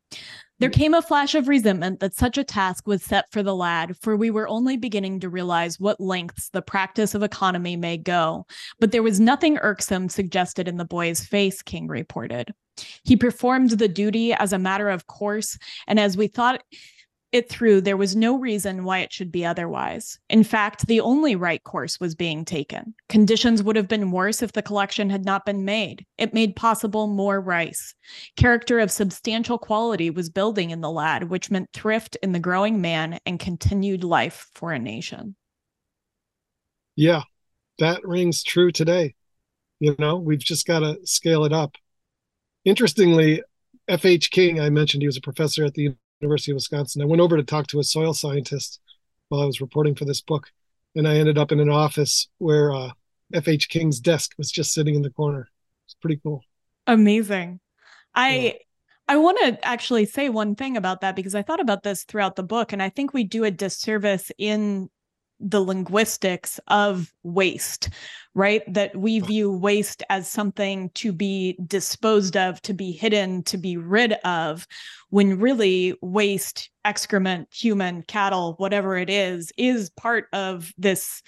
There 0.59 0.69
mm. 0.69 0.73
came 0.73 0.93
a 0.93 1.01
flash 1.01 1.35
of 1.35 1.47
resentment 1.47 1.99
that 1.99 2.15
such 2.15 2.37
a 2.37 2.43
task 2.43 2.87
was 2.87 3.03
set 3.03 3.25
for 3.31 3.41
the 3.41 3.55
lad, 3.55 3.95
for 3.97 4.15
we 4.15 4.29
were 4.29 4.47
only 4.47 4.77
beginning 4.77 5.19
to 5.21 5.29
realize 5.29 5.79
what 5.79 5.99
lengths 5.99 6.49
the 6.49 6.61
practice 6.61 7.15
of 7.15 7.23
economy 7.23 7.75
may 7.75 7.97
go. 7.97 8.45
But 8.79 8.91
there 8.91 9.03
was 9.03 9.19
nothing 9.19 9.57
irksome 9.57 10.09
suggested 10.09 10.67
in 10.67 10.77
the 10.77 10.85
boy's 10.85 11.25
face, 11.25 11.61
King 11.61 11.87
reported. 11.87 12.53
He 13.03 13.17
performed 13.17 13.71
the 13.71 13.87
duty 13.87 14.33
as 14.33 14.53
a 14.53 14.59
matter 14.59 14.89
of 14.89 15.07
course, 15.07 15.57
and 15.87 15.99
as 15.99 16.15
we 16.15 16.27
thought 16.27 16.61
it 17.31 17.49
through, 17.49 17.81
there 17.81 17.97
was 17.97 18.15
no 18.15 18.37
reason 18.37 18.83
why 18.83 18.99
it 18.99 19.13
should 19.13 19.31
be 19.31 19.45
otherwise. 19.45 20.17
In 20.29 20.43
fact, 20.43 20.87
the 20.87 20.99
only 20.99 21.35
right 21.35 21.63
course 21.63 21.99
was 21.99 22.15
being 22.15 22.43
taken. 22.43 22.95
Conditions 23.07 23.61
would 23.61 23.75
have 23.75 23.87
been 23.87 24.11
worse 24.11 24.41
if 24.41 24.53
the 24.53 24.61
collection 24.61 25.09
had 25.09 25.25
not 25.25 25.45
been 25.45 25.63
made. 25.65 26.05
It 26.17 26.33
made 26.33 26.55
possible 26.55 27.07
more 27.07 27.39
rice. 27.39 27.93
Character 28.35 28.79
of 28.79 28.91
substantial 28.91 29.57
quality 29.57 30.09
was 30.09 30.29
building 30.29 30.71
in 30.71 30.81
the 30.81 30.89
lad, 30.89 31.29
which 31.29 31.51
meant 31.51 31.69
thrift 31.73 32.17
in 32.23 32.31
the 32.31 32.39
growing 32.39 32.81
man 32.81 33.19
and 33.25 33.39
continued 33.39 34.03
life 34.03 34.47
for 34.53 34.71
a 34.71 34.79
nation. 34.79 35.35
Yeah, 36.95 37.21
that 37.77 38.03
rings 38.03 38.43
true 38.43 38.71
today. 38.71 39.15
You 39.79 39.95
know, 39.99 40.17
we've 40.17 40.39
just 40.39 40.65
got 40.65 40.79
to 40.79 40.97
scale 41.05 41.45
it 41.45 41.53
up. 41.53 41.75
Interestingly, 42.65 43.41
F.H. 43.87 44.31
King, 44.31 44.59
I 44.59 44.69
mentioned 44.69 45.01
he 45.01 45.07
was 45.07 45.17
a 45.17 45.21
professor 45.21 45.63
at 45.63 45.73
the 45.75 45.95
University 46.21 46.51
of 46.51 46.55
Wisconsin. 46.55 47.01
I 47.01 47.05
went 47.05 47.21
over 47.21 47.37
to 47.37 47.43
talk 47.43 47.67
to 47.67 47.79
a 47.79 47.83
soil 47.83 48.13
scientist 48.13 48.79
while 49.29 49.41
I 49.41 49.45
was 49.45 49.61
reporting 49.61 49.95
for 49.95 50.05
this 50.05 50.21
book, 50.21 50.51
and 50.95 51.07
I 51.07 51.15
ended 51.15 51.37
up 51.37 51.51
in 51.51 51.59
an 51.59 51.69
office 51.69 52.27
where 52.39 52.71
uh, 52.71 52.91
F.H. 53.33 53.69
King's 53.69 53.99
desk 53.99 54.33
was 54.37 54.51
just 54.51 54.73
sitting 54.73 54.95
in 54.95 55.01
the 55.01 55.09
corner. 55.09 55.47
It's 55.85 55.95
pretty 55.95 56.19
cool. 56.21 56.43
Amazing. 56.87 57.59
I 58.15 58.37
yeah. 58.37 58.53
I 59.07 59.17
want 59.17 59.39
to 59.39 59.65
actually 59.65 60.05
say 60.05 60.29
one 60.29 60.55
thing 60.55 60.77
about 60.77 61.01
that 61.01 61.15
because 61.15 61.33
I 61.33 61.41
thought 61.41 61.59
about 61.59 61.81
this 61.81 62.03
throughout 62.03 62.35
the 62.35 62.43
book, 62.43 62.73
and 62.73 62.81
I 62.81 62.89
think 62.89 63.13
we 63.13 63.23
do 63.23 63.43
a 63.43 63.51
disservice 63.51 64.31
in 64.37 64.89
the 65.39 65.61
linguistics 65.61 66.59
of 66.67 67.13
waste, 67.23 67.89
right? 68.33 68.61
That 68.73 68.95
we 68.95 69.19
view 69.19 69.51
waste 69.51 70.03
as 70.09 70.29
something 70.29 70.89
to 70.95 71.11
be 71.11 71.57
disposed 71.65 72.35
of, 72.35 72.61
to 72.63 72.73
be 72.73 72.91
hidden, 72.91 73.43
to 73.43 73.57
be 73.57 73.77
rid 73.77 74.13
of, 74.23 74.67
when 75.09 75.39
really 75.39 75.95
waste, 76.01 76.69
excrement, 76.85 77.47
human, 77.53 78.03
cattle, 78.03 78.53
whatever 78.57 78.97
it 78.97 79.09
is, 79.09 79.51
is 79.57 79.89
part 79.91 80.27
of 80.33 80.71
this, 80.77 81.21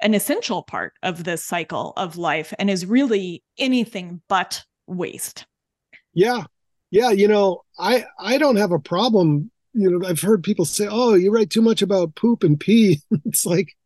an 0.00 0.14
essential 0.14 0.62
part 0.62 0.94
of 1.02 1.24
this 1.24 1.44
cycle 1.44 1.92
of 1.96 2.16
life 2.16 2.54
and 2.58 2.70
is 2.70 2.86
really 2.86 3.42
anything 3.58 4.22
but 4.28 4.64
waste. 4.86 5.46
Yeah. 6.14 6.44
Yeah. 6.90 7.10
You 7.10 7.28
know, 7.28 7.64
I, 7.78 8.06
I 8.18 8.38
don't 8.38 8.56
have 8.56 8.72
a 8.72 8.78
problem 8.78 9.50
you 9.72 9.90
know, 9.90 10.06
I've 10.06 10.20
heard 10.20 10.42
people 10.42 10.64
say, 10.64 10.88
"Oh, 10.90 11.14
you 11.14 11.30
write 11.30 11.50
too 11.50 11.62
much 11.62 11.82
about 11.82 12.14
poop 12.14 12.42
and 12.42 12.58
pee." 12.58 13.00
it's 13.24 13.46
like, 13.46 13.76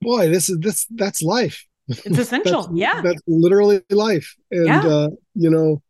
boy, 0.00 0.28
this 0.28 0.48
is 0.48 0.58
this 0.58 0.86
that's 0.90 1.22
life. 1.22 1.64
It's 1.88 2.18
essential. 2.18 2.62
that's, 2.68 2.74
yeah, 2.74 3.00
that's 3.02 3.22
literally 3.26 3.82
life, 3.90 4.36
and 4.50 4.66
yeah. 4.66 4.86
uh, 4.86 5.08
you 5.34 5.50
know, 5.50 5.82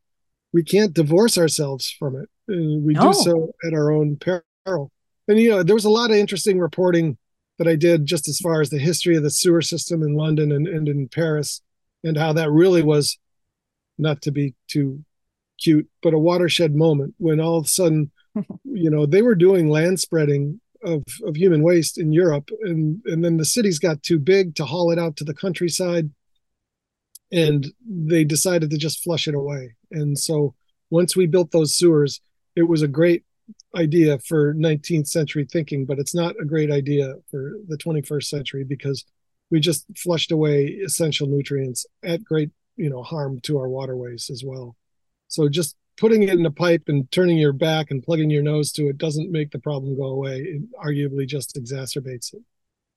we 0.53 0.63
can't 0.63 0.95
divorce 0.95 1.39
ourselves 1.39 1.91
from 1.99 2.17
it. 2.17 2.29
Uh, 2.51 2.81
we 2.81 2.95
no. 2.95 3.13
do 3.13 3.19
so 3.19 3.53
at 3.67 3.75
our 3.75 3.91
own 3.91 4.17
peril. 4.17 4.91
And 5.27 5.39
you 5.39 5.51
know, 5.51 5.63
there 5.63 5.75
was 5.75 5.85
a 5.85 5.91
lot 5.91 6.11
of 6.11 6.17
interesting 6.17 6.59
reporting 6.59 7.19
that 7.59 7.69
I 7.69 7.77
did 7.77 8.07
just 8.07 8.29
as 8.29 8.39
far 8.39 8.61
as 8.61 8.71
the 8.71 8.79
history 8.79 9.17
of 9.17 9.23
the 9.23 9.31
sewer 9.31 9.63
system 9.63 10.03
in 10.03 10.15
London 10.15 10.53
and, 10.53 10.67
and 10.67 10.89
in 10.89 11.09
Paris, 11.09 11.61
and 12.05 12.17
how 12.17 12.33
that 12.35 12.51
really 12.51 12.83
was 12.83 13.19
not 13.99 14.23
to 14.23 14.31
be 14.31 14.55
too 14.69 15.05
cute, 15.61 15.89
but 16.03 16.15
a 16.15 16.19
watershed 16.19 16.75
moment 16.75 17.15
when 17.19 17.41
all 17.41 17.59
of 17.59 17.65
a 17.65 17.69
sudden 17.69 18.11
you 18.65 18.91
know, 18.91 19.07
they 19.07 19.23
were 19.23 19.35
doing 19.35 19.69
land 19.69 20.01
spreading 20.01 20.61
of, 20.85 21.03
of 21.25 21.37
human 21.37 21.63
waste 21.63 21.99
in 21.99 22.13
Europe, 22.13 22.51
and 22.63 23.03
and 23.07 23.25
then 23.25 23.37
the 23.37 23.45
cities 23.45 23.79
got 23.79 24.03
too 24.03 24.19
big 24.19 24.55
to 24.57 24.65
haul 24.65 24.91
it 24.91 24.99
out 24.99 25.17
to 25.17 25.25
the 25.25 25.35
countryside, 25.35 26.11
and 27.33 27.67
they 27.87 28.25
decided 28.25 28.71
to 28.71 28.79
just 28.79 29.03
flush 29.03 29.29
it 29.29 29.35
away. 29.35 29.75
And 29.91 30.19
so 30.19 30.55
once 30.91 31.17
we 31.17 31.27
built 31.27 31.51
those 31.51 31.77
sewers, 31.77 32.21
it 32.57 32.63
was 32.63 32.83
a 32.83 32.89
great 32.89 33.25
idea 33.77 34.19
for 34.19 34.55
19th 34.55 35.09
century 35.09 35.47
thinking, 35.51 35.85
but 35.85 35.99
it's 35.99 36.15
not 36.15 36.35
a 36.41 36.45
great 36.45 36.71
idea 36.71 37.15
for 37.31 37.55
the 37.67 37.77
21st 37.77 38.25
century 38.25 38.65
because 38.65 39.05
we 39.51 39.61
just 39.61 39.87
flushed 39.97 40.31
away 40.31 40.67
essential 40.85 41.27
nutrients 41.27 41.87
at 42.03 42.23
great 42.23 42.51
you 42.77 42.89
know 42.89 43.03
harm 43.03 43.41
to 43.41 43.59
our 43.59 43.69
waterways 43.69 44.31
as 44.31 44.43
well. 44.45 44.77
So 45.27 45.49
just 45.49 45.77
putting 45.99 46.23
it 46.23 46.31
in 46.31 46.47
a 46.47 46.51
pipe 46.51 46.85
and 46.87 47.11
turning 47.11 47.37
your 47.37 47.53
back 47.53 47.91
and 47.91 48.03
plugging 48.03 48.31
your 48.31 48.43
nose 48.43 48.73
to 48.73 48.89
it 48.89 48.99
doesn't 48.99 49.31
make 49.31 49.51
the 49.51 49.59
problem 49.59 49.97
go 49.97 50.05
away. 50.05 50.41
It 50.41 50.63
arguably 50.77 51.27
just 51.27 51.57
exacerbates 51.57 52.33
it. 52.35 52.43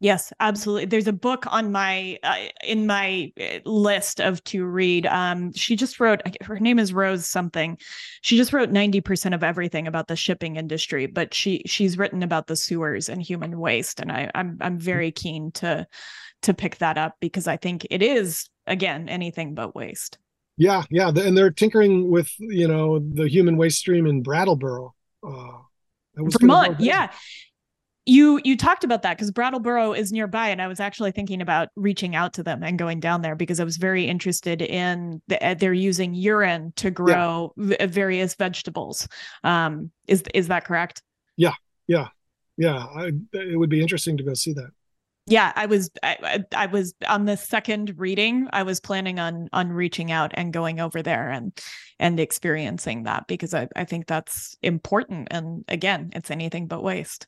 Yes, 0.02 0.34
absolutely. 0.40 0.86
There's 0.86 1.08
a 1.08 1.14
book 1.14 1.46
on 1.48 1.72
my 1.72 2.18
uh, 2.24 2.48
in 2.64 2.88
my 2.88 3.32
uh, 3.40 3.60
list 3.70 4.20
of 4.20 4.44
to 4.46 4.66
read. 4.66 5.06
Um, 5.06 5.54
she 5.54 5.76
just 5.76 6.00
wrote. 6.00 6.22
Her 6.42 6.60
name 6.60 6.80
is 6.80 6.92
Rose 6.92 7.28
something. 7.28 7.78
She 8.22 8.36
just 8.36 8.52
wrote 8.52 8.72
ninety 8.72 9.00
percent 9.00 9.36
of 9.36 9.44
everything 9.44 9.86
about 9.86 10.08
the 10.08 10.16
shipping 10.16 10.56
industry, 10.56 11.06
but 11.06 11.36
she 11.36 11.62
she's 11.68 12.00
written 12.00 12.24
about 12.24 12.48
the 12.48 12.56
sewers 12.56 13.10
and 13.10 13.22
human 13.22 13.60
waste, 13.60 14.00
and 14.00 14.12
I, 14.12 14.32
I'm 14.34 14.58
I'm 14.60 14.80
very 14.80 15.12
keen 15.12 15.52
to 15.52 15.86
to 16.42 16.54
pick 16.56 16.80
that 16.80 16.98
up 16.98 17.18
because 17.20 17.48
I 17.48 17.58
think 17.58 17.86
it 17.92 18.02
is 18.02 18.50
again 18.66 19.08
anything 19.08 19.54
but 19.54 19.76
waste. 19.76 20.18
Yeah, 20.58 20.84
yeah, 20.90 21.10
and 21.10 21.36
they're 21.36 21.52
tinkering 21.52 22.10
with 22.10 22.32
you 22.40 22.68
know 22.68 23.00
the 23.00 23.28
human 23.28 23.58
waste 23.58 23.80
stream 23.80 24.06
in 24.06 24.22
Brattleboro. 24.22 24.94
Uh, 25.26 25.60
Vermont, 26.16 26.80
yeah. 26.80 27.12
You 28.08 28.42
you 28.44 28.58
talked 28.58 28.84
about 28.84 29.04
that 29.04 29.16
because 29.16 29.32
Brattleboro 29.32 29.94
is 29.94 30.12
nearby, 30.12 30.50
and 30.50 30.62
I 30.62 30.68
was 30.68 30.80
actually 30.80 31.12
thinking 31.12 31.40
about 31.40 31.70
reaching 31.76 32.16
out 32.16 32.34
to 32.34 32.44
them 32.44 32.64
and 32.64 32.78
going 32.78 33.00
down 33.00 33.22
there 33.22 33.36
because 33.36 33.60
I 33.60 33.64
was 33.64 33.78
very 33.78 34.06
interested 34.06 34.62
in 34.62 35.22
the, 35.28 35.44
uh, 35.44 35.54
they're 35.54 35.72
using 35.72 36.16
urine 36.16 36.74
to 36.78 36.90
grow 36.90 37.54
yeah. 37.58 37.86
various 37.86 38.34
vegetables. 38.36 39.08
Um, 39.44 39.92
is 40.08 40.24
is 40.34 40.48
that 40.48 40.66
correct? 40.66 41.04
Yeah, 41.38 41.54
yeah, 41.88 42.08
yeah. 42.58 42.78
I, 42.78 43.12
it 43.34 43.58
would 43.58 43.70
be 43.70 43.82
interesting 43.82 44.18
to 44.18 44.24
go 44.24 44.34
see 44.34 44.54
that 44.54 44.72
yeah 45.28 45.54
i 45.56 45.66
was 45.66 45.90
I, 46.02 46.44
I, 46.56 46.66
was 46.66 46.94
on 47.08 47.26
the 47.26 47.38
second 47.38 47.94
reading 47.98 48.48
i 48.54 48.64
was 48.64 48.80
planning 48.80 49.20
on 49.20 49.50
on 49.54 49.72
reaching 49.72 50.12
out 50.12 50.32
and 50.34 50.52
going 50.52 50.80
over 50.80 51.02
there 51.02 51.30
and 51.30 51.58
and 52.00 52.20
experiencing 52.20 53.04
that 53.04 53.28
because 53.28 53.54
i, 53.54 53.68
I 53.76 53.86
think 53.86 54.08
that's 54.08 54.56
important. 54.62 55.28
And 55.32 55.64
again 55.68 56.12
it's 56.14 56.32
anything 56.32 56.68
but 56.68 56.84
waste 56.84 57.28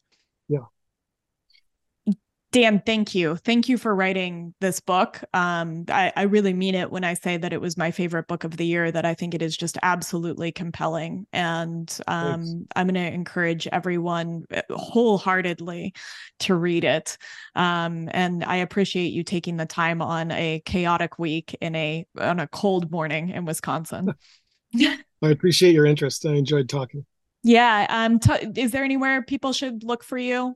Dan, 2.53 2.84
thank 2.85 3.15
you. 3.15 3.35
Thank 3.38 3.67
you 3.67 3.80
for 3.80 3.95
writing 3.95 4.53
this 4.61 4.80
book. 4.80 5.19
Um, 5.34 5.85
I, 5.89 6.13
I, 6.15 6.21
really 6.23 6.53
mean 6.53 6.75
it 6.75 6.91
when 6.91 7.03
I 7.03 7.15
say 7.15 7.35
that 7.35 7.51
it 7.51 7.59
was 7.59 7.77
my 7.77 7.89
favorite 7.89 8.27
book 8.27 8.43
of 8.43 8.57
the 8.57 8.65
year, 8.65 8.91
that 8.91 9.05
I 9.05 9.15
think 9.15 9.34
it 9.34 9.41
is 9.41 9.57
just 9.57 9.75
absolutely 9.81 10.51
compelling. 10.51 11.25
And 11.34 11.91
um, 12.07 12.67
I'm 12.75 12.85
going 12.85 12.93
to 12.93 13.11
encourage 13.11 13.65
everyone 13.71 14.45
uh, 14.53 14.61
wholeheartedly 14.69 15.95
to 16.41 16.53
read 16.53 16.84
it. 16.84 17.17
Um, 17.55 18.07
and 18.11 18.43
I 18.43 18.57
appreciate 18.57 19.13
you 19.13 19.23
taking 19.23 19.57
the 19.57 19.65
time 19.65 19.99
on 19.99 20.30
a 20.30 20.61
chaotic 20.63 21.17
week 21.17 21.57
in 21.59 21.73
a 21.73 22.05
on 22.19 22.39
a 22.39 22.47
cold 22.47 22.91
morning 22.91 23.30
in 23.30 23.45
Wisconsin. 23.45 24.13
I 24.75 24.99
appreciate 25.23 25.73
your 25.73 25.88
interest. 25.88 26.23
I 26.23 26.34
enjoyed 26.34 26.69
talking. 26.69 27.03
Yeah. 27.41 27.88
Um, 27.89 28.19
t- 28.19 28.61
is 28.61 28.69
there 28.69 28.84
anywhere 28.84 29.23
people 29.23 29.53
should 29.53 29.84
look 29.84 30.03
for 30.03 30.19
you? 30.19 30.55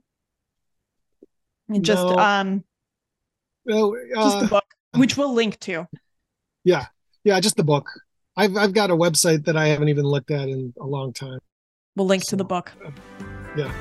Just 1.81 2.03
no. 2.03 2.17
um 2.17 2.63
well, 3.65 3.95
uh, 4.15 4.23
just 4.23 4.39
the 4.41 4.47
book 4.47 4.65
which 4.95 5.17
we'll 5.17 5.33
link 5.33 5.59
to 5.59 5.87
yeah 6.63 6.85
yeah 7.23 7.39
just 7.39 7.57
the 7.57 7.63
book 7.63 7.89
i've 8.35 8.55
i've 8.55 8.73
got 8.73 8.89
a 8.89 8.95
website 8.95 9.45
that 9.45 9.57
i 9.57 9.67
haven't 9.67 9.89
even 9.89 10.05
looked 10.05 10.31
at 10.31 10.47
in 10.47 10.73
a 10.79 10.85
long 10.85 11.13
time 11.13 11.39
we'll 11.95 12.07
link 12.07 12.23
so, 12.23 12.31
to 12.31 12.35
the 12.37 12.45
book 12.45 12.71
uh, 12.85 12.91
yeah 13.55 13.71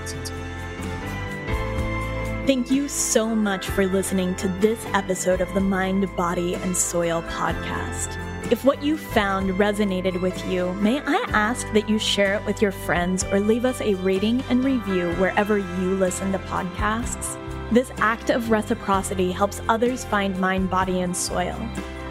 Thank 2.47 2.71
you 2.71 2.87
so 2.87 3.35
much 3.35 3.67
for 3.67 3.89
listening 3.89 4.37
to 4.37 4.47
this 4.47 4.79
episode 4.95 5.41
of 5.41 5.53
the 5.53 5.61
Mind, 5.61 6.09
Body, 6.15 6.55
and 6.55 6.77
Soil 6.77 7.23
podcast. 7.23 8.17
If 8.53 8.65
what 8.65 8.85
you 8.85 8.97
found 8.97 9.51
resonated 9.55 10.21
with 10.21 10.47
you, 10.47 10.73
may 10.75 11.01
I 11.01 11.25
ask 11.31 11.67
that 11.73 11.89
you 11.89 11.99
share 11.99 12.35
it 12.35 12.47
with 12.47 12.63
your 12.63 12.71
friends 12.71 13.25
or 13.25 13.41
leave 13.41 13.65
us 13.65 13.81
a 13.81 13.95
rating 13.95 14.45
and 14.49 14.65
review 14.65 15.11
wherever 15.15 15.59
you 15.59 15.97
listen 15.97 16.31
to 16.31 16.39
podcasts? 16.39 17.37
This 17.73 17.91
act 17.99 18.31
of 18.31 18.51
reciprocity 18.51 19.33
helps 19.33 19.61
others 19.69 20.05
find 20.05 20.39
mind, 20.39 20.71
body, 20.71 21.01
and 21.01 21.17
soil. 21.17 21.59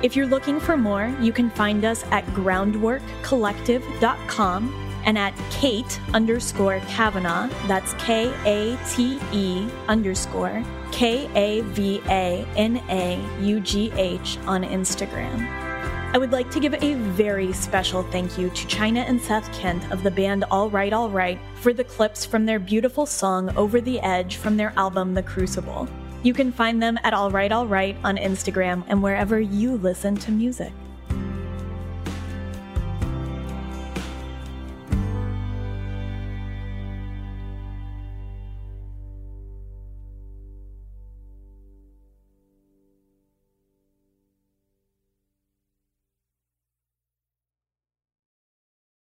If 0.04 0.14
you're 0.16 0.28
looking 0.28 0.60
for 0.60 0.78
more, 0.78 1.16
you 1.22 1.32
can 1.32 1.50
find 1.50 1.84
us 1.86 2.04
at 2.12 2.26
groundworkcollective.com 2.28 4.86
and 5.06 5.18
at 5.18 5.34
Kate 5.52 6.00
underscore 6.14 6.80
Kavanaugh, 6.82 7.48
that's 7.68 7.94
K 7.94 8.34
A 8.46 8.78
T 8.90 9.20
E 9.32 9.68
underscore 9.88 10.64
K 10.92 11.30
A 11.36 11.62
V 11.62 12.02
A 12.10 12.46
N 12.56 12.78
A 12.90 13.24
U 13.42 13.60
G 13.60 13.92
H 13.96 14.38
on 14.46 14.64
Instagram. 14.64 15.65
I 16.16 16.18
would 16.18 16.32
like 16.32 16.50
to 16.52 16.62
give 16.62 16.74
a 16.82 16.94
very 16.94 17.52
special 17.52 18.04
thank 18.04 18.38
you 18.38 18.50
to 18.50 18.68
China 18.68 19.02
and 19.02 19.22
Seth 19.22 19.52
Kent 19.52 19.92
of 19.92 20.02
the 20.02 20.10
band 20.10 20.46
All 20.50 20.70
Right 20.70 20.94
All 20.94 21.10
Right 21.10 21.38
for 21.56 21.74
the 21.74 21.84
clips 21.84 22.24
from 22.24 22.46
their 22.46 22.58
beautiful 22.58 23.06
song 23.06 23.54
Over 23.58 23.82
the 23.82 24.00
Edge 24.00 24.38
from 24.38 24.56
their 24.56 24.72
album 24.78 25.14
The 25.14 25.24
Crucible. 25.24 25.90
You 26.24 26.34
can 26.34 26.54
find 26.54 26.82
them 26.82 26.98
at 27.04 27.14
All 27.14 27.32
Right 27.32 27.52
All 27.52 27.68
Right 27.68 27.98
on 28.06 28.16
Instagram 28.16 28.86
and 28.88 29.04
wherever 29.04 29.42
you 29.42 29.76
listen 29.76 30.16
to 30.16 30.32
music. 30.32 30.72